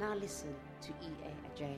Now 0.00 0.14
listen 0.14 0.54
to 0.82 0.88
E.A. 0.90 1.62
Adjei. 1.62 1.76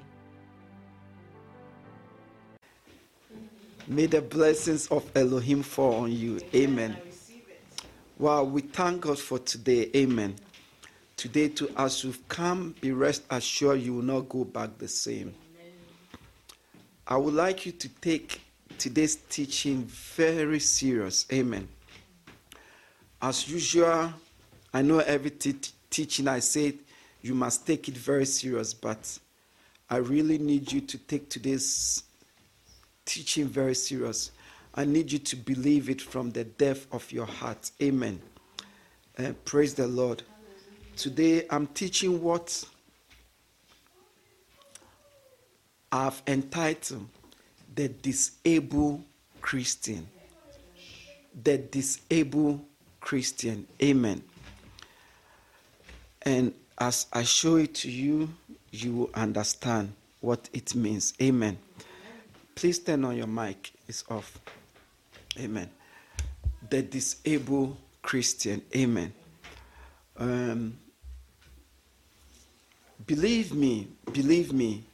May 3.87 4.07
the 4.07 4.23
blessings 4.23 4.87
of 4.87 5.05
Elohim 5.15 5.63
fall 5.63 5.95
on 6.05 6.13
you. 6.13 6.41
Amen. 6.55 6.97
Wow, 8.19 8.45
we 8.45 8.63
thank 8.63 9.03
God 9.03 9.19
for 9.19 9.39
today. 9.39 9.91
Amen. 9.95 10.37
Today, 11.17 11.49
to 11.49 11.71
as 11.77 12.03
you've 12.03 12.27
come, 12.29 12.75
be 12.81 12.93
rest 12.93 13.25
assured 13.31 13.81
you 13.83 13.95
will 13.95 14.03
not 14.03 14.29
go 14.29 14.45
back 14.45 14.79
the 14.79 14.89
same. 14.89 15.35
I 17.07 17.17
would 17.17 17.35
like 17.35 17.67
you 17.67 17.73
to 17.73 17.89
take 17.89 18.41
today's 18.79 19.17
teaching 19.17 19.85
very 19.85 20.61
serious. 20.61 21.27
Amen. 21.33 21.69
As 23.21 23.49
usual, 23.49 24.13
I 24.73 24.83
know 24.83 25.01
every 25.01 25.31
te- 25.31 25.57
teaching 25.91 26.27
I 26.29 26.39
say 26.39 26.75
you 27.25 27.35
must 27.35 27.67
take 27.67 27.89
it 27.89 27.97
very 27.97 28.27
serious, 28.27 28.75
but 28.75 29.19
I 29.89 29.97
really 29.97 30.37
need 30.37 30.71
you 30.71 30.83
to 30.83 30.99
take 30.99 31.31
today's 31.31 32.03
teaching 33.07 33.47
very 33.47 33.75
serious. 33.75 34.31
I 34.75 34.85
need 34.85 35.11
you 35.11 35.19
to 35.21 35.37
believe 35.37 35.89
it 35.89 36.03
from 36.03 36.33
the 36.33 36.45
depth 36.45 36.87
of 36.93 37.11
your 37.11 37.25
heart. 37.25 37.71
Amen. 37.83 38.21
Uh, 39.19 39.33
praise 39.47 39.73
the 39.73 39.87
Lord. 39.87 40.23
Today 40.97 41.47
I'm 41.49 41.67
teaching 41.69 42.21
what 42.23 42.63
I've 45.91 46.23
entitled 46.27 47.09
The 47.75 47.89
Disabled 47.89 49.03
Christian. 49.41 50.07
The 51.43 51.57
Disabled 51.57 52.63
Christian. 53.01 53.67
Amen. 53.83 54.23
And 56.21 56.53
as 56.79 57.07
I 57.13 57.23
show 57.23 57.57
it 57.57 57.75
to 57.77 57.91
you, 57.91 58.29
you 58.71 58.95
will 58.95 59.11
understand 59.15 59.93
what 60.21 60.49
it 60.53 60.75
means. 60.75 61.15
Amen. 61.23 61.59
Please 62.55 62.79
turn 62.79 63.05
on 63.05 63.17
your 63.17 63.27
mic. 63.27 63.73
It's 63.89 64.05
off. 64.11 64.39
Amen. 65.39 65.71
The 66.71 66.83
disabled 66.83 67.77
Christian. 68.03 68.63
Amen. 68.75 69.13
Um, 70.17 70.77
believe 73.07 73.53
me, 73.55 73.89
believe 74.13 74.53
me. 74.53 74.85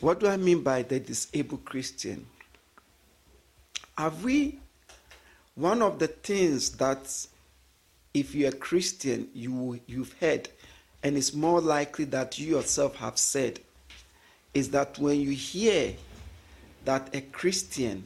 What 0.00 0.20
do 0.20 0.28
I 0.28 0.36
mean 0.36 0.62
by 0.62 0.82
the 0.82 1.00
disabled 1.00 1.64
Christian? 1.64 2.26
Have 3.96 4.22
we, 4.22 4.60
one 5.54 5.82
of 5.82 5.98
the 5.98 6.06
things 6.06 6.70
that 6.76 7.26
if 8.18 8.34
you're 8.34 8.50
a 8.50 8.52
Christian, 8.52 9.28
you, 9.32 9.80
you've 9.86 10.12
heard, 10.14 10.48
and 11.02 11.16
it's 11.16 11.34
more 11.34 11.60
likely 11.60 12.04
that 12.06 12.38
you 12.38 12.56
yourself 12.56 12.96
have 12.96 13.16
said, 13.18 13.60
is 14.54 14.70
that 14.70 14.98
when 14.98 15.20
you 15.20 15.30
hear 15.30 15.94
that 16.84 17.14
a 17.14 17.20
Christian 17.20 18.04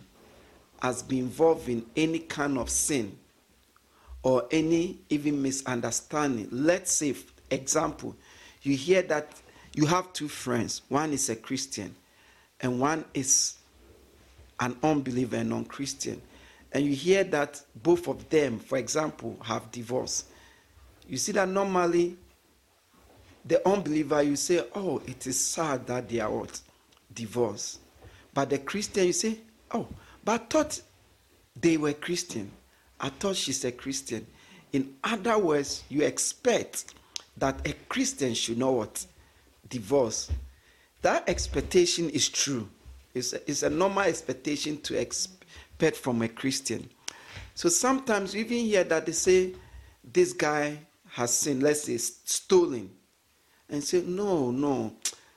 has 0.82 1.02
been 1.02 1.20
involved 1.20 1.68
in 1.68 1.86
any 1.96 2.18
kind 2.18 2.58
of 2.58 2.68
sin 2.68 3.16
or 4.22 4.46
any 4.50 4.98
even 5.08 5.40
misunderstanding, 5.40 6.48
let's 6.50 6.92
say, 6.92 7.14
example, 7.50 8.14
you 8.62 8.76
hear 8.76 9.02
that 9.02 9.28
you 9.74 9.86
have 9.86 10.12
two 10.12 10.28
friends, 10.28 10.82
one 10.88 11.12
is 11.12 11.30
a 11.30 11.36
Christian 11.36 11.94
and 12.60 12.78
one 12.78 13.04
is 13.14 13.54
an 14.60 14.76
unbeliever 14.82 15.36
and 15.36 15.50
non 15.50 15.64
Christian, 15.64 16.20
and 16.72 16.84
you 16.84 16.94
hear 16.94 17.24
that 17.24 17.62
both 17.82 18.08
of 18.08 18.28
them, 18.30 18.58
for 18.58 18.78
example, 18.78 19.36
have 19.42 19.70
divorced. 19.70 20.26
You 21.06 21.18
see 21.18 21.32
that 21.32 21.48
normally 21.48 22.16
the 23.44 23.66
unbeliever, 23.68 24.22
you 24.22 24.36
say, 24.36 24.64
oh, 24.74 25.02
it 25.06 25.26
is 25.26 25.38
sad 25.38 25.86
that 25.86 26.08
they 26.08 26.20
are 26.20 26.30
what? 26.30 26.60
Divorced. 27.12 27.80
But 28.32 28.50
the 28.50 28.58
Christian, 28.58 29.06
you 29.06 29.12
say, 29.12 29.38
oh, 29.72 29.86
but 30.24 30.40
I 30.40 30.44
thought 30.44 30.80
they 31.60 31.76
were 31.76 31.92
Christian. 31.92 32.50
I 33.00 33.10
thought 33.10 33.36
she's 33.36 33.64
a 33.64 33.72
Christian. 33.72 34.26
In 34.72 34.94
other 35.04 35.36
words, 35.38 35.82
you 35.90 36.02
expect 36.02 36.94
that 37.36 37.66
a 37.68 37.74
Christian 37.88 38.32
should 38.32 38.58
know 38.58 38.72
what? 38.72 39.04
Divorce. 39.68 40.30
That 41.02 41.28
expectation 41.28 42.08
is 42.10 42.28
true. 42.28 42.68
It's 43.12 43.32
a, 43.32 43.50
it's 43.50 43.62
a 43.62 43.70
normal 43.70 44.04
expectation 44.04 44.80
to 44.82 44.98
expect 44.98 45.41
from 45.90 46.22
a 46.22 46.28
Christian. 46.28 46.88
So 47.54 47.68
sometimes 47.68 48.34
even 48.36 48.58
hear 48.58 48.84
that 48.84 49.06
they 49.06 49.12
say, 49.12 49.54
this 50.04 50.32
guy 50.32 50.78
has 51.10 51.36
sinned, 51.36 51.62
let's 51.62 51.82
say, 51.82 51.96
stolen 51.98 52.90
and 53.68 53.82
say, 53.82 54.02
no, 54.02 54.50
no, 54.50 54.94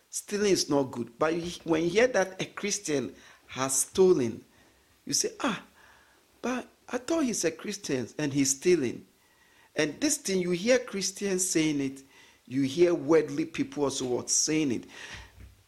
stealing 0.09 0.51
is 0.51 0.69
not 0.69 0.83
good. 0.91 1.11
But 1.19 1.33
when 1.63 1.83
you 1.83 1.89
hear 1.89 2.07
that 2.07 2.41
a 2.41 2.45
Christian 2.45 3.13
has 3.47 3.73
stolen, 3.73 4.43
you 5.05 5.13
say, 5.13 5.29
ah, 5.41 5.61
but 6.41 6.67
I 6.89 6.97
thought 6.97 7.23
he's 7.23 7.45
a 7.45 7.51
Christian 7.51 8.07
and 8.17 8.31
he's 8.31 8.51
stealing. 8.51 9.05
And 9.75 9.99
this 9.99 10.17
thing, 10.17 10.39
you 10.39 10.51
hear 10.51 10.79
Christians 10.79 11.47
saying 11.47 11.81
it, 11.81 12.03
you 12.47 12.61
hear 12.61 12.93
worldly 12.93 13.45
people 13.45 13.83
also 13.83 14.05
what 14.05 14.29
saying 14.29 14.71
it. 14.71 14.83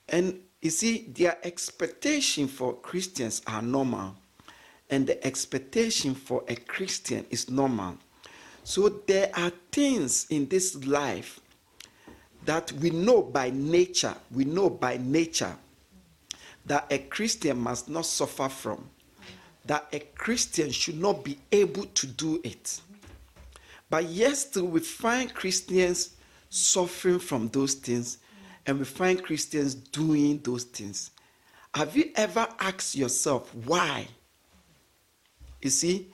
And 0.10 0.40
you 0.62 0.70
see, 0.70 1.08
their 1.10 1.38
expectation 1.44 2.48
for 2.48 2.74
Christians 2.74 3.42
are 3.48 3.62
normal. 3.62 4.16
And 4.90 5.06
the 5.06 5.26
expectation 5.26 6.16
for 6.16 6.44
a 6.48 6.56
Christian 6.56 7.26
is 7.30 7.50
normal. 7.50 7.98
So 8.64 8.90
there 8.90 9.32
are 9.34 9.52
things 9.72 10.28
in 10.30 10.48
this 10.48 10.76
life 10.86 11.40
that 12.46 12.72
we 12.74 12.90
know 12.90 13.22
by 13.22 13.50
nature, 13.50 14.16
we 14.32 14.46
know 14.46 14.70
by 14.70 14.98
nature 14.98 15.56
that 16.66 16.86
a 16.92 16.98
Christian 16.98 17.60
must 17.60 17.90
not 17.90 18.06
suffer 18.06 18.50
from, 18.50 18.90
that 19.66 19.88
a 19.92 20.00
Christian 20.00 20.72
should 20.72 21.00
not 21.00 21.24
be 21.24 21.38
able 21.52 21.86
to 21.86 22.08
do 22.08 22.40
it. 22.44 22.82
But 23.90 24.06
yet, 24.06 24.36
still, 24.38 24.66
we 24.66 24.82
find 24.82 25.34
Christians 25.34 26.16
suffering 26.50 27.20
from 27.20 27.48
those 27.50 27.74
things, 27.74 28.18
and 28.66 28.80
we 28.80 28.86
find 28.86 29.24
Christians 29.24 29.76
doing 29.76 30.40
those 30.44 30.66
things. 30.66 31.12
Have 31.74 31.96
you 31.96 32.12
ever 32.16 32.48
asked 32.60 32.96
yourself 32.96 33.54
why? 33.56 34.08
You 35.62 35.70
see, 35.70 36.12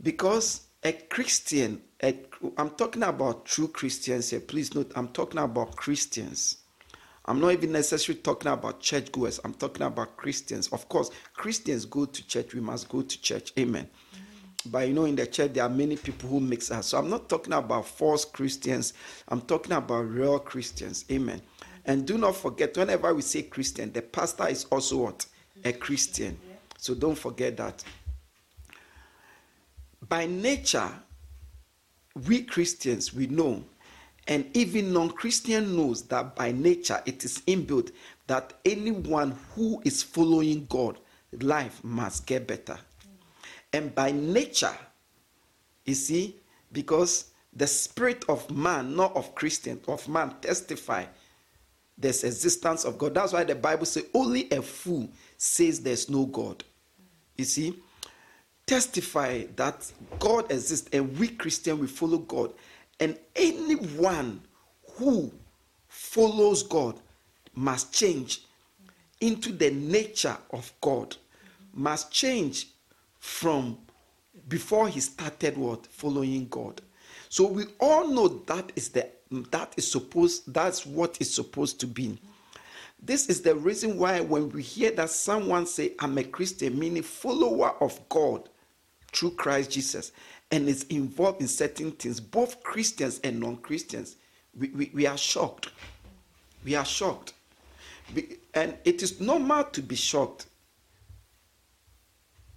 because 0.00 0.66
a 0.82 0.92
Christian, 0.92 1.82
i 2.02 2.14
am 2.56 2.70
talking 2.70 3.02
about 3.02 3.44
true 3.44 3.68
Christians 3.68 4.30
here. 4.30 4.40
Please 4.40 4.74
note, 4.74 4.92
I'm 4.96 5.08
talking 5.08 5.40
about 5.40 5.76
Christians. 5.76 6.56
I'm 7.26 7.38
not 7.38 7.52
even 7.52 7.72
necessarily 7.72 8.22
talking 8.22 8.50
about 8.50 8.80
churchgoers. 8.80 9.40
I'm 9.44 9.52
talking 9.54 9.82
about 9.82 10.16
Christians. 10.16 10.68
Of 10.68 10.88
course, 10.88 11.10
Christians 11.34 11.84
go 11.84 12.06
to 12.06 12.26
church. 12.26 12.54
We 12.54 12.60
must 12.60 12.88
go 12.88 13.02
to 13.02 13.22
church. 13.22 13.52
Amen. 13.58 13.84
Mm-hmm. 13.84 14.70
But 14.70 14.88
you 14.88 14.94
know, 14.94 15.04
in 15.04 15.16
the 15.16 15.26
church, 15.26 15.52
there 15.52 15.64
are 15.64 15.70
many 15.70 15.96
people 15.96 16.30
who 16.30 16.40
mix 16.40 16.70
us. 16.70 16.86
So 16.86 16.98
I'm 16.98 17.10
not 17.10 17.28
talking 17.28 17.52
about 17.52 17.86
false 17.86 18.24
Christians. 18.24 18.94
I'm 19.28 19.42
talking 19.42 19.72
about 19.72 20.08
real 20.08 20.38
Christians. 20.38 21.04
Amen. 21.10 21.42
And 21.84 22.06
do 22.06 22.16
not 22.16 22.36
forget, 22.36 22.76
whenever 22.76 23.14
we 23.14 23.22
say 23.22 23.42
Christian, 23.42 23.92
the 23.92 24.02
pastor 24.02 24.48
is 24.48 24.64
also 24.64 24.96
what? 25.04 25.26
A 25.64 25.72
Christian. 25.72 26.38
So 26.78 26.94
don't 26.94 27.16
forget 27.18 27.58
that 27.58 27.84
by 30.10 30.26
nature, 30.26 30.90
we 32.26 32.42
Christians, 32.42 33.14
we 33.14 33.28
know, 33.28 33.64
and 34.26 34.44
even 34.54 34.92
non 34.92 35.10
Christian 35.10 35.74
knows 35.74 36.02
that 36.08 36.36
by 36.36 36.52
nature 36.52 37.00
it 37.06 37.24
is 37.24 37.38
inbuilt 37.46 37.92
that 38.26 38.52
anyone 38.64 39.38
who 39.54 39.80
is 39.84 40.02
following 40.02 40.66
God, 40.68 40.98
life 41.40 41.82
must 41.82 42.26
get 42.26 42.46
better. 42.46 42.78
And 43.72 43.94
by 43.94 44.10
nature, 44.10 44.76
you 45.84 45.94
see, 45.94 46.36
because 46.72 47.30
the 47.52 47.66
spirit 47.66 48.24
of 48.28 48.50
man, 48.50 48.94
not 48.94 49.16
of 49.16 49.34
Christian, 49.34 49.80
of 49.88 50.06
man, 50.08 50.34
testify 50.42 51.06
there's 51.96 52.24
existence 52.24 52.84
of 52.84 52.98
God. 52.98 53.14
That's 53.14 53.32
why 53.32 53.44
the 53.44 53.54
Bible 53.54 53.86
says 53.86 54.06
only 54.14 54.50
a 54.50 54.62
fool 54.62 55.08
says 55.36 55.80
there's 55.80 56.08
no 56.08 56.26
God. 56.26 56.64
You 57.36 57.44
see, 57.44 57.76
testify 58.70 59.42
that 59.56 59.90
God 60.20 60.48
exists 60.52 60.88
and 60.92 61.18
we 61.18 61.26
Christian 61.26 61.80
we 61.80 61.88
follow 61.88 62.18
God. 62.18 62.52
And 63.00 63.18
anyone 63.34 64.42
who 64.92 65.32
follows 65.88 66.62
God 66.62 66.94
must 67.52 67.92
change 67.92 68.44
into 69.20 69.50
the 69.50 69.72
nature 69.72 70.36
of 70.52 70.72
God, 70.80 71.16
must 71.74 72.12
change 72.12 72.68
from 73.18 73.76
before 74.46 74.86
he 74.86 75.00
started 75.00 75.58
what 75.58 75.88
following 75.88 76.46
God. 76.48 76.80
So 77.28 77.48
we 77.48 77.64
all 77.80 78.06
know 78.06 78.28
that 78.28 78.70
is 78.76 78.90
the 78.90 79.08
that 79.50 79.74
is 79.78 79.90
supposed 79.90 80.54
that's 80.54 80.86
what 80.86 81.20
is 81.20 81.34
supposed 81.34 81.80
to 81.80 81.88
be. 81.88 82.20
This 83.02 83.28
is 83.28 83.42
the 83.42 83.56
reason 83.56 83.98
why 83.98 84.20
when 84.20 84.48
we 84.50 84.62
hear 84.62 84.92
that 84.92 85.10
someone 85.10 85.66
say 85.66 85.94
I'm 85.98 86.16
a 86.18 86.22
Christian, 86.22 86.78
meaning 86.78 87.02
follower 87.02 87.74
of 87.82 88.00
God 88.08 88.48
through 89.12 89.32
Christ 89.32 89.70
Jesus, 89.70 90.12
and 90.50 90.68
is 90.68 90.84
involved 90.84 91.40
in 91.40 91.48
certain 91.48 91.92
things, 91.92 92.20
both 92.20 92.62
Christians 92.62 93.20
and 93.22 93.38
non-Christians, 93.38 94.16
we, 94.58 94.68
we, 94.70 94.90
we 94.92 95.06
are 95.06 95.18
shocked. 95.18 95.70
We 96.64 96.74
are 96.74 96.84
shocked. 96.84 97.34
And 98.54 98.76
it 98.84 99.02
is 99.02 99.20
normal 99.20 99.64
to 99.64 99.82
be 99.82 99.94
shocked. 99.94 100.46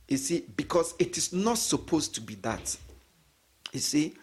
You 0.07 0.17
see, 0.17 0.45
because 0.55 0.95
it 0.99 1.17
is 1.17 1.31
not 1.33 1.57
supposed 1.59 2.15
to 2.15 2.21
be 2.21 2.35
that. 2.35 2.75
You 3.71 3.79
see, 3.79 4.15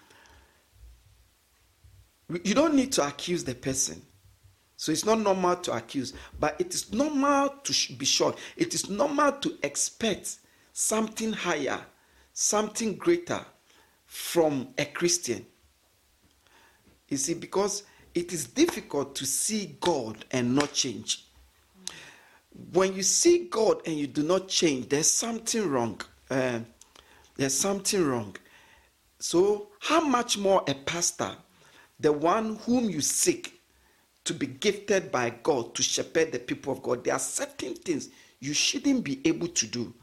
you 2.28 2.54
don't 2.54 2.74
need 2.74 2.92
to 2.92 3.06
accuse 3.06 3.44
the 3.44 3.54
person. 3.54 4.02
So 4.76 4.92
it's 4.92 5.04
not 5.04 5.20
normal 5.20 5.56
to 5.56 5.72
accuse, 5.72 6.14
but 6.38 6.56
it 6.58 6.74
is 6.74 6.92
normal 6.92 7.50
to 7.64 7.92
be 7.94 8.06
shocked. 8.06 8.38
It 8.56 8.74
is 8.74 8.88
normal 8.88 9.32
to 9.32 9.58
expect 9.62 10.38
something 10.72 11.32
higher, 11.32 11.80
something 12.32 12.96
greater 12.96 13.44
from 14.06 14.68
a 14.78 14.84
Christian. 14.84 15.46
You 17.08 17.16
see, 17.16 17.34
because 17.34 17.84
it 18.14 18.32
is 18.32 18.46
difficult 18.46 19.14
to 19.16 19.26
see 19.26 19.76
God 19.80 20.24
and 20.30 20.54
not 20.54 20.72
change. 20.72 21.26
When 22.72 22.94
you 22.94 23.02
see 23.02 23.48
God 23.50 23.82
and 23.86 23.96
you 23.96 24.06
do 24.06 24.22
not 24.22 24.48
change, 24.48 24.88
there's 24.88 25.10
something 25.10 25.68
wrong. 25.68 26.00
Uh, 26.28 26.60
there's 27.36 27.54
something 27.54 28.04
wrong. 28.04 28.36
So, 29.18 29.68
how 29.80 30.00
much 30.00 30.38
more 30.38 30.64
a 30.66 30.74
pastor, 30.74 31.32
the 31.98 32.12
one 32.12 32.56
whom 32.56 32.90
you 32.90 33.00
seek 33.00 33.60
to 34.24 34.34
be 34.34 34.46
gifted 34.46 35.12
by 35.12 35.30
God 35.30 35.74
to 35.74 35.82
shepherd 35.82 36.32
the 36.32 36.38
people 36.38 36.72
of 36.72 36.82
God, 36.82 37.04
there 37.04 37.14
are 37.14 37.20
certain 37.20 37.74
things 37.74 38.08
you 38.40 38.54
shouldn't 38.54 39.04
be 39.04 39.20
able 39.24 39.48
to 39.48 39.66
do 39.66 39.94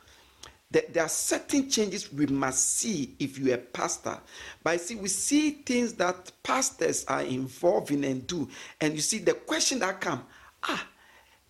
there 0.69 1.03
are 1.03 1.09
certain 1.09 1.69
changes 1.69 2.11
we 2.11 2.25
must 2.25 2.77
see 2.77 3.15
if 3.19 3.39
you're 3.39 3.55
a 3.55 3.57
pastor. 3.57 4.19
But 4.63 4.71
I 4.71 4.77
see, 4.77 4.95
we 4.95 5.07
see 5.07 5.51
things 5.51 5.93
that 5.93 6.31
pastors 6.43 7.05
are 7.05 7.21
involved 7.21 7.91
in 7.91 8.03
and 8.03 8.27
do. 8.27 8.49
And 8.81 8.93
you 8.93 8.99
see 8.99 9.19
the 9.19 9.33
question 9.33 9.79
that 9.79 10.01
come, 10.01 10.25
ah, 10.63 10.87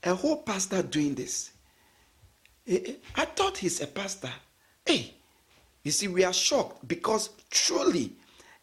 a 0.04 0.14
whole 0.14 0.44
pastor 0.44 0.84
doing 0.84 1.16
this. 1.16 1.52
Eh, 2.68 2.80
eh, 2.86 2.94
I 3.16 3.26
thought 3.26 3.58
he's 3.58 3.82
a 3.82 3.88
pastor. 3.88 4.32
Hey, 4.86 5.16
you 5.84 5.92
see, 5.92 6.08
we 6.08 6.24
are 6.24 6.34
shocked 6.34 6.88
because 6.88 7.30
truly 7.50 8.12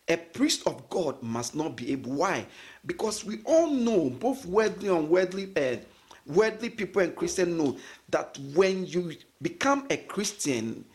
a 0.07 0.17
priest 0.17 0.67
of 0.67 0.89
God 0.89 1.21
must 1.23 1.57
not 1.57 1.77
be 1.77 1.91
able. 1.93 2.13
Why? 2.13 2.47
Because 2.87 3.25
we 3.25 3.39
all 3.45 3.71
know, 3.71 4.11
both 4.11 4.45
worldly 4.47 4.89
and 4.89 4.99
unworldly, 4.99 5.51
uh, 5.57 5.79
worldly 6.27 6.71
people 6.71 7.03
and 7.03 7.17
Christian 7.17 7.57
know 7.57 7.77
that 8.11 8.39
when 8.55 8.87
you 8.87 9.15
become 9.45 9.87
a 9.91 9.97
Christian 9.99 10.87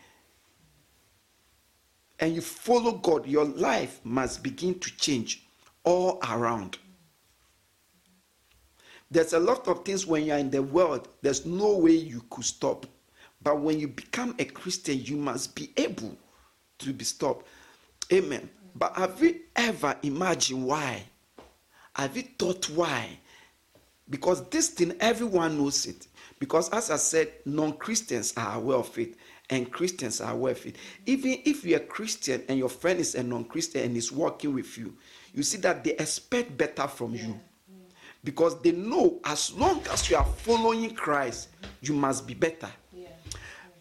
and 2.18 2.34
you 2.34 2.42
follow 2.42 2.92
God, 2.92 3.26
your 3.26 3.44
life 3.46 4.00
must 4.04 4.42
begin 4.42 4.78
to 4.80 4.96
change 4.96 5.46
all 5.84 6.18
around. 6.28 6.76
There's 9.10 9.32
a 9.32 9.38
lot 9.38 9.68
of 9.68 9.84
things 9.84 10.04
when 10.04 10.24
you're 10.24 10.36
in 10.36 10.50
the 10.50 10.62
world, 10.62 11.08
there's 11.22 11.46
no 11.46 11.78
way 11.78 11.92
you 11.92 12.24
could 12.28 12.44
stop. 12.44 12.86
But 13.42 13.60
when 13.60 13.80
you 13.80 13.88
become 13.88 14.34
a 14.38 14.44
Christian, 14.44 15.00
you 15.00 15.16
must 15.16 15.54
be 15.54 15.72
able 15.76 16.16
to 16.80 16.92
be 16.92 17.04
stopped. 17.04 17.46
Amen. 18.12 18.50
But 18.74 18.96
have 18.96 19.22
you 19.22 19.40
ever 19.56 19.96
imagined 20.02 20.64
why? 20.64 21.04
Have 21.94 22.16
you 22.16 22.24
thought 22.38 22.68
why? 22.70 23.18
Because 24.10 24.46
this 24.50 24.70
thing, 24.70 24.94
everyone 25.00 25.56
knows 25.56 25.86
it. 25.86 26.06
Because 26.40 26.70
as 26.70 26.90
I 26.90 26.96
said, 26.96 27.30
non 27.44 27.74
Christians 27.74 28.32
are 28.36 28.56
aware 28.56 28.78
of 28.78 28.98
it 28.98 29.14
and 29.50 29.70
Christians 29.70 30.22
are 30.22 30.32
aware 30.32 30.52
of 30.52 30.66
it. 30.66 30.76
Even 31.04 31.38
if 31.44 31.64
you're 31.64 31.78
a 31.78 31.84
Christian 31.84 32.42
and 32.48 32.58
your 32.58 32.70
friend 32.70 32.98
is 32.98 33.14
a 33.14 33.22
non 33.22 33.44
Christian 33.44 33.84
and 33.84 33.96
is 33.96 34.10
working 34.10 34.54
with 34.54 34.76
you, 34.76 34.96
you 35.34 35.42
see 35.42 35.58
that 35.58 35.84
they 35.84 35.92
expect 35.92 36.56
better 36.56 36.88
from 36.88 37.14
you. 37.14 37.38
Because 38.24 38.60
they 38.62 38.72
know 38.72 39.20
as 39.24 39.52
long 39.52 39.82
as 39.92 40.10
you 40.10 40.16
are 40.16 40.24
following 40.24 40.94
Christ, 40.94 41.50
you 41.82 41.92
must 41.94 42.26
be 42.26 42.34
better. 42.34 42.70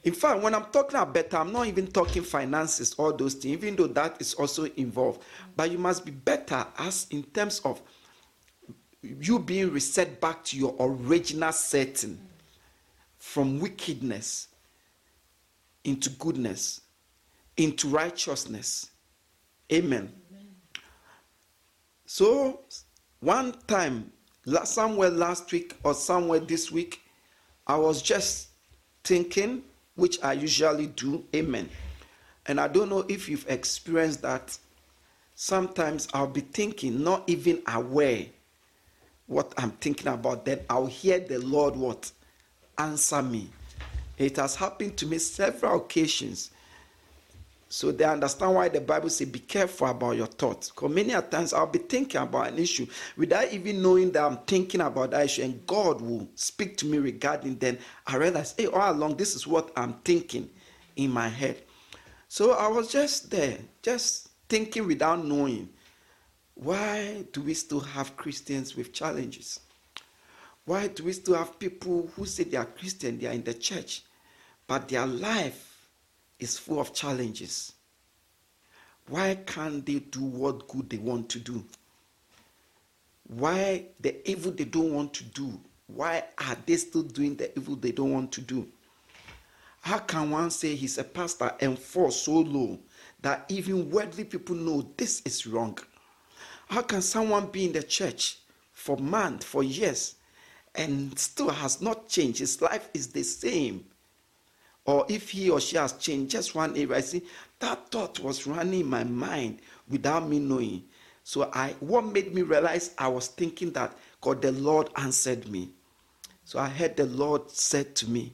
In 0.03 0.13
fact, 0.13 0.41
when 0.41 0.55
I'm 0.55 0.65
talking 0.65 0.95
about 0.95 1.13
better, 1.13 1.37
I'm 1.37 1.51
not 1.51 1.67
even 1.67 1.87
talking 1.87 2.23
finances, 2.23 2.93
all 2.93 3.13
those 3.13 3.33
things, 3.33 3.53
even 3.53 3.75
though 3.75 3.87
that 3.87 4.21
is 4.21 4.33
also 4.33 4.65
involved. 4.65 5.21
But 5.55 5.71
you 5.71 5.77
must 5.77 6.05
be 6.05 6.11
better 6.11 6.65
as 6.77 7.07
in 7.11 7.23
terms 7.23 7.59
of 7.65 7.81
you 9.01 9.39
being 9.39 9.71
reset 9.71 10.19
back 10.21 10.43
to 10.45 10.57
your 10.57 10.75
original 10.79 11.51
setting 11.51 12.28
from 13.29 13.59
wickedness 13.59 14.47
into 15.83 16.09
goodness, 16.09 16.81
into 17.57 17.87
righteousness. 17.87 18.89
Amen. 19.71 20.11
Amen. 20.31 20.47
So, 22.07 22.61
one 23.19 23.53
time, 23.67 24.11
somewhere 24.63 25.11
last 25.11 25.51
week 25.51 25.75
or 25.83 25.93
somewhere 25.93 26.39
this 26.39 26.71
week, 26.71 27.01
I 27.67 27.75
was 27.75 28.01
just 28.01 28.47
thinking, 29.03 29.61
which 29.93 30.17
I 30.23 30.33
usually 30.33 30.87
do. 30.87 31.23
Amen. 31.35 31.69
And 32.47 32.59
I 32.59 32.67
don't 32.67 32.89
know 32.89 33.05
if 33.07 33.29
you've 33.29 33.45
experienced 33.47 34.23
that. 34.23 34.57
Sometimes 35.35 36.07
I'll 36.15 36.25
be 36.25 36.41
thinking, 36.41 37.03
not 37.03 37.25
even 37.27 37.61
aware 37.67 38.25
what 39.27 39.53
I'm 39.55 39.71
thinking 39.71 40.07
about, 40.07 40.45
then 40.45 40.61
I'll 40.67 40.87
hear 40.87 41.19
the 41.19 41.37
Lord 41.37 41.75
what? 41.75 42.11
Answer 42.79 43.21
me. 43.21 43.49
It 44.17 44.37
has 44.37 44.55
happened 44.55 44.95
to 44.97 45.05
me 45.05 45.17
several 45.17 45.77
occasions. 45.77 46.51
So 47.67 47.91
they 47.91 48.05
understand 48.05 48.55
why 48.55 48.69
the 48.69 48.81
Bible 48.81 49.09
says, 49.09 49.27
be 49.27 49.39
careful 49.39 49.87
about 49.87 50.15
your 50.15 50.27
thoughts. 50.27 50.69
Because 50.69 50.89
many 50.89 51.13
times 51.29 51.53
I'll 51.53 51.67
be 51.67 51.79
thinking 51.79 52.19
about 52.19 52.47
an 52.47 52.57
issue 52.57 52.87
without 53.15 53.51
even 53.53 53.81
knowing 53.81 54.11
that 54.13 54.23
I'm 54.23 54.37
thinking 54.47 54.81
about 54.81 55.11
that 55.11 55.25
issue, 55.25 55.43
and 55.43 55.67
God 55.67 56.01
will 56.01 56.27
speak 56.33 56.77
to 56.77 56.87
me 56.87 56.97
regarding 56.97 57.57
then 57.57 57.77
I 58.07 58.15
realize, 58.15 58.55
hey, 58.57 58.65
all 58.67 58.91
along, 58.91 59.17
this 59.17 59.35
is 59.35 59.45
what 59.45 59.71
I'm 59.75 59.93
thinking 60.05 60.49
in 60.95 61.11
my 61.11 61.27
head. 61.27 61.61
So 62.27 62.53
I 62.53 62.67
was 62.67 62.91
just 62.91 63.29
there, 63.29 63.57
just 63.83 64.29
thinking 64.47 64.87
without 64.87 65.23
knowing. 65.23 65.69
Why 66.55 67.25
do 67.31 67.41
we 67.41 67.53
still 67.53 67.81
have 67.81 68.17
Christians 68.17 68.75
with 68.75 68.93
challenges? 68.93 69.59
Why 70.69 70.85
do 70.85 71.05
we 71.05 71.13
still 71.13 71.33
have 71.33 71.57
people 71.57 72.11
who 72.15 72.27
say 72.27 72.43
they 72.43 72.55
are 72.55 72.65
Christian, 72.65 73.17
they 73.17 73.25
are 73.25 73.31
in 73.33 73.43
the 73.43 73.55
church, 73.55 74.03
but 74.67 74.87
their 74.87 75.07
life 75.07 75.87
is 76.37 76.59
full 76.59 76.79
of 76.79 76.93
challenges? 76.93 77.73
Why 79.07 79.33
can't 79.47 79.83
they 79.83 79.97
do 79.97 80.21
what 80.21 80.67
good 80.67 80.87
they 80.91 80.99
want 80.99 81.27
to 81.29 81.39
do? 81.39 81.65
Why 83.27 83.85
the 83.99 84.29
evil 84.29 84.51
they 84.51 84.65
don't 84.65 84.93
want 84.93 85.11
to 85.15 85.23
do? 85.23 85.59
Why 85.87 86.25
are 86.37 86.57
they 86.63 86.75
still 86.75 87.01
doing 87.01 87.35
the 87.35 87.51
evil 87.57 87.75
they 87.75 87.91
don't 87.91 88.13
want 88.13 88.31
to 88.33 88.41
do? 88.41 88.67
How 89.81 89.97
can 89.97 90.29
one 90.29 90.51
say 90.51 90.75
he's 90.75 90.99
a 90.99 91.03
pastor 91.03 91.51
and 91.61 91.79
fall 91.79 92.11
so 92.11 92.41
low 92.41 92.77
that 93.23 93.45
even 93.49 93.89
worldly 93.89 94.25
people 94.25 94.55
know 94.55 94.87
this 94.97 95.23
is 95.25 95.47
wrong? 95.47 95.79
How 96.67 96.83
can 96.83 97.01
someone 97.01 97.47
be 97.47 97.65
in 97.65 97.73
the 97.73 97.81
church 97.81 98.37
for 98.71 98.97
months, 98.97 99.47
for 99.47 99.63
years, 99.63 100.13
and 100.75 101.17
still 101.17 101.49
has 101.49 101.81
not 101.81 102.07
changed? 102.07 102.39
His 102.39 102.61
life 102.61 102.89
is 102.93 103.07
the 103.07 103.23
same. 103.23 103.85
Or 104.85 105.05
if 105.07 105.29
he 105.29 105.49
or 105.49 105.59
she 105.59 105.77
has 105.77 105.93
changed 105.93 106.31
just 106.31 106.55
one 106.55 106.75
area, 106.75 106.95
I 106.97 107.01
see 107.01 107.21
that 107.59 107.91
thought 107.91 108.19
was 108.19 108.47
running 108.47 108.81
in 108.81 108.89
my 108.89 109.03
mind 109.03 109.59
without 109.87 110.27
me 110.27 110.39
knowing. 110.39 110.83
So 111.23 111.49
I 111.53 111.75
what 111.79 112.05
made 112.05 112.33
me 112.33 112.41
realize 112.41 112.95
I 112.97 113.07
was 113.07 113.27
thinking 113.27 113.71
that 113.73 113.95
God 114.21 114.41
the 114.41 114.51
Lord 114.51 114.89
answered 114.95 115.47
me. 115.47 115.69
So 116.43 116.57
I 116.57 116.67
heard 116.67 116.97
the 116.97 117.05
Lord 117.05 117.51
said 117.51 117.95
to 117.97 118.09
me, 118.09 118.33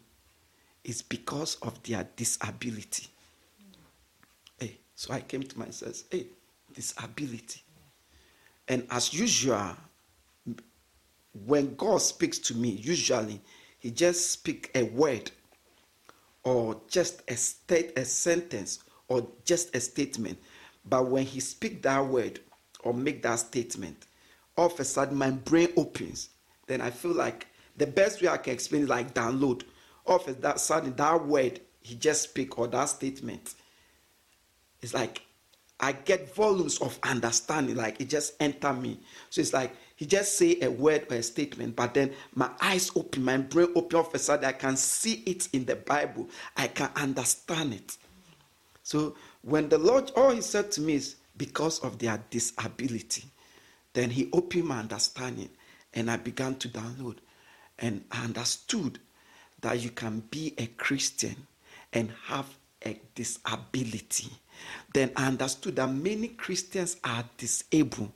It's 0.86 1.02
because 1.02 1.56
of 1.62 1.82
their 1.84 2.08
disability. 2.16 3.08
Hey, 4.58 4.78
so 4.96 5.14
I 5.14 5.20
came 5.20 5.44
to 5.44 5.60
myself, 5.60 6.04
hey, 6.10 6.28
disability. 6.74 7.62
And 8.70 8.88
as 8.90 9.14
usual, 9.14 9.76
when 11.46 11.76
God 11.76 12.02
speaks 12.02 12.40
to 12.40 12.56
me, 12.56 12.70
usually 12.70 13.42
he 13.80 13.92
just 13.92 14.32
speak 14.32 14.72
a 14.76 14.84
word 14.84 15.32
or 16.44 16.80
just 16.88 17.24
a 17.28 17.36
state 17.36 17.98
a 17.98 18.06
sentence 18.06 18.80
or 19.08 19.28
just 19.44 19.76
a 19.76 19.80
statement. 19.80 20.38
But 20.86 21.08
when 21.08 21.24
he 21.26 21.40
speak 21.40 21.82
that 21.84 22.06
word 22.06 22.40
or 22.84 22.94
make 22.94 23.22
that 23.24 23.40
statement, 23.40 24.06
all 24.56 24.68
of 24.68 24.80
a 24.80 24.86
sudden 24.86 25.18
my 25.18 25.32
brain 25.32 25.70
opens. 25.76 26.30
Then 26.68 26.82
I 26.82 26.92
feel 26.92 27.14
like 27.14 27.48
the 27.78 27.88
best 27.88 28.22
way 28.22 28.30
I 28.30 28.38
can 28.38 28.54
explain 28.54 28.84
is 28.84 28.90
like 28.90 29.14
download. 29.14 29.64
All 30.06 30.18
of 30.18 30.28
a 30.28 30.58
sudden 30.58 30.96
that 30.96 31.26
word 31.26 31.60
he 31.82 31.96
just 31.96 32.24
speak 32.24 32.58
or 32.58 32.68
that 32.68 32.86
statement, 32.86 33.56
it's 34.82 34.94
like 34.94 35.22
I 35.80 35.92
get 35.92 36.34
volumes 36.34 36.80
of 36.80 36.98
understanding, 37.04 37.76
like 37.76 38.00
it 38.00 38.10
just 38.10 38.34
enter 38.40 38.74
me. 38.74 39.00
So 39.30 39.42
it's 39.42 39.54
like 39.54 39.76
he 39.96 40.06
just 40.06 40.38
say 40.38 40.60
a 40.62 40.70
word 40.70 41.08
or 41.10 41.18
a 41.18 41.24
statement, 41.24 41.76
but 41.76 41.94
then 41.94 42.12
my 42.34 42.50
eyes 42.62 42.92
open, 42.96 43.24
my 43.24 43.38
brain 43.38 43.70
open 43.76 44.00
of 44.00 44.14
a 44.14 44.20
sudden 44.20 44.46
I 44.46 44.52
can 44.52 44.76
see 44.76 45.24
it 45.26 45.48
in 45.54 45.66
the 45.66 45.78
Bible. 45.78 46.30
I 46.58 46.68
can 46.68 46.90
understand 46.96 47.74
it. 47.74 47.98
So 48.84 49.16
when 49.42 49.70
the 49.70 49.78
Lord, 49.78 50.12
all 50.16 50.32
he 50.32 50.42
said 50.42 50.72
to 50.74 50.82
me 50.82 50.96
is 50.96 51.16
because 51.38 51.80
of 51.80 51.98
their 52.00 52.22
disability. 52.30 53.24
Then 53.94 54.10
he 54.10 54.30
opened 54.34 54.66
my 54.66 54.80
understanding 54.80 55.50
and 55.94 56.12
I 56.12 56.18
began 56.18 56.56
to 56.56 56.70
download. 56.70 57.18
And 57.80 58.04
I 58.12 58.24
understood 58.26 59.00
that 59.62 59.80
you 59.80 59.90
can 59.90 60.20
be 60.30 60.54
a 60.58 60.68
Christian 60.68 61.48
and 61.94 62.12
have 62.26 62.48
a 62.86 63.00
disability. 63.16 64.30
Then 64.94 65.12
I 65.16 65.28
understood 65.28 65.78
that 65.78 65.88
many 65.90 66.30
Christians 66.30 66.98
are 67.04 67.24
disabled. 67.38 68.12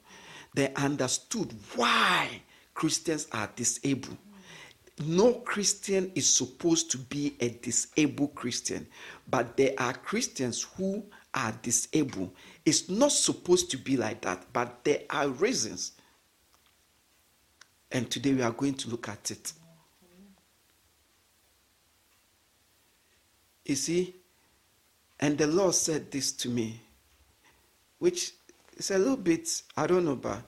They 0.53 0.73
understood 0.73 1.53
why 1.75 2.41
Christians 2.73 3.27
are 3.31 3.49
disabled. 3.55 4.17
No 5.05 5.35
Christian 5.35 6.11
is 6.15 6.29
supposed 6.33 6.91
to 6.91 6.97
be 6.97 7.35
a 7.39 7.49
disabled 7.49 8.35
Christian, 8.35 8.85
but 9.29 9.55
there 9.55 9.73
are 9.77 9.93
Christians 9.93 10.63
who 10.75 11.05
are 11.33 11.53
disabled. 11.61 12.33
It's 12.65 12.89
not 12.89 13.11
supposed 13.11 13.71
to 13.71 13.77
be 13.77 13.95
like 13.95 14.21
that, 14.21 14.45
but 14.51 14.83
there 14.83 15.03
are 15.09 15.29
reasons. 15.29 15.93
And 17.91 18.09
today 18.09 18.33
we 18.33 18.41
are 18.41 18.51
going 18.51 18.73
to 18.75 18.89
look 18.89 19.07
at 19.07 19.31
it. 19.31 19.53
You 23.65 23.75
see, 23.75 24.15
and 25.19 25.37
the 25.37 25.47
Lord 25.47 25.75
said 25.75 26.11
this 26.11 26.31
to 26.33 26.49
me, 26.49 26.81
which 27.99 28.33
is 28.79 28.91
a 28.91 28.97
little 28.97 29.17
bit, 29.17 29.61
I 29.75 29.87
don't 29.87 30.05
know, 30.05 30.15
but 30.15 30.41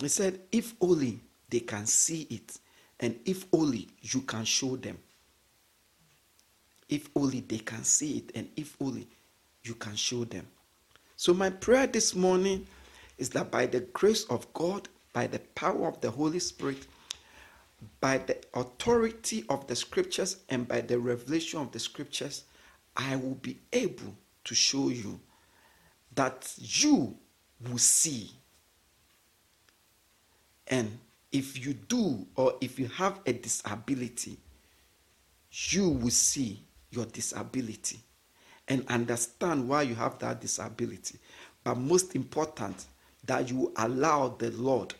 He 0.00 0.08
said, 0.08 0.40
if 0.52 0.74
only 0.80 1.20
they 1.48 1.60
can 1.60 1.86
see 1.86 2.22
it, 2.30 2.58
and 3.00 3.18
if 3.24 3.46
only 3.52 3.88
you 4.00 4.22
can 4.22 4.44
show 4.44 4.76
them. 4.76 4.98
If 6.88 7.08
only 7.14 7.40
they 7.40 7.58
can 7.58 7.84
see 7.84 8.18
it, 8.18 8.32
and 8.34 8.48
if 8.56 8.76
only 8.80 9.06
you 9.62 9.74
can 9.74 9.94
show 9.94 10.24
them. 10.24 10.46
So, 11.16 11.34
my 11.34 11.50
prayer 11.50 11.86
this 11.86 12.14
morning 12.14 12.66
is 13.18 13.30
that 13.30 13.50
by 13.50 13.66
the 13.66 13.80
grace 13.80 14.24
of 14.24 14.52
God, 14.54 14.88
by 15.12 15.26
the 15.26 15.40
power 15.40 15.88
of 15.88 16.00
the 16.00 16.10
Holy 16.10 16.38
Spirit, 16.38 16.86
by 18.00 18.18
the 18.18 18.38
authority 18.54 19.44
of 19.48 19.66
the 19.66 19.76
scriptures, 19.76 20.38
and 20.48 20.66
by 20.66 20.80
the 20.80 20.98
revelation 20.98 21.60
of 21.60 21.72
the 21.72 21.78
scriptures, 21.78 22.44
I 22.96 23.16
will 23.16 23.34
be 23.34 23.58
able 23.72 24.16
to 24.44 24.54
show 24.54 24.88
you 24.88 25.20
that 26.14 26.54
you 26.58 27.16
will 27.66 27.78
see. 27.78 28.30
And 30.66 30.98
if 31.32 31.64
you 31.64 31.74
do, 31.74 32.26
or 32.36 32.54
if 32.60 32.78
you 32.78 32.88
have 32.88 33.20
a 33.26 33.32
disability, 33.32 34.36
you 35.50 35.88
will 35.88 36.10
see 36.10 36.62
your 36.90 37.06
disability 37.06 38.00
and 38.68 38.86
understand 38.88 39.68
why 39.68 39.82
you 39.82 39.94
have 39.94 40.18
that 40.18 40.40
disability. 40.40 41.18
But 41.64 41.76
most 41.76 42.14
important, 42.14 42.86
that 43.24 43.50
you 43.50 43.72
allow 43.76 44.28
the 44.28 44.50
Lord 44.52 44.94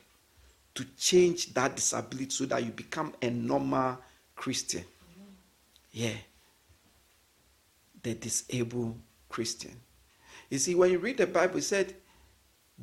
to 0.75 0.85
change 0.97 1.55
that 1.55 1.77
disability 1.77 2.31
so 2.31 2.47
that 2.47 2.65
you 2.65 2.71
become 2.71 3.15
a 3.23 3.31
normal 3.31 3.99
Christian. 4.37 4.85
Yeah. 5.91 6.15
The 8.03 8.15
disabled 8.15 8.99
Christian. 9.29 9.75
You 10.51 10.59
see, 10.59 10.75
when 10.75 10.91
you 10.91 10.99
read 10.99 11.17
the 11.17 11.27
Bible, 11.27 11.59
it 11.59 11.63
said, 11.63 11.95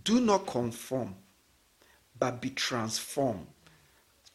do 0.03 0.19
not 0.19 0.45
conform, 0.45 1.15
but 2.17 2.41
be 2.41 2.49
transformed. 2.49 3.47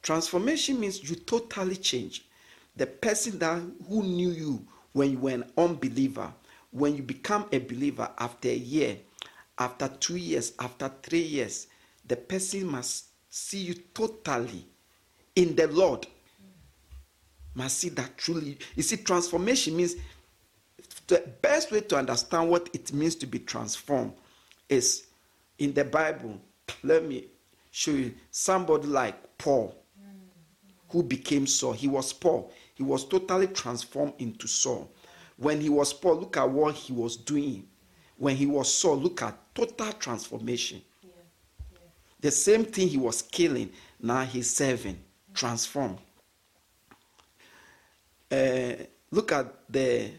Transformation 0.02 0.81
means 0.81 1.09
you 1.09 1.17
totally 1.17 1.76
change. 1.76 2.25
The 2.76 2.87
person 2.87 3.38
that 3.40 3.61
who 3.88 4.02
knew 4.02 4.31
you 4.31 4.67
when 4.93 5.12
you 5.12 5.19
were 5.19 5.31
an 5.31 5.45
unbeliever, 5.57 6.33
when 6.71 6.97
you 6.97 7.02
become 7.02 7.47
a 7.52 7.59
believer 7.59 8.09
after 8.19 8.49
a 8.49 8.55
year, 8.55 8.97
after 9.59 9.88
two 9.88 10.17
years, 10.17 10.52
after 10.59 10.90
three 11.02 11.23
years, 11.23 11.67
the 12.07 12.17
person 12.17 12.67
must 12.67 13.07
see 13.29 13.59
you 13.59 13.75
totally 13.95 14.64
in 15.37 15.55
the 15.55 15.69
Lord. 15.69 16.07
Must 17.55 17.76
see 17.79 17.88
that 17.90 18.17
truly. 18.17 18.59
You 18.75 18.83
see, 18.83 18.97
transformation 18.97 19.76
means 19.76 19.97
the 21.09 21.23
best 21.43 21.71
way 21.71 21.81
to 21.83 21.97
understand 21.97 22.49
what 22.49 22.71
it 22.73 22.93
means 22.93 23.17
to 23.17 23.26
be 23.26 23.40
transformed 23.40 24.12
is 24.69 25.07
in 25.61 25.73
the 25.75 25.85
Bible. 25.85 26.40
Let 26.83 27.05
me 27.07 27.26
show 27.71 27.93
you 27.93 28.14
somebody 28.31 28.88
like 28.88 29.38
Paul, 29.38 29.76
who 30.88 31.02
became 31.05 31.47
Saul. 31.47 31.73
He 31.73 31.87
was 31.87 32.12
Paul. 32.12 32.52
He 32.75 32.83
was 32.83 33.05
totally 33.05 33.47
transformed 33.47 34.14
into 34.19 34.49
Saul. 34.49 34.90
When 35.37 35.61
he 35.61 35.69
was 35.69 35.93
Paul, 35.93 36.17
look 36.21 36.37
at 36.37 36.50
what 36.50 36.75
he 36.75 36.93
was 36.93 37.17
doing. 37.17 37.67
When 38.17 38.37
he 38.37 38.47
was 38.47 38.73
Saul, 38.73 38.97
look 38.97 39.23
at 39.23 39.55
total 39.55 39.93
transformation. 39.93 40.83
Yeah. 41.02 41.11
Yeah. 41.73 41.79
The 42.21 42.31
same 42.31 42.64
thing 42.64 42.88
he 42.88 42.99
was 42.99 43.23
killing, 43.23 43.71
now 44.00 44.25
he's 44.25 44.50
serving, 44.55 44.99
transformed. 45.33 45.99
Uh, 48.31 48.73
look 49.11 49.33
at 49.33 49.47
the 49.69 50.11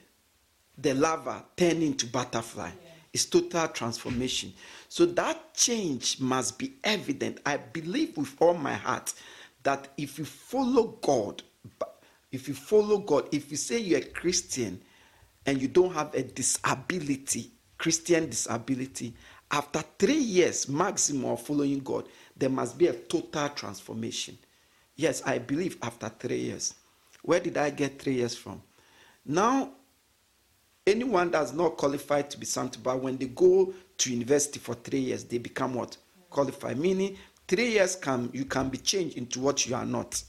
the 0.77 0.93
larva 0.95 1.45
turning 1.55 1.93
to 1.95 2.07
butterfly. 2.07 2.69
Yeah. 2.69 2.90
It's 3.13 3.25
total 3.25 3.67
transformation. 3.67 4.53
So 4.87 5.05
that 5.05 5.53
change 5.53 6.19
must 6.19 6.57
be 6.57 6.73
evident. 6.83 7.39
I 7.45 7.57
believe 7.57 8.17
with 8.17 8.35
all 8.39 8.53
my 8.53 8.73
heart 8.73 9.13
that 9.63 9.89
if 9.97 10.17
you 10.17 10.25
follow 10.25 10.97
God, 11.01 11.43
if 12.31 12.47
you 12.47 12.53
follow 12.53 12.99
God, 12.99 13.27
if 13.31 13.51
you 13.51 13.57
say 13.57 13.79
you're 13.79 13.99
a 13.99 14.03
Christian 14.03 14.81
and 15.45 15.61
you 15.61 15.67
don't 15.67 15.93
have 15.93 16.13
a 16.13 16.23
disability, 16.23 17.51
Christian 17.77 18.29
disability, 18.29 19.13
after 19.51 19.83
three 19.99 20.13
years 20.13 20.69
maximum 20.69 21.31
of 21.31 21.41
following 21.41 21.79
God, 21.79 22.05
there 22.37 22.49
must 22.49 22.77
be 22.77 22.87
a 22.87 22.93
total 22.93 23.49
transformation. 23.49 24.37
Yes, 24.95 25.21
I 25.25 25.39
believe 25.39 25.77
after 25.81 26.09
three 26.09 26.39
years. 26.39 26.75
Where 27.23 27.39
did 27.39 27.57
I 27.57 27.69
get 27.69 28.01
three 28.01 28.15
years 28.15 28.35
from? 28.35 28.61
Now, 29.25 29.71
anyone 30.88 31.31
that's 31.31 31.53
not 31.53 31.77
qualified 31.77 32.29
to 32.31 32.38
be 32.38 32.45
sanctified, 32.45 33.01
when 33.01 33.17
they 33.17 33.27
go 33.27 33.73
to 33.97 34.11
university 34.11 34.59
for 34.59 34.75
three 34.75 35.00
years, 35.00 35.23
they 35.23 35.38
become 35.38 35.75
what? 35.75 35.97
Qualified. 36.29 36.77
Meaning, 36.77 37.17
three 37.47 37.71
years 37.71 37.95
can 37.95 38.29
you 38.33 38.45
can 38.45 38.69
be 38.69 38.77
changed 38.77 39.17
into 39.17 39.39
what 39.39 39.67
you 39.67 39.75
are 39.75 39.85
not. 39.85 40.21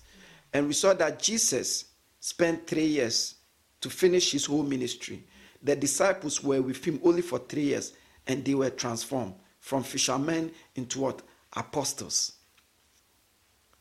And 0.52 0.66
we 0.66 0.73
saw 0.75 0.92
that 0.94 1.18
Jesus 1.18 1.87
spent 2.21 2.66
three 2.66 2.87
years 2.87 3.37
to 3.80 3.88
finish 3.88 4.32
his 4.32 4.47
whole 4.47 4.62
ministry. 4.62 5.25
The 5.62 5.76
disciples 5.76 6.42
were 6.42 6.61
with 6.61 6.85
him 6.85 7.00
only 7.04 7.23
for 7.23 7.38
three 7.38 7.64
years, 7.64 7.92
and 8.26 8.44
they 8.44 8.54
were 8.54 8.71
transformed 8.71 9.35
from 9.61 9.82
fishermen 9.82 10.50
into 10.75 11.00
what? 11.00 11.23
Apostles. 11.54 12.32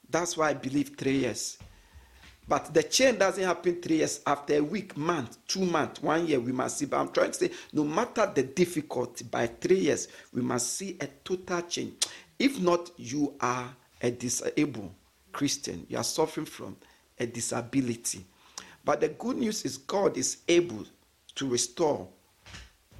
That's 0.09 0.35
why 0.35 0.49
I 0.49 0.53
believe 0.53 0.95
three 0.97 1.19
years 1.19 1.57
but 2.47 2.73
the 2.73 2.83
change 2.83 3.19
doesn't 3.19 3.43
happen 3.43 3.81
three 3.81 3.97
years 3.97 4.21
after 4.25 4.55
a 4.55 4.61
week, 4.61 4.97
month, 4.97 5.37
two 5.47 5.65
months, 5.65 6.01
one 6.01 6.27
year. 6.27 6.39
We 6.39 6.51
must 6.51 6.77
see. 6.77 6.85
But 6.85 6.99
I'm 6.99 7.11
trying 7.11 7.31
to 7.31 7.37
say, 7.37 7.51
no 7.71 7.83
matter 7.83 8.29
the 8.33 8.43
difficulty, 8.43 9.23
by 9.23 9.47
three 9.47 9.79
years, 9.79 10.07
we 10.33 10.41
must 10.41 10.73
see 10.73 10.97
a 10.99 11.07
total 11.23 11.61
change. 11.61 11.93
If 12.39 12.59
not, 12.59 12.91
you 12.97 13.35
are 13.39 13.73
a 14.01 14.11
disabled 14.11 14.91
Christian. 15.31 15.85
You 15.87 15.97
are 15.97 16.03
suffering 16.03 16.45
from 16.45 16.75
a 17.19 17.25
disability. 17.25 18.25
But 18.83 19.01
the 19.01 19.09
good 19.09 19.37
news 19.37 19.63
is 19.63 19.77
God 19.77 20.17
is 20.17 20.37
able 20.47 20.85
to 21.35 21.47
restore 21.47 22.07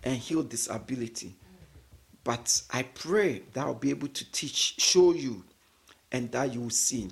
and 0.04 0.16
heal 0.16 0.44
disability. 0.44 1.36
But 2.24 2.62
I 2.72 2.84
pray 2.84 3.42
that 3.54 3.66
I'll 3.66 3.74
be 3.74 3.90
able 3.90 4.10
to 4.10 4.32
teach, 4.32 4.76
show 4.80 5.14
you, 5.14 5.44
and 6.12 6.32
that 6.32 6.54
you 6.54 6.62
will 6.62 6.70
see. 6.70 7.10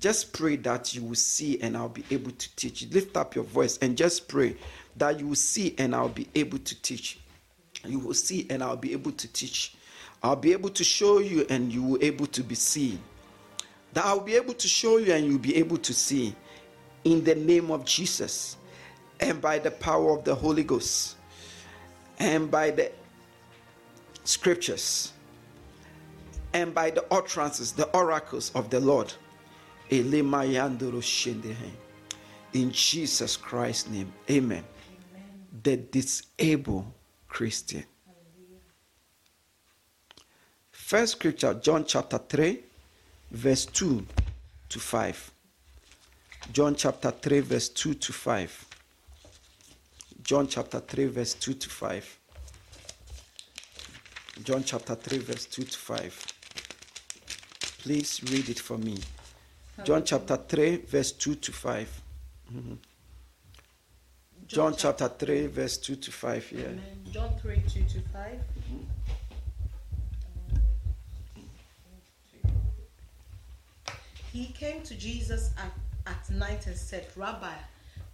Just 0.00 0.32
pray 0.32 0.56
that 0.56 0.94
you 0.94 1.02
will 1.02 1.16
see 1.16 1.60
and 1.60 1.76
I'll 1.76 1.88
be 1.88 2.04
able 2.10 2.30
to 2.30 2.56
teach. 2.56 2.86
Lift 2.92 3.16
up 3.16 3.34
your 3.34 3.44
voice 3.44 3.78
and 3.78 3.96
just 3.96 4.28
pray 4.28 4.56
that 4.96 5.18
you 5.18 5.28
will 5.28 5.34
see 5.34 5.74
and 5.78 5.94
I'll 5.94 6.08
be 6.08 6.28
able 6.36 6.58
to 6.58 6.82
teach. 6.82 7.18
You 7.84 7.98
will 7.98 8.14
see 8.14 8.46
and 8.48 8.62
I'll 8.62 8.76
be 8.76 8.92
able 8.92 9.12
to 9.12 9.32
teach. 9.32 9.74
I'll 10.22 10.36
be 10.36 10.52
able 10.52 10.70
to 10.70 10.84
show 10.84 11.18
you 11.18 11.46
and 11.50 11.72
you 11.72 11.82
will 11.82 11.98
able 12.00 12.26
to 12.26 12.42
be 12.42 12.54
seen. 12.54 13.00
That 13.94 14.04
I'll 14.04 14.20
be 14.20 14.36
able 14.36 14.54
to 14.54 14.68
show 14.68 14.98
you 14.98 15.12
and 15.12 15.26
you'll 15.26 15.38
be 15.38 15.56
able 15.56 15.78
to 15.78 15.92
see 15.92 16.34
in 17.04 17.24
the 17.24 17.34
name 17.34 17.70
of 17.70 17.84
Jesus 17.84 18.56
and 19.20 19.40
by 19.40 19.58
the 19.58 19.70
power 19.70 20.16
of 20.16 20.24
the 20.24 20.34
Holy 20.34 20.62
Ghost 20.62 21.16
and 22.18 22.50
by 22.50 22.70
the 22.70 22.92
scriptures 24.24 25.12
and 26.52 26.74
by 26.74 26.90
the 26.90 27.04
utterances, 27.12 27.72
the 27.72 27.86
oracles 27.96 28.52
of 28.54 28.70
the 28.70 28.78
Lord. 28.80 29.12
In 29.90 30.10
Jesus 32.72 33.36
Christ's 33.36 33.90
name, 33.90 34.12
amen. 34.30 34.64
The 35.62 35.76
disabled 35.76 36.92
Christian. 37.26 37.84
First 40.70 41.12
scripture, 41.12 41.54
John 41.54 41.84
chapter 41.86 42.18
3, 42.18 42.60
verse 43.30 43.66
2 43.66 44.06
to 44.68 44.78
5. 44.78 45.32
John 46.52 46.74
chapter 46.74 47.10
3, 47.10 47.40
verse 47.40 47.68
2 47.68 47.94
to 47.94 48.12
5. 48.12 48.66
John 50.22 50.48
chapter 50.48 50.80
3, 50.80 51.06
verse 51.06 51.34
2 51.34 51.54
to 51.54 51.70
5. 51.70 52.18
John 54.44 54.62
chapter 54.64 54.94
3, 54.94 55.18
verse 55.18 55.46
2 55.46 55.64
to 55.64 55.78
5. 55.78 56.26
Please 57.82 58.20
read 58.30 58.48
it 58.48 58.58
for 58.58 58.78
me. 58.78 58.98
John 59.84 60.04
chapter 60.04 60.36
3, 60.36 60.76
verse 60.86 61.12
2 61.12 61.34
to 61.36 61.52
5. 61.52 62.02
Mhm. 62.52 62.78
John 64.46 64.74
chapter 64.76 65.08
3, 65.08 65.46
verse 65.46 65.76
2 65.78 65.96
to 65.96 66.10
5. 66.10 66.50
Yeah. 66.52 66.64
Amen. 66.64 67.04
John 67.12 67.38
3 67.38 67.62
2 67.68 67.84
to 67.84 68.00
5. 68.12 68.40
He 74.32 74.46
came 74.46 74.82
to 74.82 74.94
Jesus 74.94 75.50
at, 75.58 75.72
at 76.06 76.30
night 76.30 76.66
and 76.66 76.76
said, 76.76 77.06
Rabbi, 77.16 77.54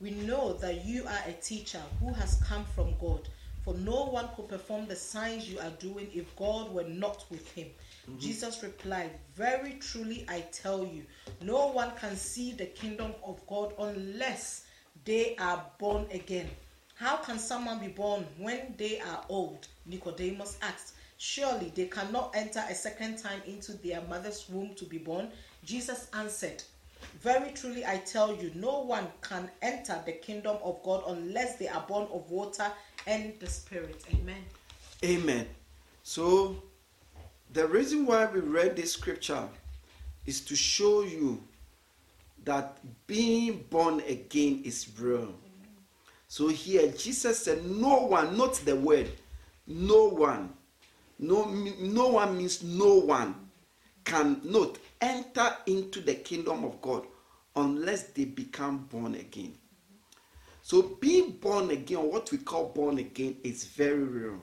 we 0.01 0.11
know 0.11 0.55
that 0.55 0.85
you 0.85 1.05
are 1.07 1.23
a 1.29 1.33
teacher 1.33 1.81
who 2.01 2.13
has 2.13 2.41
come 2.47 2.65
from 2.75 2.95
God, 3.01 3.29
for 3.65 3.75
no 3.75 4.05
one 4.05 4.29
could 4.37 4.49
perform 4.49 4.87
the 4.87 4.95
signs 4.95 5.49
you 5.49 5.59
are 5.59 5.71
doing 5.81 6.09
if 6.13 6.37
God 6.37 6.73
were 6.73 6.85
not 6.85 7.25
with 7.31 7.51
him. 7.53 7.69
Mm-hmm. 8.09 8.19
Jesus 8.19 8.63
replied, 8.63 9.11
Very 9.35 9.79
truly 9.81 10.27
I 10.29 10.41
tell 10.53 10.85
you, 10.85 11.05
no 11.41 11.69
one 11.69 11.93
can 11.99 12.15
see 12.15 12.53
the 12.53 12.67
kingdom 12.67 13.15
of 13.25 13.45
God 13.47 13.73
unless 13.79 14.67
they 15.07 15.35
are 15.37 15.65
born 15.79 16.07
again. 16.13 16.51
How 16.95 17.17
can 17.17 17.39
someone 17.39 17.81
be 17.81 17.89
born 17.89 18.27
when 18.39 18.75
they 18.77 19.01
are 19.01 19.25
old? 19.29 19.67
Nicodemus 19.87 20.59
asked. 20.63 20.95
Surely 21.17 21.73
they 21.75 21.87
cannot 21.87 22.33
enter 22.35 22.63
a 22.69 22.75
second 22.75 23.17
time 23.19 23.41
into 23.47 23.73
their 23.73 24.03
mother's 24.03 24.49
womb 24.49 24.75
to 24.75 24.85
be 24.85 24.99
born. 24.99 25.29
Jesus 25.65 26.09
answered, 26.13 26.63
Very 27.21 27.51
truly 27.53 27.85
I 27.87 27.99
tell 27.99 28.37
you, 28.37 28.53
no 28.55 28.81
one 28.81 29.07
can 29.23 29.51
enter 29.63 30.03
the 30.05 30.13
kingdom 30.13 30.59
of 30.63 30.83
God 30.83 31.05
unless 31.09 31.57
they 31.57 31.69
are 31.69 31.85
born 31.89 32.09
of 32.13 32.31
water 32.31 32.71
and 33.07 33.35
the 33.41 33.47
Spirit. 33.47 34.03
Amen. 34.13 34.45
Amen. 35.05 35.47
So, 36.03 36.63
the 37.53 37.67
reason 37.67 38.07
why 38.07 38.27
we 38.27 38.41
read 38.41 38.77
this 38.77 38.93
scripture 38.93 39.49
is 40.27 40.41
to 40.43 40.57
show 40.57 41.03
you 41.03 41.43
that 42.45 42.79
being 43.07 43.65
born 43.71 44.01
again 44.01 44.63
is 44.65 44.89
real. 44.99 45.35
So, 46.29 46.49
here 46.49 46.91
Jesus 46.93 47.39
said, 47.39 47.65
No 47.65 48.07
one, 48.07 48.37
not 48.37 48.55
the 48.65 48.77
word, 48.77 49.11
no 49.67 50.09
one, 50.09 50.53
no, 51.19 51.45
no 51.45 52.09
one 52.09 52.37
means 52.37 52.63
no 52.63 52.95
one 52.95 53.35
can 54.05 54.41
not 54.45 54.79
enter 55.01 55.57
into 55.67 56.01
the 56.01 56.15
kingdom 56.15 56.65
of 56.65 56.81
God 56.83 57.07
unless 57.57 58.05
they 58.09 58.25
become 58.25 58.79
born 58.91 59.15
again. 59.15 59.55
So, 60.67 60.81
being 60.81 61.33
born 61.33 61.71
again, 61.71 61.99
or 61.99 62.11
what 62.11 62.33
we 62.33 62.39
call 62.39 62.71
born 62.71 62.97
again, 62.97 63.37
is 63.45 63.67
very 63.67 64.03
real. 64.03 64.41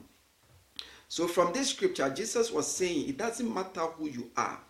So, 1.08 1.26
from 1.26 1.52
this 1.52 1.70
scripture, 1.70 2.08
Jesus 2.10 2.52
was 2.52 2.68
saying 2.68 3.08
it 3.08 3.18
doesn't 3.18 3.52
matter 3.52 3.80
who 3.80 4.08
you 4.08 4.30
are. 4.36 4.60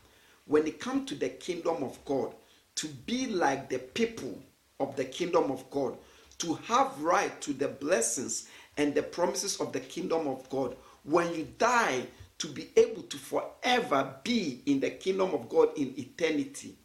When 0.46 0.66
it 0.66 0.80
comes 0.80 1.10
to 1.10 1.14
the 1.14 1.28
kingdom 1.28 1.82
of 1.82 2.02
God, 2.06 2.32
to 2.76 2.88
be 2.88 3.26
like 3.26 3.68
the 3.68 3.80
people 3.80 4.42
of 4.80 4.96
the 4.96 5.04
kingdom 5.04 5.50
of 5.50 5.70
God, 5.70 5.98
to 6.38 6.54
have 6.54 6.98
right 7.02 7.38
to 7.42 7.52
the 7.52 7.68
blessings 7.68 8.48
and 8.78 8.94
the 8.94 9.02
promises 9.02 9.60
of 9.60 9.74
the 9.74 9.80
kingdom 9.80 10.28
of 10.28 10.48
God, 10.48 10.74
when 11.04 11.34
you 11.34 11.46
die, 11.58 12.06
to 12.38 12.46
be 12.46 12.70
able 12.76 13.02
to 13.02 13.18
forever 13.18 14.14
be 14.24 14.62
in 14.64 14.80
the 14.80 14.90
kingdom 14.90 15.34
of 15.34 15.50
God 15.50 15.76
in 15.76 15.92
eternity, 15.98 16.78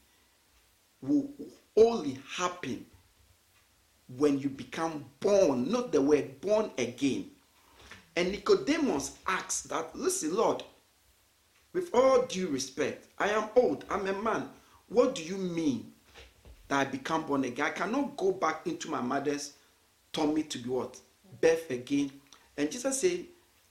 will 1.01 1.29
only 1.77 2.19
happen 2.35 2.85
when 4.15 4.39
you 4.39 4.49
become 4.49 5.05
born, 5.19 5.69
not 5.71 5.91
the 5.91 6.01
word 6.01 6.39
born 6.41 6.71
again. 6.77 7.29
And 8.15 8.31
Nicodemus 8.31 9.17
asks 9.27 9.63
that, 9.63 9.95
listen, 9.95 10.35
Lord, 10.35 10.63
with 11.73 11.93
all 11.93 12.23
due 12.23 12.47
respect, 12.47 13.07
I 13.19 13.29
am 13.29 13.49
old, 13.55 13.85
I'm 13.89 14.07
a 14.07 14.13
man. 14.13 14.49
What 14.89 15.15
do 15.15 15.23
you 15.23 15.37
mean 15.37 15.91
that 16.67 16.79
I 16.79 16.89
become 16.89 17.25
born 17.25 17.43
again? 17.43 17.65
I 17.65 17.69
cannot 17.71 18.15
go 18.17 18.31
back 18.31 18.65
into 18.65 18.89
my 18.89 19.01
mother's 19.01 19.53
tummy 20.13 20.43
to 20.43 20.57
be 20.57 20.69
what? 20.69 20.97
Birth 21.41 21.69
again. 21.69 22.11
And 22.57 22.71
Jesus 22.71 23.01
said, 23.01 23.25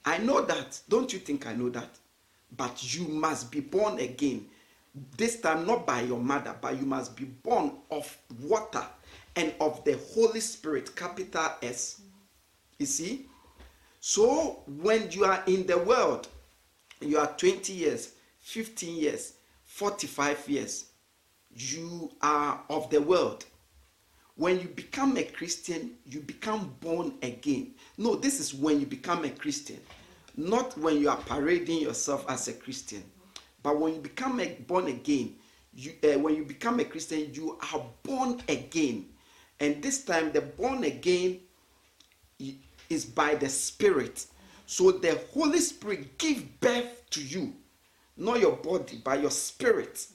I 0.04 0.18
know 0.18 0.42
that. 0.42 0.80
Don't 0.88 1.12
you 1.12 1.18
think 1.18 1.46
I 1.46 1.54
know 1.54 1.70
that? 1.70 1.88
But 2.56 2.94
you 2.94 3.08
must 3.08 3.50
be 3.50 3.60
born 3.60 3.98
again. 3.98 4.46
This 5.16 5.40
time, 5.40 5.66
not 5.66 5.84
by 5.86 6.02
your 6.02 6.20
mother, 6.20 6.54
but 6.60 6.78
you 6.78 6.86
must 6.86 7.16
be 7.16 7.24
born 7.24 7.72
of 7.90 8.16
water 8.42 8.84
and 9.36 9.54
of 9.60 9.84
the 9.84 9.98
Holy 10.14 10.40
Spirit, 10.40 10.96
capital 10.96 11.52
S. 11.62 12.00
You 12.78 12.86
see? 12.86 13.26
So, 14.00 14.62
when 14.66 15.10
you 15.10 15.24
are 15.24 15.42
in 15.46 15.66
the 15.66 15.78
world, 15.78 16.28
you 17.00 17.18
are 17.18 17.32
20 17.36 17.72
years, 17.72 18.12
15 18.40 18.96
years, 18.96 19.34
45 19.64 20.48
years, 20.48 20.86
you 21.54 22.10
are 22.22 22.60
of 22.70 22.88
the 22.90 23.00
world. 23.00 23.44
When 24.36 24.60
you 24.60 24.68
become 24.68 25.16
a 25.16 25.24
Christian, 25.24 25.92
you 26.04 26.20
become 26.20 26.74
born 26.80 27.14
again. 27.22 27.74
No, 27.96 28.16
this 28.16 28.38
is 28.38 28.52
when 28.52 28.80
you 28.80 28.86
become 28.86 29.24
a 29.24 29.30
Christian, 29.30 29.80
not 30.36 30.76
when 30.78 31.00
you 31.00 31.08
are 31.08 31.16
parading 31.16 31.80
yourself 31.80 32.26
as 32.28 32.46
a 32.48 32.52
Christian. 32.52 33.02
But 33.62 33.80
when 33.80 33.94
you 33.94 34.00
become 34.00 34.38
a 34.40 34.48
born 34.66 34.88
again, 34.88 35.36
you, 35.74 35.92
uh, 36.04 36.18
when 36.18 36.36
you 36.36 36.44
become 36.44 36.80
a 36.80 36.84
Christian, 36.84 37.32
you 37.32 37.58
are 37.72 37.84
born 38.02 38.40
again. 38.48 39.06
And 39.60 39.82
this 39.82 40.04
time, 40.04 40.32
the 40.32 40.40
born 40.40 40.84
again 40.84 41.40
is 42.88 43.04
by 43.04 43.34
the 43.34 43.48
Spirit. 43.48 44.26
So 44.66 44.90
the 44.90 45.20
Holy 45.32 45.60
Spirit 45.60 46.18
give 46.18 46.60
birth 46.60 47.08
to 47.10 47.22
you, 47.22 47.54
not 48.16 48.40
your 48.40 48.56
body, 48.56 48.98
by 48.98 49.16
your 49.16 49.30
spirit. 49.30 50.06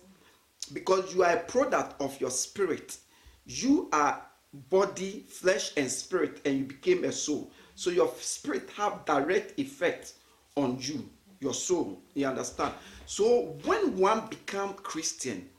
Because 0.74 1.14
you 1.14 1.24
are 1.24 1.38
a 1.38 1.40
product 1.40 2.00
of 2.02 2.20
your 2.20 2.30
spirit. 2.30 2.98
You 3.46 3.90
are 3.94 4.22
body, 4.70 5.26
flesh, 5.28 5.72
and 5.78 5.90
spirit, 5.90 6.42
and 6.46 6.60
you 6.60 6.66
became 6.66 7.04
a 7.06 7.12
soul. 7.12 7.52
So 7.76 7.90
your 7.90 8.14
spirit 8.20 8.70
have 8.76 9.06
direct 9.06 9.60
effect 9.60 10.14
on 10.56 10.78
you, 10.80 11.10
your 11.40 11.54
soul. 11.54 12.02
You 12.14 12.28
understand? 12.28 12.74
So 13.06 13.58
when 13.64 13.98
one 13.98 14.28
become 14.28 14.74
Christian, 14.74 15.50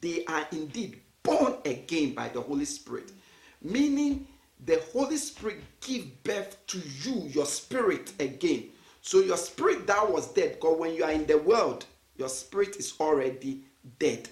they 0.00 0.24
are 0.26 0.46
indeed 0.52 1.00
born 1.22 1.56
again 1.64 2.14
by 2.14 2.28
the 2.28 2.40
Holy 2.40 2.64
Spirit. 2.64 3.12
Meaning 3.62 4.26
the 4.64 4.80
Holy 4.92 5.16
Spirit 5.16 5.60
give 5.80 6.22
birth 6.24 6.56
to 6.68 6.78
you, 7.02 7.28
your 7.28 7.46
spirit 7.46 8.12
again. 8.20 8.64
So 9.02 9.20
your 9.20 9.36
spirit 9.36 9.86
that 9.86 10.10
was 10.10 10.32
dead, 10.32 10.54
because 10.54 10.78
when 10.78 10.94
you 10.94 11.04
are 11.04 11.12
in 11.12 11.26
the 11.26 11.38
world, 11.38 11.86
your 12.16 12.28
spirit 12.28 12.76
is 12.76 12.94
already 12.98 13.62
dead. 13.98 14.28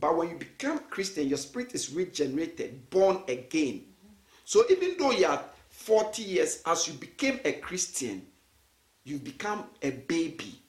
But 0.00 0.16
when 0.16 0.30
you 0.30 0.36
become 0.36 0.80
Christian, 0.90 1.28
your 1.28 1.38
spirit 1.38 1.74
is 1.74 1.92
regenerated, 1.92 2.88
born 2.90 3.22
again. 3.28 3.84
So 4.44 4.64
even 4.70 4.96
though 4.98 5.10
you 5.10 5.26
are 5.26 5.42
40 5.70 6.22
years, 6.22 6.62
as 6.66 6.86
you 6.88 6.94
became 6.94 7.40
a 7.44 7.52
Christian, 7.52 8.26
you 9.04 9.18
become 9.18 9.64
a 9.82 9.90
baby. 9.90 10.60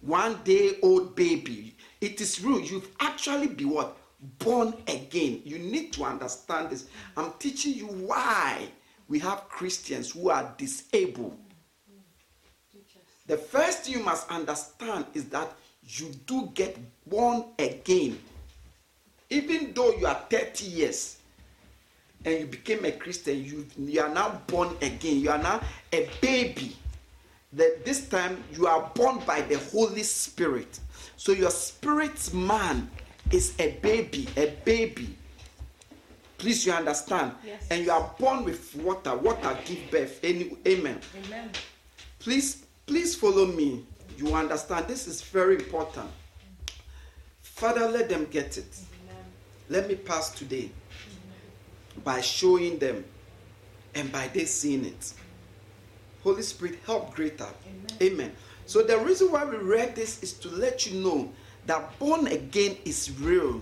One 0.00 0.38
day 0.44 0.78
old 0.82 1.14
baby. 1.14 1.74
It 2.00 2.20
is 2.20 2.42
real. 2.42 2.60
You've 2.60 2.88
actually 3.00 3.46
been 3.46 3.70
what? 3.70 3.96
Born 4.38 4.74
again. 4.86 5.42
You 5.44 5.58
need 5.58 5.92
to 5.94 6.04
understand 6.04 6.70
this. 6.70 6.86
I'm 7.16 7.32
teaching 7.38 7.74
you 7.74 7.86
why 7.86 8.68
we 9.08 9.18
have 9.18 9.48
Christians 9.48 10.12
who 10.12 10.30
are 10.30 10.54
disabled. 10.56 11.36
The 13.26 13.36
first 13.36 13.84
thing 13.84 13.94
you 13.94 14.04
must 14.04 14.28
understand 14.30 15.06
is 15.14 15.26
that 15.26 15.52
you 15.84 16.12
do 16.26 16.50
get 16.54 16.76
born 17.08 17.44
again. 17.58 18.18
Even 19.30 19.72
though 19.72 19.96
you 19.96 20.06
are 20.06 20.20
30 20.28 20.64
years 20.66 21.18
and 22.24 22.40
you 22.40 22.46
became 22.46 22.84
a 22.84 22.92
Christian, 22.92 23.42
you, 23.44 23.66
you 23.78 24.00
are 24.00 24.12
now 24.12 24.40
born 24.46 24.76
again. 24.82 25.20
You 25.20 25.30
are 25.30 25.38
now 25.38 25.60
a 25.92 26.08
baby. 26.20 26.76
That 27.54 27.84
this 27.84 28.08
time 28.08 28.42
you 28.52 28.66
are 28.66 28.90
born 28.94 29.20
by 29.26 29.42
the 29.42 29.58
Holy 29.58 30.02
Spirit. 30.02 30.80
So 31.16 31.32
your 31.32 31.50
spirit 31.50 32.32
man 32.32 32.90
is 33.32 33.54
a 33.58 33.72
baby, 33.82 34.28
a 34.36 34.46
baby. 34.64 35.16
Please, 36.38 36.66
you 36.66 36.72
understand? 36.72 37.32
Yes. 37.44 37.66
And 37.70 37.84
you 37.84 37.92
are 37.92 38.10
born 38.18 38.44
with 38.44 38.74
water. 38.76 39.16
Water 39.16 39.56
give 39.64 39.90
birth. 39.90 40.20
Any, 40.24 40.56
amen. 40.66 40.98
Amen. 41.24 41.50
Please, 42.18 42.64
please 42.86 43.14
follow 43.14 43.46
me. 43.46 43.84
You 44.18 44.34
understand? 44.34 44.88
This 44.88 45.06
is 45.06 45.22
very 45.22 45.56
important. 45.56 46.10
Father, 47.42 47.88
let 47.88 48.08
them 48.08 48.26
get 48.30 48.58
it. 48.58 48.78
Let 49.68 49.88
me 49.88 49.94
pass 49.94 50.30
today 50.30 50.70
by 52.04 52.20
showing 52.20 52.78
them 52.78 53.04
and 53.94 54.10
by 54.10 54.28
they 54.28 54.44
seeing 54.44 54.84
it. 54.84 55.12
Holy 56.24 56.42
Spirit, 56.42 56.78
help 56.86 57.14
greater. 57.14 57.46
Amen. 58.00 58.14
Amen. 58.14 58.32
So 58.66 58.82
the 58.82 58.98
reason 58.98 59.30
why 59.30 59.44
we 59.44 59.56
read 59.56 59.94
this 59.94 60.22
is 60.22 60.32
to 60.34 60.48
let 60.48 60.86
you 60.86 61.00
know 61.00 61.32
that 61.66 61.98
born 61.98 62.26
again 62.26 62.76
is 62.84 63.10
real. 63.20 63.60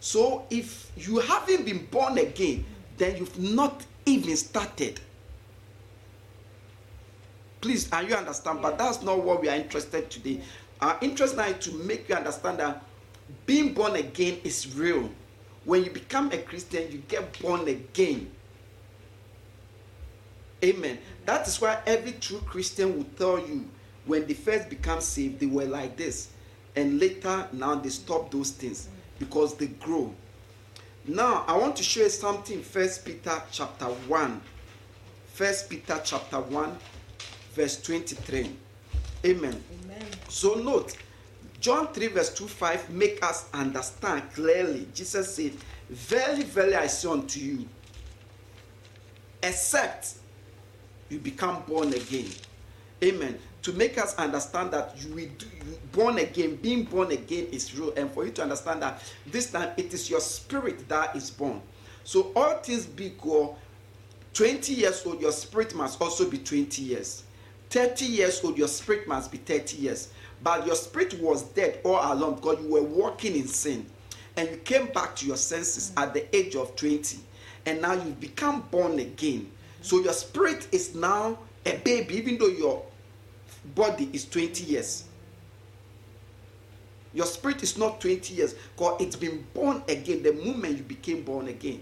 So 0.00 0.46
if 0.50 0.90
you 0.96 1.18
haven't 1.18 1.64
been 1.64 1.86
born 1.86 2.18
again, 2.18 2.64
then 2.96 3.16
you've 3.16 3.38
not 3.38 3.84
even 4.06 4.36
started. 4.36 5.00
Please, 7.60 7.90
and 7.90 8.08
you 8.08 8.14
understand, 8.14 8.60
but 8.60 8.76
that's 8.76 9.02
not 9.02 9.22
what 9.22 9.40
we 9.40 9.48
are 9.48 9.56
interested 9.56 10.10
today. 10.10 10.40
Our 10.80 10.98
interest 11.00 11.36
now 11.36 11.46
is 11.46 11.64
to 11.66 11.74
make 11.74 12.08
you 12.08 12.14
understand 12.14 12.58
that 12.58 12.82
being 13.46 13.72
born 13.72 13.96
again 13.96 14.38
is 14.44 14.76
real. 14.76 15.10
When 15.64 15.82
you 15.82 15.90
become 15.90 16.30
a 16.32 16.38
Christian, 16.38 16.92
you 16.92 16.98
get 17.08 17.40
born 17.40 17.66
again. 17.66 18.30
Amen. 20.62 20.98
That 21.24 21.48
is 21.48 21.60
why 21.60 21.78
every 21.86 22.12
true 22.12 22.40
Christian 22.40 22.96
will 22.96 23.06
tell 23.16 23.38
you 23.38 23.64
when 24.04 24.26
they 24.26 24.34
first 24.34 24.68
become 24.68 25.00
saved, 25.00 25.40
they 25.40 25.46
were 25.46 25.64
like 25.64 25.96
this. 25.96 26.28
And 26.76 26.98
later, 27.00 27.46
now 27.52 27.76
they 27.76 27.88
stop 27.90 28.30
those 28.30 28.50
things 28.50 28.88
because 29.18 29.56
they 29.56 29.66
grow. 29.66 30.12
Now, 31.06 31.44
I 31.46 31.56
want 31.56 31.76
to 31.76 31.82
show 31.82 32.00
you 32.00 32.08
something. 32.08 32.62
First 32.62 33.04
Peter 33.04 33.40
chapter 33.50 33.86
1. 33.86 34.40
First 35.34 35.68
Peter 35.68 36.00
chapter 36.04 36.40
1, 36.40 36.78
verse 37.54 37.82
23. 37.82 38.50
Amen. 39.24 39.64
Amen. 39.82 40.02
So 40.28 40.54
note, 40.54 40.96
John 41.60 41.88
3, 41.92 42.06
verse 42.06 42.32
2 42.34 42.46
5 42.46 42.90
make 42.90 43.20
us 43.24 43.48
understand 43.52 44.22
clearly. 44.32 44.86
Jesus 44.94 45.34
said, 45.34 45.52
Very, 45.90 46.44
very 46.44 46.76
I 46.76 46.86
say 46.86 47.08
unto 47.08 47.40
you, 47.40 47.66
except 49.42 50.14
you 51.08 51.18
become 51.18 51.62
born 51.66 51.92
again. 51.92 52.30
Amen. 53.02 53.36
To 53.64 53.72
make 53.72 53.96
us 53.96 54.14
understand 54.16 54.72
that 54.72 54.94
you 54.98 55.14
will 55.14 55.28
do, 55.38 55.46
born 55.92 56.18
again, 56.18 56.56
being 56.56 56.84
born 56.84 57.10
again 57.12 57.46
is 57.50 57.74
real, 57.74 57.94
and 57.96 58.10
for 58.10 58.26
you 58.26 58.30
to 58.32 58.42
understand 58.42 58.82
that 58.82 59.02
this 59.26 59.50
time 59.50 59.70
it 59.78 59.94
is 59.94 60.10
your 60.10 60.20
spirit 60.20 60.86
that 60.90 61.16
is 61.16 61.30
born. 61.30 61.62
So 62.04 62.30
all 62.36 62.58
things 62.58 62.84
be 62.84 63.06
equal, 63.06 63.58
20 64.34 64.74
years 64.74 65.06
old, 65.06 65.18
your 65.18 65.32
spirit 65.32 65.74
must 65.74 65.98
also 65.98 66.28
be 66.28 66.36
20 66.36 66.82
years. 66.82 67.24
30 67.70 68.04
years 68.04 68.44
old, 68.44 68.58
your 68.58 68.68
spirit 68.68 69.08
must 69.08 69.32
be 69.32 69.38
30 69.38 69.78
years. 69.78 70.12
But 70.42 70.66
your 70.66 70.76
spirit 70.76 71.18
was 71.18 71.44
dead 71.44 71.80
all 71.84 72.12
along 72.12 72.34
because 72.36 72.62
you 72.62 72.68
were 72.68 72.82
walking 72.82 73.34
in 73.34 73.48
sin. 73.48 73.86
And 74.36 74.50
you 74.50 74.56
came 74.58 74.88
back 74.88 75.16
to 75.16 75.26
your 75.26 75.38
senses 75.38 75.92
at 75.96 76.12
the 76.12 76.36
age 76.36 76.54
of 76.54 76.76
20. 76.76 77.18
And 77.64 77.80
now 77.80 77.94
you've 77.94 78.20
become 78.20 78.60
born 78.70 78.98
again. 78.98 79.50
So 79.80 80.00
your 80.00 80.12
spirit 80.12 80.68
is 80.70 80.94
now 80.94 81.38
a 81.64 81.76
baby, 81.78 82.16
even 82.16 82.36
though 82.36 82.48
your 82.48 82.84
body 83.74 84.10
is 84.12 84.28
20 84.28 84.64
years. 84.64 85.04
Your 87.12 87.26
spirit 87.26 87.62
is 87.62 87.78
not 87.78 88.00
20 88.00 88.34
years 88.34 88.54
because 88.76 89.00
it's 89.00 89.16
been 89.16 89.46
born 89.54 89.82
again 89.88 90.22
the 90.22 90.32
moment 90.32 90.78
you 90.78 90.82
became 90.82 91.22
born 91.22 91.48
again. 91.48 91.80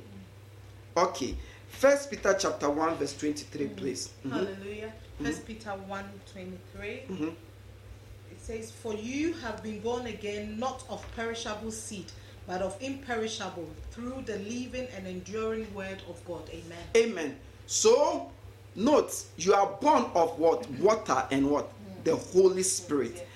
Okay. 0.97 1.37
First 1.69 2.11
Peter 2.11 2.37
chapter 2.39 2.69
1, 2.69 2.97
verse 2.97 3.17
23, 3.17 3.65
mm-hmm. 3.65 3.75
please. 3.77 4.11
Mm-hmm. 4.27 4.31
Hallelujah. 4.31 4.93
1st 5.23 5.29
mm-hmm. 5.29 5.43
Peter 5.45 5.71
1 5.71 6.05
23. 6.33 6.89
Mm-hmm. 7.09 7.25
It 7.25 8.41
says, 8.41 8.71
For 8.71 8.95
you 8.95 9.33
have 9.35 9.63
been 9.63 9.81
born 9.81 10.07
again, 10.07 10.59
not 10.59 10.85
of 10.91 11.05
perishable 11.17 11.71
seed, 11.71 12.13
but 12.47 12.61
of 12.61 12.77
imperishable, 12.83 13.69
through 13.91 14.23
the 14.27 14.37
living 14.39 14.87
and 14.97 15.07
enduring 15.07 15.73
word 15.75 16.03
of 16.09 16.23
God. 16.27 16.43
Amen. 16.51 16.79
Amen. 16.97 17.37
So, 17.67 18.32
note, 18.75 19.25
you 19.37 19.55
are 19.55 19.67
born 19.81 20.05
of 20.15 20.39
what? 20.39 20.69
Water 20.73 21.27
and 21.31 21.51
what? 21.51 21.71
The 22.05 22.17
Holy 22.17 22.63
Spirit. 22.63 23.27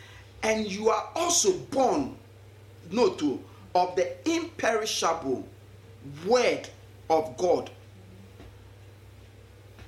And 0.42 0.70
you 0.70 0.90
are 0.90 1.08
also 1.14 1.52
born, 1.52 2.16
note, 2.90 3.18
too, 3.18 3.42
of 3.74 3.96
the 3.96 4.16
imperishable 4.30 5.46
word 6.26 6.68
of 7.10 7.36
God. 7.36 7.70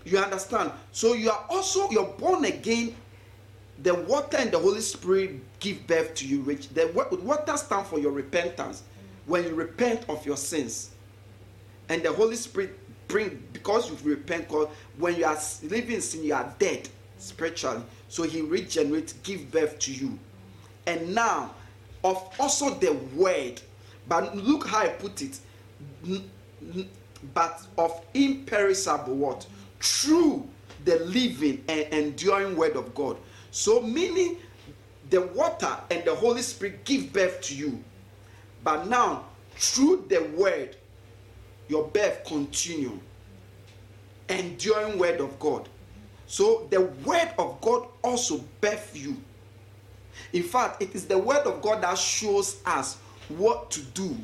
You 0.04 0.18
understand? 0.18 0.72
So 0.92 1.12
you 1.14 1.30
are 1.30 1.44
also 1.48 1.90
you're 1.90 2.04
born 2.04 2.44
again. 2.44 2.94
The 3.82 3.94
water 3.94 4.38
and 4.38 4.50
the 4.50 4.58
Holy 4.58 4.80
Spirit 4.80 5.40
give 5.60 5.86
birth 5.86 6.14
to 6.16 6.26
you, 6.26 6.40
which 6.40 6.68
the 6.70 6.90
water 7.22 7.56
stand 7.56 7.86
for 7.86 7.98
your 7.98 8.12
repentance. 8.12 8.82
When 9.26 9.44
you 9.44 9.54
repent 9.54 10.08
of 10.08 10.24
your 10.24 10.36
sins, 10.36 10.90
and 11.88 12.02
the 12.02 12.12
Holy 12.12 12.36
Spirit 12.36 12.78
bring 13.08 13.42
because 13.52 13.90
you 13.90 13.96
repent 14.08 14.48
because 14.48 14.68
when 14.98 15.16
you 15.16 15.24
are 15.24 15.38
living 15.64 15.96
in 15.96 16.00
sin 16.00 16.24
you 16.24 16.34
are 16.34 16.54
dead 16.58 16.88
spiritually. 17.18 17.82
So 18.08 18.22
he 18.22 18.40
regenerates 18.42 19.14
give 19.24 19.50
birth 19.50 19.78
to 19.80 19.92
you. 19.92 20.18
And 20.86 21.14
now 21.14 21.54
of 22.04 22.32
also 22.38 22.74
the 22.74 22.92
word 23.14 23.60
but 24.08 24.34
look 24.36 24.66
how 24.66 24.78
i 24.78 24.88
put 24.88 25.22
it. 25.22 25.38
But 27.34 27.66
of 27.76 28.00
imperishable 28.14 29.14
what? 29.14 29.46
Through 29.80 30.48
the 30.84 31.00
living 31.00 31.64
and 31.68 31.80
enduring 31.92 32.56
word 32.56 32.76
of 32.76 32.94
god. 32.94 33.16
So 33.50 33.82
meaning 33.82 34.38
the 35.10 35.22
water 35.22 35.76
and 35.90 36.04
the 36.04 36.14
holy 36.14 36.42
spirit 36.42 36.84
give 36.84 37.12
birth 37.12 37.40
to 37.42 37.54
you. 37.54 37.82
But 38.64 38.88
now 38.88 39.24
through 39.56 40.06
the 40.08 40.22
word 40.36 40.76
your 41.68 41.84
birth 41.88 42.24
continue. 42.24 42.98
Enduring 44.28 44.98
word 44.98 45.20
of 45.20 45.38
God. 45.38 45.68
So 46.26 46.66
the 46.70 46.82
word 46.82 47.30
of 47.38 47.60
God 47.60 47.88
also 48.02 48.44
birth 48.60 48.92
you. 48.94 49.16
In 50.32 50.42
fact, 50.42 50.82
it 50.82 50.94
is 50.94 51.06
the 51.06 51.16
word 51.16 51.46
of 51.46 51.62
God 51.62 51.82
that 51.82 51.96
shows 51.96 52.60
us 52.66 52.98
what 53.28 53.70
to 53.70 53.80
do 53.80 54.16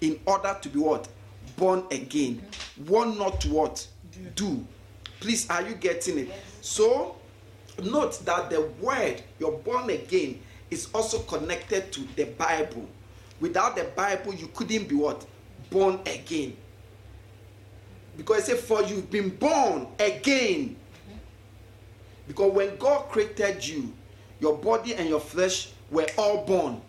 in 0.00 0.18
order 0.26 0.56
to 0.60 0.68
be 0.68 0.78
what? 0.78 1.08
Born 1.56 1.84
again. 1.90 2.42
What 2.86 3.16
not 3.16 3.44
what? 3.46 3.86
Do. 4.34 4.64
Please, 5.20 5.48
are 5.48 5.62
you 5.62 5.74
getting 5.74 6.18
it? 6.18 6.30
So 6.60 7.16
note 7.82 8.24
that 8.24 8.50
the 8.50 8.62
word, 8.80 9.22
you're 9.38 9.52
born 9.52 9.90
again, 9.90 10.40
is 10.70 10.88
also 10.94 11.18
connected 11.20 11.92
to 11.92 12.00
the 12.16 12.24
Bible. 12.24 12.88
Without 13.40 13.76
the 13.76 13.84
Bible, 13.84 14.34
you 14.34 14.48
couldn't 14.48 14.88
be 14.88 14.94
what? 14.96 15.24
Born 15.70 16.00
again. 16.06 16.56
Because 18.16 18.48
it 18.48 18.56
said, 18.56 18.58
For 18.58 18.82
you've 18.82 19.10
been 19.10 19.30
born 19.30 19.86
again. 19.98 20.76
Because 22.26 22.52
when 22.52 22.76
God 22.76 23.08
created 23.08 23.66
you, 23.66 23.92
your 24.40 24.56
body 24.56 24.94
and 24.94 25.08
your 25.08 25.20
flesh 25.20 25.70
were 25.90 26.06
all 26.18 26.44
born 26.44 26.80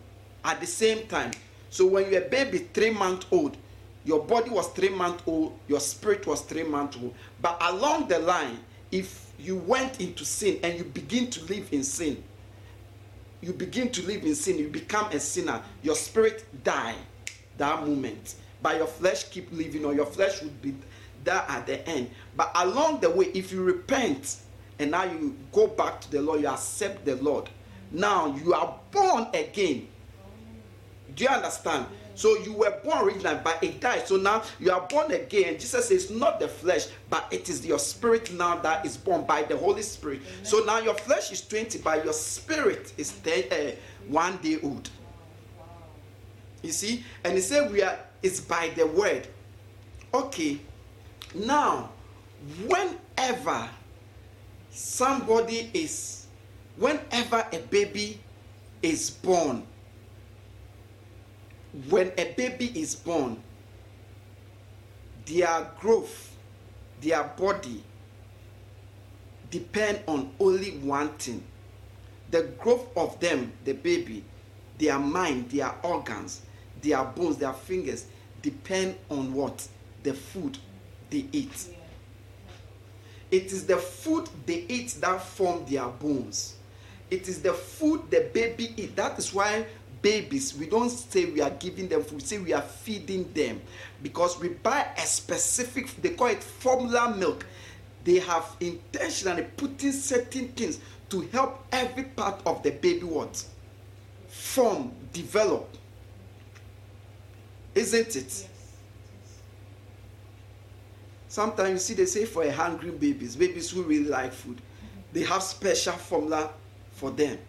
at 0.44 0.60
the 0.60 0.68
same 0.68 1.08
time. 1.08 1.32
So 1.70 1.86
when 1.86 2.12
you're 2.12 2.24
a 2.24 2.30
baby, 2.30 2.60
three 2.74 2.92
months 2.92 3.26
old, 3.32 3.58
your 4.06 4.24
body 4.24 4.50
was 4.50 4.68
three 4.70 4.90
months 4.90 5.24
old, 5.26 5.58
your 5.68 5.80
spirit 5.80 6.28
was 6.28 6.42
three 6.42 6.64
months 6.64 6.98
old. 7.02 7.14
But 7.42 7.58
along 7.62 8.10
the 8.10 8.20
line, 8.20 8.60
if 8.92 9.32
you 9.40 9.56
went 9.58 10.00
into 10.00 10.26
sin 10.26 10.60
and 10.64 10.78
you 10.78 10.84
begin 10.84 11.30
to 11.32 11.44
live 11.46 11.68
in 11.72 11.84
sin, 11.84 12.24
you 13.42 13.54
begin 13.54 13.92
to 13.92 14.02
live 14.04 14.24
in 14.24 14.36
sin, 14.36 14.58
you 14.58 14.70
become 14.70 15.12
a 15.12 15.20
sinner, 15.20 15.62
your 15.82 15.96
spirit 15.96 16.46
die 16.64 16.96
that 17.58 17.82
moment. 17.82 18.36
But 18.62 18.78
your 18.78 18.88
flesh 18.88 19.26
keep 19.26 19.52
living, 19.52 19.84
or 19.84 19.94
your 19.94 20.06
flesh 20.06 20.42
would 20.42 20.62
be 20.62 20.74
that 21.24 21.50
at 21.50 21.68
the 21.68 21.88
end. 21.88 22.10
But 22.36 22.52
along 22.56 23.00
the 23.00 23.10
way, 23.10 23.26
if 23.34 23.52
you 23.52 23.64
repent 23.64 24.38
and 24.80 24.92
now 24.92 25.04
you 25.04 25.36
go 25.52 25.68
back 25.68 26.02
to 26.02 26.12
the 26.12 26.22
Lord, 26.22 26.42
you 26.42 26.48
accept 26.48 27.06
the 27.06 27.16
Lord. 27.18 27.50
Now 27.92 28.36
you 28.36 28.54
are 28.54 28.80
born 28.92 29.28
again. 29.34 29.88
Do 31.16 31.24
you 31.24 31.30
understand? 31.30 31.86
So 32.16 32.38
you 32.38 32.54
were 32.54 32.80
born 32.84 33.06
originally, 33.06 33.40
but 33.44 33.64
it 33.64 33.80
died. 33.80 34.08
So 34.08 34.18
now 34.18 34.44
you 34.60 34.72
are 34.72 34.82
born 34.82 35.12
again. 35.12 35.54
Jesus 35.60 35.88
says, 35.88 36.12
not 36.12 36.40
the 36.40 36.48
flesh, 36.48 36.88
but 37.10 37.28
it 37.32 37.50
is 37.50 37.66
your 37.66 37.80
spirit 37.80 38.32
now 38.34 38.58
that 38.60 38.86
is 38.86 38.98
born 38.98 39.26
by 39.26 39.44
the 39.44 39.58
Holy 39.58 39.82
Spirit. 39.82 40.22
Amen. 40.22 40.46
So 40.46 40.60
now 40.64 40.80
your 40.80 40.94
flesh 40.94 41.32
is 41.32 41.46
20, 41.48 41.80
but 41.80 42.04
your 42.04 42.14
spirit 42.14 42.94
is 42.98 43.12
10, 43.24 43.44
uh, 43.52 43.72
one 44.08 44.38
day 44.38 44.60
old. 44.62 44.90
You 46.62 46.72
see? 46.72 47.04
And 47.24 47.34
he 47.34 47.42
said, 47.42 47.72
we 47.72 47.82
are, 47.82 47.98
it's 48.22 48.40
by 48.40 48.70
the 48.76 48.86
word. 48.88 49.28
Okay. 50.14 50.60
Now, 51.34 51.90
whenever 52.68 53.70
somebody 54.72 55.70
is, 55.74 56.28
whenever 56.78 57.46
a 57.52 57.60
baby 57.70 58.20
is 58.82 59.10
born, 59.10 59.66
when 61.90 62.12
a 62.18 62.34
baby 62.34 62.72
is 62.80 62.96
born, 62.96 63.42
their 65.26 65.72
growth, 65.80 66.36
their 67.02 67.24
body 67.24 67.84
depend 69.50 70.00
on 70.08 70.32
only 70.40 70.72
one 70.80 71.10
thing. 71.18 71.44
the 72.34 72.42
growth 72.58 72.88
of 72.98 73.20
them, 73.20 73.54
the 73.64 73.74
baby, 73.74 74.24
their 74.80 74.98
mind, 74.98 75.52
their 75.52 75.72
organs, 75.84 76.42
their 76.82 77.04
bones, 77.04 77.38
their 77.38 77.54
fingers 77.54 78.08
depend 78.42 78.96
on 79.10 79.32
what? 79.34 79.68
The 80.02 80.16
food 80.16 80.58
they 81.14 81.26
eat. 81.32 81.68
It 83.30 83.52
is 83.52 83.66
the 83.66 83.78
food 83.78 84.30
they 84.46 84.66
eat 84.68 84.98
that 85.00 85.22
form 85.22 85.66
their 85.70 85.88
bones. 85.88 86.56
It 87.12 87.28
is 87.28 87.42
the 87.42 87.54
food 87.54 88.02
the 88.10 88.30
baby 88.34 88.74
eat. 88.76 88.96
That 88.96 89.18
is 89.20 89.34
why 89.34 89.66
babies, 90.02 90.56
we 90.58 90.66
don't 90.66 90.90
say 90.90 91.26
we 91.26 91.42
are 91.42 91.52
giving 91.52 91.88
them 91.88 92.04
food, 92.04 92.16
we 92.16 92.22
say 92.22 92.38
we 92.40 92.54
are 92.54 92.62
feeding 92.62 93.32
them. 93.34 93.62
Because 94.02 94.40
we 94.40 94.50
buy 94.50 94.88
a 94.98 95.06
specific, 95.06 95.96
they 96.02 96.10
call 96.10 96.28
it 96.28 96.44
formula 96.44 97.16
milk. 97.16 97.46
They 98.04 98.20
have 98.20 98.46
intentionally 98.60 99.44
put 99.56 99.84
in 99.84 99.94
certain 99.94 100.50
things 100.50 100.80
to 101.10 101.22
help 101.32 101.66
every 101.72 102.04
part 102.04 102.42
of 102.46 102.64
the 102.64 102.72
baby 102.72 103.04
what? 103.04 103.44
Form, 104.28 104.92
develop. 105.14 105.70
Isn't 107.76 108.16
it? 108.16 108.48
Sometimes 111.34 111.72
you 111.72 111.78
see 111.80 111.94
they 111.96 112.06
say 112.06 112.26
for 112.26 112.44
a 112.44 112.52
hungry 112.52 112.92
babies, 112.92 113.36
babies 113.36 113.72
who 113.72 113.82
really 113.82 114.06
like 114.06 114.32
food, 114.32 114.62
they 115.14 115.24
have 115.24 115.42
special 115.42 115.94
formula 115.94 116.52
for 116.92 117.10
them. 117.10 117.40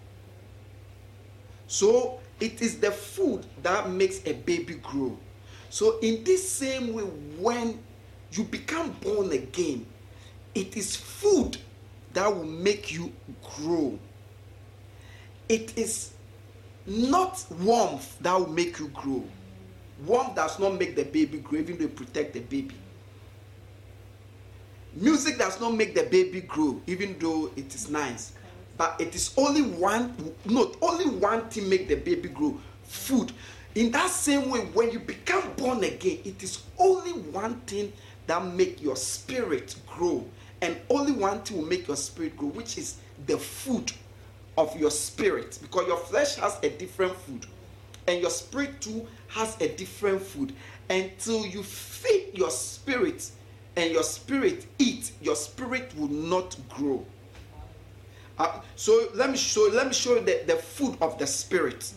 So 1.67 2.19
it 2.41 2.63
is 2.63 2.79
the 2.79 2.91
food 2.91 3.45
that 3.63 3.91
makes 3.91 4.21
a 4.25 4.33
baby 4.33 4.77
grow. 4.77 5.19
So 5.69 5.99
in 5.99 6.25
this 6.25 6.51
same 6.51 6.95
way, 6.95 7.03
when 7.03 7.79
you 8.33 8.45
become 8.45 8.93
born 9.03 9.33
again, 9.33 9.85
it 10.55 10.79
is 10.79 10.97
food 10.97 11.59
that 12.15 12.35
will 12.35 12.47
make 12.47 12.91
you 12.91 13.13
grow. 13.59 13.99
It 15.47 15.77
is 15.77 16.15
not 16.87 17.45
warmth 17.61 18.19
that 18.23 18.33
will 18.33 18.49
make 18.49 18.79
you 18.79 18.89
grow. 18.89 19.23
Warmth 20.07 20.37
does 20.37 20.59
not 20.59 20.79
make 20.79 20.97
the 20.97 21.05
baby 21.05 21.37
grow, 21.37 21.59
even 21.59 21.77
though 21.77 21.89
protect 21.89 22.33
the 22.33 22.41
baby. 22.41 22.77
Music 24.97 25.39
does 25.39 25.61
not 25.61 25.75
make 25.75 25.95
the 25.95 26.05
baby 26.05 26.41
grow, 26.41 26.81
even 26.87 27.17
though 27.19 27.51
it 27.57 27.75
is 27.75 27.91
nice. 27.91 28.33
But 28.77 29.01
it 29.01 29.15
is 29.15 29.35
only 29.37 29.63
one, 29.63 30.15
not 30.45 30.77
only 30.81 31.07
one 31.07 31.49
thing 31.49 31.69
make 31.69 31.89
the 31.89 31.97
baby 31.97 32.29
grow. 32.29 32.59
Food. 32.85 33.33
In 33.75 33.91
that 33.91 34.11
same 34.11 34.51
way, 34.51 34.61
when 34.61 34.93
you 34.93 35.01
become 35.01 35.53
born 35.57 35.83
again, 35.83 36.19
it 36.25 36.43
is 36.43 36.63
only 36.79 37.13
one 37.13 37.61
thing 37.63 37.93
that 38.29 38.45
make 38.45 38.81
your 38.81 38.95
spirit 38.95 39.75
grow, 39.87 40.25
and 40.63 40.77
only 40.91 41.13
one 41.13 41.41
thing 41.43 41.59
will 41.59 41.67
make 41.67 41.89
your 41.89 41.97
spirit 41.97 42.37
grow, 42.37 42.49
which 42.49 42.79
is 42.79 42.99
the 43.27 43.37
food 43.37 43.93
of 44.57 44.79
your 44.79 44.91
spirit. 44.93 45.59
Because 45.61 45.89
your 45.89 45.99
flesh 45.99 46.37
has 46.37 46.59
a 46.63 46.71
different 46.71 47.17
food, 47.17 47.47
and 48.07 48.21
your 48.21 48.31
spirit 48.31 48.81
too 48.81 49.07
has 49.29 49.61
a 49.61 49.69
different 49.71 50.23
food. 50.23 50.53
Until 50.89 51.45
you 51.45 51.65
feed 51.65 52.31
your 52.35 52.51
spirit 52.51 53.29
and 53.77 53.91
your 53.91 54.03
spirit 54.03 54.67
eat, 54.79 55.13
your 55.21 55.37
spirit 55.37 55.93
will 55.97 56.09
not 56.09 56.57
grow. 56.69 57.05
Uh, 58.39 58.61
so 58.75 59.09
let 59.15 59.31
me 59.31 59.37
show 59.37 59.69
let 59.73 59.87
me 59.87 59.93
show 59.93 60.17
you 60.17 60.21
the, 60.21 60.43
the 60.47 60.57
food 60.57 60.97
of 61.01 61.19
the 61.19 61.27
spirit. 61.27 61.93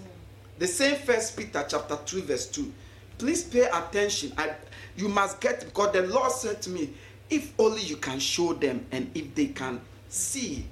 The 0.60 0.68
same 0.68 0.98
first 0.98 1.38
Peter 1.38 1.66
chapter 1.68 1.98
2, 2.06 2.24
verse 2.24 2.48
2. 2.48 2.72
Please 3.18 3.44
pay 3.44 3.68
attention. 3.72 4.32
I, 4.38 4.52
you 4.96 5.08
must 5.08 5.40
get 5.40 5.62
because 5.62 5.94
the 5.94 6.04
Lord 6.04 6.32
said 6.32 6.62
to 6.64 6.70
me, 6.70 6.90
if 7.30 7.54
only 7.60 7.82
you 7.82 7.98
can 7.98 8.20
show 8.20 8.54
them 8.54 8.86
and 8.92 9.10
if 9.14 9.34
they 9.36 9.48
can 9.48 9.82
see. 10.10 10.66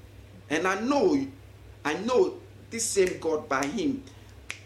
And 0.49 0.67
I 0.67 0.79
know, 0.81 1.25
I 1.83 1.93
know 1.99 2.35
this 2.69 2.85
same 2.85 3.19
God 3.19 3.47
by 3.49 3.65
Him. 3.65 4.03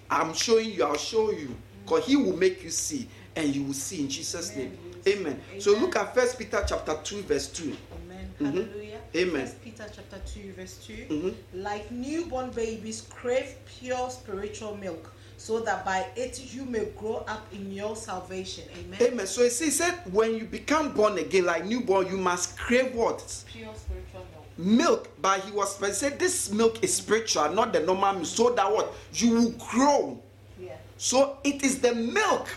I'm 0.09 0.33
showing 0.33 0.71
you, 0.71 0.83
I'll 0.83 0.97
show 0.97 1.31
you. 1.31 1.55
Because 1.83 2.05
He 2.05 2.15
will 2.15 2.35
make 2.37 2.63
you 2.63 2.69
see, 2.69 3.07
and 3.35 3.53
you 3.55 3.63
will 3.63 3.73
see 3.73 4.01
in 4.01 4.09
Jesus' 4.09 4.55
name. 4.55 4.77
Amen. 5.07 5.41
So 5.59 5.71
look 5.71 5.95
at 5.95 6.13
First 6.13 6.37
Peter 6.37 6.63
chapter 6.67 6.97
2, 7.03 7.21
verse 7.23 7.47
2. 7.47 7.75
Amen. 8.03 8.33
Mhm. 8.39 8.45
Hallelujah. 8.45 8.99
Amen. 9.15 9.45
First 9.45 9.63
Peter 9.63 9.85
chapter 9.93 10.19
2, 10.25 10.53
verse 10.53 10.77
2. 10.85 11.05
Mhm. 11.09 11.35
Like 11.53 11.91
newborn 11.91 12.51
babies, 12.51 13.01
crave 13.09 13.55
pure 13.65 14.09
spiritual 14.09 14.75
milk, 14.77 15.11
so 15.37 15.59
that 15.61 15.85
by 15.85 16.05
it 16.15 16.53
you 16.53 16.65
may 16.65 16.85
grow 16.97 17.23
up 17.27 17.45
in 17.51 17.71
your 17.71 17.95
salvation. 17.95 18.65
Amen. 18.77 19.01
Amen. 19.01 19.27
So 19.27 19.43
he 19.43 19.49
said, 19.49 19.93
when 20.11 20.35
you 20.35 20.45
become 20.45 20.93
born 20.93 21.17
again, 21.17 21.45
like 21.45 21.65
newborn, 21.65 22.07
you 22.07 22.17
must 22.17 22.57
crave 22.57 22.93
what? 22.93 23.23
Pure 23.47 23.73
spiritual 23.75 24.25
milk. 24.31 24.45
Milk. 24.57 25.09
But 25.21 25.41
he 25.41 25.51
was 25.51 25.77
said 25.97 26.19
this 26.19 26.51
milk 26.51 26.83
is 26.83 26.93
spiritual, 26.93 27.49
not 27.53 27.73
the 27.73 27.79
normal 27.79 28.13
milk. 28.13 28.25
So 28.25 28.49
that 28.51 28.71
what? 28.71 28.93
You 29.13 29.31
will 29.31 29.51
grow. 29.51 30.19
Yeah. 30.61 30.75
So 30.97 31.37
it 31.43 31.63
is 31.63 31.79
the 31.79 31.95
milk, 31.95 32.47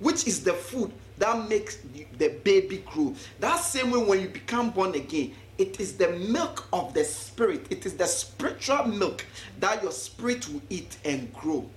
which 0.00 0.26
is 0.26 0.42
the 0.42 0.52
food 0.52 0.92
that 1.18 1.48
makes 1.48 1.78
the- 2.18 2.28
baby 2.28 2.78
grow. 2.78 3.14
That 3.40 3.58
same 3.58 3.90
way 3.90 4.02
when 4.02 4.20
you 4.20 4.28
become 4.28 4.70
born 4.70 4.94
again, 4.94 5.34
it 5.58 5.78
is 5.78 5.96
the 5.96 6.08
milk 6.10 6.66
of 6.72 6.94
the 6.94 7.04
spirit. 7.04 7.66
It 7.70 7.86
is 7.86 7.94
the 7.94 8.06
spiritual 8.06 8.84
milk 8.86 9.24
that 9.60 9.82
your 9.82 9.92
spirit 9.92 10.48
will 10.48 10.62
eat 10.68 10.96
and 11.04 11.32
grow. 11.32 11.68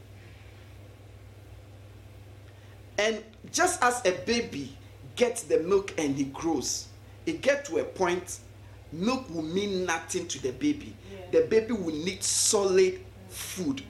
And 2.97 3.23
just 3.51 3.81
as 3.83 4.01
a 4.05 4.11
baby 4.25 4.75
gets 5.15 5.43
the 5.43 5.59
milk 5.59 5.93
and 5.99 6.15
he 6.15 6.25
grows, 6.25 6.87
it 7.25 7.41
gets 7.41 7.69
to 7.69 7.77
a 7.77 7.83
point, 7.83 8.39
milk 8.91 9.29
will 9.29 9.43
mean 9.43 9.85
nothing 9.85 10.27
to 10.27 10.41
the 10.41 10.51
baby. 10.51 10.95
Yeah. 11.11 11.41
The 11.41 11.47
baby 11.47 11.73
will 11.73 11.93
need 11.93 12.23
solid 12.23 12.99
food. 13.29 13.83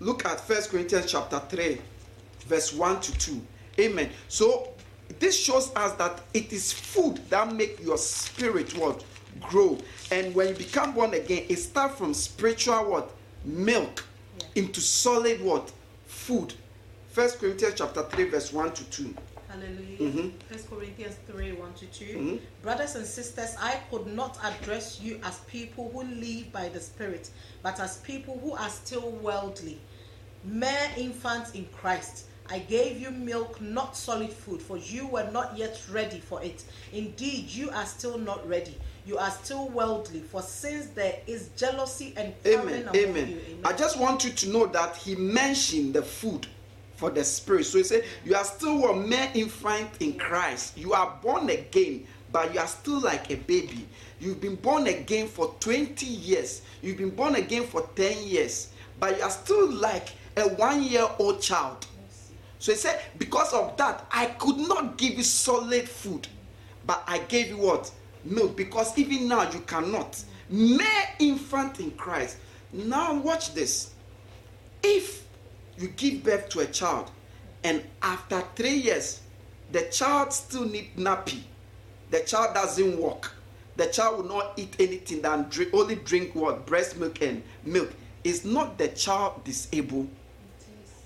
Look 0.00 0.24
at 0.24 0.40
First 0.40 0.70
Corinthians 0.70 1.10
chapter 1.10 1.38
3, 1.38 1.80
verse 2.46 2.72
1 2.72 3.00
to 3.00 3.18
2. 3.18 3.46
Amen. 3.78 4.10
So 4.28 4.68
this 5.18 5.38
shows 5.38 5.74
us 5.74 5.92
that 5.94 6.20
it 6.32 6.52
is 6.52 6.72
food 6.72 7.18
that 7.30 7.52
make 7.52 7.82
your 7.82 7.98
spirit 7.98 8.76
what 8.76 9.04
grow. 9.40 9.78
And 10.10 10.34
when 10.34 10.48
you 10.48 10.54
become 10.54 10.92
born 10.92 11.14
again, 11.14 11.44
it 11.48 11.56
starts 11.56 11.96
from 11.96 12.14
spiritual 12.14 12.90
what 12.90 13.10
milk 13.44 14.04
Yeah. 14.38 14.62
into 14.62 14.80
solid 14.80 15.40
what 15.42 15.70
food. 16.06 16.54
First 17.10 17.38
Corinthians 17.38 17.74
chapter 17.76 18.02
3, 18.10 18.24
verse 18.24 18.52
1 18.52 18.72
to 18.72 18.84
2. 18.84 19.14
Hallelujah. 19.48 19.98
Mhm. 19.98 20.32
First 20.50 20.68
Corinthians 20.68 21.14
3 21.28 21.52
1 21.52 21.72
to 21.74 21.86
2. 21.86 22.04
Mhm. 22.18 22.40
Brothers 22.62 22.96
and 22.96 23.06
sisters, 23.06 23.50
I 23.60 23.76
could 23.90 24.06
not 24.08 24.36
address 24.42 24.98
you 25.00 25.20
as 25.22 25.36
people 25.46 25.90
who 25.92 26.02
live 26.02 26.50
by 26.50 26.68
the 26.70 26.80
Spirit, 26.80 27.30
but 27.62 27.78
as 27.78 27.98
people 27.98 28.38
who 28.42 28.52
are 28.54 28.68
still 28.70 29.10
worldly, 29.10 29.78
mere 30.42 30.90
infants 30.96 31.52
in 31.52 31.66
Christ. 31.66 32.24
I 32.50 32.58
gave 32.58 33.00
you 33.00 33.10
milk, 33.10 33.60
not 33.60 33.96
solid 33.96 34.30
food, 34.32 34.60
for 34.60 34.76
you 34.76 35.06
were 35.06 35.28
not 35.30 35.56
yet 35.56 35.80
ready 35.90 36.20
for 36.20 36.42
it. 36.42 36.62
Indeed, 36.92 37.48
you 37.48 37.70
are 37.70 37.86
still 37.86 38.18
not 38.18 38.46
ready. 38.46 38.76
You 39.06 39.16
are 39.18 39.30
still 39.30 39.68
worldly, 39.68 40.20
for 40.20 40.42
since 40.42 40.86
there 40.88 41.16
is 41.26 41.48
jealousy 41.56 42.12
and 42.16 42.34
Amen. 42.46 42.82
among 42.82 42.96
Amen. 42.96 43.28
you. 43.30 43.40
Amen. 43.48 43.60
I 43.64 43.72
just 43.72 43.98
want 43.98 44.24
you 44.24 44.30
to 44.30 44.48
know 44.50 44.66
that 44.66 44.96
he 44.96 45.14
mentioned 45.14 45.94
the 45.94 46.02
food 46.02 46.46
for 46.96 47.10
the 47.10 47.24
spirit. 47.24 47.64
So 47.64 47.78
he 47.78 47.84
said, 47.84 48.04
You 48.24 48.34
are 48.34 48.44
still 48.44 48.90
a 48.90 48.96
mere 48.96 49.30
infant 49.34 49.90
in 50.00 50.18
Christ. 50.18 50.76
You 50.76 50.92
are 50.92 51.18
born 51.22 51.48
again, 51.48 52.06
but 52.30 52.52
you 52.52 52.60
are 52.60 52.66
still 52.66 53.00
like 53.00 53.30
a 53.30 53.36
baby. 53.36 53.86
You've 54.20 54.40
been 54.40 54.56
born 54.56 54.86
again 54.86 55.28
for 55.28 55.54
20 55.60 56.06
years. 56.06 56.62
You've 56.82 56.98
been 56.98 57.10
born 57.10 57.36
again 57.36 57.64
for 57.64 57.88
10 57.96 58.26
years, 58.26 58.70
but 59.00 59.16
you 59.16 59.22
are 59.22 59.30
still 59.30 59.70
like 59.70 60.10
a 60.36 60.42
one 60.42 60.82
year 60.82 61.06
old 61.18 61.40
child. 61.40 61.86
So 62.64 62.72
he 62.72 62.78
said, 62.78 62.98
Because 63.18 63.52
of 63.52 63.76
that, 63.76 64.06
I 64.10 64.24
could 64.24 64.56
not 64.56 64.96
give 64.96 65.18
you 65.18 65.22
solid 65.22 65.86
food, 65.86 66.26
but 66.86 67.04
I 67.06 67.18
gave 67.18 67.48
you 67.48 67.58
what? 67.58 67.92
Milk. 68.24 68.56
Because 68.56 68.96
even 68.96 69.28
now 69.28 69.50
you 69.50 69.60
cannot. 69.60 70.24
Mere 70.48 71.04
infant 71.18 71.78
in 71.78 71.90
Christ. 71.90 72.38
Now, 72.72 73.20
watch 73.20 73.52
this. 73.52 73.92
If 74.82 75.26
you 75.76 75.88
give 75.88 76.24
birth 76.24 76.48
to 76.48 76.60
a 76.60 76.64
child, 76.64 77.10
and 77.64 77.84
after 78.00 78.42
three 78.56 78.76
years, 78.76 79.20
the 79.70 79.82
child 79.90 80.32
still 80.32 80.64
need 80.64 80.96
nappy, 80.96 81.42
the 82.10 82.20
child 82.20 82.54
doesn't 82.54 82.96
walk, 82.96 83.34
the 83.76 83.88
child 83.88 84.16
will 84.16 84.36
not 84.38 84.54
eat 84.56 84.74
anything 84.78 85.20
than 85.20 85.50
drink, 85.50 85.74
only 85.74 85.96
drink 85.96 86.34
what? 86.34 86.64
Breast 86.64 86.96
milk 86.96 87.20
and 87.20 87.42
milk. 87.62 87.92
Is 88.24 88.46
not 88.46 88.78
the 88.78 88.88
child 88.88 89.44
disabled? 89.44 90.08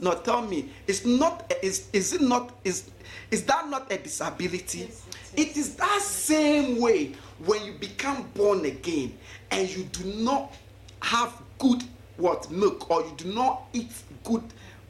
No, 0.00 0.14
tell 0.14 0.42
me, 0.42 0.70
is 0.86 1.04
not. 1.04 1.52
Is 1.62 1.88
is 1.92 2.12
it 2.12 2.20
not? 2.20 2.52
Is 2.64 2.90
is 3.30 3.44
that 3.44 3.68
not 3.68 3.90
a 3.90 3.98
disability? 3.98 4.78
Yes, 4.80 5.04
it 5.36 5.56
is 5.56 5.74
that 5.76 6.00
same 6.02 6.80
way 6.80 7.12
when 7.44 7.64
you 7.64 7.72
become 7.72 8.28
born 8.34 8.64
again 8.64 9.16
and 9.50 9.68
you 9.68 9.84
do 9.84 10.04
not 10.22 10.54
have 11.02 11.32
good 11.58 11.82
what 12.16 12.50
milk 12.50 12.90
or 12.90 13.02
you 13.02 13.12
do 13.16 13.32
not 13.32 13.62
eat 13.72 13.90
good 14.24 14.42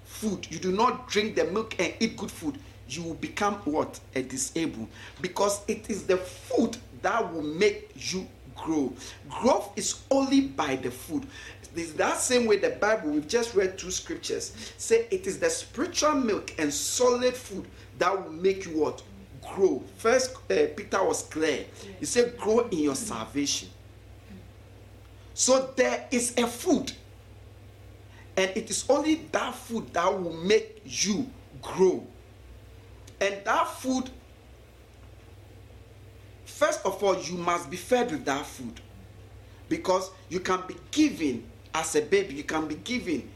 food. 0.05 0.47
You 0.51 0.59
do 0.59 0.73
not 0.73 1.09
drink 1.09 1.37
the 1.37 1.45
milk 1.45 1.75
and 1.79 1.95
eat 2.01 2.17
good 2.17 2.31
food. 2.31 2.59
You 2.89 3.03
will 3.03 3.15
become 3.15 3.55
what 3.65 4.01
a 4.15 4.23
disabled 4.23 4.89
because 5.21 5.61
it 5.69 5.89
is 5.91 6.05
the 6.05 6.17
food 6.17 6.77
that 7.03 7.33
will 7.33 7.43
make 7.43 7.91
you 8.13 8.27
grow. 8.57 8.93
Growth 9.29 9.73
is 9.77 10.03
only 10.11 10.41
by 10.43 10.77
the 10.77 10.91
food. 10.91 11.27
This 11.79 11.93
that 11.93 12.19
same 12.19 12.47
way 12.47 12.57
the 12.57 12.71
Bible, 12.71 13.11
we've 13.11 13.29
just 13.29 13.55
read 13.55 13.79
two 13.79 13.93
scriptures, 13.93 14.53
say 14.79 15.07
it 15.13 15.29
is 15.29 15.39
the 15.39 15.49
spiritual 15.49 16.15
milk 16.15 16.53
and 16.59 16.75
solid 16.75 17.37
food 17.37 17.69
that 18.01 18.13
will 18.13 18.33
make 18.33 18.67
you 18.67 18.81
what? 18.81 19.01
Grow. 19.55 19.85
First, 19.97 20.35
uh, 20.51 20.67
Peter 20.75 21.05
was 21.05 21.23
clear. 21.23 21.67
He 22.01 22.05
said, 22.05 22.37
grow 22.37 22.67
in 22.67 22.81
your 22.81 22.97
salvation. 22.97 23.69
So 25.35 25.73
there 25.77 26.05
is 26.11 26.37
a 26.37 26.49
food. 26.49 26.91
And 28.37 28.51
it 28.57 28.69
is 28.71 28.85
only 28.89 29.15
that 29.31 29.55
food 29.55 29.95
that 29.95 30.13
will 30.13 30.33
make 30.33 30.83
you 30.85 31.31
grow. 31.63 32.05
And 33.21 33.37
that 33.45 33.69
food, 33.69 34.11
first 36.45 36.85
of 36.85 37.01
all, 37.05 37.17
you 37.23 37.37
must 37.37 37.71
be 37.71 37.77
fed 37.77 38.11
with 38.11 38.25
that 38.25 38.45
food. 38.47 38.81
Because 39.69 40.11
you 40.29 40.41
can 40.41 40.63
be 40.67 40.75
given, 40.91 41.49
as 41.75 41.95
a 41.97 42.03
baby, 42.03 42.35
you 42.35 42.45
can 42.45 42.67
be 42.67 42.77
given 42.77 43.31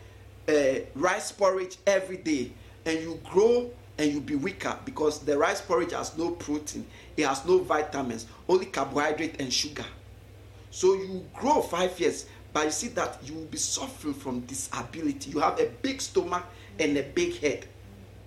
uh, 0.49 0.81
rice 0.95 1.33
porridge 1.33 1.77
every 1.87 2.17
day, 2.17 2.53
and 2.85 2.99
you 3.01 3.21
grow 3.25 3.71
and 3.99 4.13
you 4.13 4.21
be 4.21 4.35
weaker 4.35 4.77
because 4.85 5.21
the 5.21 5.37
rice 5.37 5.61
porridge 5.61 5.93
has 5.93 6.17
no 6.17 6.31
protein, 6.31 6.87
it 7.17 7.27
has 7.27 7.45
no 7.47 7.59
vitamins, 7.59 8.27
only 8.49 8.67
carbohydrate 8.67 9.41
and 9.41 9.53
sugar. 9.53 9.85
So 10.71 10.95
you 10.95 11.25
grow 11.35 11.61
five 11.61 11.99
years, 12.01 12.27
but 12.53 12.65
you 12.65 12.71
see 12.71 12.89
that 12.89 13.19
you 13.25 13.35
will 13.35 13.45
be 13.45 13.59
suffering 13.59 14.15
from 14.15 14.41
disability. 14.41 15.31
You 15.31 15.41
have 15.41 15.61
a 15.61 15.67
big 15.83 16.01
stomach 16.01 16.45
and 16.79 16.97
a 16.97 17.03
big 17.03 17.39
head. 17.39 17.67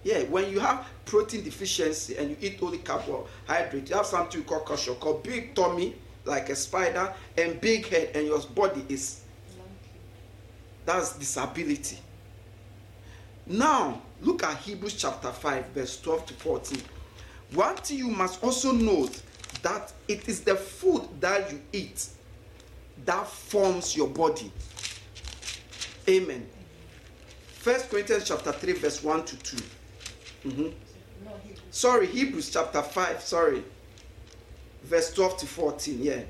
Yeah, 0.04 0.22
when 0.24 0.52
you 0.52 0.60
have 0.60 0.86
protein 1.06 1.44
deficiency 1.44 2.16
and 2.18 2.30
you 2.30 2.38
eat 2.40 2.60
only 2.62 2.78
carbohydrate, 2.78 3.90
you 3.90 3.96
have 3.96 4.06
something 4.06 4.44
called 4.44 4.66
call 4.66 4.78
called 4.96 5.24
big 5.24 5.56
tummy, 5.56 5.96
like 6.26 6.50
a 6.50 6.56
spider, 6.56 7.12
and 7.38 7.60
big 7.60 7.88
head, 7.88 8.16
and 8.16 8.28
your 8.28 8.40
body 8.54 8.86
is. 8.88 9.22
That's 10.86 11.18
disability. 11.18 12.00
Now, 13.48 14.02
look 14.22 14.44
at 14.44 14.58
Hebrews 14.58 14.96
chapter 14.96 15.32
5, 15.32 15.68
verse 15.68 16.00
12 16.02 16.26
to 16.28 16.34
14. 16.36 16.82
One 17.54 17.76
thing 17.78 17.98
you 18.00 18.08
must 18.10 18.44
also 18.44 18.72
note 18.72 19.22
that 19.62 19.94
it 20.08 20.28
is 20.28 20.42
the 20.42 20.56
food 20.56 21.08
that 21.20 21.52
you 21.52 21.62
eat 21.74 22.08
that 23.06 23.28
forms 23.28 23.96
your 23.96 24.08
body. 24.08 24.52
Amen. 26.08 26.48
First 27.48 27.90
Corinthians 27.90 28.28
chapter 28.28 28.52
3, 28.52 28.74
verse 28.74 29.04
1 29.04 29.26
to 29.26 29.38
2. 29.38 29.58
Mhm. 30.46 30.74
Sorry, 31.72 32.08
Hebrews 32.08 32.52
chapter 32.52 32.82
5, 32.82 33.22
sorry. 33.24 33.64
Verse 34.84 35.12
12 35.14 35.38
to 35.38 35.48
14, 35.48 36.04
yeah. 36.04 36.22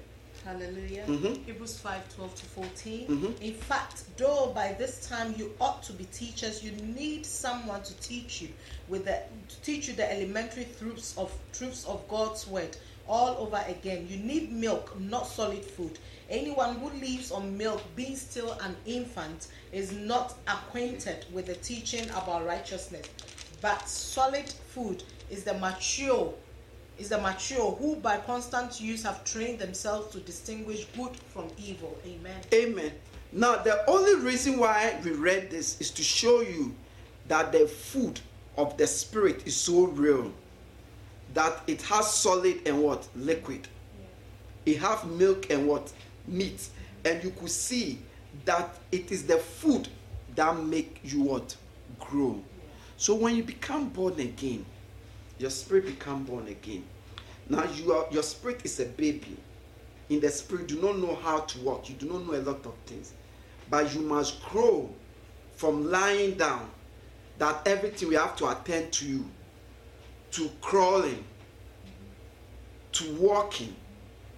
Hallelujah. 0.45 1.05
Mhm. 1.07 1.43
Hebrews 1.43 1.79
5 1.79 2.07
12 2.15 2.35
to 2.35 2.45
14. 2.45 3.07
Mhm. 3.07 3.41
In 3.41 3.55
fact, 3.55 4.03
though 4.15 4.51
by 4.53 4.73
this 4.73 5.07
time 5.07 5.33
you 5.35 5.55
ought 5.59 5.81
to 5.83 5.93
be 5.93 6.03
teachers, 6.05 6.63
you 6.63 6.71
need 6.71 7.25
someone 7.25 7.81
to 7.81 7.95
teach 7.95 8.41
you 8.43 8.49
with 8.87 9.05
the 9.05 9.23
to 9.49 9.55
teach 9.63 9.87
you 9.87 9.95
the 9.95 10.09
elementary 10.09 10.67
truths 10.77 11.17
of 11.17 11.31
truths 11.51 11.83
of 11.85 12.07
God's 12.07 12.45
word 12.45 12.77
all 13.07 13.35
over 13.37 13.63
again. 13.67 14.07
You 14.07 14.17
need 14.17 14.51
milk, 14.51 14.99
not 14.99 15.25
solid 15.27 15.65
food. 15.65 15.97
Anyone 16.29 16.75
who 16.75 16.91
lives 16.91 17.31
on 17.31 17.57
milk, 17.57 17.81
being 17.95 18.15
still 18.15 18.51
an 18.61 18.75
infant, 18.85 19.47
is 19.71 19.91
not 19.91 20.35
acquainted 20.47 21.25
with 21.31 21.47
the 21.47 21.55
teaching 21.55 22.07
about 22.11 22.45
righteousness. 22.45 23.07
But 23.61 23.89
solid 23.89 24.47
food 24.73 25.03
is 25.31 25.43
the 25.43 25.55
mature 25.55 26.33
is 26.97 27.09
the 27.09 27.19
mature 27.19 27.71
who 27.73 27.95
by 27.97 28.17
constant 28.17 28.79
use 28.79 29.03
have 29.03 29.23
trained 29.23 29.59
themselves 29.59 30.11
to 30.13 30.19
distinguish 30.19 30.85
good 30.97 31.15
from 31.33 31.47
evil. 31.57 31.97
Amen. 32.05 32.41
Amen. 32.53 32.91
Now, 33.31 33.57
the 33.57 33.89
only 33.89 34.15
reason 34.15 34.57
why 34.57 34.97
we 35.03 35.11
read 35.11 35.49
this 35.49 35.79
is 35.81 35.91
to 35.91 36.03
show 36.03 36.41
you 36.41 36.73
that 37.27 37.51
the 37.51 37.67
food 37.67 38.19
of 38.57 38.77
the 38.77 38.87
spirit 38.87 39.45
is 39.45 39.55
so 39.55 39.87
real 39.87 40.31
that 41.33 41.61
it 41.67 41.81
has 41.81 42.13
solid 42.13 42.61
and 42.65 42.81
what 42.81 43.07
liquid. 43.15 43.67
It 44.65 44.77
have 44.77 45.05
milk 45.05 45.49
and 45.49 45.67
what 45.67 45.91
meat, 46.27 46.69
and 47.03 47.23
you 47.23 47.31
could 47.31 47.49
see 47.49 47.99
that 48.45 48.77
it 48.91 49.11
is 49.11 49.27
the 49.27 49.37
food 49.37 49.89
that 50.35 50.57
make 50.57 50.99
you 51.03 51.21
what 51.21 51.55
grow. 51.99 52.41
So 52.97 53.13
when 53.15 53.35
you 53.35 53.43
become 53.43 53.89
born 53.89 54.19
again, 54.19 54.65
your 55.37 55.49
spirit 55.49 55.85
become 55.85 56.23
born 56.23 56.47
again. 56.47 56.83
Now 57.49 57.63
you 57.65 57.93
are 57.93 58.07
your 58.11 58.23
spirit 58.23 58.61
is 58.63 58.79
a 58.79 58.85
baby. 58.85 59.37
In 60.09 60.19
the 60.19 60.29
spirit 60.29 60.67
do 60.67 60.81
not 60.81 60.97
know 60.97 61.15
how 61.15 61.39
to 61.39 61.59
walk. 61.59 61.89
You 61.89 61.95
do 61.95 62.07
not 62.07 62.25
know 62.25 62.33
a 62.33 62.41
lot 62.41 62.65
of 62.65 62.73
things. 62.85 63.13
But 63.69 63.93
you 63.93 64.01
must 64.01 64.43
grow 64.43 64.89
from 65.55 65.89
lying 65.89 66.35
down 66.35 66.69
that 67.37 67.67
everything 67.67 68.09
we 68.09 68.15
have 68.15 68.35
to 68.37 68.49
attend 68.49 68.91
to 68.93 69.05
you 69.05 69.25
to 70.31 70.49
crawling 70.61 71.23
to 72.93 73.13
walking 73.15 73.75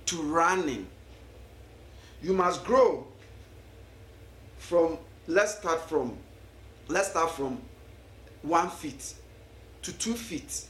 to 0.08 0.22
running. 0.24 0.88
You 2.22 2.34
must 2.34 2.64
grow 2.64 3.06
from 4.58 4.98
let's 5.28 5.58
start 5.60 5.88
from 5.88 6.18
let's 6.88 7.10
start 7.10 7.32
from 7.32 7.62
one 8.42 8.70
feet 8.70 9.14
to 9.84 9.94
two 9.94 10.14
feet 10.14 10.66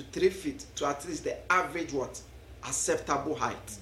to 0.00 0.18
three 0.18 0.30
feet 0.30 0.64
to 0.76 0.86
at 0.86 1.06
least 1.06 1.24
the 1.24 1.52
average 1.52 1.92
what? 1.92 2.20
Acceptable 2.64 3.34
height. 3.34 3.76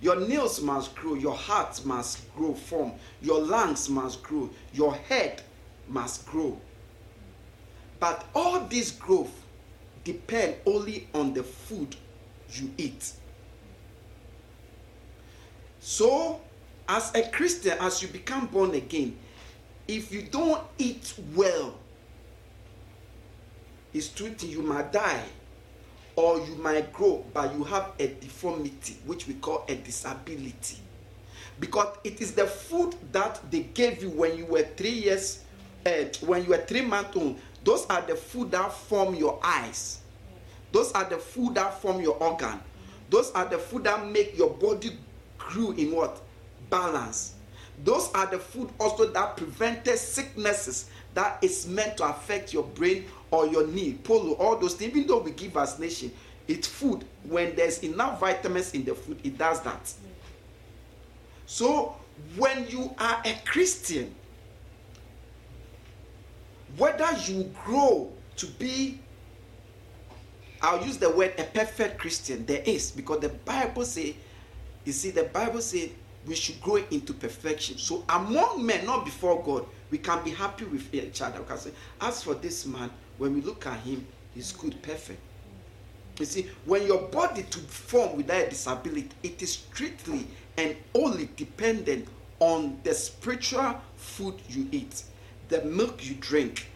Your 0.00 0.16
nails 0.16 0.60
must 0.60 0.94
grow 0.94 1.14
your 1.14 1.34
heart 1.34 1.84
must 1.84 2.34
grow 2.34 2.52
form 2.54 2.92
your 3.22 3.40
lungs 3.40 3.88
must 3.88 4.22
grow 4.22 4.50
your 4.74 4.94
head 4.94 5.42
must 5.88 6.26
grow. 6.26 6.58
But 7.98 8.26
all 8.34 8.60
this 8.60 8.90
growth 8.90 9.32
depend 10.04 10.56
only 10.66 11.08
on 11.14 11.32
the 11.32 11.42
food 11.42 11.96
you 12.52 12.70
eat. 12.76 13.12
So 15.80 16.40
as 16.88 17.14
a 17.14 17.22
christian 17.30 17.76
as 17.80 18.02
you 18.02 18.08
become 18.08 18.46
born 18.46 18.74
again 18.74 19.16
if 19.88 20.12
you 20.12 20.22
don't 20.22 20.62
eat 20.78 21.14
well 21.34 21.74
it's 23.92 24.08
things 24.08 24.44
you 24.44 24.62
might 24.62 24.92
die 24.92 25.24
or 26.16 26.40
you 26.40 26.54
might 26.56 26.92
grow 26.92 27.24
but 27.32 27.54
you 27.54 27.62
have 27.64 27.92
a 27.98 28.06
deformity 28.08 28.96
which 29.04 29.26
we 29.28 29.34
call 29.34 29.64
a 29.68 29.74
disability. 29.74 30.78
Because 31.60 31.96
it 32.04 32.20
is 32.20 32.32
the 32.32 32.46
food 32.46 32.94
that 33.12 33.40
they 33.50 33.60
gave 33.60 34.02
you 34.02 34.10
when 34.10 34.36
you 34.36 34.46
were 34.46 34.62
three 34.62 34.90
years 34.90 35.44
uh, 35.86 36.04
when 36.22 36.42
you 36.42 36.50
were 36.50 36.58
three 36.58 36.82
months 36.82 37.16
old. 37.16 37.38
Those 37.64 37.86
are 37.86 38.02
the 38.02 38.16
food 38.16 38.50
that 38.50 38.72
form 38.72 39.14
your 39.14 39.38
eyes. 39.42 40.00
Those 40.72 40.92
are 40.92 41.04
the 41.04 41.18
food 41.18 41.54
that 41.54 41.80
form 41.80 42.00
your 42.00 42.16
organ. 42.16 42.60
Those 43.08 43.30
are 43.32 43.44
the 43.46 43.58
food 43.58 43.84
that 43.84 44.06
make 44.06 44.36
your 44.36 44.50
body 44.50 44.98
grew 45.38 45.72
in 45.72 45.92
what? 45.92 46.20
Balance. 46.70 47.34
Those 47.84 48.10
are 48.14 48.26
the 48.26 48.38
food 48.38 48.70
also 48.80 49.06
that 49.12 49.36
prevented 49.36 49.98
sicknesses 49.98 50.90
that 51.14 51.38
is 51.42 51.66
meant 51.66 51.96
to 51.98 52.04
affect 52.04 52.52
your 52.52 52.64
brain 52.64 53.04
or 53.30 53.46
your 53.46 53.66
knee 53.66 53.98
polio 54.02 54.38
all 54.38 54.56
those 54.56 54.74
things 54.74 54.94
even 54.94 55.06
though 55.06 55.18
we 55.18 55.30
give 55.32 55.56
as 55.56 55.78
nation 55.78 56.10
it's 56.48 56.68
food. 56.68 57.04
When 57.24 57.56
there's 57.56 57.80
enough 57.80 58.20
vitamins 58.20 58.72
in 58.72 58.84
the 58.84 58.94
food 58.94 59.18
it 59.24 59.36
does 59.36 59.60
that. 59.62 59.92
So 61.46 61.96
when 62.36 62.66
you 62.68 62.94
are 62.98 63.20
a 63.24 63.34
christian 63.44 64.14
whether 66.78 67.08
you 67.26 67.52
grow 67.64 68.10
to 68.36 68.46
be 68.46 68.98
i'll 70.62 70.84
use 70.84 70.96
the 70.96 71.10
word 71.10 71.32
a 71.38 71.44
perfect 71.44 71.98
christian 71.98 72.44
there 72.46 72.62
is 72.64 72.90
because 72.90 73.20
the 73.20 73.28
bible 73.28 73.84
say 73.84 74.16
you 74.86 74.92
see 74.92 75.10
the 75.10 75.24
bible 75.24 75.60
say 75.60 75.92
we 76.26 76.34
should 76.34 76.60
grow 76.60 76.76
into 76.90 77.12
perfection. 77.12 77.78
So 77.78 78.04
among 78.08 78.64
men 78.64 78.84
not 78.84 79.04
before 79.04 79.42
god 79.42 79.66
we 79.90 79.98
can 79.98 80.22
be 80.24 80.30
happy 80.30 80.64
with 80.64 80.92
each 80.92 81.22
other. 81.22 81.40
We 81.40 81.46
can 81.46 81.58
say 81.58 81.70
as 82.00 82.22
for 82.22 82.34
this 82.34 82.66
man 82.66 82.90
when 83.18 83.34
we 83.34 83.40
look 83.40 83.66
at 83.66 83.78
him 83.80 84.06
he's 84.34 84.52
good 84.52 84.80
perfect. 84.82 85.20
You 86.18 86.24
see 86.24 86.50
when 86.64 86.86
your 86.86 87.02
body 87.08 87.42
to 87.42 87.58
form 87.58 88.16
without 88.16 88.50
disability 88.50 89.10
it 89.22 89.42
is 89.42 89.52
strictly 89.52 90.26
and 90.56 90.76
only 90.94 91.28
dependent 91.36 92.08
on 92.40 92.78
the 92.84 92.94
spiritual 92.94 93.80
food 93.96 94.34
you 94.48 94.68
eat 94.72 95.04
the 95.48 95.62
milk 95.62 96.04
you 96.06 96.14
drink 96.14 96.68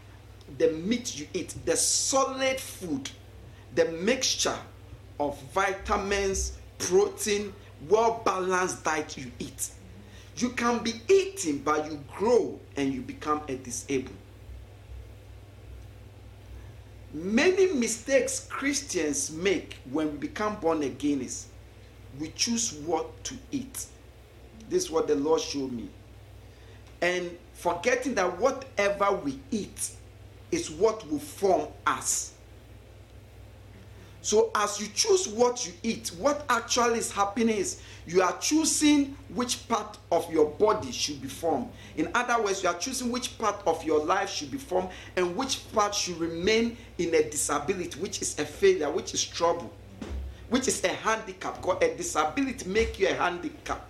the 0.59 0.72
meat 0.72 1.18
you 1.18 1.26
eat 1.34 1.55
the 1.64 1.76
solid 1.76 2.59
food 2.59 3.11
the 3.74 3.84
mixture 3.86 4.59
of 5.18 5.41
vitamins 5.55 6.59
protein 6.78 7.53
well 7.88 8.22
balanced 8.24 8.84
diet 8.84 9.16
you 9.16 9.30
eat. 9.38 9.70
You 10.36 10.51
can 10.51 10.82
be 10.82 10.95
eating 11.09 11.59
but 11.59 11.91
you 11.91 12.03
grow 12.16 12.59
and 12.76 12.93
you 12.93 13.03
become 13.03 13.43
a 13.49 13.57
disabled 13.57 14.16
many 17.12 17.72
mistakes 17.72 18.46
christians 18.48 19.30
make 19.32 19.76
when 19.90 20.12
we 20.12 20.18
become 20.18 20.56
born 20.56 20.82
again 20.82 21.20
is 21.20 21.48
we 22.18 22.28
choose 22.28 22.72
what 22.84 23.22
to 23.24 23.34
eat. 23.52 23.86
This 24.68 24.84
is 24.84 24.90
what 24.90 25.06
the 25.06 25.14
Lord 25.14 25.40
showed 25.40 25.72
me. 25.72 25.88
And 27.02 27.30
forgetting 27.54 28.14
that 28.14 28.38
whatever 28.38 29.12
we 29.12 29.38
eat 29.50 29.90
is 30.50 30.70
what 30.70 31.08
will 31.11 31.18
form 31.18 31.68
us. 31.86 32.32
So, 34.22 34.50
as 34.54 34.78
you 34.78 34.88
choose 34.94 35.26
what 35.28 35.66
you 35.66 35.72
eat, 35.82 36.08
what 36.18 36.44
actually 36.50 36.98
is 36.98 37.10
happening 37.10 37.56
is 37.56 37.80
you 38.06 38.20
are 38.20 38.36
choosing 38.38 39.16
which 39.34 39.66
part 39.66 39.96
of 40.12 40.30
your 40.30 40.50
body 40.50 40.92
should 40.92 41.22
be 41.22 41.28
formed. 41.28 41.68
In 41.96 42.10
other 42.14 42.42
words, 42.42 42.62
you 42.62 42.68
are 42.68 42.78
choosing 42.78 43.10
which 43.10 43.38
part 43.38 43.62
of 43.66 43.82
your 43.82 44.04
life 44.04 44.28
should 44.28 44.50
be 44.50 44.58
formed 44.58 44.90
and 45.16 45.34
which 45.36 45.72
part 45.72 45.94
should 45.94 46.18
remain 46.18 46.76
in 46.98 47.14
a 47.14 47.30
disability, 47.30 47.98
which 47.98 48.20
is 48.20 48.38
a 48.38 48.44
failure, 48.44 48.90
which 48.90 49.14
is 49.14 49.24
trouble, 49.24 49.72
which 50.50 50.68
is 50.68 50.84
a 50.84 50.88
handicap. 50.88 51.56
Because 51.56 51.82
a 51.82 51.96
disability 51.96 52.68
make 52.68 52.98
you 52.98 53.08
a 53.08 53.14
handicap. 53.14 53.88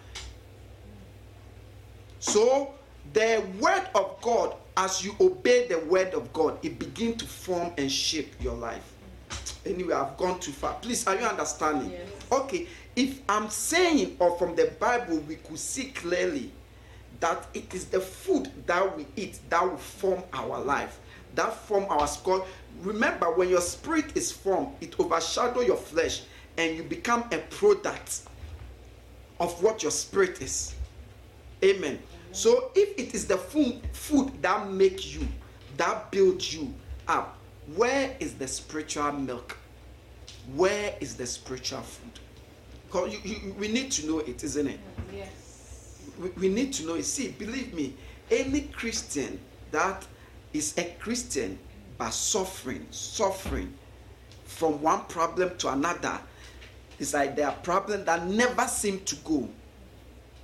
So, 2.21 2.73
the 3.15 3.43
word 3.59 3.89
of 3.97 4.21
God, 4.21 4.55
as 4.77 5.05
you 5.05 5.17
obey 5.21 5.67
the 5.67 5.81
word 5.81 6.15
of 6.15 6.33
God, 6.33 6.59
it 6.65 6.79
begin 6.79 7.17
to 7.17 7.25
form 7.25 7.73
and 7.77 7.91
shape 7.91 8.33
your 8.41 8.55
life. 8.55 8.90
Anyway, 9.67 9.93
I've 9.93 10.17
gone 10.17 10.41
too 10.41 10.53
far. 10.53 10.75
Please, 10.75 11.07
are 11.07 11.17
you 11.17 11.27
understanding? 11.27 11.91
Yes. 11.91 12.09
Okay, 12.33 12.67
if 12.97 13.21
I'm 13.29 13.51
saying 13.51 14.17
or 14.19 14.37
from 14.39 14.57
the 14.57 14.73
Bible, 14.81 15.19
we 15.21 15.37
could 15.37 15.59
see 15.59 15.91
clearly 15.91 16.51
that 17.21 17.47
it 17.53 17.75
is 17.75 17.85
the 17.87 18.01
food 18.01 18.51
that 18.67 18.97
we 18.97 19.07
eat 19.17 19.39
that 19.51 19.63
will 19.63 19.77
form 19.77 20.23
our 20.33 20.61
life, 20.61 20.99
that 21.35 21.55
form 21.67 21.85
our 21.91 22.07
skull. 22.07 22.47
Remember, 22.83 23.31
when 23.33 23.51
your 23.51 23.61
spirit 23.61 24.17
is 24.17 24.33
formed, 24.33 24.69
it 24.81 24.99
overshadow 24.99 25.61
your 25.61 25.77
flesh, 25.77 26.23
and 26.57 26.77
you 26.77 26.83
become 26.83 27.25
a 27.33 27.39
product 27.39 28.23
of 29.39 29.63
what 29.63 29.83
your 29.83 29.93
spirit 29.93 30.41
is. 30.41 30.75
Amen. 31.63 31.99
So 32.33 32.71
if 32.75 32.99
it 32.99 33.15
is 33.15 33.27
the 33.27 33.37
food, 33.37 33.81
food 33.93 34.41
that 34.43 34.71
make 34.71 35.15
you, 35.15 35.27
that 35.77 36.11
build 36.11 36.43
you 36.53 36.73
up, 37.09 37.37
where 37.77 38.15
is 38.21 38.35
the 38.35 38.49
spiritual 38.49 39.13
milk? 39.13 39.57
Where 40.55 40.95
is 41.01 41.17
the 41.17 41.27
spiritual 41.27 41.83
food? 41.83 43.11
you, 43.13 43.19
you, 43.23 43.55
we 43.59 43.69
need 43.69 43.93
to 43.93 44.07
know 44.07 44.19
it, 44.19 44.43
isn't 44.43 44.67
it? 44.67 44.81
Yes. 45.15 46.01
We, 46.19 46.31
we 46.31 46.49
need 46.49 46.73
to 46.75 46.87
know 46.87 46.95
it. 46.95 47.05
See, 47.05 47.29
believe 47.29 47.73
me, 47.73 47.95
any 48.31 48.63
Christian 48.63 49.41
that 49.71 50.05
is 50.53 50.77
a 50.77 50.85
Christian 50.99 51.59
but 51.99 52.11
suffering, 52.11 52.87
suffering 52.91 53.73
from 54.45 54.83
one 54.83 55.05
problem 55.05 55.57
to 55.59 55.69
another, 55.69 56.19
it's 56.99 57.15
like 57.15 57.37
there 57.37 57.47
are 57.47 57.57
problems 57.57 58.05
that 58.07 58.27
never 58.27 58.67
seem 58.67 59.01
to 59.01 59.17
go. 59.17 59.49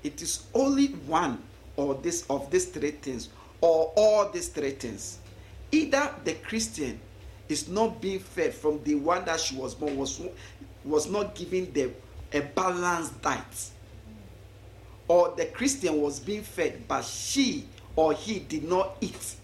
It 0.02 0.22
is 0.22 0.46
only 0.54 0.88
one 0.88 1.42
or 1.76 1.94
this 1.94 2.24
of 2.30 2.50
these 2.50 2.66
three 2.66 2.92
things, 2.92 3.28
or 3.60 3.92
all 3.96 4.28
these 4.30 4.48
three 4.48 4.70
things. 4.70 5.18
Either 5.72 6.10
the 6.24 6.34
Christian 6.34 7.00
is 7.48 7.68
not 7.68 8.00
being 8.00 8.18
fed 8.18 8.54
from 8.54 8.82
the 8.84 8.94
one 8.94 9.24
that 9.24 9.40
she 9.40 9.56
was 9.56 9.74
born, 9.74 9.96
was, 9.96 10.20
was 10.84 11.08
not 11.10 11.34
given 11.34 11.72
the 11.72 11.90
a 12.32 12.40
balanced 12.40 13.20
diet. 13.22 13.70
Or 15.08 15.34
the 15.36 15.46
Christian 15.46 16.00
was 16.00 16.18
being 16.18 16.42
fed, 16.42 16.82
but 16.88 17.04
she 17.04 17.66
or 17.94 18.12
he 18.12 18.40
did 18.40 18.64
not 18.64 18.96
eat 19.00 19.36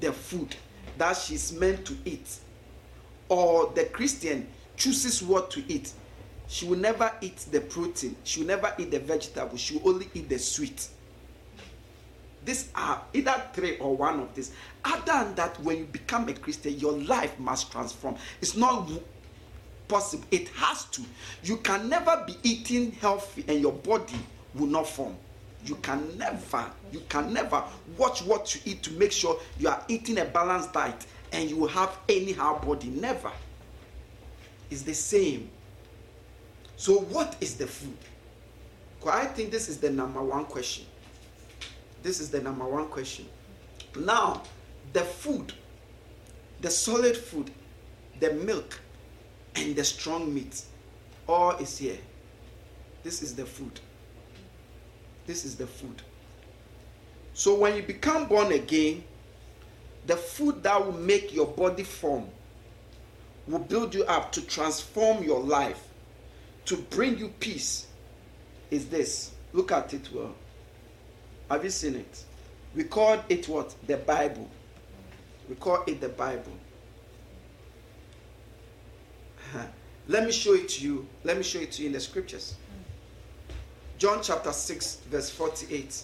the 0.00 0.12
food 0.12 0.54
that 0.98 1.16
she's 1.16 1.52
meant 1.52 1.84
to 1.86 1.96
eat. 2.04 2.38
Or 3.28 3.72
the 3.74 3.84
Christian 3.84 4.46
chooses 4.76 5.22
what 5.22 5.50
to 5.52 5.64
eat. 5.68 5.92
She 6.48 6.66
will 6.66 6.78
never 6.78 7.10
eat 7.20 7.38
the 7.50 7.60
protein, 7.60 8.16
she 8.24 8.40
will 8.40 8.48
never 8.48 8.74
eat 8.78 8.90
the 8.90 8.98
vegetable, 8.98 9.56
she 9.56 9.78
will 9.78 9.90
only 9.94 10.08
eat 10.14 10.28
the 10.28 10.38
sweet. 10.38 10.88
These 12.44 12.70
are 12.74 13.00
either 13.12 13.42
three 13.52 13.78
or 13.78 13.96
one 13.96 14.20
of 14.20 14.34
these. 14.34 14.52
Other 14.84 15.02
than 15.06 15.34
that, 15.36 15.58
when 15.60 15.78
you 15.78 15.84
become 15.84 16.28
a 16.28 16.34
Christian, 16.34 16.78
your 16.78 16.92
life 16.92 17.38
must 17.38 17.72
transform. 17.72 18.16
It's 18.40 18.56
not 18.56 18.90
possible. 19.88 20.24
It 20.30 20.48
has 20.48 20.84
to. 20.86 21.02
You 21.42 21.56
can 21.58 21.88
never 21.88 22.22
be 22.26 22.36
eating 22.42 22.92
healthy 22.92 23.44
and 23.48 23.60
your 23.60 23.72
body 23.72 24.18
will 24.54 24.66
not 24.66 24.88
form. 24.88 25.16
You 25.64 25.76
can 25.76 26.18
never, 26.18 26.66
you 26.92 27.00
can 27.08 27.32
never 27.32 27.64
watch 27.96 28.22
what 28.22 28.54
you 28.54 28.60
eat 28.66 28.82
to 28.82 28.92
make 28.92 29.12
sure 29.12 29.40
you 29.58 29.68
are 29.68 29.82
eating 29.88 30.18
a 30.18 30.24
balanced 30.26 30.74
diet 30.74 31.06
and 31.32 31.48
you 31.48 31.56
will 31.56 31.68
have 31.68 31.96
any 32.08 32.22
anyhow 32.22 32.60
body. 32.62 32.88
Never. 32.88 33.32
It's 34.70 34.82
the 34.82 34.94
same. 34.94 35.50
So, 36.76 36.98
what 36.98 37.36
is 37.40 37.54
the 37.54 37.66
food? 37.66 37.96
I 39.06 39.26
think 39.26 39.50
this 39.50 39.68
is 39.68 39.78
the 39.78 39.90
number 39.90 40.22
one 40.22 40.46
question. 40.46 40.86
This 42.04 42.20
is 42.20 42.28
the 42.28 42.42
number 42.42 42.66
one 42.66 42.88
question. 42.88 43.26
Now, 43.98 44.42
the 44.92 45.00
food, 45.00 45.54
the 46.60 46.70
solid 46.70 47.16
food, 47.16 47.50
the 48.20 48.34
milk, 48.34 48.78
and 49.56 49.74
the 49.74 49.84
strong 49.84 50.32
meat, 50.32 50.62
all 51.26 51.52
is 51.52 51.78
here. 51.78 51.96
This 53.02 53.22
is 53.22 53.34
the 53.34 53.46
food. 53.46 53.80
This 55.26 55.46
is 55.46 55.56
the 55.56 55.66
food. 55.66 56.02
So 57.32 57.54
when 57.54 57.74
you 57.74 57.82
become 57.82 58.26
born 58.26 58.52
again, 58.52 59.02
the 60.06 60.16
food 60.16 60.62
that 60.62 60.84
will 60.84 60.92
make 60.92 61.32
your 61.32 61.46
body 61.46 61.84
form 61.84 62.28
will 63.48 63.60
build 63.60 63.94
you 63.94 64.04
up 64.04 64.30
to 64.32 64.42
transform 64.42 65.24
your 65.24 65.40
life, 65.40 65.88
to 66.66 66.76
bring 66.76 67.16
you 67.16 67.28
peace, 67.40 67.86
is 68.70 68.88
this. 68.88 69.30
Look 69.54 69.72
at 69.72 69.94
it 69.94 70.10
well. 70.12 70.34
Have 71.54 71.62
you 71.62 71.70
seen 71.70 71.94
it? 71.94 72.24
We 72.74 72.82
call 72.82 73.22
it 73.28 73.48
what? 73.48 73.76
The 73.86 73.96
Bible. 73.96 74.50
We 75.48 75.54
call 75.54 75.84
it 75.86 76.00
the 76.00 76.08
Bible. 76.08 76.50
Uh-huh. 79.38 79.66
Let 80.08 80.24
me 80.24 80.32
show 80.32 80.54
it 80.54 80.68
to 80.70 80.82
you. 80.82 81.06
Let 81.22 81.36
me 81.36 81.44
show 81.44 81.60
it 81.60 81.70
to 81.70 81.82
you 81.82 81.86
in 81.86 81.92
the 81.92 82.00
scriptures. 82.00 82.56
John 83.98 84.18
chapter 84.20 84.50
6, 84.50 84.96
verse 85.08 85.30
48. 85.30 86.02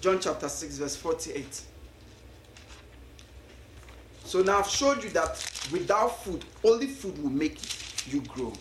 John 0.00 0.18
chapter 0.20 0.48
6, 0.48 0.78
verse 0.78 0.96
48. 0.96 1.62
So 4.24 4.42
now 4.42 4.58
I've 4.58 4.68
showed 4.68 5.04
you 5.04 5.10
that 5.10 5.68
without 5.70 6.24
food, 6.24 6.44
only 6.64 6.88
food 6.88 7.22
will 7.22 7.30
make 7.30 7.60
you 8.12 8.20
grow. 8.22 8.52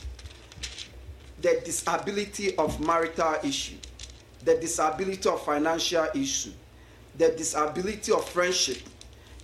The 1.41 1.63
disability 1.65 2.55
of 2.57 2.79
marital 2.79 3.37
issue, 3.43 3.77
the 4.45 4.55
disability 4.55 5.29
of 5.29 5.43
financial 5.43 6.07
issue, 6.15 6.51
the 7.17 7.29
disability 7.29 8.11
of 8.11 8.27
friendship, 8.29 8.79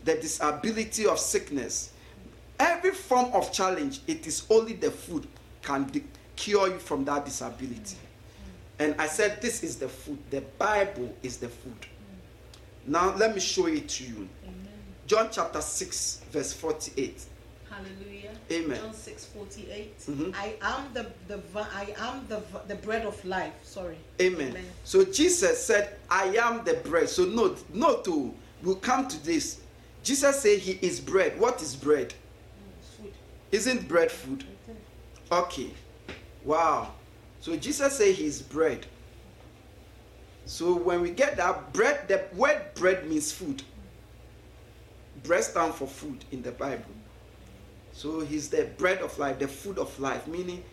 the 0.03 0.15
disability 0.15 1.05
of 1.05 1.19
sickness, 1.19 1.91
every 2.59 2.91
form 2.91 3.31
of 3.33 3.51
challenge, 3.51 4.01
it 4.07 4.25
is 4.27 4.45
only 4.49 4.73
the 4.73 4.91
food 4.91 5.27
can 5.61 5.85
di- 5.85 6.03
cure 6.35 6.67
you 6.67 6.79
from 6.79 7.05
that 7.05 7.25
disability. 7.25 7.97
And 8.79 8.95
I 8.97 9.07
said, 9.07 9.41
This 9.41 9.61
is 9.63 9.75
the 9.75 9.89
food. 9.89 10.17
The 10.29 10.41
Bible 10.57 11.13
is 11.21 11.37
the 11.37 11.49
food. 11.49 11.85
Now, 12.87 13.13
let 13.15 13.35
me 13.35 13.41
show 13.41 13.67
it 13.67 13.89
to 13.89 14.03
you. 14.05 14.27
Amen. 14.43 14.55
John 15.05 15.29
chapter 15.31 15.61
6, 15.61 16.21
verse 16.31 16.53
48. 16.53 17.25
Hallelujah. 17.69 18.28
Amen. 18.51 18.79
John 18.79 18.93
6 18.93 19.25
48. 19.25 19.99
Mhm. 19.99 20.35
I 20.35 20.55
am 20.61 20.93
the, 20.93 21.05
the 21.27 21.39
I 21.55 21.93
am 21.99 22.25
the, 22.27 22.41
the 22.67 22.75
bread 22.75 23.05
of 23.05 23.23
life. 23.23 23.53
Sorry. 23.63 23.97
Amen. 24.21 24.55
So 24.83 25.05
Jesus 25.05 25.63
said, 25.63 25.97
I 26.09 26.35
am 26.37 26.63
the 26.63 26.73
bread. 26.75 27.09
So 27.09 27.25
note, 27.25 27.63
note 27.73 28.05
to 28.05 28.33
we'll 28.63 28.75
come 28.75 29.07
to 29.07 29.23
this. 29.23 29.59
Jesus 30.03 30.41
said 30.41 30.59
he 30.59 30.79
is 30.81 30.99
bread. 30.99 31.39
What 31.39 31.61
is 31.61 31.75
bread? 31.75 32.13
Food. 32.97 33.13
Isn't 33.51 33.87
bread 33.87 34.11
food? 34.11 34.45
Okay. 35.31 35.71
Wow. 36.43 36.93
So 37.41 37.55
Jesus 37.55 37.97
said 37.97 38.15
he 38.15 38.25
is 38.25 38.41
bread. 38.41 38.85
So 40.45 40.73
when 40.75 41.01
we 41.01 41.11
get 41.11 41.37
that 41.37 41.71
bread, 41.73 42.07
the 42.07 42.23
word 42.35 42.61
bread 42.73 43.07
means 43.07 43.31
food. 43.31 43.61
Bread 45.23 45.43
stands 45.43 45.75
for 45.77 45.85
food 45.85 46.25
in 46.31 46.41
the 46.41 46.51
Bible. 46.51 46.85
So 47.99 48.21
he's 48.21 48.47
the 48.47 48.63
bread 48.77 48.99
of 48.99 49.19
life, 49.19 49.39
the 49.39 49.47
food 49.49 49.77
of 49.77 49.99
life, 49.99 50.25
meaning 50.25 50.63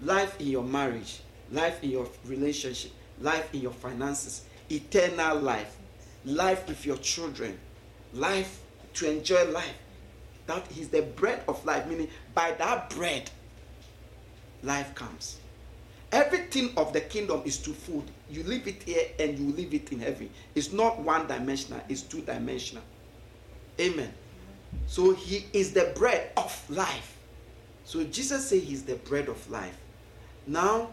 life 0.00 0.40
in 0.40 0.46
your 0.46 0.62
marriage, 0.62 1.22
life 1.50 1.82
in 1.82 1.90
your 1.90 2.06
relationship, 2.24 2.92
life 3.20 3.52
in 3.52 3.62
your 3.62 3.72
finances, 3.72 4.44
eternal 4.70 5.40
life, 5.40 5.76
life 6.24 6.68
with 6.68 6.86
your 6.86 6.98
children, 6.98 7.58
life 8.14 8.60
to 8.94 9.10
enjoy 9.10 9.44
life. 9.50 9.74
That 10.46 10.68
he's 10.68 10.88
the 10.88 11.02
bread 11.02 11.42
of 11.48 11.64
life, 11.66 11.84
meaning 11.88 12.10
by 12.32 12.52
that 12.52 12.90
bread, 12.90 13.28
life 14.62 14.94
comes. 14.94 15.40
Everything 16.12 16.70
of 16.76 16.92
the 16.92 17.00
kingdom 17.00 17.42
is 17.44 17.58
two 17.58 17.72
food. 17.72 18.04
You 18.30 18.44
leave 18.44 18.68
it 18.68 18.84
here 18.84 19.08
and 19.18 19.36
you 19.36 19.52
leave 19.52 19.74
it 19.74 19.90
in 19.90 19.98
heaven. 19.98 20.30
It's 20.54 20.72
not 20.72 21.00
one 21.00 21.26
dimensional, 21.26 21.80
it's 21.88 22.02
two 22.02 22.20
dimensional. 22.20 22.84
Amen. 23.80 24.12
So 24.86 25.14
he 25.14 25.46
is 25.52 25.72
the 25.72 25.92
bread 25.94 26.30
of 26.36 26.70
life. 26.70 27.16
So 27.84 28.04
Jesus 28.04 28.48
said 28.48 28.62
he's 28.62 28.82
the 28.84 28.96
bread 28.96 29.28
of 29.28 29.50
life. 29.50 29.76
Now, 30.46 30.88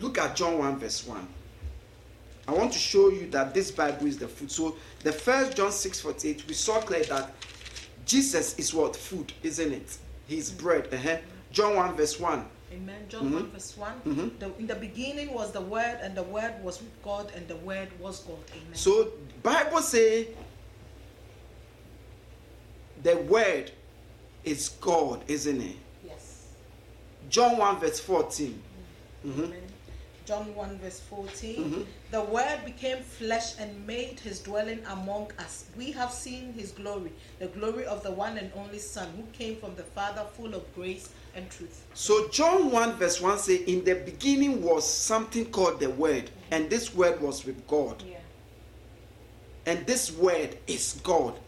look 0.00 0.18
at 0.18 0.36
John 0.36 0.58
1, 0.58 0.78
verse 0.78 1.06
1. 1.06 1.26
I 2.46 2.52
want 2.52 2.72
to 2.72 2.78
show 2.78 3.08
you 3.10 3.28
that 3.30 3.54
this 3.54 3.70
Bible 3.70 4.06
is 4.06 4.18
the 4.18 4.28
food. 4.28 4.50
So, 4.50 4.76
the 5.02 5.12
first 5.12 5.56
John 5.56 5.72
6 5.72 6.00
48, 6.00 6.46
we 6.46 6.52
saw 6.52 6.80
clear 6.80 7.04
that 7.04 7.32
Jesus 8.04 8.58
is 8.58 8.74
what? 8.74 8.94
Food, 8.94 9.32
isn't 9.42 9.72
it? 9.72 9.96
He's 10.26 10.50
bread. 10.50 10.92
Uh-huh. 10.92 11.16
John 11.52 11.76
1, 11.76 11.96
verse 11.96 12.20
1. 12.20 12.44
Amen. 12.74 13.06
John 13.08 13.32
1 13.32 13.50
verse 13.50 13.76
one 13.76 14.00
Mhm. 14.04 14.38
The, 14.40 14.50
in 14.58 14.66
the 14.66 14.74
beginning 14.74 15.32
was 15.32 15.52
the 15.52 15.60
Word, 15.60 15.98
and 16.02 16.16
the 16.16 16.22
Word 16.24 16.54
was 16.62 16.80
with 16.80 17.02
God, 17.02 17.30
and 17.36 17.46
the 17.46 17.56
Word 17.56 17.88
was 18.00 18.20
God. 18.20 18.38
Amen. 18.50 18.74
So, 18.74 19.12
Bible 19.42 19.80
say 19.80 20.28
the 23.04 23.16
word 23.18 23.70
is 24.42 24.70
God, 24.80 25.22
isn't 25.28 25.60
it? 25.60 25.76
yes. 26.04 26.48
John 27.30 27.56
1, 27.56 27.78
verse 27.80 28.00
14. 28.00 28.60
Mhm. 29.24 29.44
Amen. 29.44 29.60
John 30.26 30.54
1 30.54 30.78
verse 30.78 31.00
14. 31.00 31.56
Mhm. 31.64 31.86
The 32.10 32.22
Word 32.22 32.64
became 32.64 33.02
flesh 33.02 33.58
and 33.58 33.86
made 33.86 34.18
his 34.20 34.40
dwelling 34.40 34.82
among 34.86 35.30
us. 35.38 35.64
We 35.76 35.92
have 35.92 36.10
seen 36.12 36.54
his 36.54 36.72
glory, 36.72 37.12
the 37.38 37.48
glory 37.48 37.84
of 37.84 38.02
the 38.02 38.10
one 38.10 38.38
and 38.38 38.50
only 38.56 38.78
Son, 38.78 39.08
who 39.16 39.24
came 39.38 39.56
from 39.60 39.74
the 39.76 39.82
Father, 39.82 40.24
full 40.34 40.54
of 40.54 40.62
grace 40.74 41.10
and 41.34 41.50
truth. 41.50 41.84
So 41.92 42.28
John 42.28 42.70
1 42.70 42.96
verse 42.96 43.20
1 43.20 43.38
says, 43.38 43.60
In 43.66 43.84
the 43.84 43.96
beginning 43.96 44.62
was 44.62 44.88
something 44.90 45.44
called 45.50 45.78
the 45.80 45.90
Word, 45.90 46.30
and 46.50 46.70
this 46.70 46.94
Word 46.94 47.20
was 47.20 47.44
with 47.44 47.66
God. 47.68 48.02
Yeah. 48.08 48.16
And 49.66 49.86
this 49.86 50.10
Word 50.10 50.56
is 50.66 50.98
God. 51.02 51.38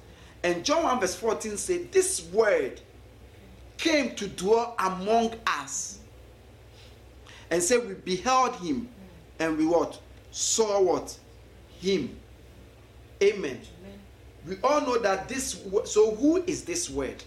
And 0.46 0.64
John 0.64 0.84
1 0.84 1.00
verse 1.00 1.16
14 1.16 1.56
said, 1.56 1.90
This 1.90 2.22
Word 2.32 2.80
came 3.78 4.14
to 4.14 4.28
dwell 4.28 4.76
among 4.78 5.34
us. 5.44 5.98
And 7.50 7.60
say, 7.60 7.78
We 7.78 7.94
beheld 7.94 8.54
him, 8.54 8.88
and 9.40 9.58
we 9.58 9.66
what? 9.66 10.00
Saw 10.30 10.80
what? 10.80 11.18
Him. 11.80 12.16
Amen. 13.20 13.58
Amen. 13.58 13.60
We 14.46 14.56
all 14.62 14.82
know 14.82 14.98
that 14.98 15.28
this, 15.28 15.64
so 15.84 16.14
who 16.14 16.36
is 16.44 16.62
this 16.62 16.88
Word? 16.88 17.24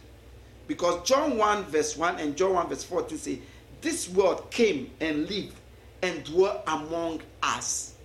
Because 0.67 1.05
John 1.05 1.35
1 1.35 1.65
verse 1.65 1.97
1 1.97 2.19
and 2.21 2.37
John 2.37 2.53
1 2.53 2.69
verse 2.69 2.85
14 2.85 3.17
say, 3.17 3.41
This 3.81 4.07
word 4.07 4.49
came 4.49 4.91
and 5.01 5.27
lived 5.27 5.57
and 6.01 6.23
dwelt 6.23 6.61
among 6.67 7.21
us. 7.43 7.95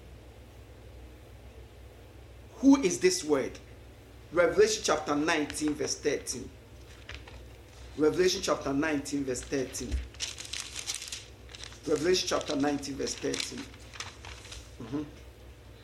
Who 2.57 2.83
is 2.83 2.99
this 2.99 3.23
word? 3.23 3.53
Revelation 4.35 4.83
chapter 4.85 5.15
19, 5.15 5.75
verse 5.75 5.95
13. 5.95 6.51
Revelation 7.97 8.41
chapter 8.43 8.73
19, 8.73 9.25
verse 9.25 9.43
13. 9.43 9.89
Revelation 11.87 12.29
chapter 12.29 12.57
19, 12.57 12.97
verse 12.97 13.15
13. 13.15 13.61
Mhm. 14.83 15.05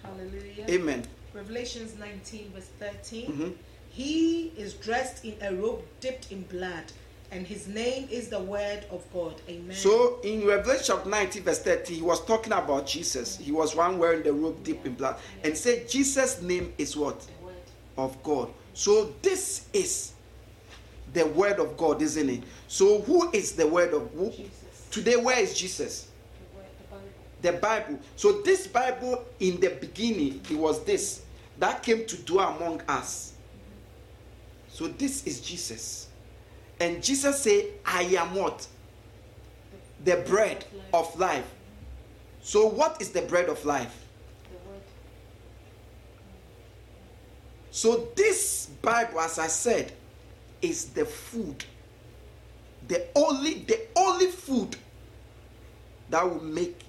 Hallelujah. 0.03 0.67
Amen. 0.69 1.07
Revelations 1.33 1.95
19 1.97 2.51
verse 2.53 2.71
13. 2.81 3.31
Mhm. 3.31 3.55
He 3.91 4.49
is 4.57 4.75
dressed 4.75 5.25
in 5.25 5.37
a 5.43 5.55
robe 5.55 5.83
dipped 6.01 6.33
in 6.33 6.43
blood, 6.43 6.91
and 7.31 7.47
his 7.47 7.69
name 7.69 8.09
is 8.11 8.31
the 8.31 8.41
Word 8.41 8.85
of 8.91 9.05
God. 9.13 9.41
Amen. 9.49 9.77
So 9.77 10.19
in 10.25 10.45
Revelation 10.45 10.85
chapter 10.89 11.09
19, 11.09 11.45
verse 11.45 11.61
30, 11.61 11.95
he 11.95 12.03
was 12.03 12.25
talking 12.25 12.53
about 12.53 12.89
Jesus. 12.89 13.37
He 13.37 13.53
was 13.53 13.77
one 13.77 13.99
wearing 13.99 14.25
the 14.25 14.33
robe 14.33 14.65
deep 14.65 14.85
in 14.85 14.95
blood. 14.95 15.21
And 15.45 15.57
said, 15.57 15.89
Jesus' 15.89 16.43
name 16.43 16.73
is 16.79 16.97
what? 16.97 17.25
Of 17.97 18.23
God. 18.23 18.51
So 18.75 19.13
this 19.23 19.67
is 19.73 20.13
the 21.13 21.27
word 21.27 21.59
of 21.59 21.77
God, 21.77 22.01
isn't 22.03 22.31
it? 22.31 22.43
So 22.69 23.01
who 23.03 23.31
is 23.33 23.53
the 23.53 23.67
word 23.67 23.93
of 23.93 24.11
who? 24.13 24.31
Jesus. 24.31 24.87
Today, 24.91 25.17
where 25.17 25.39
is 25.39 25.57
Jesus? 25.57 26.09
The 26.53 26.57
Word, 26.57 26.67
the 27.43 27.53
Bible. 27.53 27.83
The 27.87 27.93
Bible. 27.93 27.99
So 28.17 28.43
this 28.43 28.67
Bible 28.67 29.25
in 29.39 29.61
the 29.61 29.71
beginning, 29.71 30.41
it 30.51 30.57
was 30.57 30.85
this 30.85 31.23
that 31.59 31.83
came 31.83 32.07
to 32.07 32.17
dwell 32.17 32.57
among 32.57 32.83
us. 32.89 33.35
So 34.69 34.89
this 34.89 35.27
is 35.27 35.41
Jesus. 35.41 36.09
And 36.81 37.03
Jesus 37.03 37.43
said, 37.43 37.67
I 37.85 38.03
am 38.03 38.35
what? 38.35 38.67
The 40.05 40.17
bread 40.27 40.65
of 40.95 41.17
life. 41.19 41.49
So 42.43 42.67
what 42.67 43.01
is 43.01 43.11
the 43.11 43.23
bread 43.23 43.49
of 43.49 43.65
life? 43.65 44.07
The 44.51 44.71
Word. 44.71 44.81
So 47.71 48.09
this 48.17 48.67
Bible, 48.83 49.21
as 49.21 49.39
I 49.39 49.47
said, 49.47 49.93
is 50.61 50.87
the 50.87 51.05
food. 51.05 51.65
The 52.89 53.07
only 53.15 53.55
the 53.61 53.81
only 53.97 54.27
food 54.27 54.77
that 56.11 56.29
will 56.29 56.43
make 56.43 56.81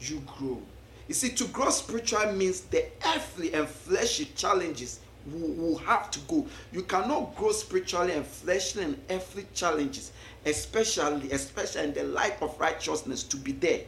you 0.00 0.22
grow. 0.38 0.62
You 1.08 1.14
see, 1.14 1.30
to 1.30 1.44
grow 1.48 1.70
spiritual 1.70 2.32
means 2.32 2.60
the 2.62 2.84
earthly 3.04 3.52
and 3.52 3.68
fleshly 3.68 4.26
challenges 4.36 5.00
will, 5.26 5.52
will 5.54 5.78
have 5.78 6.10
to 6.12 6.20
go. 6.20 6.46
You 6.72 6.82
cannot 6.82 7.34
grow 7.34 7.50
spiritually 7.50 8.12
and 8.12 8.24
fleshly 8.24 8.84
and 8.84 9.00
earthly 9.10 9.46
challenges, 9.52 10.12
especially, 10.46 11.32
especially 11.32 11.84
in 11.84 11.94
the 11.94 12.04
light 12.04 12.40
of 12.40 12.58
righteousness, 12.60 13.24
to 13.24 13.36
be 13.36 13.52
there. 13.52 13.80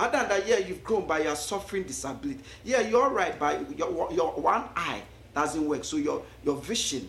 Other 0.00 0.18
than 0.18 0.28
that, 0.28 0.46
yeah, 0.46 0.58
you've 0.58 0.84
grown, 0.84 1.06
but 1.06 1.22
you're 1.24 1.34
suffering 1.34 1.82
disability. 1.82 2.40
Yeah, 2.64 2.80
you're 2.80 3.02
all 3.02 3.10
right, 3.10 3.38
but 3.38 3.76
your, 3.76 4.12
your 4.12 4.32
one 4.32 4.64
eye 4.76 5.02
doesn't 5.34 5.66
work. 5.66 5.84
So 5.84 5.96
your, 5.96 6.22
your 6.44 6.56
vision. 6.56 7.08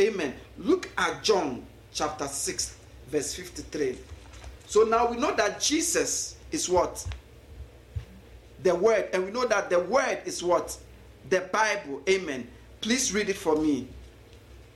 Amen. 0.00 0.34
Look 0.58 0.90
at 0.98 1.22
John 1.22 1.64
chapter 1.92 2.26
6, 2.26 2.76
verse 3.08 3.34
53. 3.34 3.98
So 4.66 4.82
now 4.82 5.10
we 5.10 5.16
know 5.16 5.34
that 5.36 5.60
Jesus 5.60 6.36
is 6.50 6.68
what? 6.68 7.06
The 8.62 8.74
Word. 8.74 9.08
And 9.12 9.24
we 9.24 9.30
know 9.30 9.46
that 9.46 9.70
the 9.70 9.80
Word 9.80 10.22
is 10.24 10.42
what? 10.42 10.76
The 11.30 11.40
Bible. 11.52 12.02
Amen. 12.08 12.48
Please 12.80 13.12
read 13.12 13.28
it 13.28 13.36
for 13.36 13.56
me. 13.56 13.88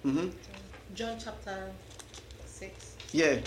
Mm-hmm. 0.06 0.28
John 0.94 1.16
chapter 1.22 1.70
6. 2.46 2.96
Yeah. 3.12 3.38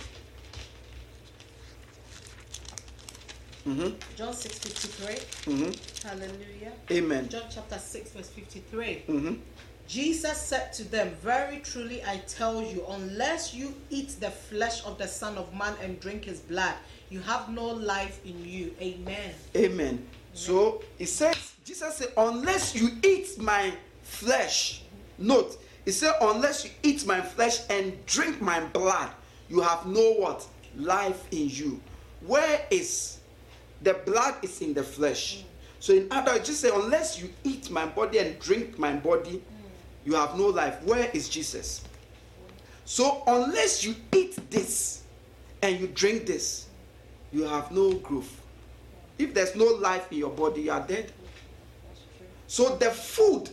Hmm 3.63 3.89
John 4.15 4.33
6 4.33 4.59
53. 4.59 5.53
hmm 5.53 5.71
Hallelujah. 6.07 6.73
Amen. 6.91 7.29
John 7.29 7.43
chapter 7.49 7.77
6, 7.79 8.11
verse 8.11 8.29
53. 8.29 9.03
hmm 9.07 9.33
Jesus 9.87 10.37
said 10.37 10.71
to 10.73 10.83
them, 10.83 11.09
Very 11.21 11.59
truly 11.59 12.01
I 12.03 12.17
tell 12.27 12.61
you, 12.61 12.85
unless 12.89 13.53
you 13.53 13.73
eat 13.89 14.15
the 14.19 14.31
flesh 14.31 14.83
of 14.85 14.97
the 14.97 15.07
Son 15.07 15.37
of 15.37 15.53
Man 15.53 15.75
and 15.81 15.99
drink 15.99 16.25
his 16.25 16.39
blood, 16.39 16.73
you 17.09 17.19
have 17.21 17.49
no 17.49 17.65
life 17.65 18.19
in 18.25 18.43
you. 18.45 18.73
Amen. 18.81 19.33
Amen. 19.55 20.07
So 20.33 20.81
he 20.97 21.05
says, 21.05 21.53
Jesus 21.63 21.97
said, 21.97 22.09
unless 22.17 22.75
you 22.75 22.89
eat 23.03 23.39
my 23.39 23.73
flesh, 24.01 24.83
note, 25.17 25.57
he 25.85 25.91
said, 25.91 26.13
unless 26.21 26.63
you 26.65 26.71
eat 26.81 27.05
my 27.05 27.21
flesh 27.21 27.59
and 27.69 28.03
drink 28.05 28.41
my 28.41 28.61
blood, 28.61 29.09
you 29.49 29.61
have 29.61 29.85
no 29.85 30.13
what? 30.13 30.47
Life 30.75 31.27
in 31.31 31.49
you. 31.49 31.81
Where 32.25 32.65
is 32.71 33.19
the 33.83 33.93
blood 34.05 34.35
is 34.41 34.61
in 34.61 34.73
the 34.73 34.83
flesh. 34.83 35.43
So 35.79 35.93
in 35.93 36.07
other 36.11 36.33
words, 36.33 36.47
just 36.47 36.61
say, 36.61 36.69
unless 36.73 37.21
you 37.21 37.29
eat 37.43 37.69
my 37.69 37.85
body 37.85 38.19
and 38.19 38.39
drink 38.39 38.79
my 38.79 38.93
body, 38.93 39.43
you 40.05 40.15
have 40.15 40.37
no 40.37 40.47
life. 40.47 40.81
Where 40.83 41.09
is 41.13 41.29
Jesus? 41.29 41.83
So 42.85 43.23
unless 43.27 43.83
you 43.83 43.95
eat 44.13 44.37
this 44.49 45.03
and 45.61 45.79
you 45.79 45.87
drink 45.87 46.25
this, 46.25 46.67
you 47.31 47.43
have 47.43 47.71
no 47.71 47.93
growth. 47.93 48.41
If 49.17 49.33
there's 49.33 49.55
no 49.55 49.65
life 49.65 50.11
in 50.11 50.19
your 50.19 50.31
body, 50.31 50.63
you 50.63 50.71
are 50.71 50.85
dead. 50.85 51.11
So 52.47 52.75
the 52.75 52.91
food, 52.91 53.49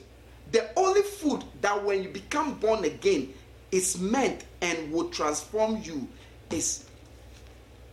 the 0.52 0.68
only 0.76 1.02
food 1.02 1.44
that 1.60 1.82
when 1.84 2.02
you 2.02 2.08
become 2.08 2.54
born 2.58 2.84
again 2.84 3.32
is 3.72 3.98
meant 3.98 4.44
and 4.60 4.92
will 4.92 5.08
transform 5.08 5.80
you 5.82 6.08
is 6.50 6.86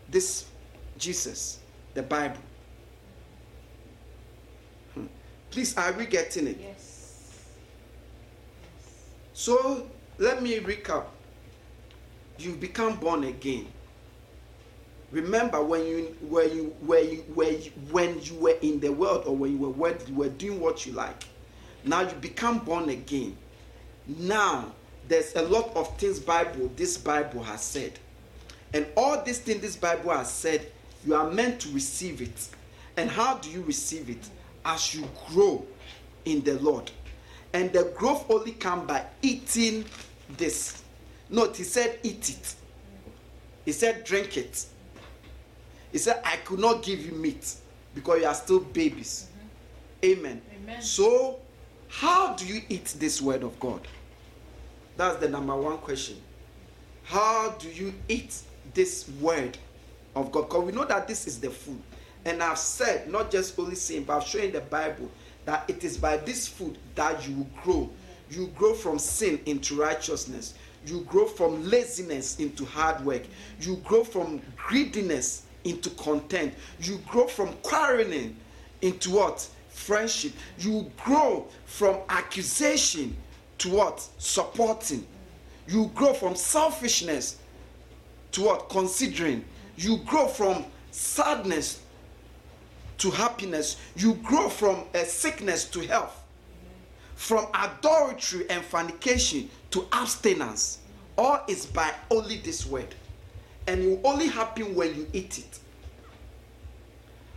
this 0.10 0.46
Jesus, 0.98 1.60
the 1.98 2.04
Bible. 2.04 2.38
Hmm. 4.94 5.08
Please, 5.50 5.76
are 5.76 5.92
we 5.94 6.06
getting 6.06 6.46
it? 6.46 6.60
Yes. 6.62 7.34
So 9.34 9.88
let 10.20 10.44
me 10.44 10.60
recap. 10.60 11.06
You 12.38 12.54
become 12.54 12.98
born 12.98 13.24
again. 13.24 13.66
Remember 15.10 15.64
when 15.64 15.88
you 15.88 16.16
when 16.22 16.56
you 16.56 16.76
when 16.82 17.10
you 17.10 17.18
when 17.34 17.62
you, 17.64 17.72
when 17.90 18.22
you 18.22 18.36
were 18.36 18.58
in 18.62 18.80
the 18.80 18.92
world 18.92 19.24
or 19.26 19.36
when 19.36 19.54
you 19.54 19.58
were 19.58 19.70
when 19.70 19.98
you 20.08 20.14
were 20.14 20.30
doing 20.30 20.60
what 20.60 20.86
you 20.86 20.94
like. 20.94 21.24
Now 21.84 22.02
you 22.02 22.14
become 22.22 22.60
born 22.60 22.90
again. 22.90 23.36
Now 24.06 24.72
there's 25.08 25.36
a 25.36 25.42
lot 25.42 25.76
of 25.76 25.98
things 25.98 26.20
Bible 26.20 26.70
this 26.76 26.96
Bible 26.96 27.42
has 27.42 27.62
said. 27.62 27.98
And 28.72 28.86
all 28.96 29.24
these 29.24 29.40
things 29.40 29.62
this 29.62 29.76
Bible 29.78 30.12
has 30.12 30.30
said, 30.30 30.72
you 31.08 31.16
are 31.16 31.32
meant 31.32 31.62
to 31.62 31.70
receive 31.70 32.22
it. 32.22 32.50
And 32.98 33.10
how 33.10 33.38
do 33.38 33.50
you 33.50 33.64
receive 33.64 34.10
it? 34.10 34.30
As 34.66 34.94
you 34.94 35.08
grow 35.28 35.66
in 36.26 36.44
the 36.44 36.60
Lord. 36.60 36.92
And 37.54 37.72
the 37.72 37.92
growth 37.98 38.30
only 38.30 38.52
come 38.52 38.86
by 38.86 39.06
eating 39.22 39.86
this. 40.38 40.84
Note, 41.30 41.56
he 41.56 41.64
said, 41.64 42.00
eat 42.04 42.30
it. 42.30 42.56
He 43.68 43.74
said, 43.74 44.06
Drink 44.06 44.38
it. 44.38 44.66
He 45.92 45.98
said, 45.98 46.22
I 46.24 46.38
could 46.38 46.60
not 46.60 46.84
give 46.84 47.06
you 47.06 47.12
meat 47.12 47.54
because 47.94 48.22
you 48.22 48.26
are 48.26 48.34
still 48.34 48.62
babies. 48.62 49.28
Mm-hmm. 50.06 50.20
Amen. 50.20 50.42
Amen. 50.64 50.82
So, 50.82 51.40
how 51.90 52.34
do 52.36 52.46
you 52.46 52.62
eat 52.70 52.96
this 52.98 53.22
word 53.22 53.44
of 53.44 53.60
God? 53.60 53.86
That's 54.96 55.18
the 55.18 55.28
number 55.28 55.54
one 55.54 55.80
question. 55.80 56.16
How 57.04 57.56
do 57.60 57.68
you 57.68 57.94
eat 58.08 58.40
this 58.74 59.10
word 59.20 59.58
of 60.18 60.32
God? 60.32 60.44
Because 60.44 60.64
we 60.64 60.72
know 60.72 60.86
that 60.86 61.08
this 61.08 61.28
is 61.28 61.40
the 61.40 61.50
food. 61.50 61.82
And 62.26 62.44
I've 62.44 62.58
said, 62.58 63.10
not 63.10 63.32
just 63.32 63.58
only 63.58 63.76
saying, 63.76 64.04
but 64.04 64.18
I've 64.18 64.28
shown 64.28 64.44
in 64.44 64.52
the 64.52 64.62
Bible 64.62 65.10
that 65.46 65.64
it 65.70 65.84
is 65.84 65.98
by 65.98 66.18
this 66.18 66.48
food 66.48 66.78
that 66.96 67.28
you 67.28 67.38
will 67.38 67.50
grow. 67.64 67.90
You 68.30 68.48
grow 68.48 68.74
from 68.74 69.00
sin 69.00 69.40
into 69.46 69.76
righteousness. 69.76 70.56
You 70.86 71.02
grow 71.02 71.26
from 71.26 71.64
laziness 71.70 72.40
into 72.40 72.66
hard 72.66 73.04
work. 73.06 73.24
You 73.62 73.78
grow 73.78 74.04
from 74.04 74.42
greediness 74.58 75.44
into 75.64 75.90
content. 75.92 76.54
You 76.82 77.00
grow 77.08 77.28
from 77.28 77.54
quarreling 77.64 78.36
into 78.82 79.12
what? 79.12 79.48
Friendship. 79.70 80.34
You 80.60 80.92
grow 81.04 81.48
from 81.66 82.00
accusation 82.10 83.16
to 83.60 83.70
what? 83.70 84.06
Supporting. 84.18 85.06
You 85.68 85.92
grow 85.96 86.14
from 86.14 86.36
selfishness 86.36 87.38
to 88.34 88.44
what? 88.44 88.70
Considering. 88.70 89.46
You 89.78 89.98
grow 89.98 90.28
from 90.28 90.66
sadness 90.92 91.82
to 92.98 93.12
happiness. 93.12 93.78
You 93.96 94.16
grow 94.16 94.50
from 94.50 94.86
a 94.94 95.06
sickness 95.06 95.66
to 95.66 95.82
health. 95.82 96.24
From 97.16 97.48
adultery 97.54 98.50
and 98.50 98.64
fornication 98.64 99.50
to 99.72 99.88
abstinence. 99.92 100.80
All 101.18 101.42
is 101.48 101.66
by 101.66 101.94
only 102.12 102.38
this 102.38 102.66
word. 102.66 102.94
And 103.68 103.84
it 103.84 103.88
will 103.88 104.12
only 104.12 104.28
happen 104.28 104.76
when 104.76 104.96
you 104.96 105.08
eat 105.14 105.40
it. 105.40 105.60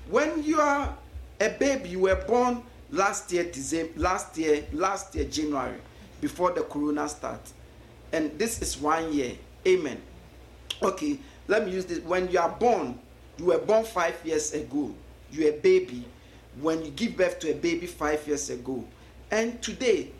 When 0.09 0.43
you 0.43 0.61
are 0.61 0.97
a 1.41 1.49
baby, 1.51 1.91
you 1.91 2.01
were 2.01 2.17
born 2.17 2.63
last 2.91 3.33
year, 3.33 3.45
December, 3.45 3.93
last 3.97 4.37
year, 4.37 4.65
last 4.73 5.15
year, 5.15 5.25
January, 5.25 5.79
before 6.21 6.53
the 6.53 6.63
corona 6.63 7.09
started. 7.09 7.41
And 8.13 8.39
this 8.39 8.61
is 8.61 8.77
one 8.77 9.13
year. 9.13 9.33
Amen. 9.67 10.01
Okay, 10.83 11.19
let 11.51 11.67
me 11.67 11.73
use 11.73 11.85
this. 11.85 11.99
When 11.99 12.31
you 12.31 12.39
are 12.39 12.49
born, 12.49 12.97
you 13.37 13.47
were 13.47 13.59
born 13.59 13.85
five 13.85 14.17
years 14.25 14.55
ago. 14.55 14.95
You're 15.33 15.51
a 15.51 15.59
baby. 15.59 16.05
When 16.61 16.85
you 16.85 16.93
give 16.93 17.17
birth 17.17 17.41
to 17.41 17.51
a 17.51 17.55
baby 17.55 17.87
five 17.87 18.27
years 18.27 18.51
ago, 18.51 18.85
and 19.33 19.61
today, 19.61 20.13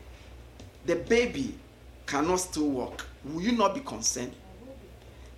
the 0.85 0.97
baby 0.97 1.55
cannot 2.05 2.41
still 2.41 2.69
walk. 2.69 3.05
Will 3.23 3.41
you 3.41 3.53
not 3.53 3.73
be 3.75 3.79
concerned? 3.81 4.33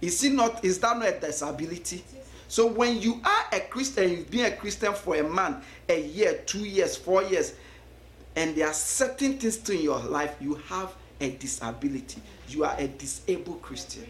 Is 0.02 0.24
it 0.24 0.34
not? 0.34 0.66
Is 0.66 0.80
that 0.80 0.98
not 0.98 1.08
a 1.08 1.20
disability? 1.20 2.04
So 2.48 2.68
when 2.68 3.00
you 3.00 3.22
are 3.24 3.46
a 3.52 3.60
Christian, 3.62 4.10
you've 4.12 4.32
been 4.32 4.46
a 4.52 4.56
Christian 4.56 4.94
for 4.94 5.16
a 5.16 5.24
month, 5.24 5.64
a 5.90 6.02
year, 6.02 6.42
two 6.46 6.66
years, 6.66 6.96
four 6.96 7.24
years, 7.24 7.54
and 8.36 8.56
there 8.56 8.68
are 8.68 8.74
certain 8.74 9.38
things 9.38 9.56
still 9.56 9.76
in 9.76 9.84
your 9.84 10.00
life, 10.00 10.36
you 10.42 10.56
have 10.68 10.94
a 11.20 11.32
disability. 11.32 12.22
You 12.50 12.66
are 12.66 12.76
a 12.78 12.88
disabled 12.88 13.62
Christian. 13.62 14.06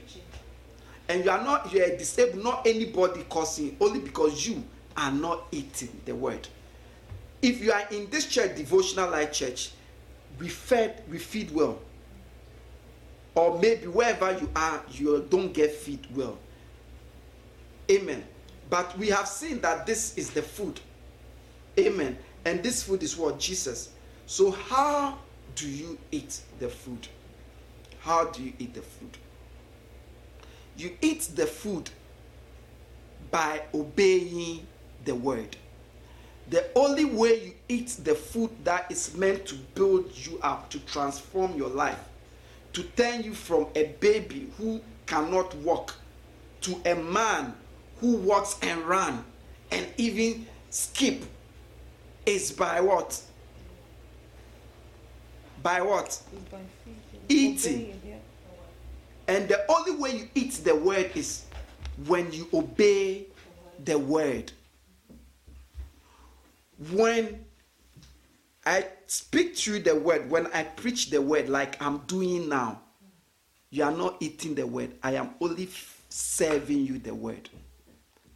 And 1.10 1.24
you 1.26 1.32
are 1.32 1.44
not 1.44 1.74
you 1.74 1.84
are 1.84 1.98
disabled, 1.98 2.44
not 2.44 2.66
anybody 2.66 3.24
causing, 3.30 3.76
only 3.80 4.00
because 4.00 4.48
you 4.48 4.64
are 4.96 5.12
not 5.12 5.48
eating 5.52 5.90
the 6.06 6.16
word. 6.16 6.48
If 7.42 7.62
you 7.62 7.72
are 7.72 7.84
in 7.92 8.10
this 8.10 8.28
church, 8.28 8.56
devotional 8.56 9.10
life 9.10 9.34
church, 9.34 9.72
we 10.40 10.48
fed, 10.48 11.04
we 11.10 11.18
feed 11.18 11.52
well. 11.52 11.80
Or 13.36 13.60
maybe 13.60 13.88
wherever 13.88 14.32
you 14.32 14.50
are, 14.56 14.82
you 14.92 15.26
don't 15.30 15.54
get 15.54 15.72
feed 15.72 16.06
well. 16.16 16.38
Amen. 17.92 18.24
But 18.70 18.98
we 18.98 19.10
have 19.10 19.28
seen 19.28 19.60
that 19.62 19.86
this 19.86 20.18
is 20.18 20.30
the 20.30 20.42
food. 20.42 20.80
Amen. 21.78 22.18
And 22.46 22.64
this 22.64 22.84
food 22.84 23.04
is 23.04 23.18
what? 23.18 23.40
Jesus. 23.40 23.90
So, 24.26 24.52
how 24.52 25.18
do 25.56 25.68
you 25.68 25.98
eat 26.12 26.42
the 26.60 26.70
food? 26.70 27.08
How 28.00 28.26
do 28.26 28.44
you 28.44 28.54
eat 28.60 28.74
the 28.74 28.82
food? 28.82 29.18
You 30.78 30.96
eat 31.02 31.30
the 31.36 31.46
food 31.46 31.90
by 33.32 33.62
obeying 33.74 34.66
the 35.06 35.16
word. 35.16 35.56
The 36.50 36.66
only 36.76 37.06
way 37.06 37.46
you 37.46 37.54
eat 37.70 37.98
the 38.04 38.16
food 38.16 38.52
that 38.64 38.92
is 38.92 39.16
meant 39.16 39.46
to 39.48 39.56
build 39.76 40.12
you 40.14 40.40
up, 40.42 40.70
to 40.72 40.80
transform 40.80 41.56
your 41.56 41.70
life, 41.70 42.00
to 42.74 42.84
turn 42.84 43.24
you 43.24 43.34
from 43.34 43.68
a 43.76 43.86
baby 44.00 44.52
who 44.58 44.82
cannot 45.06 45.56
walk 45.58 45.96
to 46.62 46.82
a 46.86 46.96
man 46.96 47.54
who 48.00 48.18
walks 48.18 48.58
and 48.62 48.82
run 48.82 49.24
and 49.72 49.88
even 49.98 50.46
skip 50.70 51.24
is 52.26 52.52
by 52.52 52.82
what? 52.82 53.22
By 55.62 55.82
what? 55.82 56.22
Eating. 57.30 58.00
And 59.28 59.48
the 59.48 59.64
only 59.72 59.96
way 59.96 60.18
you 60.18 60.30
eat 60.36 60.52
the 60.64 60.76
word 60.76 61.12
is 61.16 61.46
when 62.06 62.32
you 62.32 62.48
obey 62.54 63.28
the 63.84 63.98
word. 63.98 64.52
When 66.92 67.46
I 68.66 68.88
speak 69.08 69.56
through 69.56 69.80
the 69.80 69.96
word, 69.96 70.30
when 70.30 70.48
I 70.48 70.64
preach 70.64 71.10
the 71.10 71.22
word 71.22 71.50
like 71.50 71.82
I'm 71.82 72.00
doing 72.00 72.50
now, 72.50 72.82
you 73.70 73.84
are 73.84 73.92
not 73.92 74.18
eating 74.20 74.56
the 74.56 74.68
word. 74.68 74.92
I 75.02 75.16
am 75.16 75.32
only 75.42 75.70
serving 76.10 76.86
you 76.86 77.00
the 77.00 77.14
word. 77.14 77.50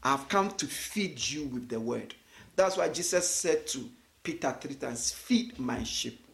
I've 0.03 0.27
come 0.29 0.51
to 0.51 0.65
feed 0.65 1.19
you 1.29 1.45
with 1.47 1.69
the 1.69 1.79
word. 1.79 2.13
That's 2.55 2.77
why 2.77 2.89
Jesus 2.89 3.29
said 3.29 3.67
to 3.67 3.89
Peter 4.23 4.55
three 4.59 4.75
times, 4.75 5.11
Feed 5.11 5.59
my 5.59 5.83
sheep. 5.83 6.25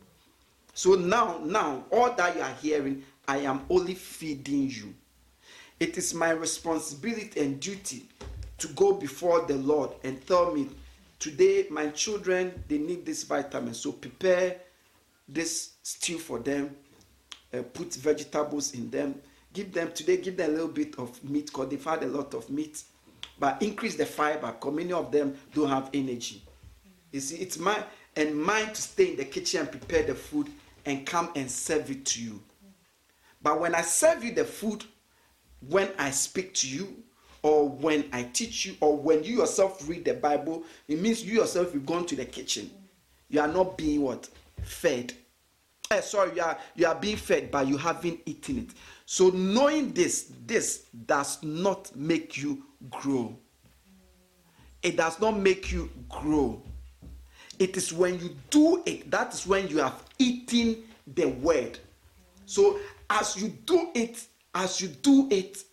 So 0.74 0.93
now, 0.95 1.39
now, 1.43 1.86
all 1.91 2.14
that 2.14 2.36
you 2.36 2.41
are 2.41 2.56
hearing, 2.62 3.04
I 3.28 3.38
am 3.39 3.61
only 3.69 3.95
feeding 3.95 4.69
you. 4.69 4.93
It 5.80 5.97
is 5.97 6.13
my 6.13 6.32
responsibility 6.32 7.39
and 7.39 7.59
duty 7.59 8.07
to 8.57 8.67
go 8.69 8.93
before 8.93 9.45
the 9.45 9.55
Lord 9.55 9.91
and 10.03 10.26
tell 10.28 10.53
me, 10.53 10.69
today 11.19 11.67
my 11.69 11.88
children 11.89 12.63
they 12.67 12.78
need 12.78 13.05
this 13.05 13.24
vitamin, 13.24 13.74
so 13.74 13.91
prepare 13.91 14.57
this 15.28 15.74
stew 15.84 16.17
for 16.17 16.39
them, 16.39 16.76
uh, 17.53 17.61
put 17.74 17.93
vegetables 17.95 18.74
in 18.74 18.89
them, 18.89 19.15
give 19.53 19.74
them 19.74 19.91
today, 19.93 20.17
give 20.17 20.38
them 20.38 20.49
a 20.49 20.53
little 20.53 20.67
bit 20.67 20.97
of 20.99 21.24
meat 21.24 21.47
because 21.47 21.69
they've 21.69 21.84
had 21.84 22.03
a 22.03 22.07
lot 22.07 22.34
of 22.34 22.49
meat, 22.49 22.84
but 23.39 23.61
increase 23.61 23.95
the 23.95 24.05
fiber 24.05 24.51
because 24.51 24.74
many 24.74 24.91
of 24.91 25.11
them 25.11 25.36
don't 25.53 25.69
have 25.69 25.89
energy. 25.93 26.43
You 27.11 27.19
see, 27.19 27.38
it's 27.38 27.57
my 27.57 27.84
and 28.15 28.41
mine 28.41 28.67
to 28.67 28.82
stay 28.82 29.11
in 29.11 29.17
the 29.17 29.26
kitchen 29.26 29.61
and 29.61 29.71
prepare 29.71 30.03
the 30.03 30.15
food 30.15 30.49
and 30.86 31.05
come 31.05 31.30
and 31.36 31.49
serve 31.49 31.89
it 31.89 32.05
to 32.05 32.21
you. 32.21 32.41
But 33.44 33.60
when 33.60 33.76
I 33.76 33.82
serve 33.82 34.24
you 34.24 34.34
the 34.34 34.46
food, 34.46 34.86
when 35.68 35.89
I 36.00 36.12
speak 36.12 36.54
to 36.56 36.68
you, 36.68 37.04
or 37.44 37.68
when 37.68 38.06
I 38.14 38.24
teach 38.24 38.66
you, 38.66 38.76
or 38.80 38.98
when 38.98 39.24
you 39.24 39.39
yourself 39.39 39.88
read 39.88 40.06
the 40.06 40.14
Bible, 40.14 40.64
it 40.88 41.00
means 41.00 41.24
you 41.24 41.36
yourself 41.36 41.74
you've 41.74 41.86
gone 41.86 42.06
to 42.06 42.16
the 42.16 42.26
kitchen. 42.26 42.72
You 43.30 43.41
are 43.41 43.48
not 43.48 43.78
being 43.78 44.02
what? 44.02 44.30
Fed. 44.64 45.14
Eh, 45.91 46.00
sorry, 46.00 46.36
you 46.36 46.41
are 46.41 46.58
you 46.76 46.88
are 46.88 46.96
being 46.96 47.18
fed, 47.18 47.52
but 47.52 47.68
you 47.68 47.78
haven't 47.78 48.22
eaten 48.26 48.60
it. 48.60 48.70
So 49.06 49.30
knowing 49.30 49.91
this, 49.91 50.32
this 50.46 50.86
does 51.06 51.44
not 51.44 51.94
make 51.96 52.38
you 52.38 52.64
grow. 52.89 53.38
It 54.82 54.96
does 54.96 55.20
not 55.20 55.38
make 55.38 55.72
you 55.72 55.89
grow. 56.10 56.62
It 57.60 57.76
is 57.78 57.94
when 57.94 58.20
you 58.20 58.36
do 58.50 58.82
it, 58.86 59.12
that 59.12 59.34
is 59.34 59.46
when 59.46 59.68
you 59.68 59.80
have 59.80 60.04
eaten 60.18 60.84
the 61.16 61.26
word. 61.26 61.80
So 62.46 62.80
as 63.14 63.38
you 63.38 63.49
do 63.49 63.89
it, 63.93 64.26
as 64.55 64.82
you 64.82 64.88
do 64.88 65.28
it, 65.30 65.64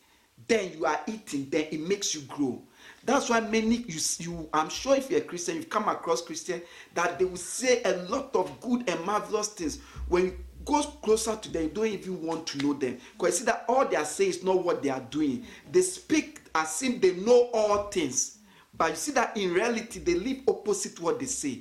then 0.46 0.72
you 0.76 0.84
are 0.84 1.00
eating, 1.06 1.48
then 1.48 1.66
it 1.70 1.80
makes 1.80 2.14
you 2.14 2.20
grow. 2.22 2.62
That's 3.04 3.30
why 3.30 3.40
many 3.40 3.76
you, 3.76 3.98
you 4.18 4.48
I'm 4.52 4.68
sure 4.68 4.94
if 4.94 5.10
you're 5.10 5.20
a 5.20 5.24
Christian, 5.24 5.56
you've 5.56 5.70
come 5.70 5.88
across 5.88 6.20
Christian 6.20 6.60
that 6.94 7.18
they 7.18 7.24
will 7.24 7.36
say 7.36 7.82
a 7.84 7.96
lot 8.08 8.34
of 8.36 8.60
good 8.60 8.88
and 8.88 9.02
marvelous 9.04 9.48
things. 9.48 9.80
When 10.08 10.24
you 10.26 10.38
go 10.66 10.82
closer 10.82 11.34
to 11.36 11.50
them, 11.50 11.62
you 11.64 11.68
don't 11.70 11.86
even 11.86 12.22
want 12.22 12.46
to 12.48 12.58
know 12.58 12.74
them. 12.74 12.98
Because 13.12 13.34
you 13.34 13.38
see 13.38 13.44
that 13.46 13.64
all 13.68 13.86
they 13.86 13.96
are 13.96 14.04
saying 14.04 14.30
is 14.30 14.44
not 14.44 14.62
what 14.62 14.82
they 14.82 14.90
are 14.90 15.04
doing. 15.10 15.46
They 15.72 15.82
speak 15.82 16.42
as 16.54 16.82
if 16.82 17.00
they 17.00 17.14
know 17.14 17.48
all 17.54 17.84
things. 17.84 18.38
But 18.76 18.90
you 18.90 18.96
see 18.96 19.12
that 19.12 19.36
in 19.36 19.54
reality, 19.54 19.98
they 20.00 20.14
live 20.14 20.42
opposite 20.46 21.00
what 21.00 21.18
they 21.18 21.26
say. 21.26 21.60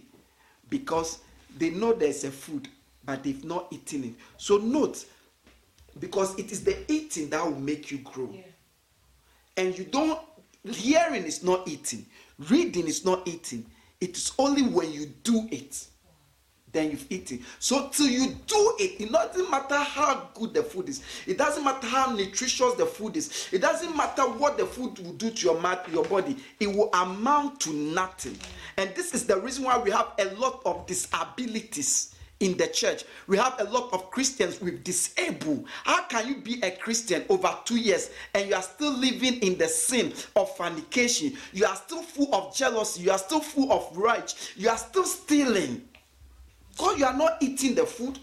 Because 0.70 1.20
they 1.58 1.70
know 1.70 1.94
there's 1.94 2.26
a 2.26 2.32
food, 2.32 2.68
but 3.06 3.24
they've 3.24 3.44
not 3.46 3.68
eaten 3.72 4.04
it. 4.04 4.14
So 4.38 4.58
note, 4.58 5.06
because 6.00 6.38
it 6.38 6.52
is 6.52 6.64
the 6.64 6.78
eating 6.92 7.30
that 7.30 7.44
will 7.44 7.60
make 7.60 7.92
you 7.92 8.00
grow. 8.00 8.30
Yeah. 8.32 8.42
And 9.58 9.78
you 9.78 9.86
don't, 9.86 10.20
hearing 10.64 11.24
is 11.24 11.44
not 11.44 11.68
eating, 11.68 12.06
reading 12.50 12.88
is 12.88 13.06
not 13.06 13.28
eating. 13.28 13.66
It 14.00 14.16
is 14.18 14.32
only 14.38 14.64
when 14.64 14.92
you 14.92 15.08
do 15.24 15.48
it 15.52 15.88
then 16.72 16.92
you've 16.92 17.12
eaten. 17.12 17.44
So 17.60 17.90
till 17.90 18.08
you 18.08 18.36
do 18.48 18.76
it, 18.80 19.02
it 19.02 19.12
doesn't 19.12 19.50
matter 19.50 19.78
how 19.78 20.30
good 20.34 20.54
the 20.54 20.64
food 20.64 20.90
is. 20.90 21.02
It 21.26 21.38
doesn't 21.38 21.64
matter 21.64 21.88
how 21.88 22.12
nutritious 22.12 22.74
the 22.76 22.86
food 22.86 23.18
is. 23.18 23.50
It 23.52 23.60
doesn't 23.60 23.96
matter 23.96 24.24
what 24.24 24.58
the 24.58 24.66
food 24.66 25.00
will 25.00 25.14
do 25.14 25.32
to 25.32 25.46
your 25.46 25.60
mouth, 25.60 25.92
your 25.92 26.06
body. 26.06 26.38
It 26.60 26.68
will 26.68 26.92
amount 26.94 27.60
to 27.62 27.74
nothing. 27.74 28.38
And 28.78 28.94
this 28.96 29.14
is 29.14 29.26
the 29.26 29.38
reason 29.40 29.64
why 29.64 29.78
we 29.78 29.92
have 29.92 30.14
a 30.20 30.26
lot 30.36 30.62
of 30.66 30.86
disabilities 30.86 32.16
in 32.40 32.56
the 32.58 32.68
church. 32.68 33.04
We 33.28 33.38
have 33.38 33.56
a 33.60 33.66
lot 33.66 33.92
of 33.94 34.10
Christians 34.12 34.62
with 34.62 34.84
disabled. 34.84 35.66
How 35.84 36.04
can 36.04 36.28
you 36.28 36.38
be 36.38 36.62
a 36.62 36.72
Christian 36.72 37.26
over 37.30 37.54
two 37.66 37.78
years 37.78 38.10
and 38.34 38.48
you 38.48 38.56
are 38.56 38.62
still 38.62 38.94
living 38.98 39.36
in 39.42 39.58
the 39.58 39.68
sin 39.68 40.14
of 40.36 40.56
fornication? 40.56 41.34
You 41.54 41.66
are 41.66 41.76
still 41.76 42.02
full 42.02 42.34
of 42.34 42.56
jealousy. 42.56 43.04
You 43.04 43.12
are 43.12 43.18
still 43.18 43.42
full 43.42 43.72
of 43.72 43.96
rage. 43.98 44.54
You 44.56 44.70
are 44.70 44.78
still 44.78 45.06
stealing. 45.06 45.84
Because 46.72 46.98
you 46.98 47.06
are 47.06 47.18
not 47.18 47.38
eating 47.42 47.76
the 47.76 47.86
food, 47.86 48.20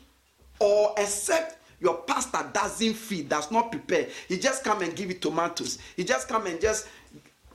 or 0.61 0.95
except 0.97 1.59
your 1.79 1.99
pastor 1.99 2.39
doesn't 2.55 2.95
feed, 2.95 3.29
does 3.29 3.51
not 3.51 3.71
prepare. 3.71 4.09
He 4.29 4.39
just 4.39 4.65
come 4.65 4.81
and 4.81 4.97
give 4.97 5.11
you 5.11 5.19
tomatoes. 5.19 5.79
He 5.95 6.05
just 6.05 6.27
come 6.27 6.47
and 6.47 6.59
just 6.59 6.89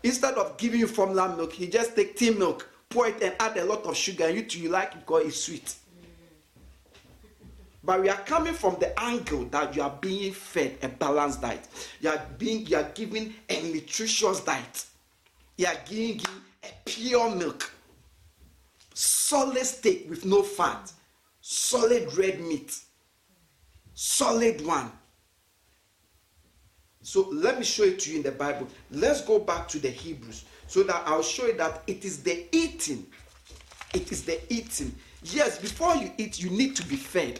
instead 0.03 0.36
of 0.36 0.57
giving 0.57 0.80
you 0.80 0.88
formula 0.88 1.36
milk, 1.36 1.53
he 1.53 1.68
just 1.68 1.95
take 1.95 2.16
tea 2.16 2.30
milk, 2.30 2.70
pour 2.89 3.07
it 3.07 3.22
and 3.24 3.34
add 3.39 3.57
a 3.57 3.66
lot 3.66 3.84
of 3.86 3.97
sugar, 3.97 4.26
and 4.26 4.36
you 4.36 4.43
too 4.43 4.59
you 4.59 4.70
like 4.70 4.93
it 4.93 4.99
because 4.99 5.26
it's 5.26 5.43
sweet. 5.43 5.76
But 7.84 8.02
we 8.02 8.10
are 8.10 8.18
coming 8.18 8.54
from 8.54 8.78
the 8.80 8.98
angle 9.00 9.46
that 9.46 9.76
you 9.76 9.82
are 9.82 9.98
being 10.02 10.34
fed 10.34 10.78
a 10.84 10.88
balanced 10.88 11.42
diet. 11.42 11.68
You 12.00 12.10
are 12.10 12.22
being 12.38 12.66
you 12.68 12.78
are 12.78 12.90
given 12.94 13.34
a 13.50 13.62
nutritious 13.74 14.42
diet. 14.42 14.86
You 15.58 15.68
are 15.68 15.78
giving 15.86 16.20
you 16.20 16.26
a 16.64 16.68
pure 16.86 17.36
milk, 17.36 17.72
solid 18.94 19.66
steak 19.66 20.08
with 20.10 20.26
no 20.26 20.44
fat, 20.44 20.92
solid 21.42 22.16
red 22.18 22.40
meat, 22.40 22.78
solid 23.96 24.64
one. 24.66 24.92
So 27.02 27.30
let 27.32 27.58
me 27.58 27.66
show 27.66 27.84
it 27.84 28.00
to 28.00 28.12
you 28.12 28.18
in 28.18 28.24
the 28.24 28.32
Bible. 28.32 28.68
Let's 28.92 29.22
go 29.22 29.40
back 29.40 29.68
to 29.70 29.80
the 29.80 29.90
Hebrews 29.90 30.46
so 30.68 30.84
that 30.84 31.02
I'll 31.08 31.24
show 31.24 31.48
you 31.48 31.58
that 31.58 31.82
it 31.88 32.06
is 32.06 32.22
the 32.22 32.46
eating. 32.52 33.08
It 33.94 34.12
is 34.12 34.24
the 34.24 34.40
eating. 34.54 34.96
Yes, 35.24 35.59
before 35.59 35.95
you 35.95 36.11
eat, 36.17 36.41
you 36.41 36.49
need 36.49 36.76
to 36.78 36.86
be 36.86 36.95
fed. 36.95 37.39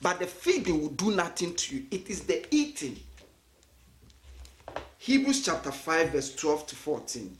But 0.00 0.20
the 0.20 0.26
feeding 0.26 0.80
will 0.80 0.90
do 0.90 1.10
nothing 1.14 1.54
to 1.54 1.76
you. 1.76 1.84
It 1.90 2.08
is 2.08 2.20
the 2.22 2.46
eating. 2.54 2.98
Hebrews 4.98 5.44
chapter 5.44 5.70
5, 5.72 6.10
verse 6.10 6.34
12 6.34 6.66
to 6.68 6.76
14. 6.76 7.36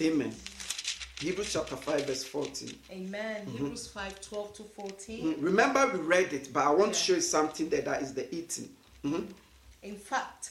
Amen. 0.00 0.34
Hebrews 1.20 1.52
chapter 1.52 1.76
5, 1.76 2.06
verse 2.06 2.24
14. 2.24 2.74
Amen. 2.90 3.46
Hebrews 3.46 3.88
5 3.88 4.20
12 4.20 4.54
to 4.54 4.62
14. 4.64 5.24
Mm, 5.36 5.42
Remember, 5.42 5.88
we 5.92 5.98
read 6.00 6.32
it, 6.32 6.52
but 6.52 6.64
I 6.64 6.70
want 6.70 6.94
to 6.94 6.98
show 6.98 7.14
you 7.14 7.20
something 7.20 7.68
there 7.68 7.82
that 7.82 8.02
is 8.02 8.14
the 8.14 8.32
eating. 8.34 8.68
Mhm. 9.04 9.28
In 9.82 9.96
fact, 9.96 10.50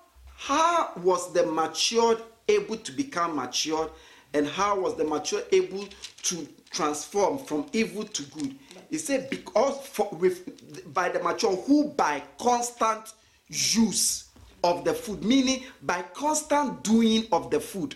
How 0.41 0.91
was 0.97 1.31
the 1.33 1.45
matured 1.45 2.23
able 2.47 2.75
to 2.75 2.91
become 2.91 3.35
matured, 3.35 3.89
and 4.33 4.47
how 4.47 4.79
was 4.79 4.95
the 4.95 5.03
mature 5.03 5.43
able 5.51 5.87
to 6.23 6.47
transform 6.71 7.37
from 7.37 7.67
evil 7.73 8.03
to 8.03 8.23
good? 8.23 8.55
He 8.89 8.97
said, 8.97 9.29
because 9.29 9.85
for, 9.85 10.09
with 10.13 10.93
by 10.95 11.09
the 11.09 11.21
mature 11.21 11.55
who 11.55 11.89
by 11.89 12.23
constant 12.39 13.13
use 13.49 14.29
of 14.63 14.83
the 14.83 14.95
food, 14.95 15.23
meaning 15.23 15.63
by 15.83 16.01
constant 16.13 16.83
doing 16.83 17.27
of 17.31 17.51
the 17.51 17.59
food, 17.59 17.93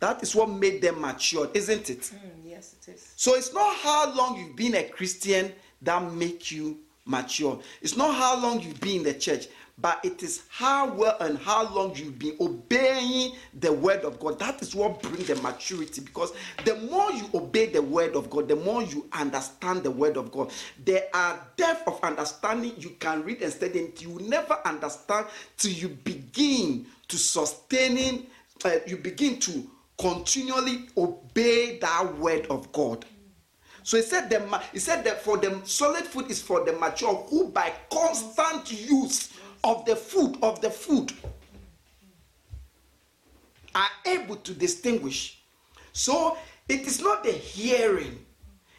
that 0.00 0.24
is 0.24 0.34
what 0.34 0.50
made 0.50 0.82
them 0.82 1.00
matured, 1.00 1.50
isn't 1.54 1.88
it? 1.88 2.00
Mm, 2.00 2.18
yes, 2.46 2.74
it 2.82 2.94
is. 2.94 3.12
So 3.14 3.36
it's 3.36 3.54
not 3.54 3.76
how 3.76 4.12
long 4.12 4.40
you've 4.40 4.56
been 4.56 4.74
a 4.74 4.88
Christian 4.88 5.52
that 5.82 6.12
make 6.12 6.50
you 6.50 6.80
mature. 7.04 7.60
It's 7.80 7.96
not 7.96 8.16
how 8.16 8.42
long 8.42 8.60
you've 8.60 8.80
been 8.80 8.98
in 8.98 9.02
the 9.04 9.14
church, 9.14 9.46
but 9.80 10.00
it 10.04 10.22
is 10.22 10.42
how 10.48 10.92
well 10.92 11.16
and 11.20 11.38
how 11.38 11.72
long 11.74 11.94
you've 11.94 12.18
been 12.18 12.36
obeying 12.40 13.32
the 13.60 13.72
word 13.72 14.04
of 14.04 14.18
God. 14.18 14.38
That 14.38 14.60
is 14.62 14.74
what 14.74 15.02
brings 15.02 15.28
the 15.28 15.36
maturity 15.36 16.00
because 16.00 16.32
the 16.64 16.76
more 16.76 17.10
you 17.12 17.28
obey 17.34 17.66
the 17.66 17.82
word 17.82 18.14
of 18.14 18.28
God, 18.30 18.48
the 18.48 18.56
more 18.56 18.82
you 18.82 19.06
understand 19.12 19.82
the 19.82 19.90
word 19.90 20.16
of 20.16 20.30
God. 20.32 20.52
There 20.84 21.04
are 21.14 21.40
depth 21.56 21.86
of 21.86 22.00
understanding 22.02 22.74
you 22.78 22.90
can 22.98 23.22
read 23.22 23.42
and 23.42 23.52
study, 23.52 23.80
and 23.80 24.02
you 24.02 24.18
never 24.28 24.58
understand 24.64 25.26
till 25.56 25.72
you 25.72 25.88
begin 25.88 26.86
to 27.08 27.18
sustaining, 27.18 28.26
uh, 28.64 28.76
you 28.86 28.96
begin 28.96 29.38
to 29.40 29.68
continually 29.98 30.88
obey 30.96 31.78
that 31.78 32.18
word 32.18 32.46
of 32.48 32.70
God. 32.72 33.04
So 33.82 33.96
he 33.96 34.02
said 34.02 34.28
the 34.28 34.60
he 34.72 34.78
said 34.78 35.04
that 35.04 35.22
for 35.22 35.36
the 35.36 35.60
solid 35.64 36.04
food 36.04 36.30
is 36.30 36.40
for 36.40 36.64
the 36.64 36.72
mature 36.72 37.14
who 37.28 37.48
by 37.48 37.72
constant 37.90 38.70
use 38.70 39.30
of 39.64 39.84
the 39.84 39.96
food 39.96 40.38
of 40.42 40.60
the 40.60 40.70
food 40.70 41.12
are 43.74 43.88
able 44.06 44.36
to 44.36 44.52
distinguish. 44.52 45.42
So 45.92 46.36
it 46.68 46.86
is 46.86 47.00
not 47.00 47.24
the 47.24 47.32
hearing, 47.32 48.24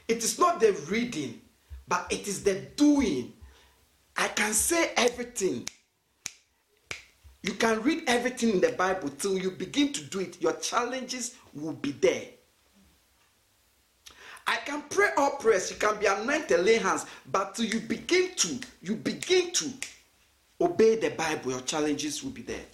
it 0.08 0.24
is 0.24 0.40
not 0.40 0.60
the 0.60 0.74
reading, 0.90 1.42
but 1.88 2.08
it 2.12 2.28
is 2.28 2.44
the 2.44 2.56
doing. 2.76 3.34
I 4.18 4.28
can 4.28 4.54
say 4.54 4.92
everything. 4.98 5.68
You 7.44 7.54
can 7.54 7.82
read 7.82 8.04
everything 8.08 8.52
in 8.52 8.62
the 8.62 8.74
Bible 8.74 9.10
till 9.10 9.38
you 9.38 9.52
begin 9.52 9.92
to 9.94 10.04
do 10.04 10.20
it. 10.20 10.40
Your 10.42 10.54
challenges 10.54 11.36
will 11.54 11.74
be 11.74 11.92
there. 11.92 12.26
I 14.46 14.58
can 14.58 14.84
pray 14.90 15.10
all 15.18 15.32
prayers. 15.32 15.72
You 15.72 15.78
can 15.78 16.00
be 16.00 16.06
anointed, 16.06 16.60
lay 16.60 16.78
hands, 16.78 17.06
but 17.32 17.56
till 17.56 17.66
you 17.66 17.80
begin 17.80 18.30
to, 18.36 18.60
you 18.82 18.96
begin 18.96 19.52
to 19.54 19.72
obey 20.62 20.96
the 20.96 21.10
Bible, 21.10 21.52
your 21.52 21.62
challenges 21.62 22.24
will 22.24 22.32
be 22.32 22.44
there. 22.44 22.66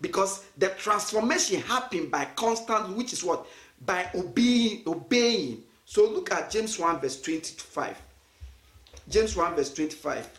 Because 0.00 0.44
the 0.56 0.68
transformation 0.70 1.60
happened 1.62 2.10
by 2.10 2.26
constant, 2.36 2.96
which 2.96 3.12
is 3.12 3.22
what? 3.24 3.46
By 3.84 4.08
obeying, 4.14 4.82
obeying. 4.86 5.62
So 5.84 6.04
look 6.08 6.32
at 6.32 6.50
James 6.50 6.78
1, 6.78 7.00
verse 7.00 7.20
25. 7.20 8.00
James 9.08 9.36
1, 9.36 9.54
verse 9.54 9.72
25. 9.74 10.30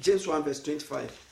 James 0.00 0.26
1, 0.26 0.42
verse 0.42 0.62
25. 0.62 1.22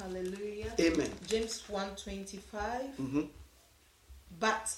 Hallelujah. 0.00 0.72
Amen. 0.80 1.10
James 1.26 1.62
125. 1.68 2.96
Mhm. 2.98 3.28
But 4.40 4.74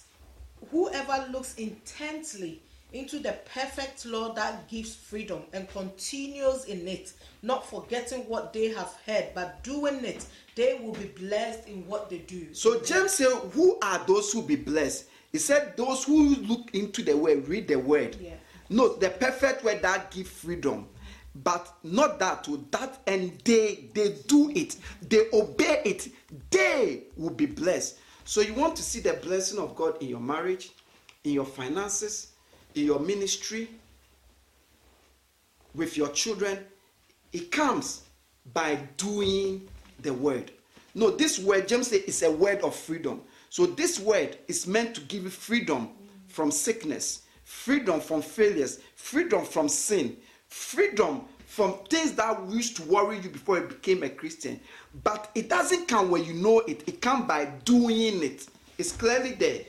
whoever 0.71 1.29
looks 1.31 1.55
intently 1.55 2.61
into 2.95 3.19
the 3.19 3.37
perfect 3.53 4.07
law 4.07 4.33
that 4.33 4.69
gives 4.69 4.95
freedom 4.95 5.43
and 5.53 5.69
continues 5.69 6.65
in 6.67 6.87
it, 6.87 7.13
not 7.43 7.69
forgetting 7.69 8.21
what 8.21 8.53
they 8.53 8.69
have 8.69 8.97
heard, 9.05 9.27
but 9.35 9.63
doing 9.65 10.05
it, 10.05 10.25
they 10.55 10.79
will 10.81 10.93
be 10.93 11.07
blessed 11.07 11.67
in 11.69 11.87
what 11.89 12.09
they 12.09 12.19
do. 12.19 12.55
So 12.55 12.81
James 12.81 13.13
said, 13.13 13.33
Who 13.53 13.79
are 13.83 14.01
those 14.07 14.33
who 14.33 14.43
be 14.43 14.57
blessed? 14.57 15.07
He 15.33 15.39
said, 15.39 15.77
Those 15.77 16.05
who 16.05 16.37
look 16.37 16.73
into 16.73 17.03
the 17.03 17.17
word, 17.17 17.49
read 17.49 17.67
the 17.67 17.77
word. 17.77 18.17
Yeah. 18.21 18.35
No, 18.71 18.95
the 18.95 19.11
perfect 19.11 19.65
word 19.65 19.83
that 19.83 20.13
gives 20.13 20.31
freedom. 20.31 20.87
But 21.43 21.69
not 21.83 22.21
that 22.21 22.45
to 22.45 22.65
that 22.71 23.01
and 23.09 23.37
they 23.45 23.89
they 23.93 24.15
do 24.29 24.53
it, 24.55 24.77
they 25.09 25.27
obey 25.33 25.83
it, 25.85 26.09
they 26.49 27.03
will 27.17 27.31
be 27.31 27.47
blessed. 27.47 27.99
So 28.25 28.41
you 28.41 28.55
want 28.55 28.77
to 28.77 28.83
see 28.85 29.01
the 29.01 29.15
blessing 29.15 29.59
of 29.59 29.75
God 29.75 30.01
in 30.01 30.09
your 30.09 30.21
marriage, 30.21 30.71
in 31.25 31.33
your 31.33 31.45
finances, 31.45 32.29
in 32.75 32.85
your 32.85 33.01
ministry, 33.01 33.69
with 35.75 35.97
your 35.97 36.09
children, 36.09 36.59
it 37.33 37.51
comes 37.51 38.05
by 38.53 38.77
doing 38.97 39.67
the 40.01 40.13
word. 40.13 40.51
No, 40.95 41.11
this 41.11 41.39
word, 41.39 41.67
James 41.67 41.89
said, 41.89 42.03
is 42.07 42.23
a 42.23 42.31
word 42.31 42.61
of 42.63 42.75
freedom. 42.75 43.23
So 43.51 43.67
this 43.67 43.99
word 43.99 44.39
is 44.49 44.67
meant 44.67 44.95
to 44.95 45.01
give 45.03 45.25
you 45.25 45.31
freedom 45.31 45.91
from 46.29 46.51
sickness, 46.51 47.23
freedom 47.45 48.01
from 48.01 48.23
failures, 48.23 48.81
freedom 48.95 49.45
from 49.45 49.69
sin, 49.69 50.17
freedom 50.49 51.23
from 51.47 51.75
things 51.89 52.13
that 52.13 52.49
used 52.49 52.77
to 52.77 52.83
worry 52.85 53.19
you 53.21 53.31
before 53.31 53.59
you 53.59 53.67
became 53.67 54.03
a 54.03 54.09
Christian. 54.09 54.59
But 55.03 55.31
it 55.35 55.49
doesn't 55.49 55.87
come 55.87 56.11
when 56.11 56.25
you 56.25 56.35
know 56.35 56.61
it, 56.61 56.83
it 56.89 57.01
comes 57.01 57.27
by 57.27 57.47
doing 57.65 58.23
it. 58.23 58.47
It's 58.79 58.93
clearly 58.93 59.33
there. 59.33 59.61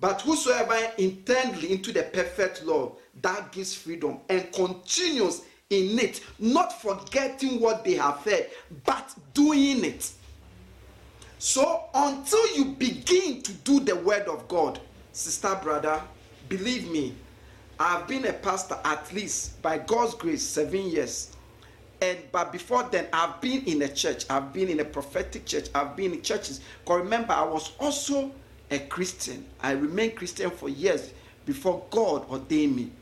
But 0.00 0.22
whosoever 0.22 0.76
intently 0.98 1.72
into 1.72 1.92
the 1.92 2.04
perfect 2.04 2.64
law, 2.64 2.92
that 3.22 3.50
gives 3.50 3.74
freedom 3.74 4.18
and 4.28 4.52
continues 4.52 5.42
in 5.70 5.98
it, 5.98 6.20
not 6.38 6.80
forgetting 6.80 7.60
what 7.60 7.84
they 7.84 7.94
have 7.94 8.18
heard, 8.18 8.46
but 8.84 9.14
doing 9.34 9.84
it. 9.84 10.10
So 11.38 11.84
until 11.94 12.56
you 12.56 12.66
begin 12.66 13.42
to 13.42 13.52
do 13.52 13.80
the 13.80 13.96
word 13.96 14.28
of 14.28 14.48
God, 14.48 14.80
sister, 15.12 15.58
brother, 15.62 16.00
believe 16.48 16.90
me, 16.90 17.14
I've 17.78 18.08
been 18.08 18.24
a 18.26 18.32
pastor 18.32 18.78
at 18.84 19.12
least 19.12 19.60
by 19.62 19.78
God's 19.78 20.14
grace 20.14 20.42
seven 20.42 20.88
years. 20.88 21.36
And 22.00 22.18
but 22.32 22.52
before 22.52 22.84
then, 22.84 23.06
I've 23.12 23.40
been 23.40 23.64
in 23.64 23.82
a 23.82 23.88
church, 23.88 24.24
I've 24.30 24.52
been 24.52 24.68
in 24.68 24.80
a 24.80 24.84
prophetic 24.84 25.46
church, 25.46 25.68
I've 25.74 25.96
been 25.96 26.12
in 26.12 26.22
churches. 26.22 26.60
Because 26.84 27.02
remember, 27.02 27.32
I 27.32 27.44
was 27.44 27.72
also 27.78 28.32
a 28.70 28.78
Christian. 28.78 29.46
I 29.60 29.72
remained 29.72 30.16
Christian 30.16 30.50
for 30.50 30.68
years 30.68 31.12
before 31.46 31.84
God 31.90 32.28
ordained 32.30 32.76
me. 32.76 32.92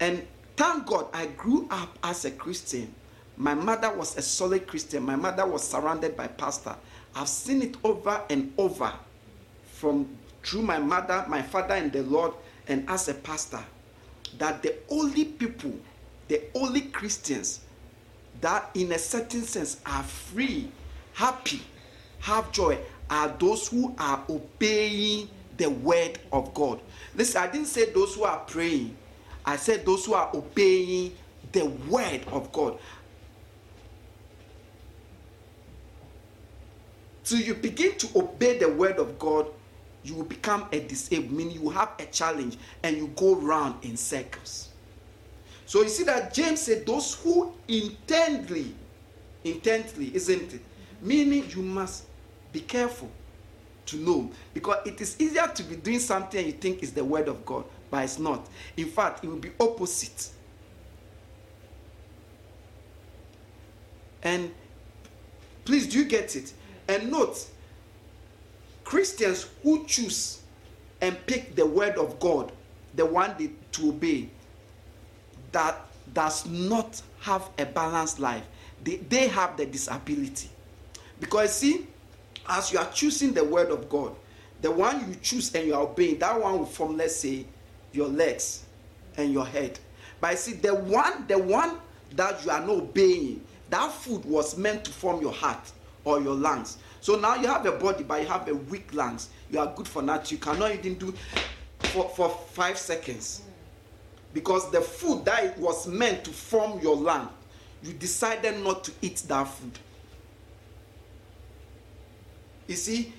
And 0.00 0.26
thank 0.56 0.86
God 0.86 1.08
I 1.12 1.26
grew 1.26 1.66
up 1.70 1.98
as 2.02 2.24
a 2.24 2.30
Christian. 2.30 2.94
My 3.36 3.54
mother 3.54 3.92
was 3.92 4.16
a 4.16 4.22
solid 4.22 4.66
Christian. 4.66 5.02
My 5.02 5.16
mother 5.16 5.46
was 5.46 5.66
surrounded 5.68 6.16
by 6.16 6.28
pastor. 6.28 6.76
I've 7.14 7.28
seen 7.28 7.62
it 7.62 7.76
over 7.82 8.22
and 8.30 8.52
over 8.58 8.92
from 9.64 10.08
through 10.44 10.62
my 10.62 10.78
mother, 10.78 11.24
my 11.28 11.42
father 11.42 11.74
and 11.74 11.90
the 11.90 12.02
Lord, 12.02 12.32
and 12.68 12.88
as 12.88 13.08
a 13.08 13.14
pastor, 13.14 13.64
that 14.38 14.62
the 14.62 14.74
only 14.90 15.24
people, 15.24 15.72
the 16.28 16.42
only 16.54 16.82
Christians 16.82 17.60
that 18.40 18.70
in 18.74 18.92
a 18.92 18.98
certain 18.98 19.42
sense 19.42 19.80
are 19.86 20.02
free, 20.02 20.70
happy, 21.14 21.62
have 22.20 22.50
joy, 22.52 22.78
are 23.10 23.28
those 23.38 23.68
who 23.68 23.94
are 23.98 24.24
obeying 24.28 25.28
the 25.56 25.70
word 25.70 26.18
of 26.32 26.52
God. 26.54 26.80
Listen, 27.14 27.42
I 27.42 27.46
didn't 27.50 27.66
say 27.66 27.90
those 27.92 28.14
who 28.14 28.24
are 28.24 28.38
praying. 28.40 28.96
I 29.44 29.56
said 29.56 29.84
those 29.84 30.06
who 30.06 30.14
are 30.14 30.30
obeying 30.34 31.14
the 31.52 31.66
word 31.66 32.22
of 32.28 32.50
God. 32.52 32.78
Till 37.24 37.40
you 37.40 37.54
begin 37.54 37.96
to 37.98 38.18
obey 38.18 38.58
the 38.58 38.68
word 38.68 38.98
of 38.98 39.18
God, 39.18 39.46
you 40.02 40.14
will 40.14 40.24
become 40.24 40.66
a 40.72 40.80
disabled, 40.80 41.32
meaning 41.32 41.60
you 41.60 41.70
have 41.70 41.92
a 41.98 42.04
challenge 42.06 42.58
and 42.82 42.96
you 42.96 43.08
go 43.16 43.36
round 43.36 43.82
in 43.84 43.96
circles. 43.96 44.68
So 45.66 45.82
you 45.82 45.88
see 45.88 46.04
that 46.04 46.34
James 46.34 46.60
said, 46.60 46.84
Those 46.84 47.14
who 47.14 47.52
intently, 47.68 48.74
intently, 49.44 50.14
isn't 50.14 50.52
it? 50.54 50.60
Meaning 51.00 51.48
you 51.54 51.62
must 51.62 52.04
be 52.54 52.60
careful 52.60 53.10
to 53.86 53.96
know 53.96 54.30
because 54.54 54.78
it 54.86 54.98
is 55.00 55.20
easier 55.20 55.46
to 55.46 55.62
be 55.64 55.76
doing 55.76 55.98
something 55.98 56.46
you 56.46 56.52
think 56.52 56.82
is 56.82 56.92
the 56.92 57.04
word 57.04 57.28
of 57.28 57.44
God, 57.44 57.64
but 57.90 58.04
it's 58.04 58.18
not. 58.18 58.48
In 58.78 58.86
fact, 58.86 59.22
it 59.22 59.28
will 59.28 59.36
be 59.36 59.50
opposite. 59.60 60.30
And 64.22 64.54
please 65.66 65.86
do 65.86 65.98
you 65.98 66.04
get 66.06 66.34
it? 66.36 66.54
And 66.88 67.10
note, 67.10 67.46
Christians 68.84 69.48
who 69.62 69.84
choose 69.84 70.40
and 71.00 71.14
pick 71.26 71.54
the 71.54 71.66
word 71.66 71.98
of 71.98 72.18
God, 72.20 72.52
the 72.94 73.04
one 73.04 73.34
they, 73.38 73.50
to 73.72 73.88
obey, 73.90 74.30
that 75.52 75.78
does 76.14 76.46
not 76.46 77.02
have 77.20 77.50
a 77.58 77.66
balanced 77.66 78.18
life, 78.18 78.44
they, 78.82 78.96
they 78.96 79.28
have 79.28 79.56
the 79.56 79.66
disability. 79.66 80.48
Because 81.20 81.52
see, 81.54 81.86
as 82.48 82.72
you 82.72 82.78
are 82.78 82.90
choosing 82.90 83.32
the 83.32 83.44
word 83.44 83.70
of 83.70 83.88
God, 83.88 84.14
the 84.60 84.70
one 84.70 85.08
you 85.08 85.16
choose 85.22 85.54
and 85.54 85.66
you 85.66 85.74
are 85.74 85.82
obeying, 85.82 86.18
that 86.18 86.40
one 86.40 86.58
will 86.58 86.66
form, 86.66 86.96
let's 86.96 87.16
say, 87.16 87.46
your 87.92 88.08
legs 88.08 88.64
and 89.16 89.32
your 89.32 89.46
head. 89.46 89.78
But 90.20 90.30
I 90.30 90.34
see, 90.34 90.54
the 90.54 90.74
one, 90.74 91.26
the 91.26 91.38
one 91.38 91.76
that 92.16 92.44
you 92.44 92.50
are 92.50 92.60
not 92.60 92.70
obeying, 92.70 93.44
that 93.70 93.92
food 93.92 94.24
was 94.24 94.56
meant 94.56 94.84
to 94.84 94.90
form 94.90 95.20
your 95.20 95.32
heart 95.32 95.72
or 96.04 96.20
your 96.20 96.34
lungs. 96.34 96.78
So 97.00 97.16
now 97.16 97.36
you 97.36 97.46
have 97.46 97.66
a 97.66 97.72
body, 97.72 98.04
but 98.04 98.22
you 98.22 98.28
have 98.28 98.48
a 98.48 98.54
weak 98.54 98.94
lungs. 98.94 99.28
You 99.50 99.58
are 99.60 99.72
good 99.74 99.88
for 99.88 100.02
that. 100.02 100.30
You 100.32 100.38
cannot 100.38 100.72
even 100.72 100.94
do 100.94 101.14
for, 101.80 102.08
for 102.08 102.28
five 102.28 102.78
seconds. 102.78 103.42
Because 104.32 104.70
the 104.70 104.80
food 104.80 105.24
that 105.26 105.58
was 105.58 105.86
meant 105.86 106.24
to 106.24 106.30
form 106.30 106.80
your 106.80 106.96
lung, 106.96 107.28
you 107.82 107.92
decided 107.92 108.62
not 108.64 108.84
to 108.84 108.92
eat 109.02 109.22
that 109.28 109.44
food. 109.44 109.78
You 112.66 112.76
see, 112.76 113.12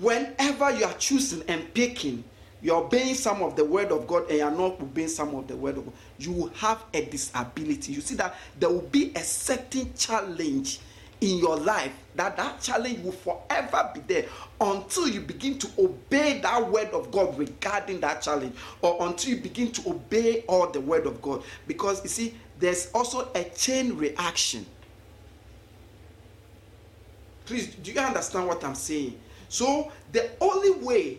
whenever 0.00 0.70
you 0.70 0.84
are 0.84 0.94
choosing 0.94 1.42
and 1.48 1.72
picking, 1.74 2.24
you're 2.62 2.82
obeying 2.82 3.14
some 3.14 3.42
of 3.42 3.56
the 3.56 3.64
word 3.64 3.92
of 3.92 4.06
God 4.06 4.28
and 4.30 4.38
you're 4.38 4.50
not 4.50 4.80
obeying 4.80 5.08
some 5.08 5.34
of 5.34 5.46
the 5.46 5.56
word 5.56 5.76
of 5.76 5.84
God, 5.84 5.94
you 6.18 6.50
have 6.56 6.82
a 6.94 7.04
disability. 7.04 7.92
You 7.92 8.00
see 8.00 8.14
that 8.14 8.34
there 8.58 8.70
will 8.70 8.80
be 8.80 9.12
a 9.14 9.22
certain 9.22 9.92
challenge 9.94 10.80
in 11.20 11.38
your 11.38 11.56
life 11.56 11.92
that 12.16 12.36
that 12.36 12.60
challenge 12.60 12.98
will 13.00 13.12
forever 13.12 13.90
be 13.94 14.00
there 14.00 14.26
until 14.60 15.08
you 15.08 15.20
begin 15.20 15.58
to 15.58 15.68
obey 15.78 16.40
that 16.40 16.70
word 16.70 16.88
of 16.90 17.10
God 17.10 17.36
regarding 17.38 18.00
that 18.00 18.22
challenge 18.22 18.54
or 18.82 18.96
until 19.06 19.30
you 19.30 19.40
begin 19.40 19.70
to 19.72 19.90
obey 19.90 20.44
all 20.48 20.68
the 20.68 20.80
word 20.80 21.06
of 21.06 21.20
God 21.22 21.42
because 21.66 22.02
you 22.02 22.08
see 22.08 22.34
there's 22.58 22.90
also 22.92 23.28
a 23.34 23.44
chain 23.44 23.96
reaction 23.96 24.66
please 27.46 27.74
do 27.74 27.92
you 27.92 28.00
understand 28.00 28.46
what 28.46 28.62
I'm 28.64 28.74
saying 28.74 29.18
so 29.48 29.92
the 30.12 30.30
only 30.40 30.72
way 30.84 31.18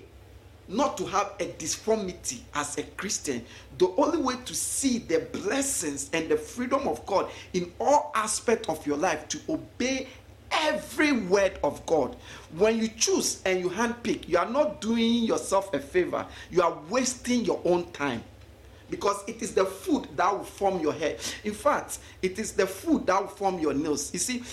not 0.68 0.98
to 0.98 1.06
have 1.06 1.34
a 1.40 1.46
disformity 1.54 2.44
as 2.54 2.78
a 2.78 2.84
Christian. 2.84 3.46
The 3.78 3.94
only 3.98 4.18
way 4.18 4.36
to 4.46 4.56
see 4.56 5.00
the 5.00 5.20
blessings 5.32 6.10
and 6.14 6.30
the 6.30 6.38
freedom 6.38 6.88
of 6.88 7.06
God 7.06 7.30
in 7.54 7.72
all 7.80 8.12
aspects 8.16 8.70
of 8.70 8.86
your 8.86 8.98
life 8.98 9.28
to 9.30 9.40
obey 9.50 10.08
every 10.52 11.12
word 11.12 11.60
of 11.64 11.86
God. 11.86 12.16
When 12.56 12.78
you 12.78 12.88
choose 12.88 13.42
and 13.46 13.60
you 13.60 13.70
handpick, 13.70 14.28
you 14.28 14.38
are 14.38 14.50
not 14.50 14.82
doing 14.82 15.24
yourself 15.24 15.74
a 15.74 15.80
favor, 15.80 16.26
you 16.50 16.62
are 16.62 16.78
wasting 16.90 17.46
your 17.46 17.62
own 17.66 17.92
time. 17.92 18.24
Because 18.90 19.24
it 19.28 19.42
is 19.42 19.54
the 19.56 19.66
food 19.66 20.08
that 20.16 20.32
will 20.32 20.44
form 20.44 20.80
your 20.80 20.94
hair. 20.94 21.18
In 21.44 21.54
fact, 21.54 21.98
it 22.22 22.38
is 22.38 22.52
the 22.52 22.68
food 22.68 23.08
that 23.08 23.20
will 23.20 23.28
form 23.28 23.58
your 23.58 23.74
nails. 23.74 24.14
You 24.14 24.20
see, 24.20 24.44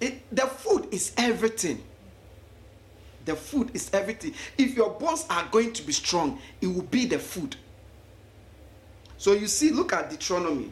it, 0.00 0.34
the 0.34 0.46
food 0.46 0.88
is 0.90 1.12
everything. 1.16 1.82
The 3.24 3.36
food 3.36 3.70
is 3.74 3.90
everything. 3.92 4.34
If 4.56 4.74
your 4.74 4.90
bones 4.90 5.26
are 5.28 5.46
going 5.50 5.72
to 5.74 5.82
be 5.82 5.92
strong, 5.92 6.38
it 6.60 6.66
will 6.66 6.82
be 6.82 7.04
the 7.04 7.18
food. 7.18 7.56
So 9.18 9.32
you 9.32 9.48
see, 9.48 9.70
look 9.70 9.92
at 9.92 10.10
Deuteronomy 10.10 10.70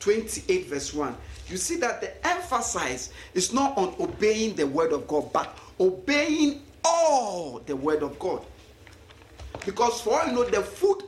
28, 0.00 0.66
verse 0.66 0.92
1. 0.92 1.16
You 1.48 1.56
see 1.56 1.76
that 1.76 2.00
the 2.00 2.26
emphasis 2.26 3.10
is 3.32 3.52
not 3.52 3.78
on 3.78 3.94
obeying 4.00 4.54
the 4.54 4.66
word 4.66 4.92
of 4.92 5.06
God, 5.06 5.32
but 5.32 5.56
obeying 5.78 6.62
all 6.84 7.60
the 7.64 7.76
word 7.76 8.02
of 8.02 8.18
God. 8.18 8.44
Because 9.64 10.00
for 10.00 10.20
all 10.20 10.26
you 10.26 10.32
know, 10.32 10.44
the 10.44 10.60
food 10.62 11.04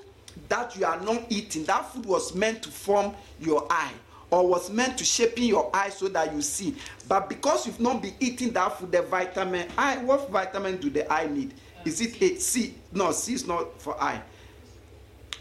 that 0.49 0.77
you 0.77 0.87
are 0.87 1.01
not 1.01 1.25
eating, 1.29 1.65
that 1.65 1.93
food 1.93 2.07
was 2.07 2.35
meant 2.35 2.63
to 2.63 2.71
form 2.71 3.15
your 3.41 3.67
eye 3.69 3.93
or 4.31 4.47
was 4.47 4.71
meant 4.71 4.99
to 4.99 5.05
shape 5.05 5.37
in 5.37 5.45
your 5.45 5.71
eye 5.73 5.91
so 5.91 6.09
that 6.09 6.35
you 6.35 6.43
see. 6.43 6.75
But 7.09 7.29
because 7.29 7.67
you've 7.67 7.81
not 7.81 8.03
been 8.03 8.15
eating 8.21 8.53
that 8.53 8.79
food, 8.79 8.93
the 8.93 9.03
vitamin 9.03 9.69
I, 9.79 9.99
what 9.99 10.31
vitamin 10.31 10.79
do 10.79 10.91
the 10.91 11.11
eye 11.13 11.27
need? 11.27 11.55
Is 11.85 12.01
it 12.01 12.21
a 12.21 12.37
C? 12.41 12.75
No, 12.93 13.13
C 13.13 13.35
is 13.35 13.47
not 13.47 13.81
for 13.81 14.01
eye. 14.03 14.21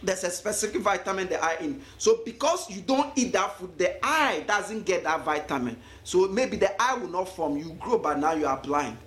There's 0.03 0.23
a 0.23 0.29
specific 0.29 0.81
vitamin 0.81 1.27
the 1.27 1.43
eye 1.43 1.57
in. 1.61 1.81
So 1.97 2.19
because 2.23 2.69
you 2.69 2.81
don't 2.81 3.11
eat 3.17 3.33
that 3.33 3.57
food, 3.57 3.75
the 3.77 4.05
eye 4.05 4.43
doesn't 4.45 4.85
get 4.85 5.03
that 5.03 5.25
vitamin. 5.25 5.77
So 6.03 6.27
maybe 6.27 6.57
the 6.57 6.79
eye 6.79 6.93
will 6.95 7.09
not 7.09 7.29
form. 7.29 7.57
You 7.57 7.75
grow, 7.79 7.97
but 7.97 8.19
now 8.19 8.33
you 8.33 8.45
are 8.45 8.57
blind, 8.57 8.97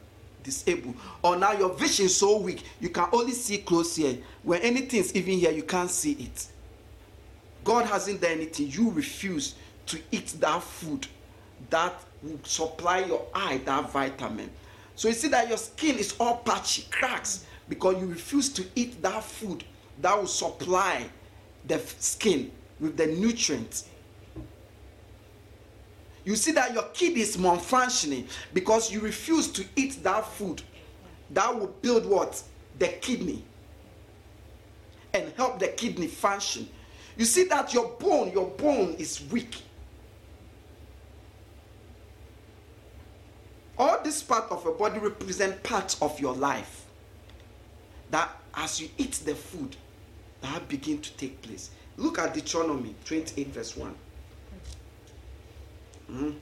disabled, 0.43 0.97
or 1.23 1.37
now 1.37 1.53
your 1.53 1.73
vision 1.75 2.07
is 2.07 2.17
so 2.17 2.39
weak 2.39 2.65
you 2.81 2.89
can 2.89 3.09
only 3.13 3.33
see 3.33 3.59
close 3.59 3.95
here. 3.95 4.19
When 4.43 4.61
anything's 4.63 5.15
even 5.15 5.39
here, 5.39 5.53
you 5.53 5.63
can't 5.63 5.91
see 5.91 6.13
it. 6.13 6.49
God 7.63 7.87
hasn't 7.87 8.21
done 8.21 8.33
anything. 8.33 8.71
You 8.71 8.91
refuse 8.91 9.55
to 9.89 10.01
eat 10.11 10.35
that 10.41 10.63
food 10.63 11.07
that 11.71 11.95
will 12.23 12.39
supply 12.45 13.05
your 13.05 13.27
eye 13.35 13.61
that 13.65 13.91
vitamin. 13.91 14.51
So 14.97 15.09
you 15.09 15.15
see 15.15 15.29
that 15.29 15.49
your 15.49 15.59
skin 15.59 15.99
is 15.99 16.15
all 16.19 16.39
patchy, 16.39 16.87
cracks, 16.91 17.47
because 17.69 18.01
you 18.01 18.07
refuse 18.07 18.49
to 18.51 18.65
eat 18.75 19.01
that 19.03 19.23
food 19.23 19.65
that 20.01 20.17
will 20.17 20.27
supply 20.27 21.05
the 21.67 21.79
skin 21.99 22.51
with 22.81 22.97
the 22.97 23.07
nutrients. 23.07 23.89
You 26.25 26.37
see 26.37 26.53
that 26.53 26.75
your 26.75 26.85
kidney 26.95 27.23
is 27.23 27.37
malfunctioning 27.37 28.27
because 28.53 28.93
you 28.93 29.01
refuse 29.01 29.51
to 29.53 29.65
eat 29.77 30.03
that 30.03 30.27
food 30.27 30.63
that 31.31 31.59
will 31.59 31.75
build 31.81 32.07
what? 32.07 32.43
The 32.79 32.89
kidney 32.89 33.43
and 35.15 35.33
help 35.37 35.59
the 35.59 35.69
kidney 35.69 36.07
function. 36.07 36.69
You 37.17 37.25
see 37.25 37.45
that 37.45 37.75
your 37.75 37.89
bone, 37.99 38.31
your 38.33 38.47
bone 38.47 38.95
is 38.99 39.23
weak 39.31 39.57
all 43.79 44.03
this 44.03 44.23
part 44.23 44.51
of 44.51 44.65
your 44.65 44.75
body 44.75 44.99
represent 44.99 45.63
parts 45.63 46.01
of 46.03 46.19
your 46.21 46.35
life. 46.35 46.87
That 48.11 48.31
as 48.55 48.81
you 48.81 48.89
eat 48.99 49.13
the 49.25 49.35
food 49.35 49.77
that 50.41 50.69
begin 50.69 51.01
to 51.01 51.13
take 51.17 51.41
place. 51.43 51.71
Look 51.97 52.19
at 52.19 52.35
deuteronomy 52.35 52.95
28 53.05 53.49
verse 53.49 53.77
1 53.77 53.95
mm. 56.13 56.35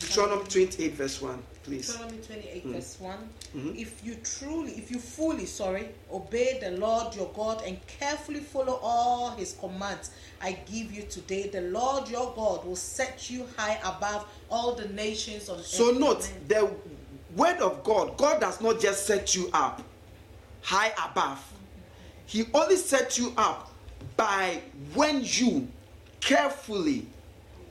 deuteronomy 0.00 0.44
28 0.44 0.92
verse 0.94 1.20
1 1.22 1.42
please. 1.62 1.88
Deuteronomy 1.88 2.18
28 2.22 2.66
mm. 2.66 2.72
verse 2.72 3.00
1 3.00 3.28
Mm-hmm. 3.56 3.76
If 3.76 4.04
you 4.04 4.16
truly, 4.16 4.72
if 4.72 4.90
you 4.90 4.98
fully, 4.98 5.46
sorry, 5.46 5.88
obey 6.12 6.58
the 6.60 6.72
Lord 6.72 7.14
your 7.14 7.30
God 7.34 7.62
and 7.64 7.78
carefully 7.86 8.40
follow 8.40 8.80
all 8.82 9.30
his 9.30 9.56
commands 9.60 10.10
I 10.42 10.58
give 10.70 10.92
you 10.92 11.02
today, 11.02 11.48
the 11.48 11.60
Lord 11.60 12.08
your 12.08 12.32
God 12.34 12.66
will 12.66 12.74
set 12.74 13.30
you 13.30 13.46
high 13.56 13.78
above 13.84 14.26
all 14.50 14.74
the 14.74 14.88
nations 14.88 15.48
of 15.48 15.64
so 15.64 15.90
earth. 15.90 15.94
So, 15.94 15.98
note 15.98 16.32
the 16.48 16.68
word 17.36 17.58
of 17.58 17.84
God, 17.84 18.16
God 18.16 18.40
does 18.40 18.60
not 18.60 18.80
just 18.80 19.06
set 19.06 19.36
you 19.36 19.50
up 19.52 19.82
high 20.62 20.92
above. 21.08 21.40
He 22.26 22.44
only 22.52 22.76
sets 22.76 23.18
you 23.18 23.32
up 23.36 23.70
by 24.16 24.60
when 24.94 25.20
you 25.22 25.68
carefully 26.20 27.06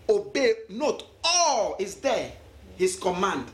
obey, 0.08 0.54
note 0.70 1.04
all 1.26 1.76
is 1.78 1.96
there, 1.96 2.32
His 2.78 2.96
command 2.96 3.48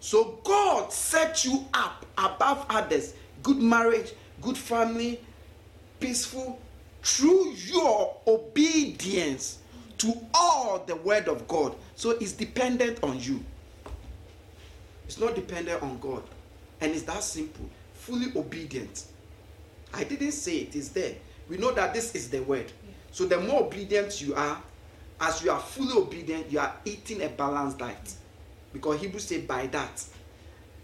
so 0.00 0.40
God 0.44 0.92
set 0.92 1.44
you 1.44 1.66
up 1.74 2.06
above 2.16 2.66
others. 2.70 3.14
Good 3.42 3.58
marriage, 3.58 4.12
good 4.40 4.56
family, 4.56 5.20
peaceful 6.00 6.58
through 7.02 7.52
your 7.52 8.16
obedience 8.26 9.58
to 9.98 10.14
all 10.34 10.82
the 10.86 10.96
word 10.96 11.28
of 11.28 11.46
God. 11.46 11.74
So 11.94 12.10
it's 12.12 12.32
dependent 12.32 13.02
on 13.02 13.20
you. 13.20 13.44
It's 15.04 15.18
not 15.18 15.34
dependent 15.34 15.82
on 15.82 15.98
God. 15.98 16.22
And 16.80 16.92
it's 16.92 17.02
that 17.02 17.22
simple. 17.22 17.68
Fully 17.94 18.32
obedient. 18.34 19.04
I 19.92 20.04
didn't 20.04 20.32
say 20.32 20.58
it 20.58 20.74
is 20.74 20.90
there. 20.90 21.14
We 21.48 21.58
know 21.58 21.72
that 21.72 21.92
this 21.92 22.14
is 22.14 22.30
the 22.30 22.40
word. 22.40 22.72
So 23.10 23.26
the 23.26 23.40
more 23.40 23.64
obedient 23.64 24.22
you 24.22 24.34
are, 24.34 24.62
as 25.20 25.42
you 25.42 25.50
are 25.50 25.60
fully 25.60 26.00
obedient, 26.00 26.50
you 26.50 26.60
are 26.60 26.74
eating 26.84 27.22
a 27.22 27.28
balanced 27.28 27.78
diet. 27.78 28.14
Because 28.72 29.00
Hebrews 29.00 29.24
say 29.24 29.40
by 29.40 29.66
that. 29.68 30.04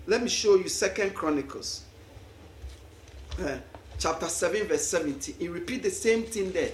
Let 0.06 0.22
me 0.22 0.28
show 0.28 0.56
you 0.56 0.68
Second 0.68 1.14
Chronicles. 1.14 1.82
Uh, 3.40 3.58
chapter 3.98 4.26
7, 4.28 4.66
verse 4.66 4.86
17. 4.86 5.34
He 5.38 5.48
repeat 5.48 5.82
the 5.82 5.90
same 5.90 6.22
thing 6.24 6.52
there. 6.52 6.72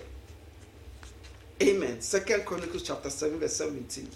Amen. 1.62 2.00
Second 2.00 2.44
Chronicles 2.44 2.82
chapter 2.82 3.10
7, 3.10 3.38
verse 3.38 3.56
17. 3.56 4.08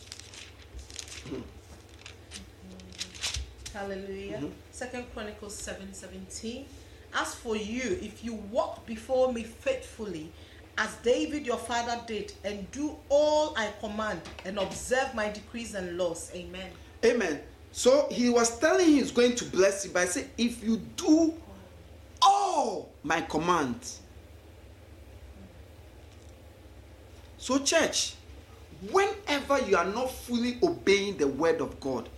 Hallelujah. 3.72 4.38
Mhm. 4.38 4.52
Second 4.72 5.04
Chronicles 5.12 5.54
7 5.54 5.92
17. 5.92 6.66
As 7.12 7.34
for 7.34 7.56
you, 7.56 7.98
if 8.02 8.24
you 8.24 8.34
walk 8.34 8.86
before 8.86 9.32
me 9.32 9.42
faithfully, 9.42 10.32
as 10.78 10.94
David 11.02 11.46
your 11.46 11.58
father 11.58 12.02
did, 12.06 12.32
and 12.44 12.70
do 12.70 12.96
all 13.08 13.54
I 13.56 13.72
command, 13.80 14.20
and 14.44 14.58
observe 14.58 15.14
my 15.14 15.28
decrees 15.28 15.74
and 15.74 15.96
laws. 15.96 16.30
Amen. 16.34 16.70
Amen. 17.06 17.40
So 17.70 18.08
he 18.10 18.28
was 18.30 18.58
telling 18.58 18.86
him 18.86 18.94
he's 18.94 19.12
going 19.12 19.36
to 19.36 19.44
bless 19.44 19.84
you 19.84 19.92
by 19.92 20.06
saying, 20.06 20.30
if 20.36 20.64
you 20.64 20.78
do 20.96 21.34
all 22.20 22.90
my 23.02 23.20
commands. 23.20 24.00
So, 27.38 27.58
church, 27.58 28.14
whenever 28.90 29.60
you 29.60 29.76
are 29.76 29.84
not 29.84 30.10
fully 30.10 30.58
obeying 30.62 31.16
the 31.16 31.28
word 31.28 31.60
of 31.60 31.78
God, 31.78 32.08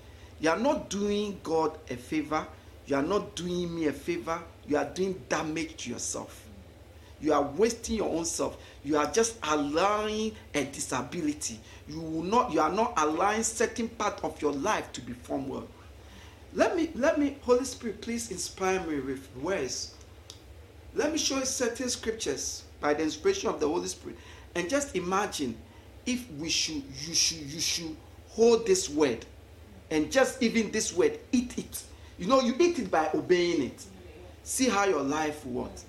you 0.41 0.49
are 0.49 0.59
not 0.59 0.89
doing 0.89 1.39
God 1.43 1.77
a 1.91 1.97
favor, 1.97 2.47
you 2.87 2.97
are 2.97 3.03
not 3.03 3.35
doing 3.35 3.75
me 3.75 3.89
a 3.89 3.93
favor, 3.93 4.41
you 4.67 4.79
are 4.79 4.87
doing 4.87 5.21
damage 5.29 5.85
to 5.85 5.91
yourself. 5.91 6.48
You 7.21 7.33
are 7.33 7.43
wasting 7.43 7.97
your 7.97 8.09
own 8.09 8.25
self. 8.25 8.57
You 8.85 8.97
are 8.97 9.11
just 9.11 9.39
allowing 9.43 10.33
a 10.55 10.65
disability. 10.65 11.59
You 11.89 12.01
will 12.01 12.23
not. 12.23 12.53
You 12.53 12.61
are 12.61 12.71
not 12.73 12.95
allowing 12.97 13.43
certain 13.43 13.89
part 13.89 14.23
of 14.23 14.41
your 14.41 14.53
life 14.53 14.93
to 14.93 15.01
be 15.01 15.13
formed 15.13 15.49
well. 15.49 15.67
Let 16.55 16.77
me. 16.77 16.91
Let 16.95 17.19
me. 17.19 17.37
Holy 17.43 17.65
Spirit, 17.65 18.01
please 18.01 18.31
inspire 18.31 18.81
me 18.81 19.01
with 19.01 19.29
words. 19.37 19.95
Let 20.95 21.13
me 21.13 21.19
show 21.19 21.39
you 21.39 21.45
certain 21.45 21.89
scriptures 21.89 22.65
by 22.81 22.95
the 22.95 23.03
inspiration 23.03 23.49
of 23.49 23.59
the 23.59 23.69
Holy 23.69 23.89
Spirit, 23.89 24.17
and 24.55 24.71
just 24.71 24.95
imagine 24.95 25.57
if 26.07 26.31
we 26.33 26.49
should. 26.49 26.83
You 27.07 27.15
should. 27.15 27.39
You 27.39 27.61
should 27.61 27.97
hold 28.29 28.65
this 28.65 28.89
word, 28.89 29.27
and 29.91 30.11
just 30.13 30.41
even 30.41 30.71
this 30.71 30.95
word, 30.95 31.19
eat 31.33 31.59
it. 31.59 31.83
You 32.17 32.27
know, 32.27 32.41
you 32.41 32.55
eat 32.61 32.79
it 32.79 32.91
by 32.91 33.11
obeying 33.13 33.63
it. 33.63 33.85
See 34.45 34.69
how 34.69 34.87
your 34.87 35.03
life 35.03 35.45
what 35.45 35.85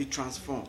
be 0.00 0.06
transformed. 0.06 0.68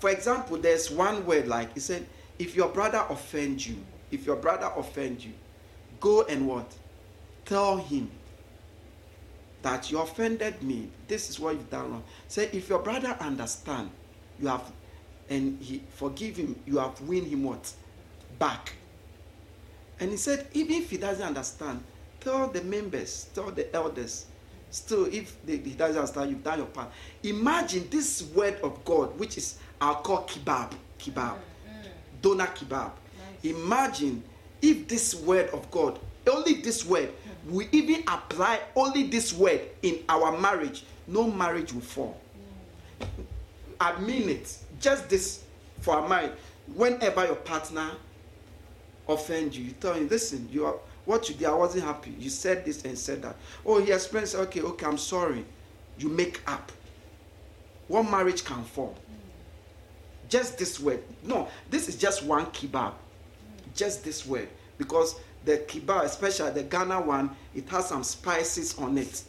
For 0.00 0.10
example, 0.10 0.56
there's 0.56 0.90
one 0.90 1.24
word 1.24 1.46
like 1.46 1.74
he 1.74 1.80
said, 1.80 2.04
if 2.36 2.56
your 2.56 2.68
brother 2.68 3.04
offend 3.08 3.64
you, 3.64 3.76
if 4.10 4.26
your 4.26 4.34
brother 4.34 4.68
offend 4.76 5.24
you, 5.24 5.32
go 6.00 6.24
and 6.24 6.48
what? 6.48 6.74
Tell 7.44 7.76
him 7.76 8.10
that 9.62 9.92
you 9.92 10.00
offended 10.00 10.60
me. 10.60 10.88
This 11.06 11.30
is 11.30 11.38
what 11.38 11.54
you've 11.54 11.70
done 11.70 11.92
wrong. 11.92 12.04
Say 12.26 12.50
if 12.52 12.68
your 12.68 12.80
brother 12.80 13.16
understand, 13.20 13.90
you 14.40 14.48
have 14.48 14.72
and 15.30 15.62
he 15.62 15.82
forgive 15.94 16.36
him, 16.36 16.58
you 16.66 16.78
have 16.78 17.00
win 17.02 17.24
him 17.26 17.44
what? 17.44 17.72
Back. 18.40 18.72
And 20.00 20.10
he 20.10 20.16
said, 20.16 20.48
even 20.52 20.82
if 20.82 20.90
he 20.90 20.96
doesn't 20.96 21.24
understand, 21.24 21.84
tell 22.18 22.48
the 22.48 22.62
members, 22.62 23.28
tell 23.34 23.52
the 23.52 23.72
elders. 23.72 24.26
Still, 24.70 25.06
if 25.06 25.36
they, 25.44 25.56
he 25.56 25.70
doesn't 25.70 25.96
understand, 25.96 26.30
you've 26.30 26.44
done 26.44 26.58
your 26.58 26.66
part. 26.66 26.90
Imagine 27.22 27.88
this 27.90 28.22
word 28.34 28.60
of 28.62 28.84
God, 28.84 29.18
which 29.18 29.38
is 29.38 29.58
I'll 29.80 29.96
call 29.96 30.24
kebab, 30.24 30.72
kebab, 30.98 31.14
mm-hmm. 31.14 31.88
doner 32.20 32.46
kebab. 32.46 32.90
Imagine 33.44 34.22
if 34.60 34.88
this 34.88 35.14
word 35.14 35.48
of 35.50 35.70
God, 35.70 35.98
only 36.26 36.54
this 36.54 36.84
word, 36.84 37.08
hmm. 37.08 37.54
we 37.54 37.68
even 37.72 38.02
apply 38.08 38.60
only 38.76 39.04
this 39.04 39.32
word 39.32 39.60
in 39.82 40.00
our 40.08 40.38
marriage, 40.38 40.84
no 41.06 41.30
marriage 41.30 41.72
will 41.72 41.80
fall. 41.80 42.20
Hmm. 42.98 43.22
I 43.80 43.98
mean 44.00 44.28
it. 44.28 44.58
Just 44.80 45.08
this 45.08 45.44
for 45.80 45.94
our 45.94 46.08
marriage. 46.08 46.32
Whenever 46.74 47.24
your 47.24 47.36
partner 47.36 47.92
offend 49.08 49.54
you, 49.54 49.64
you 49.64 49.72
tell 49.72 49.94
him, 49.94 50.08
listen, 50.08 50.48
you 50.52 50.66
are 50.66 50.74
what 51.08 51.26
you 51.26 51.34
did, 51.34 51.46
I 51.46 51.54
wasn't 51.54 51.84
happy. 51.84 52.14
You 52.18 52.28
said 52.28 52.66
this 52.66 52.84
and 52.84 52.96
said 52.98 53.22
that. 53.22 53.34
Oh, 53.64 53.80
he 53.82 53.90
explains, 53.90 54.34
okay, 54.34 54.60
okay, 54.60 54.84
I'm 54.84 54.98
sorry. 54.98 55.42
You 55.96 56.10
make 56.10 56.42
up. 56.46 56.70
One 57.86 58.10
marriage 58.10 58.44
can 58.44 58.62
form. 58.62 58.94
Just 60.28 60.58
this 60.58 60.78
word. 60.78 61.02
No, 61.24 61.48
this 61.70 61.88
is 61.88 61.96
just 61.96 62.22
one 62.24 62.44
kebab. 62.48 62.92
Just 63.74 64.04
this 64.04 64.26
word. 64.26 64.50
Because 64.76 65.18
the 65.46 65.56
kebab, 65.66 66.04
especially 66.04 66.50
the 66.50 66.64
Ghana 66.64 67.00
one, 67.00 67.30
it 67.54 67.66
has 67.70 67.88
some 67.88 68.04
spices 68.04 68.76
on 68.76 68.98
it. 68.98 69.22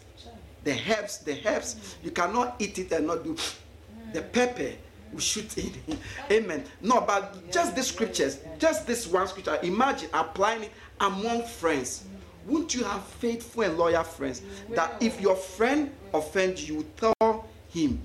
The 0.65 0.77
herbs, 0.89 1.19
the 1.19 1.39
herbs, 1.47 1.95
you 2.03 2.11
cannot 2.11 2.57
eat 2.59 2.77
it 2.77 2.91
and 2.91 3.07
not 3.07 3.23
do 3.23 3.37
the 4.13 4.21
pepper 4.21 4.73
we 5.13 5.21
shoot 5.21 5.57
in. 5.57 5.71
Amen. 6.31 6.65
No, 6.81 6.99
but 7.01 7.49
just 7.51 7.73
the 7.73 7.83
scriptures, 7.83 8.39
just 8.59 8.85
this 8.85 9.07
one 9.07 9.29
scripture, 9.29 9.57
imagine 9.63 10.09
applying 10.13 10.63
it 10.63 10.71
among 10.99 11.43
friends. 11.45 12.03
Wouldn't 12.45 12.73
you 12.73 12.83
have 12.83 13.03
faithful 13.03 13.63
and 13.63 13.77
loyal 13.77 14.03
friends 14.03 14.41
that 14.71 14.95
if 15.01 15.19
your 15.21 15.35
friend 15.35 15.91
offends 16.13 16.67
you, 16.67 16.85
tell 16.97 17.47
him? 17.69 18.01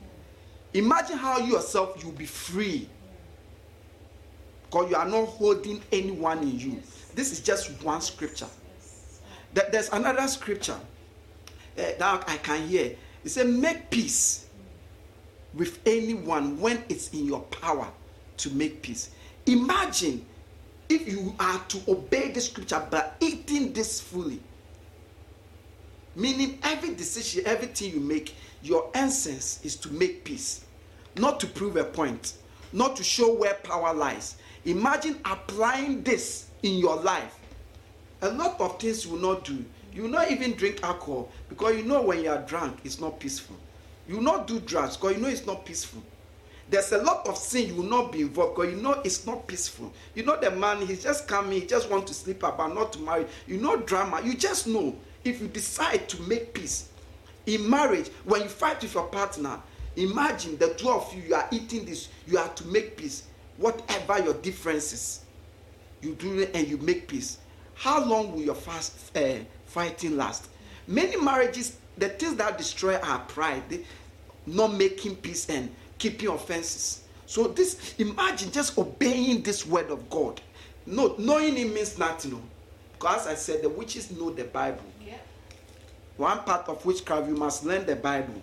Imagine 0.75 1.17
how 1.17 1.39
you 1.39 1.55
yourself 1.55 2.03
you'll 2.03 2.13
be 2.13 2.27
free. 2.27 2.89
Because 4.67 4.91
you 4.91 4.97
are 4.97 5.07
not 5.09 5.27
holding 5.27 5.81
anyone 5.93 6.39
in 6.41 6.59
you. 6.59 6.83
This 7.15 7.31
is 7.33 7.41
just 7.41 7.71
one 7.83 8.01
scripture. 8.01 8.49
There- 9.55 9.69
There's 9.71 9.89
another 9.91 10.27
scripture 10.27 10.73
uh, 11.79 11.83
that 11.99 12.25
I 12.29 12.37
can 12.39 12.67
hear. 12.67 12.97
It 13.25 13.29
said, 13.31 13.49
Make 13.49 13.89
peace 13.91 14.47
with 15.55 15.79
anyone 15.87 16.61
when 16.61 16.83
it's 16.89 17.11
in 17.11 17.25
your 17.27 17.41
power 17.43 17.87
to 18.39 18.51
make 18.51 18.83
peace. 18.83 19.11
Imagine 19.47 20.27
if 20.89 21.09
you 21.09 21.35
are 21.39 21.59
to 21.69 21.81
obey 21.89 22.31
the 22.31 22.41
scripture 22.41 22.87
by 22.91 23.11
eating 23.21 23.73
this 23.73 24.01
fully. 24.01 24.41
Meaning, 26.17 26.59
every 26.63 26.95
decision, 26.95 27.43
everything 27.47 27.93
you 27.93 28.01
make, 28.01 28.35
your 28.63 28.91
essence 28.95 29.61
is 29.65 29.77
to 29.77 29.93
make 29.93 30.25
peace, 30.25 30.65
not 31.17 31.41
to 31.41 31.47
prove 31.47 31.77
a 31.77 31.85
point, 31.85 32.35
not 32.73 32.97
to 32.97 33.03
show 33.03 33.35
where 33.35 33.55
power 33.55 33.93
lies. 33.93 34.37
Imagine 34.65 35.19
applying 35.25 36.03
this 36.03 36.47
in 36.63 36.79
your 36.79 36.97
life. 36.97 37.39
A 38.23 38.31
lot 38.31 38.61
of 38.61 38.81
things 38.81 39.05
you 39.05 39.13
will 39.13 39.35
not 39.35 39.45
do. 39.45 39.65
You 39.93 40.03
will 40.03 40.11
not 40.11 40.31
even 40.31 40.53
drink 40.53 40.83
alcohol 40.83 41.31
because 41.49 41.77
you 41.77 41.83
know 41.85 42.03
when 42.03 42.23
you 42.23 42.31
are 42.31 42.43
drunk, 42.43 42.79
it's 42.85 43.01
not 43.01 43.21
peaceful. 43.21 43.57
You 44.09 44.17
will 44.17 44.23
not 44.23 44.47
do 44.47 44.61
drugs 44.61 44.97
because 44.97 45.17
you 45.17 45.23
know 45.23 45.29
it's 45.29 45.47
not 45.47 45.65
peaceful. 45.65 46.03
There's 46.71 46.93
a 46.93 46.99
lot 46.99 47.27
of 47.29 47.37
sin 47.37 47.69
you 47.69 47.75
will 47.77 47.85
not 47.85 48.13
be 48.13 48.23
involved 48.23 48.57
because 48.57 48.75
you 48.75 48.81
know 48.81 49.01
it's 49.05 49.27
not 49.27 49.47
peaceful. 49.47 49.93
You 50.15 50.25
know 50.25 50.39
the 50.41 50.51
man, 50.51 50.87
he's 50.87 51.03
just 51.03 51.29
coming, 51.29 51.61
he 51.61 51.67
just 51.67 51.91
want 51.91 52.07
to 52.07 52.15
sleep 52.15 52.43
about, 52.43 52.75
not 52.75 52.93
to 52.95 53.01
marry. 53.01 53.27
You 53.47 53.59
know 53.59 53.77
drama. 53.77 54.23
You 54.25 54.35
just 54.35 54.67
know 54.67 54.97
if 55.25 55.41
you 55.41 55.49
decide 55.49 56.09
to 56.11 56.23
make 56.23 56.55
peace, 56.55 56.89
In 57.47 57.69
marriage, 57.69 58.09
when 58.25 58.43
you 58.43 58.49
fight 58.49 58.81
with 58.83 58.95
your 58.95 59.07
partner, 59.07 59.61
imagine 59.97 60.57
the 60.59 60.69
two 60.75 60.89
of 60.91 61.13
you, 61.15 61.23
you 61.23 61.35
are 61.35 61.49
eating 61.51 61.85
this, 61.85 62.09
you 62.27 62.37
have 62.39 62.55
to 62.57 62.67
make 62.69 62.97
peace. 62.97 63.25
Whatever 63.59 64.23
your 64.23 64.35
differences, 64.35 65.21
you 66.01 66.15
do 66.15 66.41
it 66.41 66.51
and 66.55 66.67
you 66.67 66.79
make 66.79 67.07
peace. 67.07 67.39
How 67.75 68.05
long 68.05 68.33
will 68.33 68.43
your 68.43 68.55
fast 68.55 69.17
uh, 69.17 69.37
fighting 69.67 70.17
last? 70.17 70.49
Many 70.87 71.17
marriages, 71.17 71.77
the 71.99 72.09
things 72.09 72.37
that 72.37 72.59
destroy 72.59 72.97
our 72.97 73.21
pride, 73.21 73.63
they, 73.69 73.85
not 74.47 74.75
making 74.75 75.17
peace 75.17 75.49
and 75.49 75.75
keeping 75.99 76.29
offenses. 76.29 77.05
So 77.27 77.49
this, 77.49 77.95
imagine 77.99 78.51
just 78.51 78.77
obeying 78.79 79.43
this 79.43 79.67
word 79.67 79.91
of 79.91 80.09
God. 80.11 80.41
No, 80.87 81.15
knowing 81.19 81.57
it 81.57 81.73
means 81.73 81.99
nothing. 81.99 82.33
No. 82.33 82.43
Because 82.93 83.27
I 83.27 83.35
said, 83.35 83.63
the 83.63 83.69
witches 83.69 84.11
know 84.11 84.31
the 84.31 84.45
Bible. 84.45 84.85
Yeah. 85.05 85.15
One 86.17 86.39
part 86.41 86.69
of 86.69 86.85
witchcraft, 86.85 87.29
you 87.29 87.35
must 87.35 87.65
learn 87.65 87.87
the 87.87 87.97
Bible. 87.97 88.41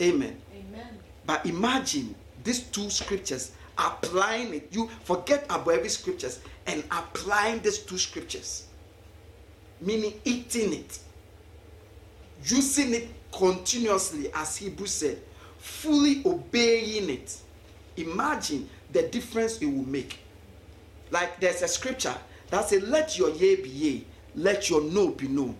Amen. 0.00 0.40
Amen. 0.52 0.98
But 1.26 1.44
imagine 1.46 2.14
these 2.42 2.60
two 2.60 2.88
scriptures, 2.90 3.52
applying 3.76 4.54
it. 4.54 4.68
You 4.70 4.88
forget 5.04 5.44
about 5.44 5.68
every 5.68 5.88
scriptures 5.88 6.40
and 6.66 6.82
applying 6.90 7.60
these 7.60 7.78
two 7.78 7.98
scriptures. 7.98 8.66
Meaning 9.80 10.14
eating 10.24 10.72
it, 10.72 10.98
using 12.44 12.94
it 12.94 13.08
continuously, 13.32 14.30
as 14.34 14.56
Hebrew 14.56 14.86
said, 14.86 15.18
fully 15.58 16.22
obeying 16.24 17.10
it. 17.10 17.36
Imagine 17.96 18.68
the 18.92 19.02
difference 19.02 19.58
it 19.60 19.66
will 19.66 19.86
make. 19.88 20.20
Like 21.10 21.40
there's 21.40 21.62
a 21.62 21.68
scripture 21.68 22.14
that 22.50 22.68
says, 22.68 22.82
Let 22.82 23.18
your 23.18 23.30
yea 23.30 23.56
be 23.56 23.68
yea, 23.68 24.04
let 24.34 24.70
your 24.70 24.82
no 24.82 25.08
be 25.08 25.28
no. 25.28 25.54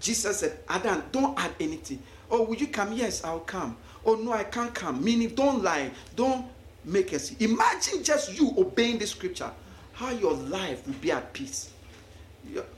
Jesus 0.00 0.40
said, 0.40 0.58
Adam, 0.68 1.02
don't 1.12 1.38
add 1.38 1.52
anything. 1.60 2.02
Oh, 2.30 2.42
will 2.42 2.56
you 2.56 2.66
come? 2.66 2.92
Yes, 2.92 3.24
I'll 3.24 3.40
come. 3.40 3.76
Oh, 4.04 4.16
no, 4.16 4.32
I 4.32 4.44
can't 4.44 4.74
come. 4.74 5.02
Meaning, 5.02 5.30
don't 5.30 5.62
lie. 5.62 5.90
Don't 6.14 6.46
make 6.84 7.14
us. 7.14 7.32
Imagine 7.38 8.04
just 8.04 8.38
you 8.38 8.52
obeying 8.58 8.98
the 8.98 9.06
scripture, 9.06 9.50
how 9.94 10.10
your 10.10 10.34
life 10.34 10.86
will 10.86 10.94
be 10.94 11.10
at 11.10 11.32
peace. 11.32 11.70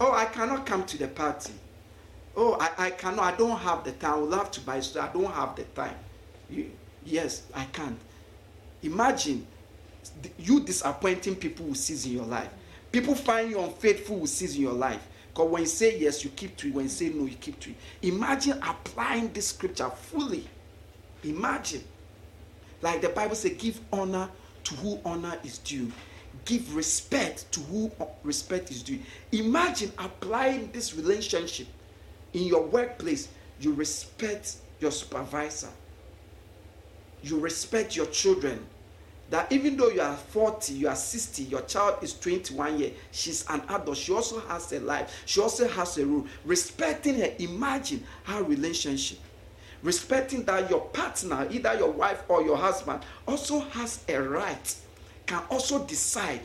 Oh, 0.01 0.13
I 0.13 0.27
cannot 0.27 0.67
come 0.67 0.85
to 0.85 0.99
the 0.99 1.09
party. 1.09 1.53
Oh, 2.37 2.57
I, 2.61 2.87
I 2.87 2.91
cannot. 2.91 3.35
I 3.35 3.37
don't 3.37 3.59
have 3.59 3.83
the 3.85 3.93
time. 3.93 4.15
I 4.15 4.17
would 4.19 4.31
love 4.31 4.51
to 4.53 4.61
buy 4.61 4.81
so 4.81 5.01
I 5.01 5.09
don't 5.09 5.33
have 5.33 5.57
the 5.57 5.65
time. 5.65 5.95
You, 6.51 6.71
yes, 7.05 7.45
I 7.55 7.65
can't. 7.67 7.99
Imagine 8.83 9.47
you 10.39 10.61
disappointing 10.61 11.37
people 11.37 11.67
who 11.67 11.75
sees 11.75 12.05
in 12.07 12.13
your 12.13 12.27
life. 12.27 12.51
People 12.93 13.15
find 13.15 13.51
you 13.51 13.59
unfaithful 13.61 14.21
who 14.21 14.27
sees 14.27 14.55
in 14.57 14.63
your 14.63 14.73
life. 14.73 15.07
Because 15.29 15.51
when 15.51 15.63
you 15.63 15.69
say 15.69 15.99
yes, 15.99 16.25
you 16.25 16.31
keep 16.31 16.57
to 16.59 16.69
it. 16.69 16.75
When 16.75 16.85
you 16.85 16.91
say 16.91 17.09
no, 17.09 17.25
you 17.25 17.37
keep 17.37 17.59
to 17.61 17.71
it. 17.71 17.77
Imagine 18.03 18.59
applying 18.63 19.33
this 19.33 19.49
scripture 19.49 19.91
fully. 19.91 20.47
Imagine. 21.25 21.85
Like 22.83 23.01
the 23.01 23.09
Bible 23.09 23.35
says, 23.35 23.53
give 23.59 23.81
honor 23.93 24.29
to 24.65 24.75
who 24.77 25.01
honor 25.05 25.39
is 25.43 25.59
due. 25.59 25.91
Give 26.45 26.77
respect 26.77 27.51
to 27.53 27.61
who 27.61 27.91
uh, 27.99 28.05
respect 28.23 28.71
is 28.71 28.83
due. 28.83 28.99
Imagine 29.33 29.91
applying 29.99 30.71
this 30.73 30.95
relationship 30.95 31.67
in 32.37 32.45
your 32.45 32.63
workplace. 32.63 33.29
You 33.61 33.73
respect 33.73 34.57
your 34.79 34.93
supervisor. 34.93 35.71
You 37.23 37.41
respect 37.41 37.97
your 37.97 38.07
children. 38.07 38.65
That 39.31 39.51
even 39.51 39.77
though 39.77 39.89
you 39.89 40.03
are 40.03 40.17
40, 40.17 40.75
you 40.75 40.89
are 40.89 40.95
60, 40.95 41.43
your 41.45 41.63
child 41.63 41.99
is 42.03 42.17
21 42.21 42.79
years, 42.79 42.93
she's 43.11 43.45
an 43.49 43.61
adult. 43.69 43.97
She 43.97 44.13
also 44.13 44.39
has 44.41 44.73
a 44.73 44.79
life. 44.79 45.23
She 45.27 45.41
also 45.41 45.67
has 45.67 45.99
a 45.99 46.07
rule. 46.07 46.27
Respecting 46.45 47.17
her, 47.17 47.33
imagine 47.41 48.05
her 48.25 48.45
relationship 48.45 49.19
respecting 49.83 50.43
that 50.45 50.69
your 50.69 50.81
partner, 50.87 51.47
either 51.51 51.75
your 51.75 51.91
wife 51.91 52.23
or 52.29 52.43
your 52.43 52.57
husband, 52.57 53.01
also 53.27 53.61
has 53.61 54.05
a 54.09 54.17
right, 54.17 54.75
can 55.27 55.43
also 55.51 55.85
decide, 55.85 56.41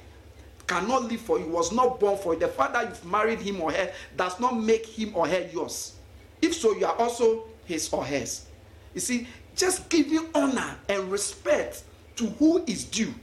cannot 0.67 1.03
live 1.03 1.21
for 1.21 1.39
you, 1.39 1.47
was 1.47 1.71
not 1.71 1.99
born 1.99 2.17
for 2.17 2.33
you. 2.33 2.39
The 2.39 2.47
fact 2.47 2.73
that 2.73 2.87
you've 2.87 3.05
married 3.05 3.39
him 3.39 3.61
or 3.61 3.71
her 3.71 3.91
does 4.15 4.39
not 4.39 4.57
make 4.59 4.85
him 4.85 5.11
or 5.15 5.27
her 5.27 5.47
yours. 5.53 5.95
If 6.41 6.55
so, 6.55 6.75
you 6.75 6.85
are 6.85 6.95
also 6.95 7.45
his 7.65 7.91
or 7.93 8.03
hers. 8.03 8.45
You 8.93 9.01
see, 9.01 9.27
just 9.55 9.89
giving 9.89 10.27
honor 10.33 10.75
and 10.89 11.11
respect 11.11 11.83
to 12.17 12.27
who 12.27 12.63
is 12.65 12.83
due. 12.85 13.13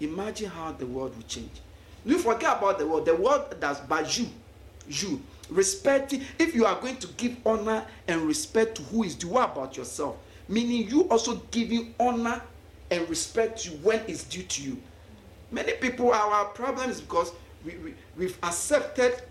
Imagine 0.00 0.50
how 0.50 0.72
the 0.72 0.86
world 0.86 1.16
will 1.16 1.22
change. 1.24 1.50
You 2.04 2.18
forget 2.18 2.58
about 2.58 2.78
the 2.78 2.86
world. 2.86 3.06
The 3.06 3.14
world 3.16 3.56
does 3.60 3.80
by 3.80 4.00
you. 4.02 4.26
You 4.88 5.22
respecting. 5.50 6.22
If 6.38 6.54
you 6.54 6.66
are 6.66 6.80
going 6.80 6.96
to 6.98 7.06
give 7.16 7.36
honor 7.46 7.84
and 8.08 8.22
respect 8.22 8.76
to 8.76 8.82
who 8.82 9.04
is 9.04 9.14
due, 9.14 9.28
what 9.28 9.52
about 9.52 9.76
yourself? 9.76 10.16
Meaning 10.48 10.88
you 10.88 11.08
also 11.08 11.36
giving 11.50 11.94
honor 11.98 12.40
and 12.90 13.08
respect 13.08 13.62
to 13.64 13.70
when 13.78 14.00
it's 14.06 14.24
due 14.24 14.44
to 14.44 14.62
you. 14.62 14.76
Many 15.50 15.72
people, 15.74 16.12
our 16.12 16.46
problem 16.46 16.90
is 16.90 17.00
because 17.00 17.32
we, 17.64 17.76
we, 17.76 17.94
we've 18.16 18.38
accepted 18.42 19.22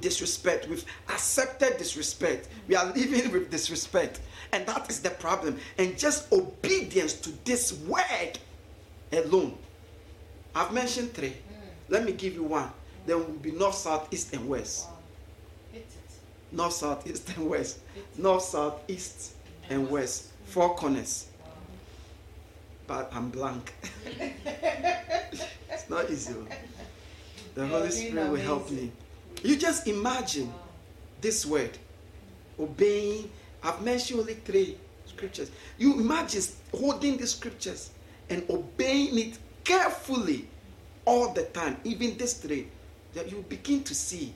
disrespect. 0.00 0.68
We've 0.68 0.84
accepted 1.08 1.78
disrespect. 1.78 2.48
We 2.68 2.76
are 2.76 2.86
living 2.86 3.30
with 3.32 3.50
disrespect. 3.50 4.20
And 4.52 4.66
that 4.66 4.90
is 4.90 5.00
the 5.00 5.10
problem. 5.10 5.58
And 5.78 5.98
just 5.98 6.32
obedience 6.32 7.14
to 7.14 7.30
this 7.44 7.72
word 7.80 8.38
alone. 9.12 9.56
I've 10.54 10.72
mentioned 10.72 11.12
three. 11.14 11.34
Let 11.88 12.04
me 12.04 12.12
give 12.12 12.34
you 12.34 12.44
one. 12.44 12.70
Then 13.06 13.18
will 13.18 13.34
be 13.34 13.52
north, 13.52 13.74
south, 13.74 14.08
east, 14.12 14.32
and 14.32 14.48
west. 14.48 14.86
Wow. 14.86 15.80
North, 16.52 16.72
south, 16.72 17.06
east, 17.10 17.28
and 17.36 17.48
west. 17.48 17.78
North, 18.16 18.42
south, 18.42 18.80
east, 18.88 19.32
and 19.68 19.90
west. 19.90 20.30
Four 20.46 20.74
corners. 20.76 21.26
But 22.86 23.10
I'm 23.14 23.30
blank. 23.30 23.72
it's 25.70 25.88
not 25.88 26.10
easy. 26.10 26.34
Oh. 26.36 26.46
The 27.54 27.60
You 27.60 27.66
are 27.66 27.78
Holy 27.78 27.90
Spirit 27.90 28.30
will 28.30 28.36
help 28.36 28.70
me. 28.70 28.90
You 29.42 29.56
just 29.56 29.86
imagine 29.86 30.52
this 31.20 31.46
word 31.46 31.78
obeying. 32.58 33.30
I've 33.62 33.82
mentioned 33.82 34.20
only 34.20 34.34
three 34.34 34.76
scriptures. 35.06 35.50
You 35.78 36.00
imagine 36.00 36.42
holding 36.72 37.16
the 37.16 37.26
scriptures 37.26 37.90
and 38.28 38.44
obeying 38.50 39.18
it 39.18 39.38
carefully 39.64 40.48
all 41.04 41.32
the 41.32 41.44
time, 41.44 41.76
even 41.84 42.16
this 42.16 42.34
three, 42.34 42.68
that 43.14 43.30
you 43.30 43.44
begin 43.48 43.82
to 43.84 43.94
see 43.94 44.32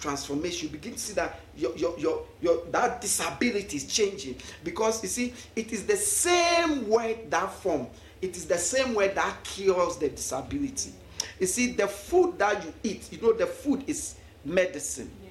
transformation. 0.00 0.68
You 0.68 0.72
begin 0.72 0.94
to 0.94 0.98
see 0.98 1.12
that 1.14 1.40
your, 1.56 1.76
your, 1.76 1.98
your, 1.98 2.22
your 2.40 2.64
that 2.70 3.00
disability 3.00 3.76
is 3.76 3.86
changing 3.86 4.36
because 4.64 5.02
you 5.02 5.08
see, 5.08 5.34
it 5.54 5.72
is 5.72 5.86
the 5.86 5.96
same 5.96 6.88
word 6.88 7.30
that 7.30 7.52
form. 7.52 7.86
It 8.20 8.36
is 8.36 8.46
the 8.46 8.58
same 8.58 8.94
word 8.94 9.14
that 9.14 9.44
cures 9.44 9.96
the 9.96 10.08
disability. 10.08 10.92
You 11.38 11.46
see, 11.46 11.72
the 11.72 11.86
food 11.86 12.38
that 12.38 12.64
you 12.64 12.72
eat, 12.82 13.08
you 13.12 13.20
know, 13.20 13.32
the 13.32 13.46
food 13.46 13.84
is 13.86 14.16
medicine. 14.44 15.10
Yeah. 15.22 15.30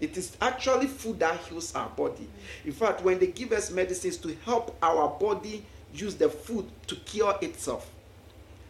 It 0.00 0.16
is 0.16 0.36
actually 0.40 0.86
food 0.86 1.20
that 1.20 1.38
heals 1.40 1.74
our 1.74 1.88
body. 1.90 2.28
In 2.64 2.72
fact, 2.72 3.02
when 3.02 3.18
they 3.18 3.28
give 3.28 3.52
us 3.52 3.70
medicines 3.70 4.16
to 4.18 4.34
help 4.44 4.76
our 4.82 5.08
body 5.18 5.64
use 5.94 6.14
the 6.14 6.28
food 6.28 6.68
to 6.88 6.96
cure 6.96 7.36
itself. 7.40 7.90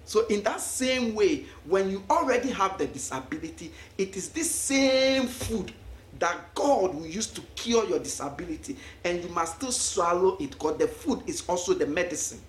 So, 0.05 0.27
in 0.27 0.43
that 0.43 0.61
same 0.61 1.15
way, 1.15 1.45
when 1.65 1.91
you 1.91 2.03
already 2.11 2.51
have 2.51 2.77
the 2.77 2.87
disability, 2.87 3.73
it 3.97 4.17
is 4.17 4.29
this 4.29 4.51
same 4.51 5.27
food 5.27 5.73
that 6.19 6.55
God 6.55 6.95
will 6.95 7.07
use 7.07 7.27
to 7.29 7.41
cure 7.57 7.87
your 7.87 7.99
disability, 7.99 8.77
and 9.05 9.23
you 9.23 9.29
must 9.31 9.57
still 9.57 9.73
swallow 9.73 10.37
it 10.39 10.51
because 10.51 10.79
the 10.79 10.89
food 10.89 11.23
is 11.27 11.43
also 11.49 11.75
the 11.75 11.87
medicine. 11.87 12.41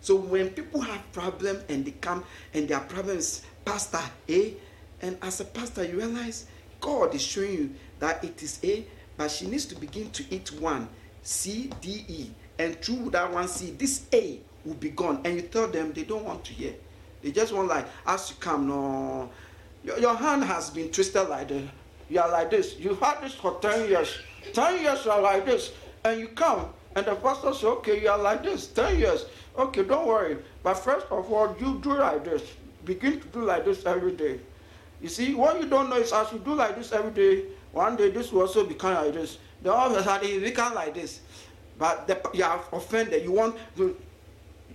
So 0.00 0.16
when 0.16 0.50
people 0.50 0.80
have 0.80 1.12
problem 1.12 1.60
and 1.68 1.84
they 1.84 1.92
come 1.92 2.24
and 2.52 2.68
their 2.68 2.80
problem 2.80 3.18
is 3.18 3.42
pastor 3.64 4.00
A, 4.28 4.54
and 5.02 5.16
as 5.22 5.40
a 5.40 5.44
pastor 5.44 5.84
you 5.84 5.96
realize 5.96 6.46
God 6.80 7.14
is 7.14 7.22
showing 7.22 7.52
you 7.52 7.70
that 8.00 8.22
it 8.24 8.42
is 8.42 8.58
A, 8.64 8.86
but 9.16 9.30
she 9.30 9.46
needs 9.46 9.64
to 9.66 9.76
begin 9.76 10.10
to 10.10 10.24
eat 10.30 10.52
one 10.60 10.88
C, 11.22 11.70
D, 11.80 12.04
E, 12.08 12.30
and 12.58 12.80
through 12.82 13.10
that 13.10 13.32
one 13.32 13.48
C, 13.48 13.70
this 13.70 14.06
A 14.12 14.40
will 14.64 14.74
be 14.74 14.90
gone. 14.90 15.20
And 15.24 15.36
you 15.36 15.42
tell 15.42 15.68
them 15.68 15.92
they 15.92 16.04
don't 16.04 16.24
want 16.24 16.44
to 16.44 16.52
hear. 16.52 16.74
They 17.22 17.32
just 17.32 17.52
want 17.52 17.68
like 17.68 17.86
as 18.06 18.30
you 18.30 18.36
come, 18.40 18.68
no, 18.68 19.30
your, 19.82 19.98
your 19.98 20.14
hand 20.14 20.44
has 20.44 20.70
been 20.70 20.90
twisted 20.90 21.28
like 21.28 21.48
this. 21.48 21.68
You 22.08 22.20
are 22.20 22.30
like 22.30 22.50
this. 22.50 22.76
You 22.78 22.94
had 22.96 23.22
this 23.22 23.34
for 23.34 23.58
10 23.60 23.88
years. 23.88 24.18
10 24.52 24.82
years 24.82 25.04
you 25.04 25.10
are 25.10 25.22
like 25.22 25.46
this. 25.46 25.72
And 26.04 26.20
you 26.20 26.28
come 26.28 26.68
and 26.96 27.06
the 27.06 27.14
pastor 27.16 27.52
say, 27.54 27.66
okay, 27.66 28.00
you 28.02 28.08
are 28.08 28.18
like 28.18 28.42
this. 28.42 28.68
10 28.68 28.98
years. 28.98 29.26
Okay, 29.56 29.84
don't 29.84 30.06
worry. 30.06 30.38
But 30.62 30.74
first 30.74 31.06
of 31.10 31.32
all, 31.32 31.56
you 31.58 31.80
do 31.82 31.94
like 31.94 32.24
this. 32.24 32.42
Begin 32.84 33.20
to 33.20 33.26
do 33.28 33.42
like 33.42 33.64
this 33.64 33.84
every 33.86 34.12
day. 34.12 34.38
You 35.00 35.08
see, 35.08 35.34
what 35.34 35.60
you 35.60 35.68
don't 35.68 35.90
know 35.90 35.96
is 35.96 36.12
as 36.12 36.32
you 36.32 36.38
do 36.38 36.54
like 36.54 36.76
this 36.76 36.92
every 36.92 37.10
day, 37.10 37.44
one 37.72 37.96
day 37.96 38.10
this 38.10 38.32
will 38.32 38.42
also 38.42 38.64
become 38.64 38.94
like 38.94 39.14
this. 39.14 39.38
Then 39.62 39.72
all 39.72 39.94
of 39.94 40.06
a 40.06 40.24
it 40.24 40.40
become 40.40 40.74
like 40.74 40.94
this. 40.94 41.20
But 41.78 42.06
the, 42.06 42.20
you 42.32 42.44
are 42.44 42.62
offended. 42.72 43.24
You 43.24 43.32
want 43.32 43.56
to, 43.76 43.96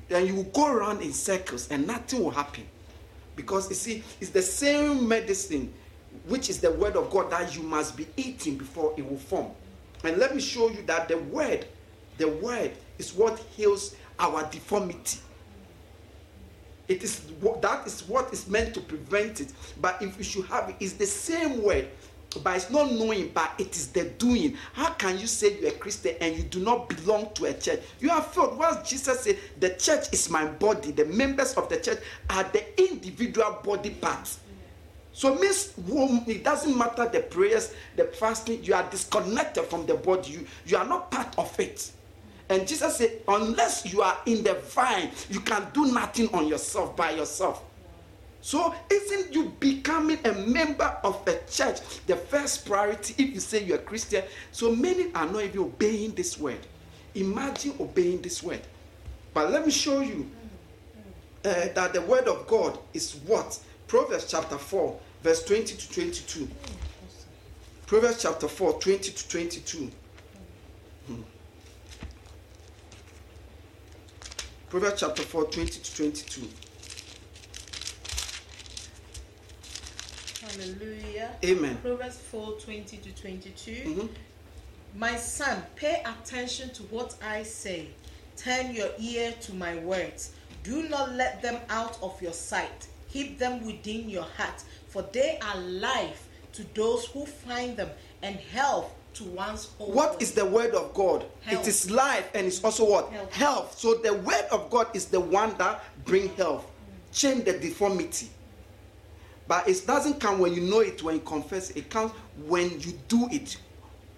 then 0.10 0.28
you 0.28 0.36
will 0.36 0.44
go 0.44 0.72
around 0.72 1.02
in 1.02 1.14
circles 1.14 1.70
and 1.70 1.88
nothing 1.88 2.24
will 2.24 2.32
happen. 2.32 2.66
Because 3.36 3.70
you 3.70 3.76
see, 3.76 4.04
it's 4.20 4.32
the 4.32 4.42
same 4.42 5.08
medicine 5.08 5.72
which 6.28 6.50
is 6.50 6.60
the 6.60 6.72
word 6.72 6.96
of 6.96 7.10
God 7.10 7.32
that 7.32 7.56
you 7.56 7.64
must 7.64 7.96
be 7.96 8.08
eating 8.18 8.58
before 8.58 8.94
it 8.98 9.08
will 9.08 9.18
form. 9.18 9.52
And 10.04 10.18
let 10.18 10.36
me 10.36 10.42
show 10.42 10.70
you 10.70 10.82
that 10.84 11.08
the 11.08 11.18
word, 11.18 11.66
the 12.18 12.28
word 12.28 12.72
is 12.98 13.14
what 13.14 13.40
heals 13.56 13.96
our 14.20 14.44
deformity. 14.50 15.20
It 16.88 17.04
is 17.04 17.22
that 17.62 17.86
is 17.86 18.02
what 18.08 18.34
is 18.34 18.48
meant 18.48 18.74
to 18.74 18.82
prevent 18.82 19.42
it. 19.42 19.54
But 19.80 20.02
if 20.02 20.18
you 20.18 20.24
should 20.24 20.46
have 20.46 20.70
it, 20.70 20.76
it's 20.80 20.94
the 20.94 21.06
same 21.06 21.62
word, 21.62 21.88
but 22.44 22.56
it's 22.56 22.70
not 22.70 22.92
knowing, 22.92 23.32
but 23.34 23.52
it 23.58 23.76
is 23.76 23.88
the 23.88 24.06
doing. 24.06 24.56
How 24.74 24.92
can 24.92 25.18
you 25.18 25.28
say 25.28 25.60
you're 25.60 25.70
a 25.70 25.74
Christian 25.74 26.16
and 26.22 26.36
you 26.36 26.44
do 26.44 26.60
not 26.60 26.88
belong 26.88 27.32
to 27.36 27.46
a 27.46 27.54
church? 27.54 27.80
You 28.00 28.10
have 28.10 28.28
felt 28.28 28.56
once 28.56 28.88
Jesus 28.88 29.22
said, 29.22 29.38
The 29.60 29.72
church 29.72 30.14
is 30.14 30.30
my 30.30 30.46
body, 30.46 30.92
the 30.92 31.06
members 31.06 31.56
of 31.56 31.70
the 31.70 31.78
church 31.78 32.00
are 32.30 32.44
the 32.44 32.64
individual 32.90 33.60
body 33.64 33.90
parts. 33.92 34.40
So 35.12 35.36
means 35.36 35.74
it 36.28 36.44
doesn't 36.44 36.78
matter 36.78 37.10
the 37.10 37.22
prayers, 37.22 37.74
the 37.96 38.06
fasting, 38.06 38.64
you 38.64 38.74
are 38.74 38.88
disconnected 38.90 39.66
from 39.66 39.86
the 39.86 39.96
body. 39.96 40.32
You, 40.32 40.48
you 40.66 40.78
are 40.78 40.86
not 40.86 41.12
part 41.12 41.38
of 41.38 41.60
it. 41.60 41.92
And 42.48 42.68
Jesus 42.68 42.98
said, 42.98 43.22
unless 43.28 43.92
you 43.92 44.02
are 44.02 44.18
in 44.26 44.44
the 44.44 44.56
vine, 44.56 45.12
you 45.30 45.40
can 45.42 45.68
do 45.74 45.92
nothing 45.92 46.34
on 46.34 46.48
yourself 46.48 46.96
by 46.96 47.12
yourself. 47.12 47.64
So 48.42 48.74
isn't 48.90 49.34
you 49.34 49.54
becoming 49.60 50.20
a 50.26 50.34
member 50.34 50.98
of 51.04 51.28
a 51.28 51.40
church 51.50 51.80
the 52.08 52.16
first 52.16 52.66
priority 52.66 53.16
if 53.22 53.34
you 53.34 53.40
say 53.40 53.64
you're 53.64 53.78
a 53.78 53.82
Christian? 53.82 54.24
So 54.52 54.74
many 54.74 55.14
are 55.14 55.26
not 55.26 55.44
even 55.44 55.60
obeying 55.60 56.16
this 56.16 56.38
word. 56.38 56.60
Imagine 57.16 57.74
obeying 57.80 58.22
this 58.22 58.42
word. 58.42 58.62
But 59.34 59.52
let 59.52 59.66
me 59.66 59.72
show 59.72 60.00
you 60.02 60.30
uh, 61.44 61.68
that 61.74 61.94
the 61.94 62.02
word 62.02 62.28
of 62.28 62.48
God 62.48 62.78
is 62.94 63.16
what? 63.26 63.60
Proverbs 63.88 64.26
chapter 64.30 64.58
4, 64.58 65.00
verse 65.24 65.44
20 65.44 65.76
to 65.76 65.92
22. 65.92 66.48
Proverbs 67.88 68.22
chapter 68.22 68.48
4, 68.48 68.74
20 68.80 69.12
to 69.12 69.30
22. 69.30 69.92
Hmm. 71.08 71.22
Proverbs 74.70 75.00
chapter 75.00 75.24
4, 75.24 75.46
20 75.46 75.80
to 75.80 75.96
22. 75.96 76.48
Hallelujah. 80.50 81.32
Amen. 81.44 81.78
Proverbs 81.78 82.18
4 82.18 82.54
20 82.54 82.98
to 82.98 83.12
22. 83.14 83.72
Mhm. 83.72 84.10
My 84.96 85.16
son, 85.18 85.64
pay 85.76 86.02
attention 86.06 86.72
to 86.72 86.84
what 86.84 87.14
I 87.22 87.44
say. 87.44 87.90
Turn 88.36 88.74
your 88.74 88.90
ear 88.98 89.34
to 89.42 89.54
my 89.54 89.76
words. 89.78 90.32
Do 90.64 90.84
not 90.90 91.14
let 91.14 91.42
them 91.42 91.60
out 91.70 91.98
of 92.02 92.20
your 92.22 92.34
sight. 92.34 92.88
Keep 93.12 93.38
them 93.38 93.66
within 93.66 94.10
your 94.10 94.24
heart, 94.24 94.64
for 94.88 95.04
they 95.12 95.38
are 95.40 95.58
life 95.58 96.28
to 96.54 96.64
those 96.74 97.06
who 97.06 97.26
find 97.26 97.78
them 97.78 97.90
and 98.22 98.36
health 98.38 98.92
to 99.16 99.24
one's 99.26 99.66
whole 99.78 99.92
What 99.92 100.22
is 100.22 100.32
the 100.32 100.46
word 100.46 100.74
of 100.74 100.94
God? 100.94 101.26
Health. 101.42 101.66
It 101.66 101.68
is 101.70 101.90
life 101.92 102.30
and 102.34 102.48
it's 102.48 102.64
also 102.64 102.90
what? 102.90 103.12
Health. 103.32 103.78
So 103.78 103.96
the 103.96 104.14
word 104.14 104.46
of 104.52 104.70
God 104.70 104.88
is 104.96 105.06
the 105.06 105.20
one 105.20 105.56
that 105.58 105.84
bring 106.06 106.30
health, 106.36 106.66
change 107.12 107.46
the 107.46 107.54
deformity. 107.54 108.30
But 109.50 109.68
it 109.68 109.84
doesn't 109.88 110.20
come 110.20 110.38
when 110.38 110.54
you 110.54 110.62
know 110.62 110.82
it, 110.82 111.02
when 111.02 111.16
you 111.16 111.22
confess. 111.22 111.72
It 111.72 111.90
comes 111.90 112.12
when 112.46 112.80
you 112.80 112.94
do 113.08 113.28
it. 113.32 113.58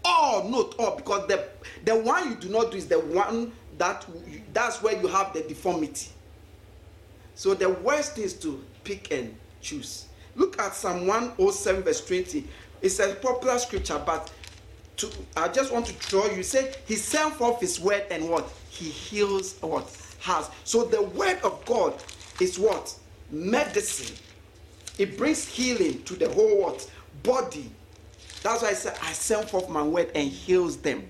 All, 0.03 0.49
not 0.49 0.76
all, 0.78 0.98
because 0.98 1.26
the 1.28 1.45
the 1.86 1.95
one 1.95 2.30
you 2.30 2.36
do 2.36 2.49
not 2.49 2.72
do 2.72 2.78
is 2.78 2.88
the 2.88 2.99
one 2.99 3.53
that 3.78 4.06
you- 4.28 4.41
that's 4.53 4.82
where 4.84 4.99
you 4.99 5.08
have 5.08 5.32
the 5.34 5.41
deformity. 5.41 6.10
So 7.36 7.53
the 7.53 7.70
worst 7.70 8.18
is 8.18 8.34
to 8.41 8.62
pick 8.84 9.12
and 9.12 9.34
choose. 9.62 10.06
Look 10.36 10.60
at 10.60 10.76
Psalm 10.76 11.08
107, 11.08 11.84
verse 11.84 12.06
20. 12.06 12.45
It's 12.82 12.99
a 12.99 13.16
popular 13.16 13.58
scripture, 13.58 14.02
but 14.06 14.30
to, 14.98 15.10
I 15.38 15.48
just 15.48 15.72
want 15.72 15.86
to 15.86 15.94
draw 16.10 16.26
you. 16.26 16.44
Say 16.44 16.74
he 16.86 16.95
sent 16.95 17.36
forth 17.36 17.62
his 17.62 17.80
word 17.80 18.03
and 18.12 18.30
what? 18.30 18.52
He 18.70 18.90
heals 18.90 19.56
what? 19.62 19.88
Has. 20.20 20.49
So 20.66 20.84
the 20.84 21.03
word 21.03 21.40
of 21.44 21.64
God 21.66 21.94
is 22.41 22.60
what? 22.60 22.94
Medicine. 23.30 24.16
It 24.98 25.18
brings 25.18 25.48
healing 25.48 26.04
to 26.04 26.16
the 26.16 26.30
whole 26.30 26.62
what? 26.62 26.90
Body. 27.24 27.72
That's 28.44 28.62
why 28.64 28.70
I 28.70 28.74
said 28.74 28.98
I 29.02 29.12
send 29.14 29.50
forth 29.50 29.70
my 29.70 29.84
word 29.84 30.12
and 30.16 30.30
heals 30.30 30.78
them. 30.78 31.08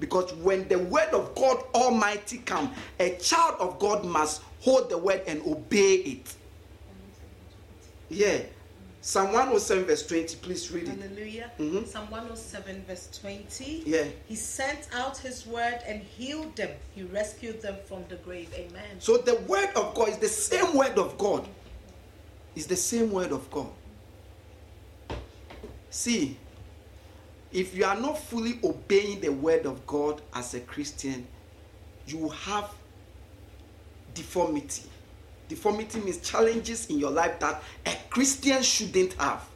Because 0.00 0.32
when 0.34 0.68
the 0.68 0.78
word 0.78 1.08
of 1.08 1.34
God 1.34 1.62
Almighty 1.74 2.38
come, 2.38 2.72
a 3.00 3.16
child 3.16 3.56
of 3.58 3.78
God 3.78 4.04
must 4.04 4.42
hold 4.60 4.90
the 4.90 4.98
word 4.98 5.22
and 5.26 5.42
obey 5.42 5.94
it. 5.94 6.34
Yeah. 8.08 8.38
Psalm 9.00 9.26
107 9.32 9.84
verse 9.84 10.06
20, 10.06 10.36
please 10.36 10.70
read 10.70 10.88
it. 10.88 11.00
Hallelujah. 11.00 11.50
Mhm. 11.58 11.86
Psalm 11.86 12.10
107, 12.10 12.84
verse 12.86 13.08
20. 13.20 13.82
Yeah. 13.86 14.04
He 14.26 14.34
sent 14.34 14.88
out 14.92 15.16
his 15.16 15.46
word 15.46 15.78
and 15.86 16.02
healed 16.02 16.54
them. 16.56 16.70
He 16.94 17.04
rescued 17.04 17.62
them 17.62 17.76
from 17.86 18.04
the 18.08 18.16
grave. 18.16 18.52
Amen. 18.54 18.98
So 18.98 19.16
the 19.18 19.36
word 19.46 19.70
of 19.76 19.94
God 19.94 20.10
is 20.10 20.18
the 20.18 20.28
same 20.28 20.74
word 20.76 20.98
of 20.98 21.16
God. 21.16 21.48
It's 22.56 22.66
the 22.66 22.76
same 22.76 23.12
word 23.12 23.32
of 23.32 23.50
God. 23.50 23.70
See, 25.90 26.36
if 27.52 27.74
you 27.74 27.84
are 27.84 27.98
not 27.98 28.18
fully 28.18 28.58
obeying 28.62 29.20
the 29.20 29.30
word 29.32 29.64
of 29.64 29.86
God 29.86 30.20
as 30.34 30.54
a 30.54 30.60
Christian, 30.60 31.26
you 32.06 32.28
have 32.28 32.70
deformity. 34.14 34.84
Deformity 35.48 36.00
means 36.00 36.18
challenges 36.18 36.86
in 36.90 36.98
your 36.98 37.10
life 37.10 37.38
that 37.40 37.62
a 37.86 37.96
Christian 38.10 38.62
shouldn't 38.62 39.14
have. 39.14 39.46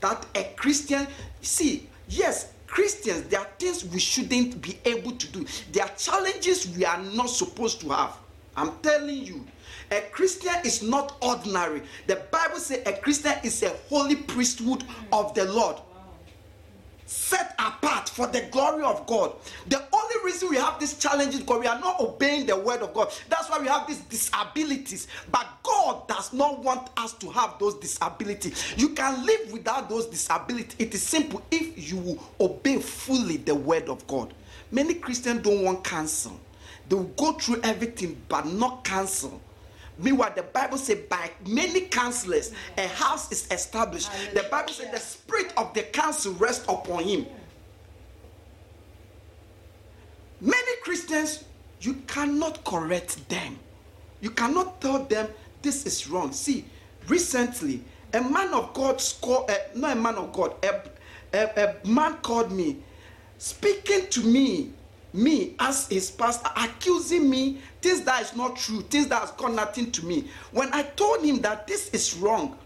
That 0.00 0.26
a 0.34 0.44
Christian, 0.56 1.06
see, 1.40 1.88
yes, 2.08 2.52
Christians, 2.66 3.22
there 3.24 3.40
are 3.40 3.48
things 3.58 3.84
we 3.84 3.98
shouldn't 3.98 4.60
be 4.60 4.78
able 4.84 5.12
to 5.12 5.26
do. 5.28 5.46
There 5.72 5.84
are 5.84 5.90
challenges 5.96 6.68
we 6.76 6.84
are 6.84 7.02
not 7.02 7.30
supposed 7.30 7.80
to 7.82 7.90
have. 7.90 8.16
I'm 8.56 8.78
telling 8.80 9.24
you, 9.24 9.44
a 9.90 10.00
Christian 10.12 10.54
is 10.64 10.82
not 10.82 11.16
ordinary. 11.22 11.82
The 12.06 12.16
Bible 12.30 12.58
says 12.58 12.82
a 12.86 12.92
Christian 12.92 13.34
is 13.42 13.62
a 13.62 13.70
holy 13.88 14.16
priesthood 14.16 14.84
of 15.12 15.34
the 15.34 15.44
Lord 15.46 15.76
set 17.08 17.54
apart 17.58 18.06
for 18.06 18.26
the 18.26 18.42
glory 18.52 18.84
of 18.84 19.06
God. 19.06 19.32
The 19.68 19.82
only 19.92 20.14
reason 20.24 20.50
we 20.50 20.56
have 20.56 20.78
these 20.78 20.98
challenges 20.98 21.36
is 21.36 21.40
because 21.40 21.60
we 21.60 21.66
are 21.66 21.80
not 21.80 21.98
obeying 22.00 22.44
the 22.44 22.56
word 22.56 22.82
of 22.82 22.92
God. 22.92 23.10
That's 23.30 23.48
why 23.48 23.58
we 23.58 23.66
have 23.66 23.86
these 23.86 24.00
disabilities. 24.00 25.08
But 25.32 25.46
God 25.62 26.06
does 26.06 26.34
not 26.34 26.62
want 26.62 26.90
us 26.98 27.14
to 27.14 27.30
have 27.30 27.54
those 27.58 27.76
disabilities. 27.76 28.74
You 28.76 28.90
can 28.90 29.24
live 29.24 29.50
without 29.52 29.88
those 29.88 30.06
disabilities. 30.06 30.76
It 30.78 30.94
is 30.94 31.02
simple 31.02 31.40
if 31.50 31.90
you 31.90 32.20
obey 32.38 32.78
fully 32.78 33.38
the 33.38 33.54
word 33.54 33.88
of 33.88 34.06
God. 34.06 34.34
Many 34.70 34.92
Christians 34.92 35.42
don't 35.42 35.64
want 35.64 35.84
counsel. 35.84 36.38
They 36.90 36.96
will 36.96 37.04
go 37.04 37.32
through 37.32 37.62
everything 37.62 38.20
but 38.28 38.46
not 38.46 38.84
counsel. 38.84 39.40
Meanwhile, 39.98 40.32
the 40.36 40.44
Bible 40.44 40.78
says, 40.78 40.98
by 41.08 41.30
many 41.46 41.82
counselors, 41.82 42.52
a 42.76 42.86
house 42.86 43.32
is 43.32 43.50
established. 43.50 44.08
The 44.32 44.44
Bible 44.50 44.72
says, 44.72 44.90
the 44.92 45.00
spirit 45.00 45.52
of 45.56 45.74
the 45.74 45.82
counsel 45.82 46.32
rests 46.34 46.64
upon 46.64 47.02
him. 47.02 47.26
Many 50.40 50.76
Christians, 50.82 51.44
you 51.80 51.94
cannot 52.06 52.64
correct 52.64 53.28
them. 53.28 53.58
You 54.20 54.30
cannot 54.30 54.80
tell 54.80 55.04
them 55.04 55.28
this 55.62 55.84
is 55.84 56.08
wrong. 56.08 56.32
See, 56.32 56.64
recently, 57.08 57.82
a 58.12 58.20
man 58.20 58.54
of 58.54 58.72
God 58.74 59.00
scored, 59.00 59.50
uh, 59.50 59.56
not 59.74 59.96
a 59.96 60.00
man 60.00 60.14
of 60.14 60.32
God, 60.32 60.54
a, 60.62 60.80
a, 61.34 61.74
a 61.84 61.86
man 61.86 62.14
called 62.18 62.52
me, 62.52 62.78
speaking 63.38 64.06
to 64.10 64.22
me, 64.22 64.72
me 65.12 65.54
as 65.58 65.88
his 65.88 66.10
pastor, 66.10 66.50
accusing 66.56 67.28
me 67.28 67.60
things 67.80 68.02
that 68.02 68.22
is 68.22 68.36
not 68.36 68.56
true, 68.56 68.82
things 68.82 69.08
that 69.08 69.20
has 69.20 69.30
got 69.32 69.54
nothing 69.54 69.90
to 69.92 70.04
me. 70.04 70.28
When 70.52 70.72
I 70.72 70.82
told 70.82 71.24
him 71.24 71.40
that 71.42 71.66
this 71.66 71.88
is 71.90 72.16
wrong, 72.16 72.58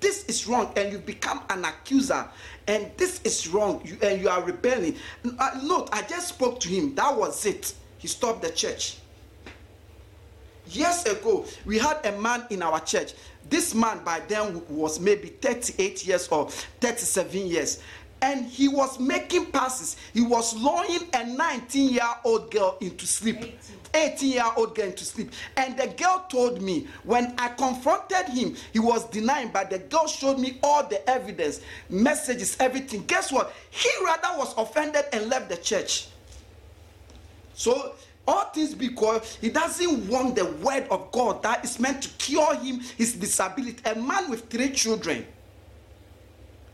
this 0.00 0.24
is 0.26 0.46
wrong, 0.46 0.72
and 0.76 0.92
you 0.92 0.98
become 0.98 1.42
an 1.50 1.64
accuser, 1.64 2.26
and 2.68 2.90
this 2.96 3.20
is 3.22 3.48
wrong, 3.48 3.82
you, 3.84 3.96
and 4.02 4.20
you 4.20 4.28
are 4.28 4.42
rebelling. 4.42 4.96
Uh, 5.38 5.58
Look, 5.62 5.88
I 5.92 6.02
just 6.02 6.28
spoke 6.28 6.60
to 6.60 6.68
him. 6.68 6.94
That 6.94 7.16
was 7.16 7.44
it. 7.46 7.74
He 7.98 8.06
stopped 8.06 8.42
the 8.42 8.50
church. 8.50 8.98
Years 10.70 11.04
ago, 11.04 11.46
we 11.64 11.78
had 11.78 12.04
a 12.04 12.12
man 12.20 12.44
in 12.50 12.62
our 12.62 12.78
church. 12.80 13.14
This 13.48 13.74
man 13.74 14.04
by 14.04 14.20
then 14.20 14.62
was 14.68 15.00
maybe 15.00 15.28
38 15.28 16.06
years 16.06 16.28
or 16.28 16.50
37 16.50 17.46
years. 17.46 17.82
And 18.20 18.46
he 18.46 18.68
was 18.68 18.98
making 18.98 19.46
passes. 19.46 19.96
He 20.12 20.20
was 20.20 20.54
lulling 20.56 21.08
a 21.14 21.24
19 21.24 21.90
year 21.90 22.02
old 22.24 22.50
girl 22.50 22.76
into 22.80 23.06
sleep. 23.06 23.58
18 23.94 24.30
year 24.30 24.44
old 24.56 24.74
girl 24.74 24.86
into 24.86 25.04
sleep. 25.04 25.32
And 25.56 25.76
the 25.78 25.86
girl 25.88 26.26
told 26.28 26.60
me 26.60 26.86
when 27.04 27.34
I 27.38 27.48
confronted 27.48 28.26
him, 28.26 28.56
he 28.72 28.78
was 28.78 29.04
denying, 29.10 29.50
but 29.52 29.70
the 29.70 29.78
girl 29.78 30.06
showed 30.06 30.38
me 30.38 30.58
all 30.62 30.86
the 30.86 31.08
evidence, 31.08 31.60
messages, 31.88 32.56
everything. 32.60 33.04
Guess 33.06 33.32
what? 33.32 33.52
He 33.70 33.90
rather 34.04 34.38
was 34.38 34.54
offended 34.56 35.04
and 35.12 35.28
left 35.28 35.48
the 35.48 35.56
church. 35.56 36.08
So 37.54 37.94
all 38.28 38.44
things 38.50 38.74
because 38.74 39.38
he 39.40 39.48
doesn't 39.48 40.06
want 40.06 40.36
the 40.36 40.44
word 40.44 40.86
of 40.90 41.10
God 41.12 41.42
that 41.42 41.64
is 41.64 41.80
meant 41.80 42.02
to 42.02 42.08
cure 42.10 42.54
him 42.56 42.80
his 42.96 43.14
disability. 43.14 43.78
A 43.86 43.94
man 43.94 44.30
with 44.30 44.48
three 44.50 44.70
children. 44.70 45.26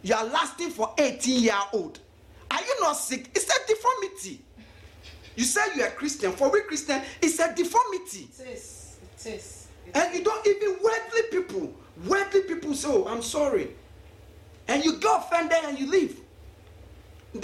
You 0.05 0.15
are 0.15 0.27
lasting 0.27 0.69
for 0.69 0.95
18 0.99 1.43
year 1.43 1.55
old. 1.73 1.99
Are 2.51 2.61
you 2.61 2.77
not 2.83 2.93
sick? 2.93 3.31
It's 3.35 3.49
a 3.49 3.67
deformity. 3.67 4.41
You 5.35 5.45
say 5.45 5.63
you 5.75 5.83
are 5.83 5.91
Christian. 5.91 6.33
For 6.33 6.51
we 6.51 6.61
Christian, 6.63 7.01
it's 7.23 7.39
a 7.41 7.53
deformity. 7.55 8.29
It 8.39 8.49
is. 8.49 8.99
It 9.03 9.27
is. 9.27 9.67
It 9.87 9.97
And 9.97 10.15
you 10.15 10.23
don't 10.23 10.47
even 10.47 10.77
worldly 10.83 11.23
people, 11.31 11.73
worldly 12.07 12.43
people 12.43 12.75
say, 12.75 12.89
oh, 12.91 13.07
I'm 13.09 13.23
sorry. 13.23 13.71
And 14.69 14.85
you 14.85 14.99
get 14.99 15.21
offended 15.21 15.59
and 15.65 15.79
you 15.79 15.91
leave. 15.91 16.21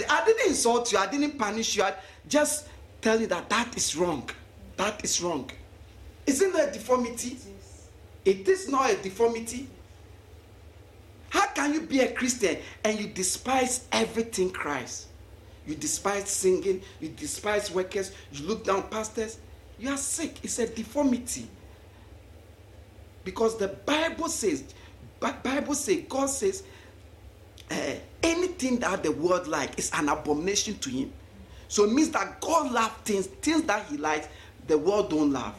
I 0.09 0.23
didn't 0.23 0.47
insult 0.47 0.91
you, 0.91 0.99
I 0.99 1.07
didn't 1.07 1.39
punish 1.39 1.75
you. 1.75 1.83
I 1.83 1.95
just 2.27 2.67
tell 3.01 3.19
you 3.19 3.27
that 3.27 3.49
that 3.49 3.75
is 3.75 3.95
wrong. 3.95 4.29
That 4.77 5.03
is 5.03 5.19
wrong. 5.19 5.49
Isn't 6.27 6.53
that 6.53 6.69
a 6.69 6.71
deformity? 6.71 7.29
is. 7.33 7.87
It 8.23 8.47
is 8.47 8.69
not 8.69 8.91
a 8.91 8.95
deformity. 8.97 9.67
How 11.31 11.47
can 11.47 11.73
you 11.73 11.81
be 11.81 12.01
a 12.01 12.11
Christian 12.11 12.57
and 12.83 12.99
you 12.99 13.07
despise 13.07 13.87
everything 13.93 14.49
Christ? 14.51 15.07
You 15.65 15.75
despise 15.75 16.29
singing, 16.29 16.81
you 16.99 17.07
despise 17.07 17.71
workers, 17.71 18.11
you 18.33 18.45
look 18.45 18.65
down 18.65 18.83
pastors. 18.89 19.37
You 19.79 19.91
are 19.91 19.97
sick. 19.97 20.43
It's 20.43 20.59
a 20.59 20.67
deformity. 20.67 21.47
Because 23.23 23.57
the 23.57 23.69
Bible 23.69 24.27
says, 24.27 24.65
Bi- 25.21 25.31
Bible 25.41 25.73
says, 25.73 26.03
God 26.09 26.25
says, 26.25 26.63
eh, 27.69 27.95
anything 28.21 28.79
that 28.79 29.01
the 29.01 29.13
world 29.13 29.47
like 29.47 29.79
is 29.79 29.89
an 29.93 30.09
abomination 30.09 30.77
to 30.79 30.89
him. 30.89 31.13
So 31.69 31.85
it 31.85 31.93
means 31.93 32.09
that 32.09 32.41
God 32.41 32.73
loves 32.73 32.93
things, 33.05 33.27
things 33.27 33.63
that 33.63 33.85
he 33.85 33.95
likes, 33.95 34.27
the 34.67 34.77
world 34.77 35.11
don't 35.11 35.31
love. 35.31 35.55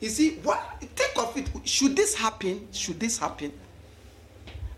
You 0.00 0.08
see, 0.08 0.36
what 0.42 0.60
think 0.80 1.16
of 1.18 1.36
it. 1.36 1.48
Should 1.68 1.94
this 1.94 2.14
happen? 2.14 2.68
Should 2.72 2.98
this 2.98 3.18
happen? 3.18 3.52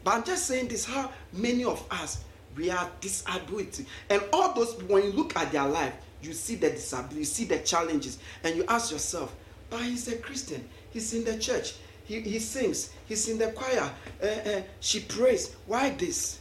But 0.05 0.15
I'm 0.15 0.25
just 0.25 0.47
saying 0.47 0.69
this 0.69 0.85
how 0.85 1.11
many 1.33 1.65
of 1.65 1.85
us 1.91 2.25
we 2.57 2.71
are 2.71 2.91
disability. 3.01 3.87
And 4.11 4.23
all 4.33 4.53
those 4.53 4.75
when 4.85 5.05
you 5.05 5.13
look 5.13 5.37
at 5.37 5.53
their 5.53 5.67
life, 5.67 5.95
you 6.21 6.33
see 6.33 6.57
the 6.57 6.71
disability, 6.71 7.17
you 7.17 7.25
see 7.25 7.45
the 7.45 7.59
challenges, 7.59 8.19
and 8.45 8.57
you 8.57 8.65
ask 8.69 8.93
yourself, 8.93 9.35
but 9.71 9.81
he's 9.81 10.09
a 10.09 10.17
Christian, 10.17 10.69
he's 10.91 11.15
in 11.15 11.25
the 11.25 11.39
church, 11.39 11.75
he, 12.05 12.21
he 12.21 12.39
sings, 12.39 12.91
he's 13.07 13.29
in 13.29 13.39
the 13.39 13.49
choir, 13.53 13.91
uh, 14.23 14.27
uh, 14.27 14.63
she 14.81 15.01
prays. 15.01 15.55
Why 15.67 15.91
this? 15.91 16.39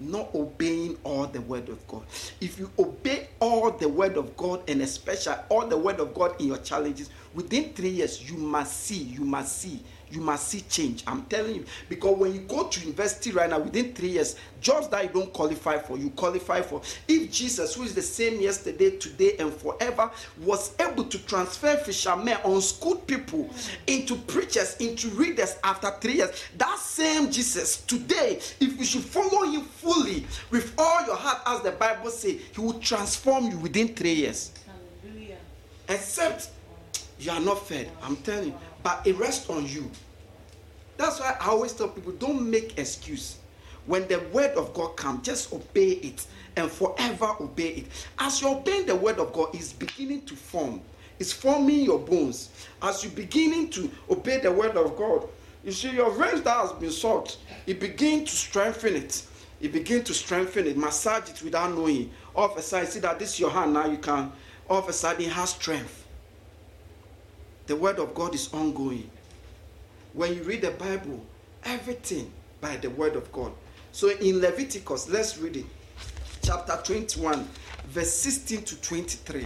Not 0.00 0.34
obeying 0.34 0.96
all 1.04 1.26
the 1.26 1.40
word 1.40 1.68
of 1.68 1.86
God. 1.88 2.02
If 2.40 2.58
you 2.58 2.70
obey 2.78 3.28
all 3.40 3.70
the 3.70 3.88
word 3.88 4.16
of 4.16 4.36
God 4.36 4.68
and 4.68 4.82
especially 4.82 5.36
all 5.48 5.66
the 5.66 5.76
word 5.76 6.00
of 6.00 6.14
God 6.14 6.40
in 6.40 6.48
your 6.48 6.58
challenges, 6.58 7.10
within 7.34 7.72
three 7.72 7.90
years, 7.90 8.28
you 8.28 8.36
must 8.36 8.80
see, 8.84 9.02
you 9.02 9.24
must 9.24 9.58
see, 9.58 9.82
you 10.10 10.20
must 10.20 10.48
see 10.48 10.62
change. 10.68 11.02
I'm 11.06 11.24
telling 11.26 11.54
you. 11.54 11.64
Because 11.88 12.18
when 12.18 12.34
you 12.34 12.40
go 12.40 12.68
to 12.68 12.80
university 12.80 13.32
right 13.32 13.50
now, 13.50 13.58
within 13.58 13.92
three 13.94 14.10
years, 14.10 14.36
jobs 14.60 14.88
that 14.88 15.04
you 15.04 15.10
don't 15.10 15.32
qualify 15.32 15.78
for, 15.78 15.98
you 15.98 16.10
qualify 16.10 16.62
for. 16.62 16.82
If 17.06 17.30
Jesus, 17.30 17.74
who 17.74 17.82
is 17.82 17.94
the 17.94 18.02
same 18.02 18.40
yesterday, 18.40 18.96
today, 18.96 19.36
and 19.38 19.52
forever, 19.52 20.10
was 20.40 20.74
able 20.80 21.04
to 21.04 21.18
transfer 21.26 21.76
fishermen, 21.76 22.36
unschooled 22.44 23.06
people 23.06 23.48
into 23.86 24.16
preachers, 24.16 24.76
into 24.76 25.08
readers 25.08 25.56
after 25.64 25.90
three 26.00 26.14
years, 26.14 26.30
that 26.56 26.78
same 26.78 27.30
Jesus 27.30 27.78
today, 27.82 28.40
if 28.60 28.78
you 28.78 28.84
should 28.84 29.02
follow 29.02 29.50
him 29.50 29.62
fully 29.62 30.26
with 30.50 30.74
all 30.78 31.06
your 31.06 31.16
heart, 31.16 31.40
as 31.46 31.62
the 31.62 31.72
Bible 31.72 32.10
says, 32.10 32.40
he 32.54 32.60
will 32.60 32.78
transform 32.80 33.50
you 33.50 33.58
within 33.58 33.94
three 33.94 34.14
years. 34.14 34.52
Hallelujah. 35.04 35.38
Except 35.88 36.50
you 37.18 37.30
are 37.30 37.40
not 37.40 37.66
fed. 37.66 37.90
I'm 38.02 38.16
telling 38.16 38.48
you. 38.48 38.54
But 38.82 39.06
it 39.06 39.16
rests 39.16 39.48
on 39.50 39.66
you. 39.66 39.90
That's 40.96 41.20
why 41.20 41.36
I 41.40 41.48
always 41.48 41.72
tell 41.72 41.88
people 41.88 42.12
don't 42.12 42.48
make 42.48 42.78
excuse. 42.78 43.38
When 43.86 44.06
the 44.08 44.20
word 44.32 44.50
of 44.56 44.74
God 44.74 44.96
comes, 44.96 45.24
just 45.24 45.52
obey 45.52 45.92
it 45.92 46.26
and 46.56 46.70
forever 46.70 47.34
obey 47.40 47.68
it. 47.68 47.86
As 48.18 48.42
you're 48.42 48.56
obeying 48.56 48.86
the 48.86 48.96
word 48.96 49.18
of 49.18 49.32
God, 49.32 49.54
it's 49.54 49.72
beginning 49.72 50.22
to 50.26 50.34
form. 50.36 50.82
It's 51.18 51.32
forming 51.32 51.80
your 51.80 51.98
bones. 51.98 52.50
As 52.82 53.02
you're 53.02 53.12
beginning 53.12 53.70
to 53.70 53.90
obey 54.10 54.38
the 54.38 54.52
word 54.52 54.76
of 54.76 54.96
God, 54.96 55.28
you 55.64 55.72
see 55.72 55.90
your 55.90 56.10
veins 56.10 56.42
that 56.42 56.56
has 56.56 56.72
been 56.72 56.90
soaked, 56.90 57.38
it 57.66 57.80
begin 57.80 58.24
to 58.24 58.36
strengthen 58.36 58.94
it. 58.94 59.24
It 59.60 59.72
begin 59.72 60.04
to 60.04 60.14
strengthen 60.14 60.66
it, 60.66 60.76
massage 60.76 61.30
it 61.30 61.42
without 61.42 61.74
knowing. 61.74 62.10
All 62.34 62.50
of 62.50 62.56
a 62.56 62.62
sudden, 62.62 62.86
see 62.86 63.00
that 63.00 63.18
this 63.18 63.34
is 63.34 63.40
your 63.40 63.50
hand 63.50 63.72
now. 63.72 63.86
You 63.86 63.98
can. 63.98 64.30
All 64.70 64.78
of 64.78 64.88
a 64.88 64.92
sudden, 64.92 65.24
it 65.24 65.32
has 65.32 65.50
strength. 65.50 66.06
The 67.68 67.76
word 67.76 67.98
of 67.98 68.14
God 68.14 68.34
is 68.34 68.52
ongoing. 68.54 69.10
When 70.14 70.34
you 70.34 70.42
read 70.42 70.62
the 70.62 70.70
Bible, 70.70 71.22
everything 71.64 72.32
by 72.62 72.76
the 72.76 72.88
word 72.88 73.14
of 73.14 73.30
God. 73.30 73.52
So 73.92 74.08
in 74.08 74.40
Leviticus, 74.40 75.10
let's 75.10 75.36
read 75.36 75.58
it. 75.58 75.66
Chapter 76.42 76.80
21, 76.82 77.46
verse 77.88 78.12
16 78.14 78.62
to 78.62 78.80
23. 78.80 79.44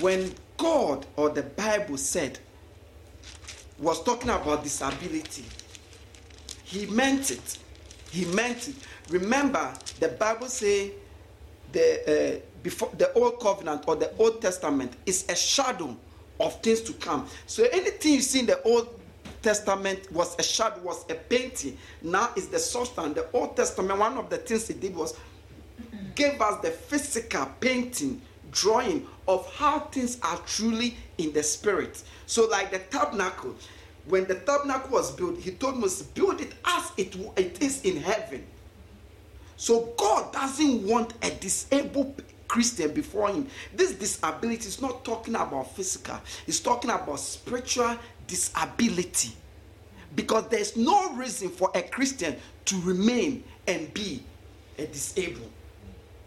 When 0.00 0.34
God 0.58 1.06
or 1.16 1.30
the 1.30 1.44
Bible 1.44 1.96
said, 1.96 2.38
was 3.78 4.02
talking 4.02 4.28
about 4.28 4.62
disability, 4.62 5.44
he 6.62 6.84
meant 6.86 7.30
it. 7.30 7.58
He 8.10 8.26
meant 8.26 8.68
it. 8.68 8.74
Remember, 9.08 9.72
the 9.98 10.08
Bible 10.08 10.48
say 10.48 10.92
the 11.72 12.36
uh, 12.36 12.40
before 12.62 12.90
the 12.98 13.12
old 13.14 13.40
covenant 13.40 13.84
or 13.86 13.96
the 13.96 14.14
old 14.18 14.42
testament 14.42 14.92
is 15.06 15.24
a 15.30 15.34
shadow 15.34 15.96
of 16.40 16.60
things 16.62 16.80
to 16.82 16.92
come. 16.94 17.26
So 17.46 17.64
anything 17.72 18.14
you 18.14 18.20
see 18.20 18.40
in 18.40 18.46
the 18.46 18.62
old 18.62 18.88
testament 19.42 20.10
was 20.12 20.36
a 20.38 20.42
shadow, 20.42 20.80
was 20.82 21.04
a 21.10 21.14
painting. 21.14 21.78
Now 22.02 22.30
is 22.36 22.48
the 22.48 22.58
substance. 22.58 23.14
The 23.14 23.28
old 23.32 23.56
testament, 23.56 23.98
one 23.98 24.18
of 24.18 24.30
the 24.30 24.38
things 24.38 24.68
it 24.70 24.80
did 24.80 24.94
was 24.94 25.18
gave 26.14 26.40
us 26.40 26.60
the 26.62 26.70
physical 26.70 27.46
painting, 27.60 28.20
drawing 28.50 29.06
of 29.28 29.52
how 29.54 29.80
things 29.80 30.18
are 30.22 30.38
truly 30.46 30.96
in 31.18 31.32
the 31.32 31.42
spirit. 31.42 32.02
So, 32.26 32.46
like 32.48 32.70
the 32.70 32.78
tabernacle, 32.78 33.54
when 34.06 34.24
the 34.26 34.36
tabernacle 34.36 34.90
was 34.90 35.12
built, 35.12 35.38
he 35.38 35.50
told 35.52 35.76
Moses, 35.76 36.06
build 36.06 36.40
it 36.40 36.52
as 36.64 36.92
it, 36.96 37.16
it 37.36 37.62
is 37.62 37.82
in 37.82 37.96
heaven. 37.96 38.46
So 39.56 39.92
God 39.96 40.32
doesn't 40.32 40.86
want 40.86 41.14
a 41.22 41.30
disabled 41.30 42.22
Christian 42.48 42.92
before 42.92 43.28
him. 43.28 43.48
This 43.74 43.92
disability 43.92 44.66
is 44.66 44.80
not 44.80 45.04
talking 45.04 45.34
about 45.34 45.74
physical, 45.74 46.20
it's 46.46 46.60
talking 46.60 46.90
about 46.90 47.20
spiritual 47.20 47.96
disability. 48.26 49.32
Because 50.14 50.48
there's 50.48 50.76
no 50.76 51.12
reason 51.14 51.50
for 51.50 51.70
a 51.74 51.82
Christian 51.82 52.36
to 52.66 52.80
remain 52.80 53.44
and 53.66 53.92
be 53.92 54.22
a 54.78 54.86
disabled. 54.86 55.50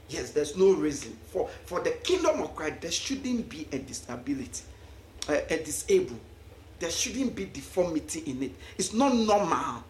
Yes, 0.09 0.31
there's 0.31 0.57
no 0.57 0.73
reason. 0.73 1.17
For, 1.31 1.49
for 1.65 1.81
the 1.81 1.91
kingdom 2.03 2.41
of 2.41 2.55
Christ, 2.55 2.81
there 2.81 2.91
shouldn't 2.91 3.47
be 3.49 3.67
a 3.71 3.77
disability, 3.79 4.63
a, 5.27 5.53
a 5.53 5.63
disabled. 5.63 6.19
There 6.79 6.89
shouldn't 6.89 7.35
be 7.35 7.45
deformity 7.45 8.23
in 8.25 8.43
it. 8.43 8.51
It's 8.77 8.93
not 8.93 9.13
normal. 9.13 9.83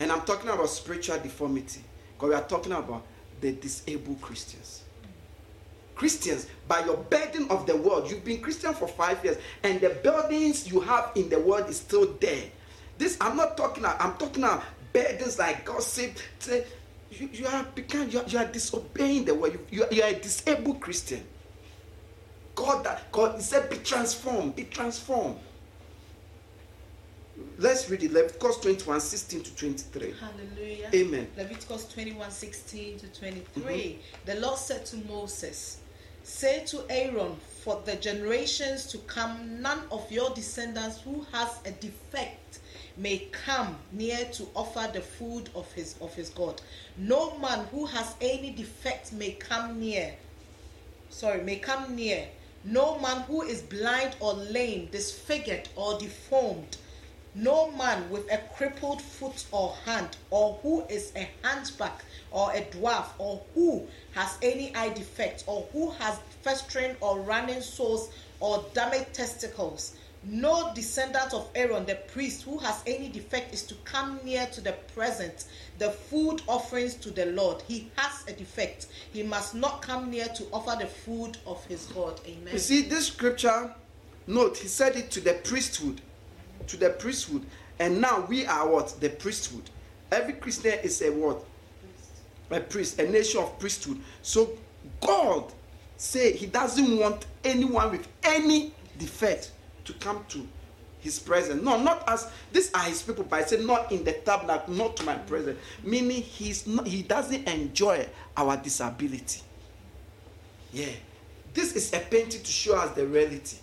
And 0.00 0.12
I'm 0.12 0.22
talking 0.22 0.50
about 0.50 0.68
spiritual 0.68 1.18
deformity 1.18 1.80
because 2.14 2.28
we 2.28 2.34
are 2.34 2.42
talking 2.42 2.72
about 2.72 3.04
the 3.40 3.52
disabled 3.52 4.20
Christians. 4.20 4.82
Christians, 5.94 6.46
by 6.68 6.84
your 6.84 6.96
burden 6.96 7.48
of 7.50 7.66
the 7.66 7.76
world, 7.76 8.08
you've 8.10 8.24
been 8.24 8.40
Christian 8.40 8.72
for 8.72 8.86
five 8.86 9.22
years, 9.24 9.36
and 9.64 9.80
the 9.80 9.90
burdens 9.90 10.70
you 10.70 10.80
have 10.80 11.10
in 11.16 11.28
the 11.28 11.40
world 11.40 11.68
is 11.68 11.78
still 11.78 12.14
there. 12.20 12.44
This 12.98 13.16
I'm 13.20 13.36
not 13.36 13.56
talking. 13.56 13.84
about, 13.84 14.00
I'm 14.00 14.16
talking 14.16 14.44
about 14.44 14.62
burdens 14.92 15.38
like 15.38 15.64
gossip. 15.64 16.18
You, 17.10 17.28
you 17.32 17.46
are 17.46 17.64
become 17.74 18.10
you 18.10 18.22
you 18.28 18.38
are 18.38 18.44
disobeying 18.44 19.24
the 19.24 19.34
word. 19.34 19.54
You, 19.54 19.60
you, 19.70 19.86
you 19.90 20.02
are 20.02 20.10
a 20.10 20.14
disabled 20.14 20.80
Christian. 20.80 21.24
God, 22.54 22.88
God 23.12 23.40
said, 23.40 23.70
be 23.70 23.76
transformed, 23.76 24.56
be 24.56 24.64
transformed. 24.64 25.36
Let's 27.58 27.90
read 27.90 28.02
it. 28.02 28.12
Leviticus 28.12 28.58
21, 28.58 29.00
16 29.00 29.42
to 29.42 29.56
23. 29.56 30.14
Hallelujah. 30.20 30.90
Amen. 30.94 31.26
Leviticus 31.36 31.92
21 31.92 32.30
16 32.30 32.98
to 33.00 33.06
23. 33.08 33.62
Mm-hmm. 33.62 34.00
The 34.26 34.40
Lord 34.40 34.58
said 34.58 34.86
to 34.86 34.96
Moses, 35.08 35.78
Say 36.22 36.62
to 36.66 36.84
Aaron, 36.90 37.36
for 37.62 37.82
the 37.84 37.96
generations 37.96 38.86
to 38.86 38.98
come, 38.98 39.60
none 39.60 39.80
of 39.90 40.10
your 40.12 40.30
descendants 40.34 41.00
who 41.00 41.26
has 41.32 41.58
a 41.64 41.70
defect 41.72 42.60
may 42.96 43.28
come 43.30 43.76
near 43.92 44.24
to 44.32 44.46
offer 44.54 44.90
the 44.92 45.00
food 45.00 45.50
of 45.54 45.70
his 45.72 45.96
of 46.00 46.14
his 46.14 46.30
God. 46.30 46.60
No 46.96 47.38
man 47.38 47.66
who 47.70 47.86
has 47.86 48.14
any 48.20 48.50
defect 48.50 49.12
may 49.12 49.32
come 49.32 49.80
near. 49.80 50.14
Sorry, 51.10 51.42
may 51.42 51.56
come 51.56 51.96
near. 51.96 52.28
No 52.64 52.98
man 52.98 53.22
who 53.22 53.42
is 53.42 53.62
blind 53.62 54.16
or 54.20 54.34
lame, 54.34 54.88
disfigured 54.90 55.68
or 55.76 55.98
deformed 55.98 56.76
no 57.34 57.70
man 57.72 58.08
with 58.10 58.30
a 58.32 58.38
crippled 58.56 59.00
foot 59.02 59.44
or 59.52 59.74
hand, 59.84 60.16
or 60.30 60.58
who 60.62 60.84
is 60.86 61.12
a 61.16 61.28
hunchback 61.42 62.04
or 62.30 62.52
a 62.52 62.62
dwarf, 62.62 63.06
or 63.18 63.42
who 63.54 63.86
has 64.12 64.36
any 64.42 64.74
eye 64.74 64.90
defect, 64.90 65.44
or 65.46 65.66
who 65.72 65.90
has 65.90 66.18
festering 66.42 66.96
or 67.00 67.20
running 67.20 67.60
sores 67.60 68.10
or 68.40 68.64
damaged 68.74 69.12
testicles, 69.14 69.96
No 70.24 70.72
descendant 70.74 71.32
of 71.32 71.48
Aaron, 71.54 71.86
the 71.86 71.94
priest, 71.94 72.42
who 72.42 72.58
has 72.58 72.82
any 72.86 73.08
defect, 73.08 73.54
is 73.54 73.62
to 73.64 73.74
come 73.84 74.18
near 74.24 74.46
to 74.46 74.60
the 74.60 74.72
present, 74.94 75.44
the 75.78 75.90
food 75.90 76.42
offerings 76.48 76.94
to 76.96 77.10
the 77.10 77.26
Lord. 77.26 77.62
He 77.68 77.90
has 77.96 78.24
a 78.26 78.32
defect. 78.32 78.86
He 79.12 79.22
must 79.22 79.54
not 79.54 79.80
come 79.80 80.10
near 80.10 80.26
to 80.26 80.44
offer 80.52 80.76
the 80.78 80.88
food 80.88 81.38
of 81.46 81.64
his 81.66 81.86
God. 81.86 82.20
Amen. 82.26 82.52
You 82.52 82.58
see, 82.58 82.82
this 82.82 83.06
scripture, 83.06 83.72
note, 84.26 84.58
he 84.58 84.68
said 84.68 84.96
it 84.96 85.10
to 85.12 85.20
the 85.20 85.34
priesthood. 85.34 86.00
To 86.68 86.76
the 86.76 86.90
priesthood. 86.90 87.44
And 87.78 88.00
now 88.00 88.26
we 88.28 88.46
are 88.46 88.68
what? 88.68 89.00
The 89.00 89.10
priesthood. 89.10 89.68
Every 90.10 90.34
Christian 90.34 90.78
is 90.82 91.02
a 91.02 91.10
what? 91.10 91.44
A 92.50 92.60
priest, 92.60 92.98
a 92.98 93.08
nation 93.08 93.42
of 93.42 93.58
priesthood. 93.58 94.00
So 94.22 94.56
God 95.00 95.52
say 95.96 96.32
he 96.32 96.46
doesn't 96.46 96.98
want 96.98 97.26
anyone 97.44 97.90
with 97.90 98.08
any 98.22 98.72
defect 98.98 99.52
to 99.84 99.92
come 99.94 100.24
to 100.28 100.46
his 101.00 101.18
presence. 101.18 101.62
No, 101.62 101.80
not 101.80 102.04
as 102.08 102.30
these 102.52 102.72
are 102.72 102.84
his 102.84 103.02
people, 103.02 103.24
but 103.24 103.40
I 103.40 103.44
say 103.44 103.64
not 103.64 103.92
in 103.92 104.04
the 104.04 104.12
tabernacle, 104.12 104.74
not 104.74 104.96
to 104.96 105.04
my 105.04 105.14
presence. 105.14 105.58
Meaning 105.82 106.22
he's 106.22 106.66
not 106.66 106.86
he 106.86 107.02
doesn't 107.02 107.46
enjoy 107.48 108.06
our 108.36 108.56
disability. 108.56 109.42
Yeah. 110.72 110.86
This 111.54 111.74
is 111.74 111.92
a 111.92 111.98
painting 111.98 112.42
to 112.42 112.50
show 112.50 112.76
us 112.76 112.94
the 112.94 113.06
reality. 113.06 113.56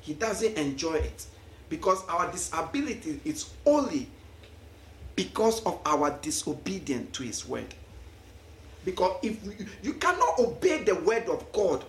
He 0.00 0.14
doesn't 0.14 0.56
enjoy 0.56 0.94
it. 0.94 1.26
Because 1.68 2.06
our 2.08 2.30
disability 2.30 3.20
is 3.24 3.50
only 3.64 4.08
because 5.16 5.64
of 5.64 5.80
our 5.86 6.10
disobedience 6.22 7.16
to 7.16 7.22
his 7.22 7.48
word. 7.48 7.74
Because 8.84 9.16
if 9.22 9.42
we, 9.44 9.54
you 9.82 9.94
cannot 9.94 10.38
obey 10.38 10.84
the 10.84 10.94
word 10.94 11.28
of 11.28 11.50
God 11.52 11.84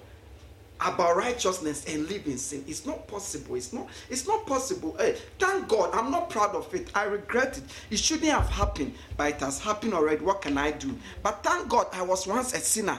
about 0.80 1.16
righteousness 1.16 1.86
and 1.88 2.08
live 2.10 2.26
in 2.26 2.38
sin, 2.38 2.64
it's 2.68 2.86
not 2.86 3.08
possible. 3.08 3.56
It's 3.56 3.74
not. 3.74 3.88
It's 4.10 4.28
not 4.28 4.46
possible. 4.48 4.96
Hey, 4.98 5.18
thank 5.38 5.68
God. 5.68 5.94
I'm 5.94 6.10
not 6.10 6.30
proud 6.30 6.56
of 6.56 6.74
it. 6.74 6.90
I 6.96 7.04
regret 7.04 7.58
it. 7.58 7.64
It 7.92 8.00
shouldn't 8.00 8.32
have 8.32 8.50
happened, 8.50 8.94
but 9.16 9.30
it 9.30 9.40
has 9.42 9.60
happened 9.60 9.94
already. 9.94 10.24
What 10.24 10.42
can 10.42 10.58
I 10.58 10.72
do? 10.72 10.98
But 11.22 11.44
thank 11.44 11.70
God, 11.70 11.88
I 11.94 12.02
was 12.02 12.26
once 12.26 12.54
a 12.54 12.60
sinner. 12.60 12.98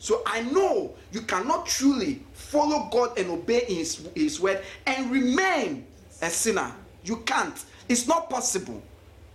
So 0.00 0.22
I 0.24 0.40
know 0.40 0.94
you 1.12 1.20
cannot 1.20 1.66
truly 1.66 2.22
follow 2.32 2.88
God 2.90 3.18
and 3.18 3.30
obey 3.30 3.66
His, 3.66 4.08
His 4.14 4.40
word 4.40 4.62
and 4.86 5.10
remain 5.10 5.86
a 6.22 6.30
sinner. 6.30 6.72
You 7.04 7.18
can't. 7.18 7.62
It's 7.86 8.08
not 8.08 8.30
possible. 8.30 8.82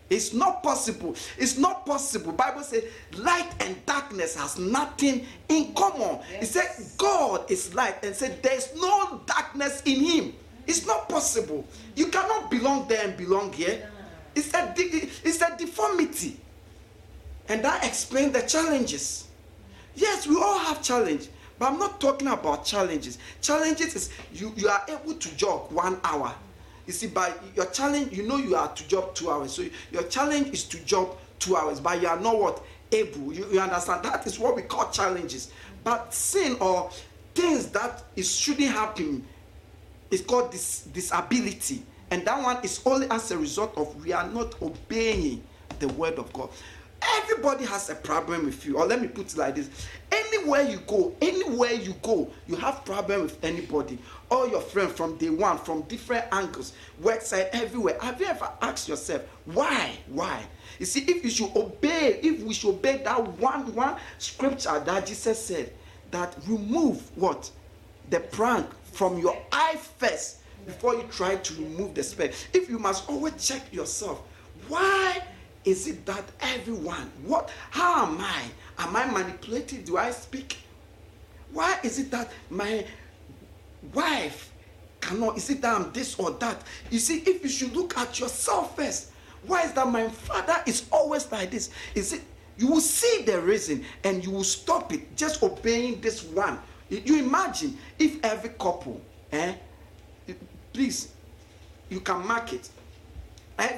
It's 0.09 0.33
not 0.33 0.63
possible. 0.63 1.15
It's 1.37 1.57
not 1.57 1.85
possible. 1.85 2.31
Bible 2.31 2.63
says 2.63 2.83
light 3.15 3.51
and 3.59 3.83
darkness 3.85 4.35
has 4.35 4.57
nothing 4.57 5.27
in 5.49 5.73
common. 5.75 6.19
Yes. 6.31 6.43
It 6.43 6.47
said 6.47 6.97
God 6.97 7.49
is 7.49 7.73
light 7.75 8.03
and 8.03 8.15
said 8.15 8.41
there's 8.41 8.75
no 8.75 9.21
darkness 9.27 9.83
in 9.85 9.99
him. 10.03 10.33
It's 10.65 10.87
not 10.87 11.07
possible. 11.07 11.63
You 11.95 12.07
cannot 12.07 12.49
belong 12.49 12.87
there 12.87 13.07
and 13.07 13.15
belong 13.15 13.53
here. 13.53 13.87
It's 14.33 14.51
a, 14.53 14.73
it's 14.77 15.41
a 15.41 15.55
deformity. 15.57 16.39
And 17.49 17.63
that 17.63 17.85
explains 17.85 18.33
the 18.33 18.41
challenges. 18.41 19.24
Yes, 19.95 20.27
we 20.27 20.35
all 20.35 20.59
have 20.59 20.81
challenge, 20.81 21.29
but 21.57 21.71
I'm 21.71 21.79
not 21.79 21.99
talking 22.01 22.27
about 22.27 22.65
challenges. 22.65 23.17
Challenges 23.41 23.95
is 23.95 24.09
you, 24.33 24.53
you 24.55 24.67
are 24.67 24.83
able 24.89 25.13
to 25.13 25.37
jog 25.37 25.71
one 25.71 25.99
hour 26.03 26.33
you 26.85 26.93
see, 26.93 27.07
by 27.07 27.33
your 27.55 27.65
challenge, 27.67 28.13
you 28.13 28.23
know 28.23 28.37
you 28.37 28.55
are 28.55 28.71
to 28.73 28.87
job 28.87 29.15
two 29.15 29.29
hours. 29.29 29.53
So 29.53 29.65
your 29.91 30.03
challenge 30.03 30.49
is 30.49 30.63
to 30.65 30.77
job 30.85 31.17
two 31.39 31.55
hours, 31.55 31.79
but 31.79 32.01
you 32.01 32.07
are 32.07 32.19
not 32.19 32.37
what 32.37 32.63
able. 32.91 33.33
You, 33.33 33.47
you 33.51 33.59
understand? 33.59 34.03
That 34.03 34.25
is 34.27 34.39
what 34.39 34.55
we 34.55 34.61
call 34.61 34.89
challenges. 34.91 35.51
But 35.83 36.13
sin 36.13 36.57
or 36.59 36.91
things 37.33 37.67
that 37.69 38.03
is 38.15 38.33
shouldn't 38.33 38.71
happen 38.71 39.25
is 40.11 40.21
called 40.21 40.51
this 40.51 40.81
disability. 40.81 41.83
And 42.11 42.23
that 42.25 42.41
one 42.41 42.63
is 42.63 42.81
only 42.85 43.09
as 43.09 43.31
a 43.31 43.37
result 43.37 43.75
of 43.77 44.03
we 44.03 44.13
are 44.13 44.27
not 44.29 44.61
obeying 44.61 45.43
the 45.79 45.87
word 45.89 46.19
of 46.19 46.31
God. 46.33 46.49
Everybody 47.01 47.65
has 47.65 47.89
a 47.89 47.95
problem 47.95 48.45
with 48.45 48.65
you. 48.65 48.77
Or 48.77 48.85
let 48.85 49.01
me 49.01 49.07
put 49.07 49.33
it 49.33 49.37
like 49.37 49.55
this. 49.55 49.69
Anywhere 50.11 50.61
you 50.63 50.77
go, 50.87 51.15
anywhere 51.21 51.73
you 51.73 51.93
go, 52.01 52.31
you 52.47 52.55
have 52.55 52.85
problem 52.85 53.23
with 53.23 53.43
anybody. 53.43 53.97
All 54.29 54.49
your 54.49 54.61
friends 54.61 54.93
from 54.93 55.17
day 55.17 55.29
one, 55.29 55.57
from 55.57 55.81
different 55.83 56.25
angles, 56.31 56.73
website, 57.01 57.49
everywhere. 57.51 57.97
Have 58.01 58.19
you 58.19 58.27
ever 58.27 58.49
asked 58.61 58.87
yourself, 58.87 59.23
why? 59.45 59.97
Why? 60.07 60.43
You 60.79 60.85
see, 60.85 61.01
if 61.01 61.23
you 61.23 61.29
should 61.29 61.55
obey, 61.55 62.19
if 62.21 62.41
we 62.41 62.53
should 62.53 62.69
obey 62.69 62.97
that 63.03 63.27
one, 63.39 63.73
one 63.73 63.97
scripture 64.17 64.79
that 64.79 65.05
Jesus 65.05 65.43
said, 65.43 65.73
that 66.11 66.35
remove 66.47 67.01
what? 67.15 67.49
The 68.09 68.19
prank 68.19 68.67
from 68.91 69.17
your 69.17 69.37
eye 69.51 69.77
first 69.97 70.37
before 70.65 70.95
you 70.95 71.03
try 71.11 71.35
to 71.35 71.53
remove 71.55 71.93
the 71.93 72.03
speck. 72.03 72.33
If 72.53 72.69
you 72.69 72.79
must 72.79 73.09
always 73.09 73.45
check 73.45 73.71
yourself, 73.73 74.21
why 74.67 75.21
is 75.65 75.87
it 75.87 76.05
that 76.05 76.23
everyone, 76.41 77.11
what, 77.25 77.49
how 77.71 78.05
am 78.05 78.17
I? 78.19 78.43
Am 78.77 78.95
I 78.95 79.05
manipulated? 79.05 79.85
Do 79.85 79.97
I 79.97 80.11
speak? 80.11 80.57
Why 81.51 81.79
is 81.83 81.99
it 81.99 82.11
that 82.11 82.31
my 82.49 82.85
wife 83.93 84.51
cannot? 85.01 85.37
Is 85.37 85.49
it 85.49 85.61
that 85.61 85.75
I'm 85.75 85.91
this 85.91 86.17
or 86.19 86.31
that? 86.31 86.61
You 86.89 86.99
see, 86.99 87.19
if 87.19 87.43
you 87.43 87.49
should 87.49 87.75
look 87.75 87.97
at 87.97 88.19
yourself 88.19 88.75
first, 88.75 89.11
why 89.45 89.63
is 89.63 89.73
that 89.73 89.87
my 89.87 90.07
father 90.09 90.61
is 90.65 90.85
always 90.91 91.31
like 91.31 91.51
this? 91.51 91.69
Is 91.93 92.13
it 92.13 92.21
you 92.57 92.67
will 92.67 92.81
see 92.81 93.23
the 93.23 93.39
reason 93.41 93.83
and 94.03 94.23
you 94.23 94.31
will 94.31 94.43
stop 94.43 94.93
it 94.93 95.15
just 95.15 95.43
obeying 95.43 95.99
this 96.01 96.23
one. 96.23 96.59
You 96.89 97.19
imagine 97.19 97.77
if 97.99 98.23
every 98.23 98.51
couple, 98.51 99.01
eh? 99.31 99.55
Please, 100.71 101.09
you 101.89 101.99
can 101.99 102.25
mark 102.25 102.53
it. 102.53 102.69
Eh? 103.59 103.77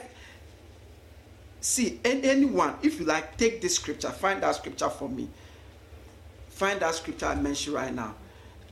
See, 1.59 1.99
anyone, 2.05 2.75
if 2.83 2.99
you 2.99 3.05
like, 3.05 3.37
take 3.37 3.61
this 3.61 3.75
scripture, 3.75 4.09
find 4.09 4.41
that 4.43 4.55
scripture 4.55 4.89
for 4.89 5.09
me. 5.09 5.27
Find 6.49 6.79
that 6.79 6.95
scripture 6.95 7.27
I 7.27 7.35
mentioned 7.35 7.75
right 7.75 7.93
now. 7.93 8.15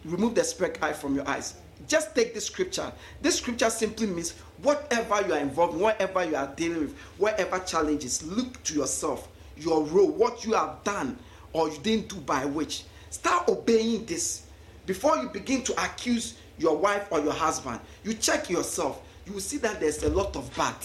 Remove 0.03 0.35
the 0.35 0.43
speck 0.43 0.81
eye 0.83 0.93
from 0.93 1.15
your 1.15 1.27
eyes. 1.27 1.55
Just 1.87 2.15
take 2.15 2.33
this 2.33 2.45
scripture. 2.45 2.91
This 3.21 3.37
scripture 3.37 3.69
simply 3.69 4.07
means 4.07 4.31
whatever 4.61 5.25
you 5.27 5.33
are 5.33 5.39
involved 5.39 5.75
in, 5.75 5.79
whatever 5.81 6.23
you 6.23 6.35
are 6.35 6.47
dealing 6.55 6.81
with, 6.81 6.97
whatever 7.17 7.59
challenges, 7.59 8.23
look 8.23 8.61
to 8.63 8.73
yourself, 8.75 9.27
your 9.57 9.83
role, 9.83 10.09
what 10.09 10.45
you 10.45 10.53
have 10.53 10.83
done 10.83 11.17
or 11.53 11.69
you 11.69 11.77
didn't 11.79 12.09
do 12.09 12.17
by 12.17 12.45
which. 12.45 12.83
Start 13.09 13.49
obeying 13.49 14.05
this. 14.05 14.43
Before 14.85 15.17
you 15.17 15.29
begin 15.29 15.63
to 15.63 15.73
accuse 15.83 16.35
your 16.57 16.77
wife 16.77 17.07
or 17.11 17.19
your 17.19 17.33
husband, 17.33 17.79
you 18.03 18.13
check 18.13 18.49
yourself. 18.49 19.01
You 19.25 19.33
will 19.33 19.39
see 19.39 19.57
that 19.57 19.79
there's 19.79 20.03
a 20.03 20.09
lot 20.09 20.35
of 20.35 20.55
bad 20.55 20.75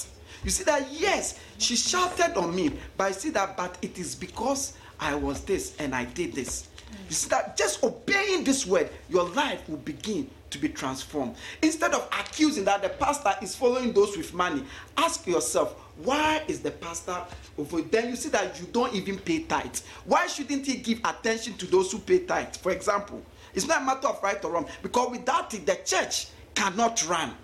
you 0.45 0.51
see 0.51 0.65
that, 0.65 0.87
yes, 0.91 1.39
she 1.59 1.77
shouted 1.77 2.37
on 2.37 2.55
me, 2.55 2.73
but 2.97 3.05
I 3.05 3.13
see 3.13 3.31
that, 3.31 3.57
but 3.57 3.77
it 3.83 3.99
is 3.99 4.15
because 4.15 4.75
I 4.99 5.15
was 5.15 5.43
this 5.43 5.77
and 5.79 5.95
I 5.95 6.05
did 6.05 6.35
this. 6.35 6.69
You 7.09 7.15
see 7.15 7.29
that 7.31 7.57
just 7.57 7.83
obeying 7.85 8.45
this 8.45 8.67
word, 8.67 8.91
your 9.09 9.29
life 9.31 9.69
will 9.69 9.79
begin 9.79 10.29
to 10.51 10.59
be 10.59 10.69
transformed. 10.69 11.37
Instead 11.63 11.95
of 11.95 12.09
accusing 12.19 12.65
that 12.65 12.83
the 12.83 12.89
pastor 12.89 13.33
is 13.41 13.55
following 13.55 13.93
those 13.93 14.17
with 14.17 14.35
money, 14.35 14.65
ask 14.97 15.27
yourself, 15.27 15.79
why 16.03 16.43
is 16.49 16.61
the 16.61 16.73
pastor 16.73 17.25
over? 17.57 17.83
Then 17.83 18.09
you 18.09 18.17
see 18.17 18.31
that 18.31 18.59
you 18.61 18.67
don't 18.73 18.93
even 18.93 19.19
pay 19.19 19.45
tithe. 19.45 19.77
Why 20.05 20.27
shouldn't 20.27 20.67
he 20.67 20.79
give 20.79 20.99
attention 21.05 21.55
to 21.55 21.67
those 21.67 21.93
who 21.93 21.99
pay 21.99 22.21
tithe? 22.21 22.57
For 22.57 22.73
example, 22.73 23.23
it's 23.55 23.67
not 23.67 23.83
a 23.83 23.85
matter 23.85 24.09
of 24.09 24.23
right 24.23 24.45
or 24.45 24.53
wrong, 24.53 24.67
because 24.83 25.11
without 25.11 25.55
it, 25.55 25.67
the 25.67 25.79
church 25.85 26.29
cannot 26.55 27.07
run. 27.09 27.35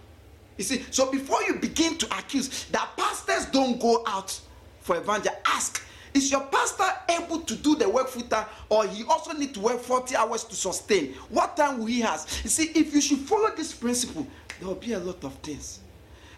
You 0.57 0.65
see, 0.65 0.85
so 0.91 1.11
before 1.11 1.43
you 1.43 1.55
begin 1.55 1.99
to 1.99 2.19
accuse 2.19 2.65
that 2.66 2.89
pastors 2.97 3.47
don't 3.47 3.81
go 3.81 4.03
out 4.07 4.39
for 4.81 4.97
evangel, 4.97 5.33
ask 5.47 5.83
is 6.16 6.31
your 6.31 6.41
pastor 6.47 6.87
able 7.11 7.41
to 7.41 7.55
do 7.57 7.77
the 7.77 7.87
work 7.87 8.09
full 8.09 8.23
time 8.23 8.47
or 8.70 8.87
he 8.87 9.05
also 9.05 9.33
need 9.35 9.53
to 9.53 9.61
work 9.61 9.81
40 9.81 10.16
hours 10.16 10.45
to 10.45 10.55
sustain? 10.55 11.12
What 11.28 11.59
time 11.59 11.78
will 11.78 11.87
he 11.87 12.01
has? 12.01 12.41
You 12.43 12.49
see 12.49 12.70
if 12.74 12.95
you 12.95 13.03
should 13.03 13.19
follow 13.19 13.55
this 13.55 13.74
principle 13.74 14.27
there 14.59 14.69
will 14.69 14.77
be 14.77 14.95
a 14.95 14.99
lot 14.99 15.23
of 15.24 15.35
things. 15.37 15.81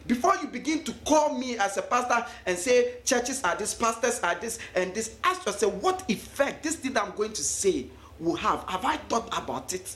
Before 0.06 0.34
you 0.42 0.48
begin 0.48 0.82
to 0.84 0.92
call 1.04 1.38
me 1.38 1.58
as 1.58 1.76
a 1.76 1.82
pastor 1.82 2.26
and 2.46 2.58
say 2.58 2.94
churches 3.04 3.42
are 3.44 3.54
this 3.54 3.74
pastors 3.74 4.18
are 4.20 4.34
this 4.34 4.58
and 4.74 4.92
this 4.94 5.16
ask 5.22 5.46
yourself 5.46 5.74
what 5.74 6.02
effect 6.08 6.64
this 6.64 6.76
thing 6.76 6.96
i'm 6.96 7.12
going 7.14 7.32
to 7.32 7.42
say 7.42 7.86
will 8.18 8.34
have? 8.34 8.64
Have 8.68 8.84
i 8.84 8.96
thought 8.96 9.28
about 9.40 9.72
it? 9.74 9.94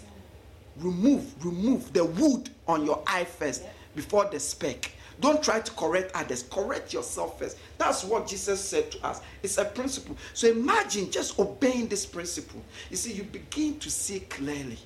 Remove 0.77 1.45
remove 1.45 1.93
the 1.93 2.05
wood 2.05 2.51
on 2.69 2.85
your 2.85 3.03
eye 3.07 3.25
first 3.25 3.65
before 3.95 4.25
the 4.27 4.41
speck. 4.41 4.93
Don't 5.21 5.43
try 5.43 5.61
to 5.61 5.73
correct 5.73 6.11
others. 6.15 6.43
Correct 6.45 6.93
yourself 6.93 7.39
first. 7.39 7.59
That's 7.79 8.03
what 8.05 8.27
Jesus 8.27 8.63
said 8.63 8.91
to 8.93 9.07
us. 9.07 9.21
It's 9.43 9.59
a 9.59 9.65
principle. 9.65 10.17
So 10.35 10.49
imagine 10.49 11.11
just 11.11 11.39
obeying 11.39 11.89
this 11.89 12.07
principle. 12.07 12.63
You 12.91 12.97
see, 12.97 13.13
you 13.13 13.25
begin 13.25 13.79
to 13.81 13.91
see 13.91 14.21
clearly. 14.21 14.79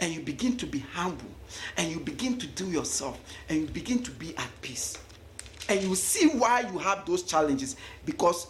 And 0.00 0.14
you 0.14 0.20
begin 0.20 0.56
to 0.58 0.66
be 0.66 0.78
humble. 0.78 1.30
And 1.76 1.90
you 1.90 1.98
begin 2.00 2.38
to 2.38 2.46
do 2.46 2.70
yourself. 2.70 3.20
And 3.48 3.60
you 3.60 3.66
begin 3.66 4.02
to 4.04 4.10
be 4.12 4.36
at 4.36 4.48
peace. 4.62 4.96
And 5.68 5.82
you 5.82 5.94
see 5.94 6.28
why 6.28 6.60
you 6.60 6.78
have 6.78 7.04
those 7.04 7.22
challenges 7.22 7.76
because 8.06 8.46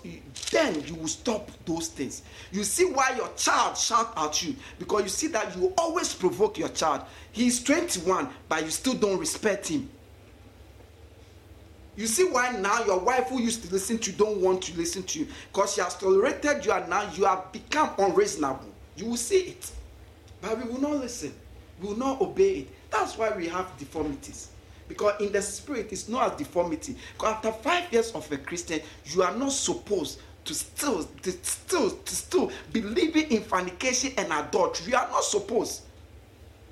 then 0.51 0.83
you 0.87 0.95
will 0.95 1.09
stop 1.09 1.51
those 1.67 1.89
things. 1.89 2.23
You 2.53 2.65
see 2.65 2.87
why 2.87 3.15
your 3.17 3.29
child 3.37 3.77
shout 3.77 4.13
at 4.17 4.43
you 4.43 4.55
because 4.79 5.03
you 5.03 5.09
see 5.09 5.27
that 5.29 5.57
you 5.57 5.73
always 5.77 6.15
provoke 6.15 6.59
your 6.59 6.71
child. 6.71 7.03
He's 7.33 7.63
21, 7.63 8.29
but 8.49 8.65
you 8.65 8.71
still 8.71 8.95
don't 8.95 9.19
respect 9.19 9.69
him. 9.69 9.89
You 11.97 12.07
see 12.07 12.25
why 12.25 12.53
now 12.53 12.85
your 12.85 13.01
wife 13.01 13.29
who 13.29 13.41
used 13.43 13.65
to 13.65 13.73
listen 13.73 13.99
to 13.99 14.13
you 14.13 14.17
don't 14.17 14.41
want 14.41 14.63
to 14.63 14.77
listen 14.77 15.03
to 15.03 15.19
you 15.19 15.27
because 15.53 15.75
she 15.75 15.81
has 15.81 15.97
tolerated 15.97 16.65
you 16.65 16.71
and 16.71 16.89
now 16.89 17.11
you 17.13 17.25
have 17.25 17.51
become 17.51 17.91
unreasonable. 17.99 18.69
You 18.97 19.07
will 19.07 19.17
see 19.17 19.41
it. 19.41 19.73
But 20.41 20.63
we 20.63 20.71
will 20.71 20.81
not 20.81 20.93
listen. 20.93 21.35
We 21.81 21.89
will 21.89 21.99
not 21.99 22.21
obey 22.21 22.61
it. 22.61 22.69
That's 22.91 23.19
why 23.19 23.31
we 23.31 23.49
have 23.49 23.77
deformities. 23.79 24.51
Because 24.87 25.21
in 25.21 25.33
the 25.33 25.43
spirit, 25.43 25.89
it's 25.91 26.09
not 26.09 26.35
a 26.35 26.39
deformity. 26.39 26.97
Because 27.15 27.35
after 27.35 27.53
five 27.53 27.93
years 27.93 28.11
of 28.13 28.31
a 28.33 28.39
Christian, 28.39 28.81
you 29.05 29.23
are 29.23 29.35
not 29.35 29.53
supposed 29.53 30.21
to 30.45 30.55
still, 30.55 31.05
to 31.23 31.33
still, 31.33 31.91
to 31.91 32.15
still 32.15 32.51
believing 32.73 33.31
in 33.31 33.43
fornication 33.43 34.13
and 34.17 34.33
adultery. 34.33 34.93
You 34.93 34.97
are 34.97 35.09
not 35.09 35.25
supposed. 35.25 35.83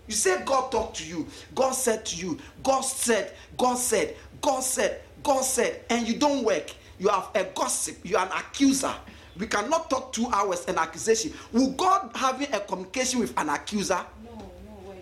You 0.07 0.15
say 0.15 0.43
God 0.45 0.71
talked 0.71 0.99
to 0.99 1.05
you, 1.07 1.27
God 1.55 1.73
said 1.73 2.07
to 2.07 2.17
you, 2.17 2.39
God 2.63 2.83
said, 2.83 3.33
God 3.59 3.75
said, 3.77 4.15
God 4.41 4.61
said, 4.61 5.01
God 5.23 5.43
said, 5.43 5.85
and 5.91 6.07
you 6.07 6.15
don't 6.17 6.45
work. 6.45 6.73
You 6.99 7.09
have 7.09 7.31
a 7.35 7.45
gossip, 7.45 7.99
you 8.05 8.17
are 8.17 8.25
an 8.25 8.33
accuser. 8.33 8.95
We 9.39 9.47
cannot 9.47 9.91
talk 9.91 10.13
two 10.13 10.29
hours 10.33 10.65
and 10.67 10.79
accusation. 10.79 11.33
Will 11.53 11.73
God 11.73 12.11
having 12.15 12.53
a 12.55 12.61
communication 12.61 13.21
with 13.21 13.39
an 13.39 13.51
accuser? 13.51 14.01
No, 14.25 14.31
no 14.39 14.91
way. 14.91 15.01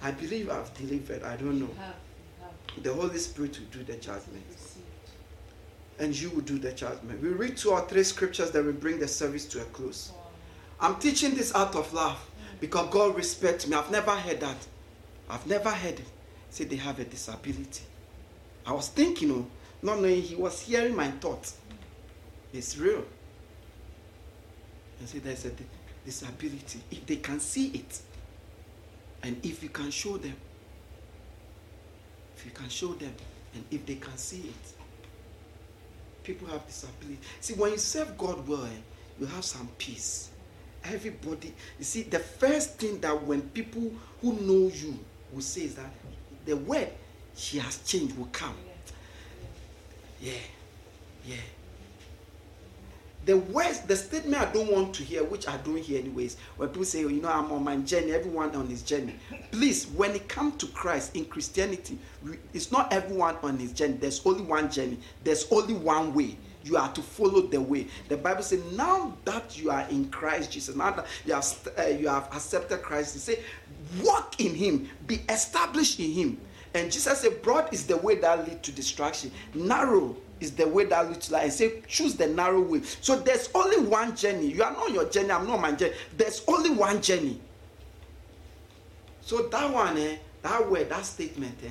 I 0.00 0.12
believe 0.12 0.48
I've 0.48 0.72
delivered. 0.74 1.24
I 1.24 1.36
don't 1.36 1.58
know. 1.58 1.66
You 1.66 1.74
have, 1.74 1.94
you 1.96 2.44
have 2.44 2.52
The 2.82 2.92
Holy 2.92 3.18
Spirit 3.18 3.58
will 3.58 3.66
do 3.78 3.84
the 3.84 3.98
judgment. 3.98 4.44
And 5.98 6.18
you 6.18 6.30
will 6.30 6.42
do 6.42 6.58
the 6.58 6.72
judgment. 6.72 7.22
We 7.22 7.30
read 7.30 7.56
two 7.56 7.70
or 7.70 7.80
three 7.88 8.04
scriptures 8.04 8.50
that 8.50 8.64
will 8.64 8.72
bring 8.72 8.98
the 8.98 9.08
service 9.08 9.46
to 9.46 9.62
a 9.62 9.64
close. 9.64 10.12
I'm 10.78 10.96
teaching 10.96 11.34
this 11.34 11.54
out 11.54 11.74
of 11.74 11.92
love 11.94 12.18
because 12.60 12.88
God 12.90 13.16
respects 13.16 13.66
me. 13.66 13.74
I've 13.76 13.90
never 13.90 14.10
heard 14.10 14.40
that. 14.40 14.66
I've 15.30 15.46
never 15.46 15.70
heard 15.70 15.98
it. 16.00 16.06
Say 16.50 16.64
they 16.64 16.76
have 16.76 16.98
a 16.98 17.04
disability. 17.04 17.84
I 18.66 18.72
was 18.72 18.88
thinking, 18.88 19.30
oh, 19.32 19.46
not 19.82 20.00
knowing 20.00 20.20
he 20.20 20.34
was 20.34 20.60
hearing 20.60 20.94
my 20.94 21.10
thoughts. 21.12 21.56
It's 22.52 22.76
real. 22.76 23.04
And 24.98 25.08
say 25.08 25.18
there's 25.18 25.44
a 25.46 25.52
disability. 26.04 26.80
If 26.90 27.06
they 27.06 27.16
can 27.16 27.40
see 27.40 27.68
it, 27.68 28.00
and 29.22 29.44
if 29.44 29.62
you 29.62 29.68
can 29.68 29.90
show 29.90 30.16
them, 30.16 30.34
if 32.36 32.44
you 32.44 32.50
can 32.52 32.68
show 32.68 32.92
them, 32.94 33.12
and 33.54 33.64
if 33.70 33.86
they 33.86 33.94
can 33.96 34.16
see 34.16 34.40
it, 34.48 34.72
people 36.22 36.48
have 36.48 36.66
disability. 36.66 37.18
See, 37.40 37.54
when 37.54 37.72
you 37.72 37.78
serve 37.78 38.16
God 38.18 38.46
well, 38.46 38.64
eh, 38.64 38.68
you 39.18 39.26
have 39.26 39.44
some 39.44 39.68
peace. 39.78 40.30
Everybody, 40.84 41.52
you 41.78 41.84
see, 41.84 42.02
the 42.02 42.18
first 42.18 42.78
thing 42.78 43.00
that 43.00 43.22
when 43.24 43.42
people 43.42 43.90
who 44.20 44.34
know 44.34 44.70
you 44.72 44.98
will 45.32 45.40
say 45.40 45.62
is 45.62 45.74
that 45.76 45.90
the 46.44 46.56
word 46.56 46.88
she 47.34 47.58
has 47.58 47.78
changed 47.78 48.16
will 48.16 48.28
come. 48.32 48.54
Yeah, 50.20 50.32
yeah. 51.26 51.36
The 53.26 53.36
words, 53.36 53.80
the 53.80 53.96
statement 53.96 54.40
I 54.40 54.52
don't 54.52 54.70
want 54.70 54.94
to 54.94 55.02
hear, 55.02 55.24
which 55.24 55.48
I 55.48 55.56
don't 55.58 55.76
hear 55.76 55.98
anyways, 55.98 56.36
when 56.56 56.68
people 56.68 56.84
say, 56.84 57.04
oh, 57.04 57.08
you 57.08 57.20
know, 57.20 57.28
I'm 57.28 57.50
on 57.50 57.64
my 57.64 57.76
journey, 57.78 58.12
everyone 58.12 58.54
on 58.54 58.68
his 58.68 58.82
journey. 58.82 59.16
Please, 59.50 59.88
when 59.88 60.14
it 60.14 60.28
comes 60.28 60.56
to 60.58 60.66
Christ 60.68 61.16
in 61.16 61.24
Christianity, 61.24 61.98
it's 62.54 62.70
not 62.70 62.92
everyone 62.92 63.36
on 63.42 63.58
his 63.58 63.72
journey. 63.72 63.94
There's 63.94 64.24
only 64.24 64.44
one 64.44 64.70
journey. 64.70 64.98
There's 65.24 65.50
only 65.50 65.74
one 65.74 66.14
way. 66.14 66.38
You 66.62 66.76
are 66.76 66.92
to 66.92 67.02
follow 67.02 67.42
the 67.42 67.60
way. 67.60 67.88
The 68.08 68.16
Bible 68.16 68.44
says, 68.44 68.62
now 68.72 69.16
that 69.24 69.60
you 69.60 69.70
are 69.70 69.86
in 69.90 70.08
Christ 70.10 70.52
Jesus, 70.52 70.76
now 70.76 70.92
that 70.92 71.06
you 71.24 71.34
have, 71.34 71.68
uh, 71.76 71.82
you 71.82 72.06
have 72.08 72.28
accepted 72.32 72.82
Christ, 72.82 73.16
it 73.16 73.20
say, 73.20 73.40
walk 74.02 74.40
in 74.40 74.54
him, 74.54 74.88
be 75.08 75.20
established 75.28 75.98
in 75.98 76.12
him. 76.12 76.40
And 76.74 76.92
Jesus 76.92 77.20
said, 77.20 77.42
broad 77.42 77.72
is 77.72 77.86
the 77.86 77.96
way 77.96 78.16
that 78.16 78.46
leads 78.46 78.60
to 78.62 78.72
destruction. 78.72 79.32
Narrow 79.54 80.16
is 80.40 80.52
the 80.52 80.68
way 80.68 80.84
that 80.84 81.08
leads 81.08 81.28
to 81.28 81.34
life. 81.34 81.44
And 81.44 81.52
say, 81.52 81.82
choose 81.88 82.14
the 82.14 82.26
narrow 82.26 82.60
way. 82.60 82.82
So 83.00 83.16
there's 83.16 83.48
only 83.54 83.78
one 83.78 84.14
journey. 84.14 84.52
You 84.52 84.62
are 84.62 84.72
not 84.72 84.92
your 84.92 85.08
journey, 85.08 85.30
I'm 85.30 85.46
not 85.46 85.60
my 85.60 85.72
journey. 85.72 85.94
There's 86.16 86.42
only 86.46 86.70
one 86.70 87.00
journey. 87.00 87.40
So 89.20 89.48
that 89.48 89.72
one, 89.72 89.96
eh, 89.98 90.16
that 90.42 90.70
word, 90.70 90.88
that 90.90 91.04
statement, 91.04 91.56
eh, 91.64 91.70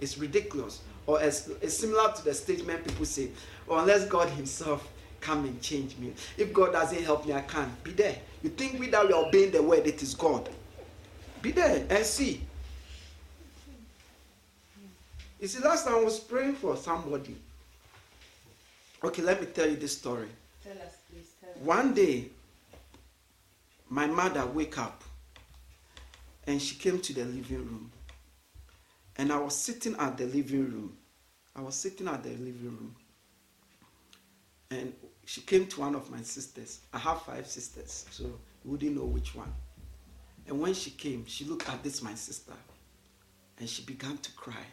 is 0.00 0.18
ridiculous. 0.18 0.80
Or 1.06 1.20
as 1.20 1.48
it's 1.60 1.78
similar 1.78 2.12
to 2.12 2.24
the 2.24 2.34
statement 2.34 2.84
people 2.84 3.04
say, 3.04 3.30
oh, 3.68 3.78
unless 3.78 4.06
God 4.08 4.28
Himself 4.30 4.88
come 5.20 5.44
and 5.44 5.60
change 5.60 5.96
me. 5.98 6.12
If 6.36 6.52
God 6.52 6.72
doesn't 6.72 7.02
help 7.02 7.26
me, 7.26 7.32
I 7.32 7.40
can't. 7.42 7.82
Be 7.82 7.92
there. 7.92 8.16
You 8.42 8.50
think 8.50 8.78
without 8.78 9.12
are 9.12 9.26
obeying 9.26 9.50
the 9.50 9.62
word, 9.62 9.86
it 9.86 10.02
is 10.02 10.14
God. 10.14 10.48
Be 11.42 11.52
there 11.52 11.86
and 11.88 12.04
see. 12.04 12.42
You 15.40 15.48
see, 15.48 15.60
last 15.62 15.84
time 15.84 15.96
I 15.96 16.02
was 16.02 16.18
praying 16.18 16.54
for 16.54 16.76
somebody. 16.76 17.36
Okay, 19.06 19.22
let 19.22 19.40
me 19.40 19.46
tell 19.46 19.68
you 19.68 19.76
this 19.76 19.96
story. 19.96 20.26
Tell 20.64 20.72
us, 20.72 20.96
please. 21.08 21.30
Tell 21.40 21.50
us. 21.50 21.56
One 21.60 21.94
day, 21.94 22.24
my 23.88 24.08
mother 24.08 24.44
wake 24.46 24.78
up 24.78 25.04
and 26.44 26.60
she 26.60 26.74
came 26.74 26.98
to 26.98 27.12
the 27.12 27.24
living 27.24 27.58
room. 27.58 27.92
And 29.16 29.32
I 29.32 29.38
was 29.38 29.54
sitting 29.54 29.94
at 29.96 30.18
the 30.18 30.26
living 30.26 30.64
room. 30.64 30.96
I 31.54 31.60
was 31.60 31.76
sitting 31.76 32.08
at 32.08 32.24
the 32.24 32.30
living 32.30 32.62
room. 32.62 32.96
And 34.72 34.92
she 35.24 35.40
came 35.42 35.66
to 35.66 35.80
one 35.80 35.94
of 35.94 36.10
my 36.10 36.22
sisters. 36.22 36.80
I 36.92 36.98
have 36.98 37.22
five 37.22 37.46
sisters, 37.46 38.06
so 38.10 38.24
you 38.24 38.72
wouldn't 38.72 38.96
know 38.96 39.04
which 39.04 39.36
one. 39.36 39.52
And 40.48 40.60
when 40.60 40.74
she 40.74 40.90
came, 40.90 41.24
she 41.26 41.44
looked 41.44 41.68
at 41.68 41.80
this, 41.84 42.02
my 42.02 42.14
sister, 42.14 42.54
and 43.60 43.68
she 43.68 43.82
began 43.82 44.18
to 44.18 44.32
cry. 44.32 44.66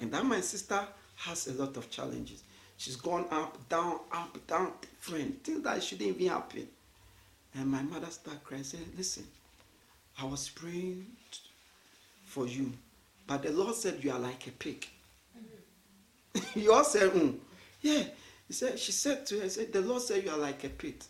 And 0.00 0.10
that 0.12 0.24
my 0.24 0.40
sister 0.40 0.80
has 1.16 1.48
a 1.48 1.52
lot 1.52 1.76
of 1.76 1.90
challenges. 1.90 2.42
She's 2.82 2.96
gone 2.96 3.26
up, 3.30 3.68
down, 3.68 4.00
up, 4.10 4.44
down, 4.48 4.72
different 4.80 5.44
things 5.44 5.62
that 5.62 5.80
shouldn't 5.84 6.20
even 6.20 6.26
happen. 6.26 6.66
And 7.54 7.68
my 7.68 7.80
mother 7.80 8.08
started 8.08 8.42
crying, 8.42 8.64
saying, 8.64 8.92
Listen, 8.98 9.22
I 10.20 10.24
was 10.24 10.48
praying 10.48 11.06
for 12.24 12.48
you, 12.48 12.72
but 13.24 13.44
the 13.44 13.52
Lord 13.52 13.76
said 13.76 14.02
you 14.02 14.10
are 14.10 14.18
like 14.18 14.48
a 14.48 14.50
pig. 14.50 14.84
you 16.56 16.72
all 16.72 16.82
said, 16.82 17.12
mm. 17.12 17.36
Yeah. 17.82 18.02
He 18.48 18.52
said, 18.52 18.80
she 18.80 18.90
said 18.90 19.26
to 19.26 19.38
her, 19.38 19.48
said, 19.48 19.72
the 19.72 19.80
Lord 19.80 20.02
said 20.02 20.24
you 20.24 20.30
are 20.30 20.38
like 20.38 20.64
a 20.64 20.68
pig. 20.68 21.04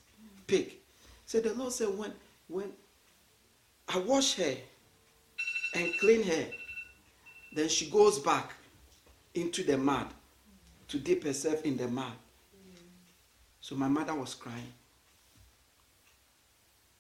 Pig. 0.47 0.75
Said 1.25 1.45
the 1.45 1.55
Lord 1.55 1.73
said 1.73 1.89
when 1.89 2.13
when 2.49 2.71
I 3.89 3.99
wash 4.01 4.35
her 4.35 4.57
and 5.75 5.99
clean 6.01 6.23
her, 6.25 6.45
then 7.55 7.71
she 7.71 7.89
goes 7.89 8.19
back 8.19 8.53
into 9.35 9.65
the 9.65 9.79
mud 9.79 10.09
to 10.89 10.99
dip 10.99 11.25
herself 11.25 11.65
in 11.65 11.77
the 11.77 11.89
mud. 11.89 12.13
So 13.61 13.77
my 13.77 13.89
mother 13.89 14.15
was 14.15 14.35
crying. 14.35 14.73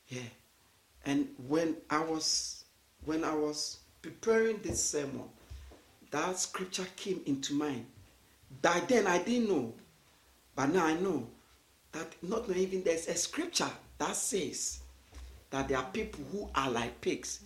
Yeah. 0.08 0.20
And 1.04 1.28
when 1.48 1.76
I 1.90 2.00
was 2.00 2.64
when 3.04 3.24
I 3.24 3.34
was 3.34 3.78
preparing 4.00 4.60
this 4.62 4.82
sermon, 4.84 5.24
that 6.10 6.38
scripture 6.38 6.86
came 6.96 7.20
into 7.26 7.54
mind. 7.54 7.86
By 8.60 8.80
then 8.80 9.06
I 9.06 9.18
didn't 9.18 9.48
know, 9.48 9.72
but 10.54 10.66
now 10.66 10.86
I 10.86 10.94
know 10.94 11.26
that 11.92 12.14
not 12.22 12.48
even 12.50 12.82
there's 12.84 13.08
a 13.08 13.14
scripture 13.14 13.70
that 13.98 14.14
says 14.14 14.80
that 15.50 15.68
there 15.68 15.78
are 15.78 15.90
people 15.92 16.24
who 16.30 16.48
are 16.54 16.70
like 16.70 17.00
pigs. 17.00 17.40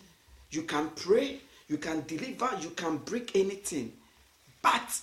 You 0.51 0.63
can 0.63 0.91
pray, 0.91 1.41
you 1.69 1.79
can 1.79 2.05
deliver, 2.07 2.51
you 2.61 2.71
can 2.71 2.99
break 2.99 3.35
anything, 3.37 3.93
but 4.63 5.01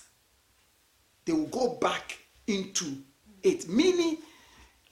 they 1.25 1.33
will 1.33 1.47
go 1.47 1.75
back 1.75 2.17
into 2.47 2.97
it. 3.43 3.67
Meaning, 3.67 4.17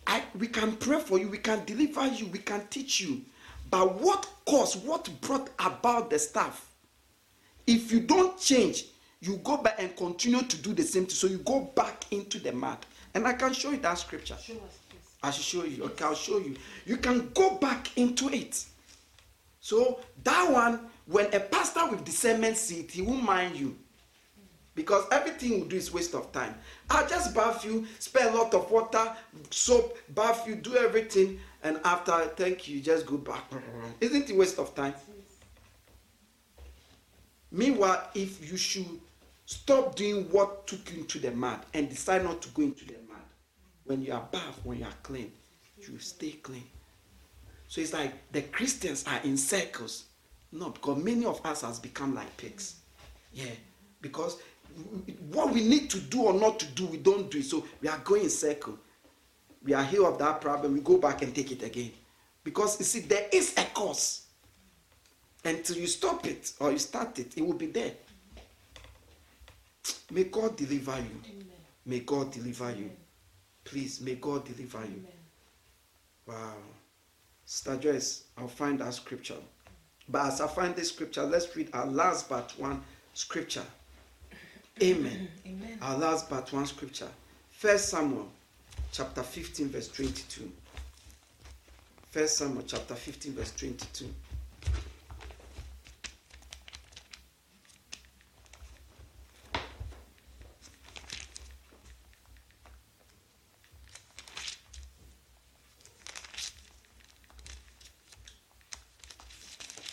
I, 0.08 0.24
we 0.38 0.48
can 0.48 0.76
pray 0.78 1.00
for 1.00 1.20
you, 1.20 1.30
we 1.30 1.38
can 1.38 1.64
deliver 1.66 2.08
you, 2.08 2.28
we 2.28 2.40
can 2.40 2.66
teach 2.70 3.02
you. 3.02 3.22
But 3.70 4.02
what 4.02 4.28
caused, 4.46 4.86
what 4.86 5.10
brought 5.22 5.50
about 5.60 6.10
the 6.10 6.20
stuff? 6.20 6.70
If 7.68 7.92
you 7.92 8.02
don't 8.02 8.40
change, 8.40 8.86
you 9.22 9.38
go 9.38 9.58
back 9.58 9.76
and 9.80 9.96
continue 9.96 10.42
to 10.42 10.58
do 10.58 10.74
the 10.74 10.84
same 10.84 11.06
thing. 11.06 11.16
So 11.16 11.28
you 11.28 11.38
go 11.38 11.72
back 11.76 12.06
into 12.12 12.40
the 12.40 12.52
mud. 12.52 12.78
And 13.14 13.28
I 13.28 13.34
can 13.34 13.54
show 13.54 13.72
you 13.72 13.78
that 13.78 13.98
scripture. 13.98 14.36
Show 14.42 14.54
us, 14.54 14.80
please. 14.90 15.00
I 15.22 15.32
should 15.32 15.46
show 15.46 15.64
you. 15.64 15.84
Okay, 15.84 16.04
I'll 16.04 16.16
show 16.16 16.40
you. 16.40 16.56
You 16.86 16.98
can 16.98 17.30
go 17.34 17.58
back 17.58 17.96
into 17.98 18.30
it. 18.30 18.66
So 19.60 20.00
that 20.24 20.52
one, 20.52 20.88
when 21.06 21.34
a 21.34 21.40
pastor 21.40 21.88
with 21.88 22.04
discernment 22.04 22.58
see 22.58 22.80
it, 22.80 22.92
he 22.92 23.02
won't 23.04 23.24
mind 23.24 23.56
you. 23.56 23.78
Because 24.74 25.06
everything 25.12 25.60
you 25.60 25.66
do 25.66 25.76
is 25.76 25.94
waste 25.94 26.14
of 26.14 26.32
time. 26.32 26.56
I'll 26.90 27.08
just 27.08 27.36
bath 27.36 27.66
you, 27.66 27.86
spend 28.00 28.34
a 28.34 28.38
lot 28.38 28.54
of 28.54 28.72
water, 28.72 29.12
soap, 29.50 29.98
bath 30.10 30.48
you, 30.48 30.56
do 30.56 30.78
everything, 30.78 31.40
and 31.64 31.80
after 31.84 32.14
thank 32.38 32.68
you, 32.68 32.80
just 32.80 33.06
go 33.06 33.18
back. 33.18 33.50
Mm-hmm. 33.50 33.88
Isn't 34.00 34.30
it 34.30 34.36
waste 34.38 34.60
of 34.60 34.74
time? 34.74 34.94
Meanwhile, 37.52 38.10
if 38.16 38.50
you 38.50 38.56
should 38.56 38.88
stop 39.46 39.96
doing 39.96 40.24
what 40.32 40.68
took 40.68 40.94
you 40.94 41.02
into 41.02 41.20
the 41.20 41.32
mud 41.32 41.60
and 41.74 41.90
decide 41.90 42.24
not 42.24 42.42
to 42.44 42.50
go 42.50 42.62
into 42.62 42.86
the 42.86 42.96
mud, 43.10 43.18
when 43.84 44.02
you 44.02 44.14
are 44.14 44.26
bath, 44.32 44.60
when 44.64 44.80
you 44.80 44.86
are 44.86 44.94
clean, 45.04 45.34
you 45.78 46.00
stay 46.00 46.32
clean. 46.32 46.64
So 47.68 47.82
it's 47.82 47.94
like 47.94 48.14
the 48.32 48.44
Christians 48.44 49.04
are 49.06 49.20
in 49.26 49.36
circles. 49.38 50.06
No, 50.54 50.70
because 50.70 51.04
many 51.04 51.26
of 51.26 51.46
us 51.46 51.62
has 51.62 51.80
become 51.80 52.16
like 52.16 52.36
pigs. 52.38 52.76
Yeah, 53.34 53.52
because 54.02 54.38
what 55.32 55.54
we 55.54 55.64
need 55.68 55.90
to 55.92 56.00
do 56.00 56.24
or 56.24 56.34
not 56.34 56.60
to 56.60 56.66
do, 56.68 56.86
we 56.88 56.98
don't 56.98 57.30
do 57.32 57.40
it. 57.40 57.46
So 57.46 57.66
we 57.82 57.88
are 57.88 57.98
going 58.00 58.24
in 58.24 58.30
circle. 58.30 58.78
We 59.64 59.74
are 59.74 59.84
healed 59.84 60.08
of 60.08 60.20
that 60.20 60.42
problem. 60.42 60.74
We 60.74 60.82
go 60.82 60.98
back 60.98 61.22
and 61.22 61.34
take 61.34 61.52
it 61.52 61.64
again. 61.64 61.92
Because 62.44 62.80
you 62.80 62.86
see, 62.86 63.02
there 63.02 63.28
is 63.32 63.54
a 63.58 63.64
cause. 63.66 64.26
Until 65.44 65.78
you 65.78 65.88
stop 65.88 66.26
it 66.28 66.54
or 66.60 66.72
you 66.72 66.78
start 66.78 67.18
it, 67.20 67.38
it 67.38 67.46
will 67.46 67.54
be 67.56 67.68
there. 67.68 67.94
May 70.12 70.26
God 70.26 70.56
deliver 70.56 70.96
you. 70.98 71.22
Amen. 71.26 71.48
May 71.86 72.00
God 72.00 72.32
deliver 72.32 72.66
Amen. 72.66 72.78
you. 72.78 72.92
Please, 73.64 74.02
may 74.02 74.16
God 74.16 74.46
deliver 74.46 74.80
Amen. 74.80 74.96
you. 74.96 76.34
Wow. 76.34 76.54
Sister 77.46 77.78
Joyce, 77.78 78.24
I'll 78.38 78.48
find 78.48 78.80
that 78.80 78.94
scripture. 78.94 79.36
But 80.08 80.28
as 80.28 80.42
I 80.42 80.48
find 80.48 80.76
this 80.76 80.90
scripture, 80.90 81.24
let's 81.24 81.56
read 81.56 81.70
our 81.74 81.86
last 81.86 82.30
but 82.30 82.54
one 82.58 82.84
scripture. 83.14 83.64
Amen. 84.82 85.28
Amen. 85.46 85.78
Our 85.82 85.98
last 85.98 86.30
but 86.30 86.52
one 86.54 86.66
scripture. 86.66 87.10
First 87.52 87.90
Samuel 87.90 88.30
chapter 88.92 89.22
15, 89.22 89.70
verse 89.70 89.88
22. 89.90 90.52
First 92.10 92.38
Samuel 92.38 92.64
chapter 92.66 92.96
15, 92.96 93.34
verse 93.34 93.52
22. 93.56 94.06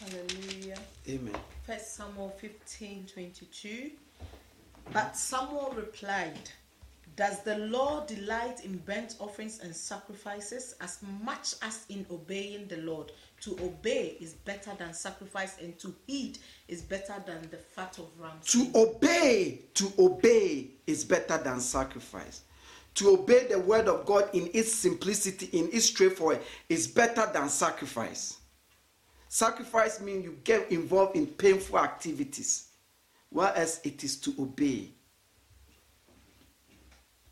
Hallelujah. 0.00 0.78
Amen. 1.08 1.34
First 1.66 1.96
Samuel 1.96 2.30
15 2.40 3.06
22. 3.12 3.90
But 4.92 5.16
Samuel 5.16 5.74
replied, 5.76 6.50
Does 7.16 7.42
the 7.42 7.58
Lord 7.58 8.06
delight 8.06 8.64
in 8.64 8.78
burnt 8.78 9.16
offerings 9.20 9.60
and 9.60 9.74
sacrifices 9.74 10.74
as 10.80 10.98
much 11.22 11.54
as 11.62 11.84
in 11.88 12.06
obeying 12.10 12.68
the 12.68 12.78
Lord? 12.78 13.12
To 13.42 13.52
obey 13.62 14.16
is 14.20 14.32
better 14.34 14.72
than 14.78 14.94
sacrifice, 14.94 15.56
and 15.60 15.78
to 15.78 15.94
heed 16.06 16.38
is 16.68 16.82
better 16.82 17.22
than 17.26 17.42
the 17.50 17.58
fat 17.58 17.98
of 17.98 18.06
rams. 18.18 18.46
To 18.52 18.70
obey, 18.74 19.60
to 19.74 19.92
obey 19.98 20.68
is 20.86 21.04
better 21.04 21.38
than 21.38 21.60
sacrifice. 21.60 22.42
To 22.94 23.10
obey 23.10 23.46
the 23.46 23.60
word 23.60 23.88
of 23.88 24.06
God 24.06 24.30
in 24.32 24.50
its 24.54 24.72
simplicity, 24.72 25.46
in 25.56 25.68
its 25.72 25.86
straightforward, 25.86 26.40
is 26.68 26.88
better 26.88 27.30
than 27.32 27.48
sacrifice. 27.48 28.38
Sacrifice 29.28 30.00
means 30.00 30.24
you 30.24 30.38
get 30.42 30.72
involved 30.72 31.14
in 31.14 31.26
painful 31.26 31.78
activities, 31.78 32.67
whereas 33.30 33.80
it 33.84 34.04
is 34.04 34.16
to 34.20 34.34
obey. 34.38 34.90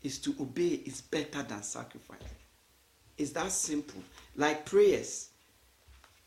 Is 0.03 0.19
to 0.19 0.35
obey 0.39 0.81
is 0.85 1.01
better 1.01 1.43
than 1.43 1.63
sacrifice. 1.63 2.19
It's 3.17 3.31
that 3.31 3.51
simple. 3.51 4.01
Like 4.35 4.65
prayers. 4.65 5.29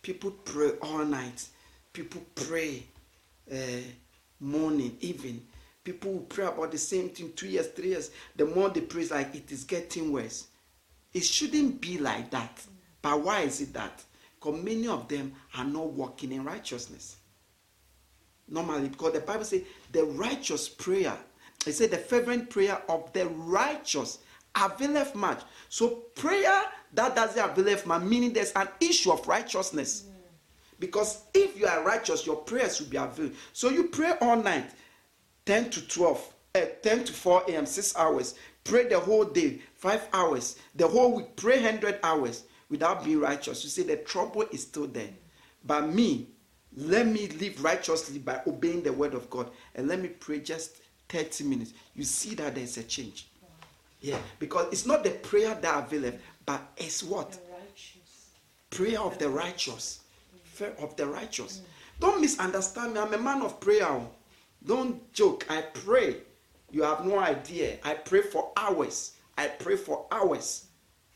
People 0.02 0.32
pray 0.32 0.72
all 0.82 1.04
night. 1.04 1.46
People 1.92 2.22
pray 2.34 2.84
uh, 3.50 3.56
morning, 4.40 4.96
even. 5.00 5.42
People 5.84 6.12
will 6.12 6.20
pray 6.20 6.46
about 6.46 6.72
the 6.72 6.78
same 6.78 7.10
thing 7.10 7.32
two 7.34 7.48
years, 7.48 7.68
three 7.68 7.90
years. 7.90 8.10
The 8.36 8.46
more 8.46 8.68
they 8.70 8.80
pray, 8.80 9.06
like 9.06 9.34
it 9.34 9.50
is 9.50 9.64
getting 9.64 10.12
worse. 10.12 10.46
It 11.12 11.24
shouldn't 11.24 11.80
be 11.80 11.98
like 11.98 12.30
that. 12.30 12.62
But 13.02 13.20
why 13.22 13.40
is 13.40 13.60
it 13.60 13.72
that? 13.72 14.02
Because 14.34 14.62
many 14.62 14.88
of 14.88 15.08
them 15.08 15.32
are 15.56 15.64
not 15.64 15.86
walking 15.92 16.32
in 16.32 16.44
righteousness. 16.44 17.16
Normally, 18.50 18.88
because 18.88 19.12
the 19.12 19.20
Bible 19.20 19.44
says 19.44 19.62
the 19.92 20.04
righteous 20.04 20.68
prayer, 20.68 21.16
it 21.66 21.72
said 21.72 21.92
the 21.92 21.98
fervent 21.98 22.50
prayer 22.50 22.82
of 22.88 23.12
the 23.12 23.26
righteous 23.26 24.18
availeth 24.54 25.14
much. 25.14 25.42
So 25.68 25.88
prayer 26.16 26.62
that 26.94 27.14
doesn't 27.14 27.42
availeth 27.42 27.86
much, 27.86 28.02
meaning 28.02 28.32
there's 28.32 28.52
an 28.52 28.68
issue 28.80 29.12
of 29.12 29.26
righteousness. 29.28 30.04
Because 30.80 31.24
if 31.34 31.58
you 31.58 31.66
are 31.66 31.84
righteous, 31.84 32.26
your 32.26 32.36
prayers 32.36 32.80
will 32.80 32.88
be 32.88 32.96
available. 32.96 33.36
So 33.52 33.68
you 33.68 33.84
pray 33.84 34.14
all 34.20 34.36
night, 34.36 34.70
10 35.44 35.70
to 35.70 35.86
12, 35.86 36.34
uh, 36.54 36.60
10 36.82 37.04
to 37.04 37.12
4 37.12 37.44
a.m., 37.48 37.66
6 37.66 37.96
hours. 37.96 38.34
Pray 38.64 38.88
the 38.88 38.98
whole 38.98 39.24
day, 39.24 39.60
5 39.76 40.08
hours. 40.12 40.56
The 40.74 40.88
whole 40.88 41.14
week, 41.16 41.36
pray 41.36 41.62
100 41.62 42.00
hours 42.02 42.44
without 42.70 43.04
being 43.04 43.20
righteous. 43.20 43.62
You 43.62 43.70
see, 43.70 43.82
the 43.82 43.96
trouble 43.96 44.44
is 44.50 44.62
still 44.62 44.86
there. 44.86 45.10
But 45.64 45.92
me, 45.92 46.28
let 46.76 47.06
me 47.06 47.28
live 47.28 47.62
righteously 47.62 48.18
by 48.18 48.40
obeying 48.46 48.82
the 48.82 48.92
word 48.92 49.14
of 49.14 49.28
God 49.30 49.50
and 49.74 49.88
let 49.88 50.00
me 50.00 50.08
pray 50.08 50.40
just 50.40 50.76
30 51.08 51.44
minutes. 51.44 51.72
You 51.94 52.04
see 52.04 52.34
that 52.36 52.54
there's 52.54 52.76
a 52.78 52.82
change. 52.84 53.26
Yeah, 54.00 54.18
because 54.38 54.66
it's 54.72 54.86
not 54.86 55.04
the 55.04 55.10
prayer 55.10 55.54
that 55.54 55.84
availeth, 55.84 56.20
but 56.46 56.62
it's 56.76 57.02
what? 57.02 57.38
Prayer 58.70 59.00
of 59.00 59.18
the 59.18 59.28
righteous. 59.28 60.00
Fear 60.44 60.74
of 60.78 60.96
the 60.96 61.06
righteous. 61.06 61.60
Don't 61.98 62.20
misunderstand 62.20 62.94
me. 62.94 63.00
I'm 63.00 63.12
a 63.12 63.18
man 63.18 63.42
of 63.42 63.60
prayer. 63.60 64.00
Don't 64.64 65.12
joke. 65.12 65.46
I 65.50 65.62
pray. 65.62 66.16
You 66.70 66.82
have 66.82 67.04
no 67.04 67.18
idea. 67.18 67.78
I 67.84 67.94
pray 67.94 68.22
for 68.22 68.52
hours. 68.56 69.12
I 69.36 69.48
pray 69.48 69.76
for 69.76 70.06
hours. 70.10 70.66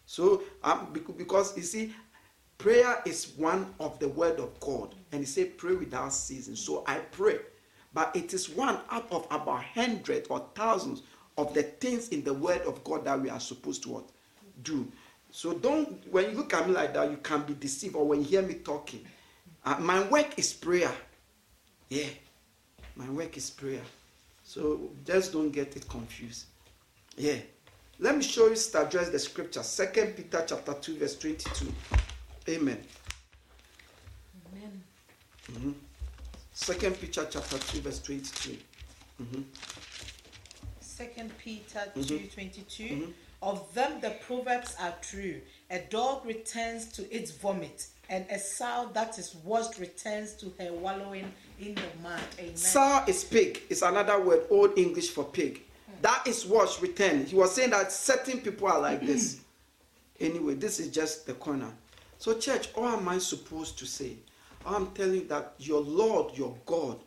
So, 0.06 0.42
um, 0.62 0.88
because 1.16 1.56
you 1.56 1.62
see, 1.62 1.94
prayer 2.58 3.02
is 3.06 3.32
one 3.36 3.74
of 3.80 3.98
the 3.98 4.08
word 4.08 4.38
of 4.40 4.58
God, 4.60 4.94
and 5.14 5.20
He 5.22 5.26
said, 5.26 5.56
"Pray 5.56 5.74
without 5.74 6.12
ceasing." 6.12 6.56
So 6.56 6.84
I 6.86 6.96
pray, 6.98 7.38
but 7.92 8.14
it 8.14 8.34
is 8.34 8.50
one 8.50 8.78
out 8.90 9.10
of 9.10 9.26
about 9.30 9.62
hundreds 9.64 10.28
or 10.28 10.46
thousands 10.54 11.02
of 11.38 11.54
the 11.54 11.62
things 11.62 12.08
in 12.10 12.22
the 12.24 12.34
word 12.34 12.62
of 12.62 12.82
God 12.84 13.04
that 13.04 13.20
we 13.20 13.30
are 13.30 13.40
supposed 13.40 13.82
to 13.84 13.88
what? 13.90 14.04
do. 14.62 14.90
So 15.30 15.54
don't 15.54 16.06
when 16.12 16.30
you 16.30 16.36
look 16.36 16.54
at 16.54 16.66
me 16.68 16.74
like 16.74 16.94
that, 16.94 17.10
you 17.10 17.16
can 17.18 17.42
be 17.42 17.54
deceived, 17.54 17.96
or 17.96 18.06
when 18.06 18.20
you 18.20 18.26
hear 18.26 18.42
me 18.42 18.54
talking. 18.54 19.04
Uh, 19.64 19.76
my 19.80 20.02
work 20.08 20.38
is 20.38 20.52
prayer. 20.52 20.92
Yeah, 21.88 22.08
my 22.96 23.08
work 23.10 23.36
is 23.36 23.50
prayer. 23.50 23.82
So 24.42 24.90
just 25.06 25.32
don't 25.32 25.50
get 25.50 25.74
it 25.76 25.88
confused. 25.88 26.46
Yeah. 27.16 27.36
Let 28.00 28.16
me 28.16 28.24
show 28.24 28.48
you 28.48 28.56
to 28.56 28.82
address 28.86 29.08
the 29.08 29.18
scripture. 29.20 29.62
Second 29.62 30.16
Peter 30.16 30.44
chapter 30.46 30.74
2, 30.74 30.98
verse 30.98 31.16
22. 31.16 31.72
Amen. 32.48 32.78
Mm-hmm. 35.52 35.72
Second 36.52 37.00
Peter 37.00 37.26
chapter 37.30 37.58
2, 37.58 37.80
verse 37.80 38.00
22. 38.00 38.56
Mm-hmm. 39.22 39.42
Second 40.80 41.36
Peter 41.38 41.80
2 41.94 42.28
22. 42.32 43.12
Of 43.42 43.74
them 43.74 44.00
the 44.00 44.16
proverbs 44.26 44.74
are 44.80 44.94
true. 45.02 45.40
A 45.70 45.80
dog 45.90 46.24
returns 46.24 46.86
to 46.92 47.14
its 47.14 47.32
vomit, 47.32 47.88
and 48.08 48.24
a 48.30 48.38
sow 48.38 48.88
that 48.94 49.18
is 49.18 49.34
washed 49.44 49.78
returns 49.78 50.32
to 50.34 50.52
her 50.58 50.72
wallowing 50.72 51.30
in 51.60 51.74
the 51.74 51.82
mud. 52.02 52.20
Amen. 52.38 52.56
Sow 52.56 53.04
is 53.06 53.22
pig. 53.24 53.60
It's 53.68 53.82
another 53.82 54.18
word, 54.20 54.44
Old 54.50 54.78
English 54.78 55.10
for 55.10 55.24
pig. 55.24 55.60
That 56.00 56.26
is 56.26 56.46
washed, 56.46 56.80
returned. 56.80 57.28
He 57.28 57.36
was 57.36 57.54
saying 57.54 57.70
that 57.70 57.92
certain 57.92 58.40
people 58.40 58.68
are 58.68 58.80
like 58.80 59.04
this. 59.04 59.40
anyway, 60.20 60.54
this 60.54 60.80
is 60.80 60.88
just 60.88 61.26
the 61.26 61.34
corner. 61.34 61.70
So, 62.18 62.38
church, 62.38 62.68
all 62.74 62.86
am 62.86 63.08
I 63.08 63.18
supposed 63.18 63.78
to 63.78 63.86
say? 63.86 64.16
I'm 64.66 64.88
telling 64.92 65.14
you 65.14 65.28
that 65.28 65.54
your 65.58 65.80
Lord, 65.80 66.36
your 66.36 66.56
God, 66.66 66.98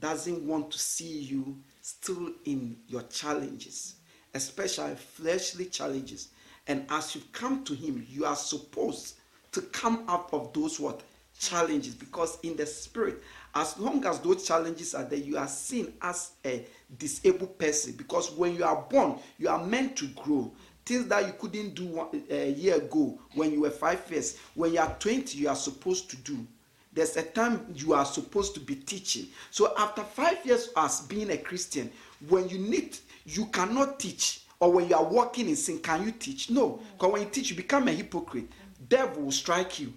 doesn't 0.00 0.46
want 0.46 0.70
to 0.70 0.78
see 0.78 1.20
you 1.20 1.58
still 1.80 2.32
in 2.44 2.76
your 2.88 3.02
challenges, 3.02 3.96
especially 4.34 4.94
fleshly 4.94 5.66
challenges. 5.66 6.28
And 6.66 6.86
as 6.88 7.14
you 7.14 7.22
come 7.32 7.62
to 7.64 7.74
Him, 7.74 8.06
you 8.08 8.24
are 8.24 8.36
supposed 8.36 9.16
to 9.52 9.62
come 9.62 10.04
out 10.08 10.30
of 10.32 10.52
those 10.52 10.80
what 10.80 11.02
challenges 11.38 11.94
because 11.94 12.38
in 12.42 12.56
the 12.56 12.66
spirit, 12.66 13.22
as 13.54 13.78
long 13.78 14.04
as 14.06 14.20
those 14.20 14.46
challenges 14.46 14.94
are 14.94 15.04
there, 15.04 15.18
you 15.18 15.36
are 15.36 15.48
seen 15.48 15.92
as 16.00 16.32
a 16.44 16.64
disabled 16.98 17.58
person 17.58 17.92
because 17.92 18.30
when 18.32 18.54
you 18.54 18.64
are 18.64 18.82
born, 18.88 19.18
you 19.38 19.48
are 19.48 19.64
meant 19.64 19.96
to 19.96 20.06
grow. 20.08 20.50
Things 20.84 21.06
that 21.06 21.26
you 21.26 21.32
couldn't 21.32 21.74
do 21.74 22.08
a 22.30 22.50
year 22.50 22.76
ago 22.76 23.18
when 23.34 23.52
you 23.52 23.62
were 23.62 23.70
five 23.70 24.02
years, 24.10 24.38
when 24.54 24.74
you 24.74 24.80
are 24.80 24.94
20, 24.98 25.38
you 25.38 25.48
are 25.48 25.56
supposed 25.56 26.10
to 26.10 26.16
do. 26.18 26.46
There's 26.94 27.16
a 27.16 27.22
time 27.22 27.66
you 27.74 27.92
are 27.92 28.04
supposed 28.04 28.54
to 28.54 28.60
be 28.60 28.76
teaching. 28.76 29.26
So 29.50 29.74
after 29.76 30.02
five 30.02 30.44
years 30.46 30.70
as 30.76 31.00
being 31.02 31.30
a 31.30 31.36
Christian, 31.36 31.90
when 32.28 32.48
you 32.48 32.58
need, 32.58 32.96
you 33.26 33.46
cannot 33.46 33.98
teach. 33.98 34.42
Or 34.60 34.72
when 34.72 34.88
you 34.88 34.96
are 34.96 35.04
walking 35.04 35.48
in 35.48 35.56
sin, 35.56 35.80
can 35.80 36.04
you 36.04 36.12
teach? 36.12 36.50
No. 36.50 36.70
Mm. 36.70 36.80
Because 36.92 37.12
when 37.12 37.22
you 37.22 37.28
teach, 37.28 37.50
you 37.50 37.56
become 37.56 37.88
a 37.88 37.92
hypocrite. 37.92 38.48
Devil 38.88 39.24
will 39.24 39.32
strike 39.32 39.80
you. 39.80 39.92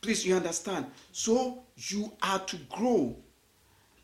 Please, 0.00 0.24
you 0.24 0.34
understand? 0.36 0.86
So 1.12 1.64
you 1.76 2.12
are 2.22 2.38
to 2.38 2.56
grow. 2.70 3.16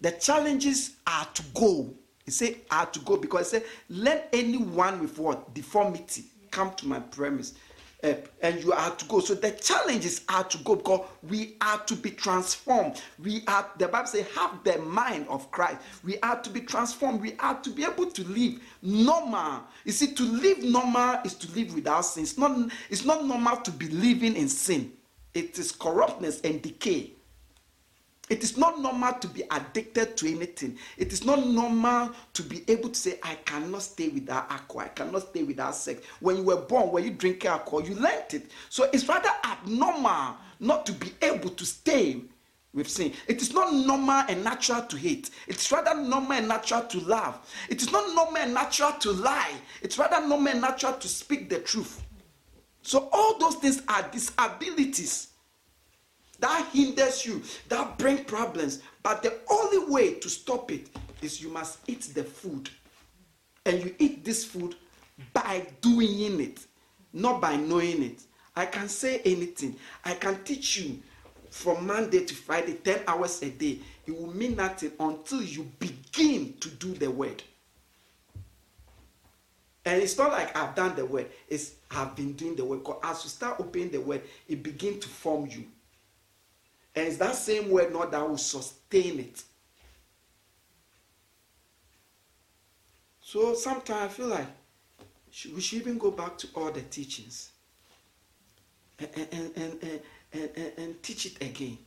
The 0.00 0.10
challenges 0.12 0.96
are 1.06 1.26
to 1.32 1.42
go. 1.54 1.94
He 2.24 2.30
say 2.30 2.58
are 2.70 2.86
to 2.86 2.98
go 3.00 3.16
because 3.16 3.50
he 3.50 3.58
say 3.58 3.64
let 3.88 4.28
anyone 4.32 5.00
with 5.00 5.18
what 5.18 5.54
deformity 5.54 6.24
come 6.50 6.72
to 6.74 6.86
my 6.86 6.98
premise. 7.00 7.54
Uh, 8.02 8.14
and 8.42 8.62
you 8.64 8.72
are 8.72 8.90
to 8.96 9.04
go. 9.04 9.20
So 9.20 9.34
the 9.34 9.52
challenges 9.52 10.22
are 10.28 10.42
to 10.42 10.58
go 10.58 10.74
because 10.74 11.06
we 11.22 11.54
are 11.60 11.78
to 11.84 11.94
be 11.94 12.10
transformed. 12.10 13.00
We 13.22 13.44
are, 13.46 13.70
the 13.78 13.86
Bible 13.86 14.08
says, 14.08 14.26
have 14.34 14.64
the 14.64 14.78
mind 14.78 15.26
of 15.28 15.48
Christ. 15.52 15.78
We 16.02 16.18
are 16.18 16.40
to 16.40 16.50
be 16.50 16.62
transformed. 16.62 17.20
We 17.20 17.36
are 17.38 17.60
to 17.60 17.70
be 17.70 17.84
able 17.84 18.06
to 18.10 18.24
live 18.24 18.60
normal. 18.82 19.62
You 19.84 19.92
see, 19.92 20.14
to 20.14 20.24
live 20.24 20.64
normal 20.64 21.20
is 21.24 21.34
to 21.34 21.52
live 21.52 21.74
without 21.74 22.00
sin. 22.00 22.24
It's 22.24 22.36
not, 22.36 22.72
it's 22.90 23.04
not 23.04 23.24
normal 23.24 23.58
to 23.58 23.70
be 23.70 23.88
living 23.88 24.34
in 24.34 24.48
sin, 24.48 24.92
it 25.32 25.56
is 25.58 25.70
corruptness 25.70 26.40
and 26.40 26.60
decay. 26.60 27.12
It 28.30 28.42
is 28.42 28.56
not 28.56 28.80
normal 28.80 29.14
to 29.14 29.28
be 29.28 29.42
addicted 29.50 30.16
to 30.16 30.30
anything. 30.30 30.78
It 30.96 31.12
is 31.12 31.24
not 31.24 31.46
normal 31.46 32.12
to 32.34 32.42
be 32.42 32.64
able 32.68 32.88
to 32.88 32.98
say, 32.98 33.18
I 33.22 33.34
cannot 33.34 33.82
stay 33.82 34.08
without 34.08 34.50
alcohol. 34.50 34.82
I 34.82 34.88
cannot 34.88 35.28
stay 35.28 35.42
without 35.42 35.74
sex. 35.74 36.06
When 36.20 36.36
you 36.36 36.42
were 36.44 36.56
born, 36.56 36.92
when 36.92 37.04
you 37.04 37.10
drink 37.10 37.44
alcohol, 37.44 37.82
you 37.82 37.94
learned 37.94 38.32
it. 38.32 38.50
So 38.70 38.88
it's 38.92 39.08
rather 39.08 39.28
abnormal 39.44 40.36
not 40.60 40.86
to 40.86 40.92
be 40.92 41.12
able 41.20 41.50
to 41.50 41.66
stay 41.66 42.22
with 42.72 42.88
sin. 42.88 43.12
It 43.26 43.42
is 43.42 43.52
not 43.52 43.74
normal 43.74 44.24
and 44.28 44.42
natural 44.42 44.82
to 44.82 44.96
hate. 44.96 45.30
It's 45.46 45.70
rather 45.70 46.00
normal 46.00 46.32
and 46.32 46.48
natural 46.48 46.84
to 46.84 47.00
love. 47.00 47.38
It 47.68 47.82
is 47.82 47.92
not 47.92 48.14
normal 48.14 48.38
and 48.38 48.54
natural 48.54 48.92
to 48.92 49.12
lie. 49.12 49.52
It's 49.82 49.98
rather 49.98 50.26
normal 50.26 50.52
and 50.52 50.60
natural 50.60 50.94
to 50.94 51.08
speak 51.08 51.50
the 51.50 51.58
truth. 51.58 52.02
So 52.82 53.08
all 53.12 53.38
those 53.38 53.56
things 53.56 53.82
are 53.88 54.08
disabilities 54.10 55.31
that 56.42 56.68
hinders 56.72 57.24
you, 57.24 57.40
that 57.68 57.96
bring 57.98 58.24
problems. 58.24 58.82
But 59.02 59.22
the 59.22 59.38
only 59.48 59.90
way 59.90 60.14
to 60.14 60.28
stop 60.28 60.70
it 60.70 60.88
is 61.22 61.40
you 61.40 61.48
must 61.48 61.78
eat 61.88 62.02
the 62.14 62.24
food. 62.24 62.68
And 63.64 63.82
you 63.82 63.94
eat 63.98 64.24
this 64.24 64.44
food 64.44 64.74
by 65.32 65.66
doing 65.80 66.40
it, 66.40 66.58
not 67.12 67.40
by 67.40 67.56
knowing 67.56 68.02
it. 68.02 68.22
I 68.56 68.66
can 68.66 68.88
say 68.88 69.20
anything. 69.24 69.76
I 70.04 70.14
can 70.14 70.42
teach 70.42 70.78
you 70.78 70.98
from 71.48 71.86
Monday 71.86 72.24
to 72.24 72.34
Friday, 72.34 72.74
10 72.74 73.02
hours 73.06 73.40
a 73.42 73.50
day. 73.50 73.78
It 74.04 74.20
will 74.20 74.34
mean 74.34 74.56
nothing 74.56 74.92
until 74.98 75.42
you 75.42 75.70
begin 75.78 76.54
to 76.60 76.68
do 76.70 76.92
the 76.94 77.10
word. 77.10 77.40
And 79.84 80.02
it's 80.02 80.18
not 80.18 80.32
like 80.32 80.56
I've 80.56 80.74
done 80.74 80.96
the 80.96 81.06
word, 81.06 81.26
it's 81.48 81.74
I've 81.90 82.16
been 82.16 82.32
doing 82.32 82.56
the 82.56 82.64
word. 82.64 82.80
Because 82.80 83.00
as 83.04 83.24
you 83.24 83.30
start 83.30 83.60
opening 83.60 83.90
the 83.90 84.00
word, 84.00 84.22
it 84.48 84.62
begins 84.62 85.04
to 85.04 85.08
form 85.08 85.48
you. 85.48 85.66
And 86.94 87.06
it's 87.06 87.16
that 87.18 87.34
same 87.34 87.70
word 87.70 87.92
not 87.92 88.10
that 88.12 88.28
will 88.28 88.36
sustain 88.36 89.18
it. 89.20 89.42
So 93.20 93.54
sometimes 93.54 94.12
I 94.12 94.14
feel 94.14 94.26
like 94.26 94.46
we 95.54 95.60
should 95.60 95.80
even 95.80 95.96
go 95.96 96.10
back 96.10 96.36
to 96.38 96.48
all 96.54 96.70
the 96.70 96.82
teachings 96.82 97.52
and, 98.98 99.28
and, 99.32 99.52
and, 99.56 100.00
and, 100.34 100.72
and, 100.76 101.02
teach 101.02 101.26
it 101.26 101.40
again 101.40 101.78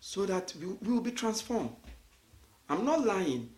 so 0.00 0.24
that 0.24 0.54
we, 0.58 0.90
will 0.90 1.02
be 1.02 1.10
transformed. 1.10 1.70
I'm 2.68 2.84
not 2.86 3.04
lying. 3.04 3.50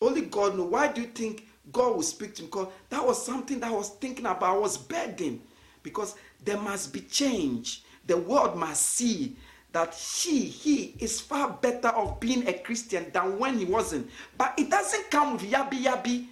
Only 0.00 0.22
God 0.22 0.56
knows. 0.56 0.70
Why 0.70 0.88
do 0.88 1.00
you 1.00 1.06
think 1.06 1.46
God 1.72 1.96
will 1.96 2.02
speak 2.02 2.34
to 2.34 2.42
me? 2.42 2.48
Because 2.48 2.68
that 2.90 3.04
was 3.04 3.24
something 3.24 3.58
that 3.60 3.70
I 3.70 3.74
was 3.74 3.88
thinking 3.88 4.26
about. 4.26 4.42
I 4.42 4.58
was 4.58 4.76
begging 4.76 5.40
because 5.82 6.14
there 6.44 6.58
must 6.58 6.92
be 6.92 7.00
change 7.00 7.82
the 8.06 8.16
world 8.16 8.56
must 8.56 8.82
see 8.82 9.36
that 9.72 9.92
she, 9.92 10.40
he 10.40 10.94
is 11.00 11.20
far 11.20 11.58
better 11.60 11.88
of 11.88 12.20
being 12.20 12.46
a 12.46 12.52
Christian 12.52 13.10
than 13.12 13.38
when 13.38 13.58
he 13.58 13.64
wasn't. 13.64 14.08
But 14.38 14.54
it 14.56 14.70
doesn't 14.70 15.10
come 15.10 15.32
with 15.32 15.42
yabi 15.42 15.82
yabi. 15.82 16.26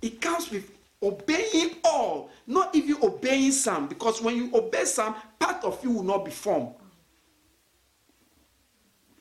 It 0.00 0.20
comes 0.20 0.50
with 0.50 0.70
obeying 1.02 1.76
all, 1.84 2.30
not 2.46 2.74
even 2.76 2.96
obeying 3.02 3.50
some. 3.50 3.88
Because 3.88 4.22
when 4.22 4.36
you 4.36 4.50
obey 4.54 4.84
some, 4.84 5.16
part 5.38 5.64
of 5.64 5.82
you 5.82 5.90
will 5.90 6.04
not 6.04 6.24
be 6.24 6.30
formed. 6.30 6.74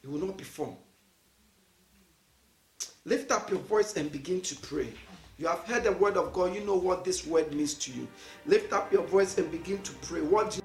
You 0.04 0.12
will 0.12 0.28
not 0.28 0.38
be 0.38 0.44
formed. 0.44 0.78
Lift 3.04 3.32
up 3.32 3.50
your 3.50 3.60
voice 3.60 3.96
and 3.98 4.12
begin 4.12 4.42
to 4.42 4.56
pray. 4.58 4.94
You 5.38 5.48
have 5.48 5.60
heard 5.60 5.84
the 5.84 5.92
word 5.92 6.18
of 6.18 6.34
God. 6.34 6.56
You 6.56 6.62
know 6.62 6.76
what 6.76 7.04
this 7.04 7.26
word 7.26 7.52
means 7.52 7.74
to 7.76 7.92
you. 7.92 8.08
Lift 8.46 8.74
up 8.74 8.92
your 8.92 9.04
voice 9.04 9.38
and 9.38 9.52
begin 9.52 9.82
to 9.82 9.92
pray. 9.94 10.22
What 10.22 10.52
do 10.52 10.58
you 10.58 10.65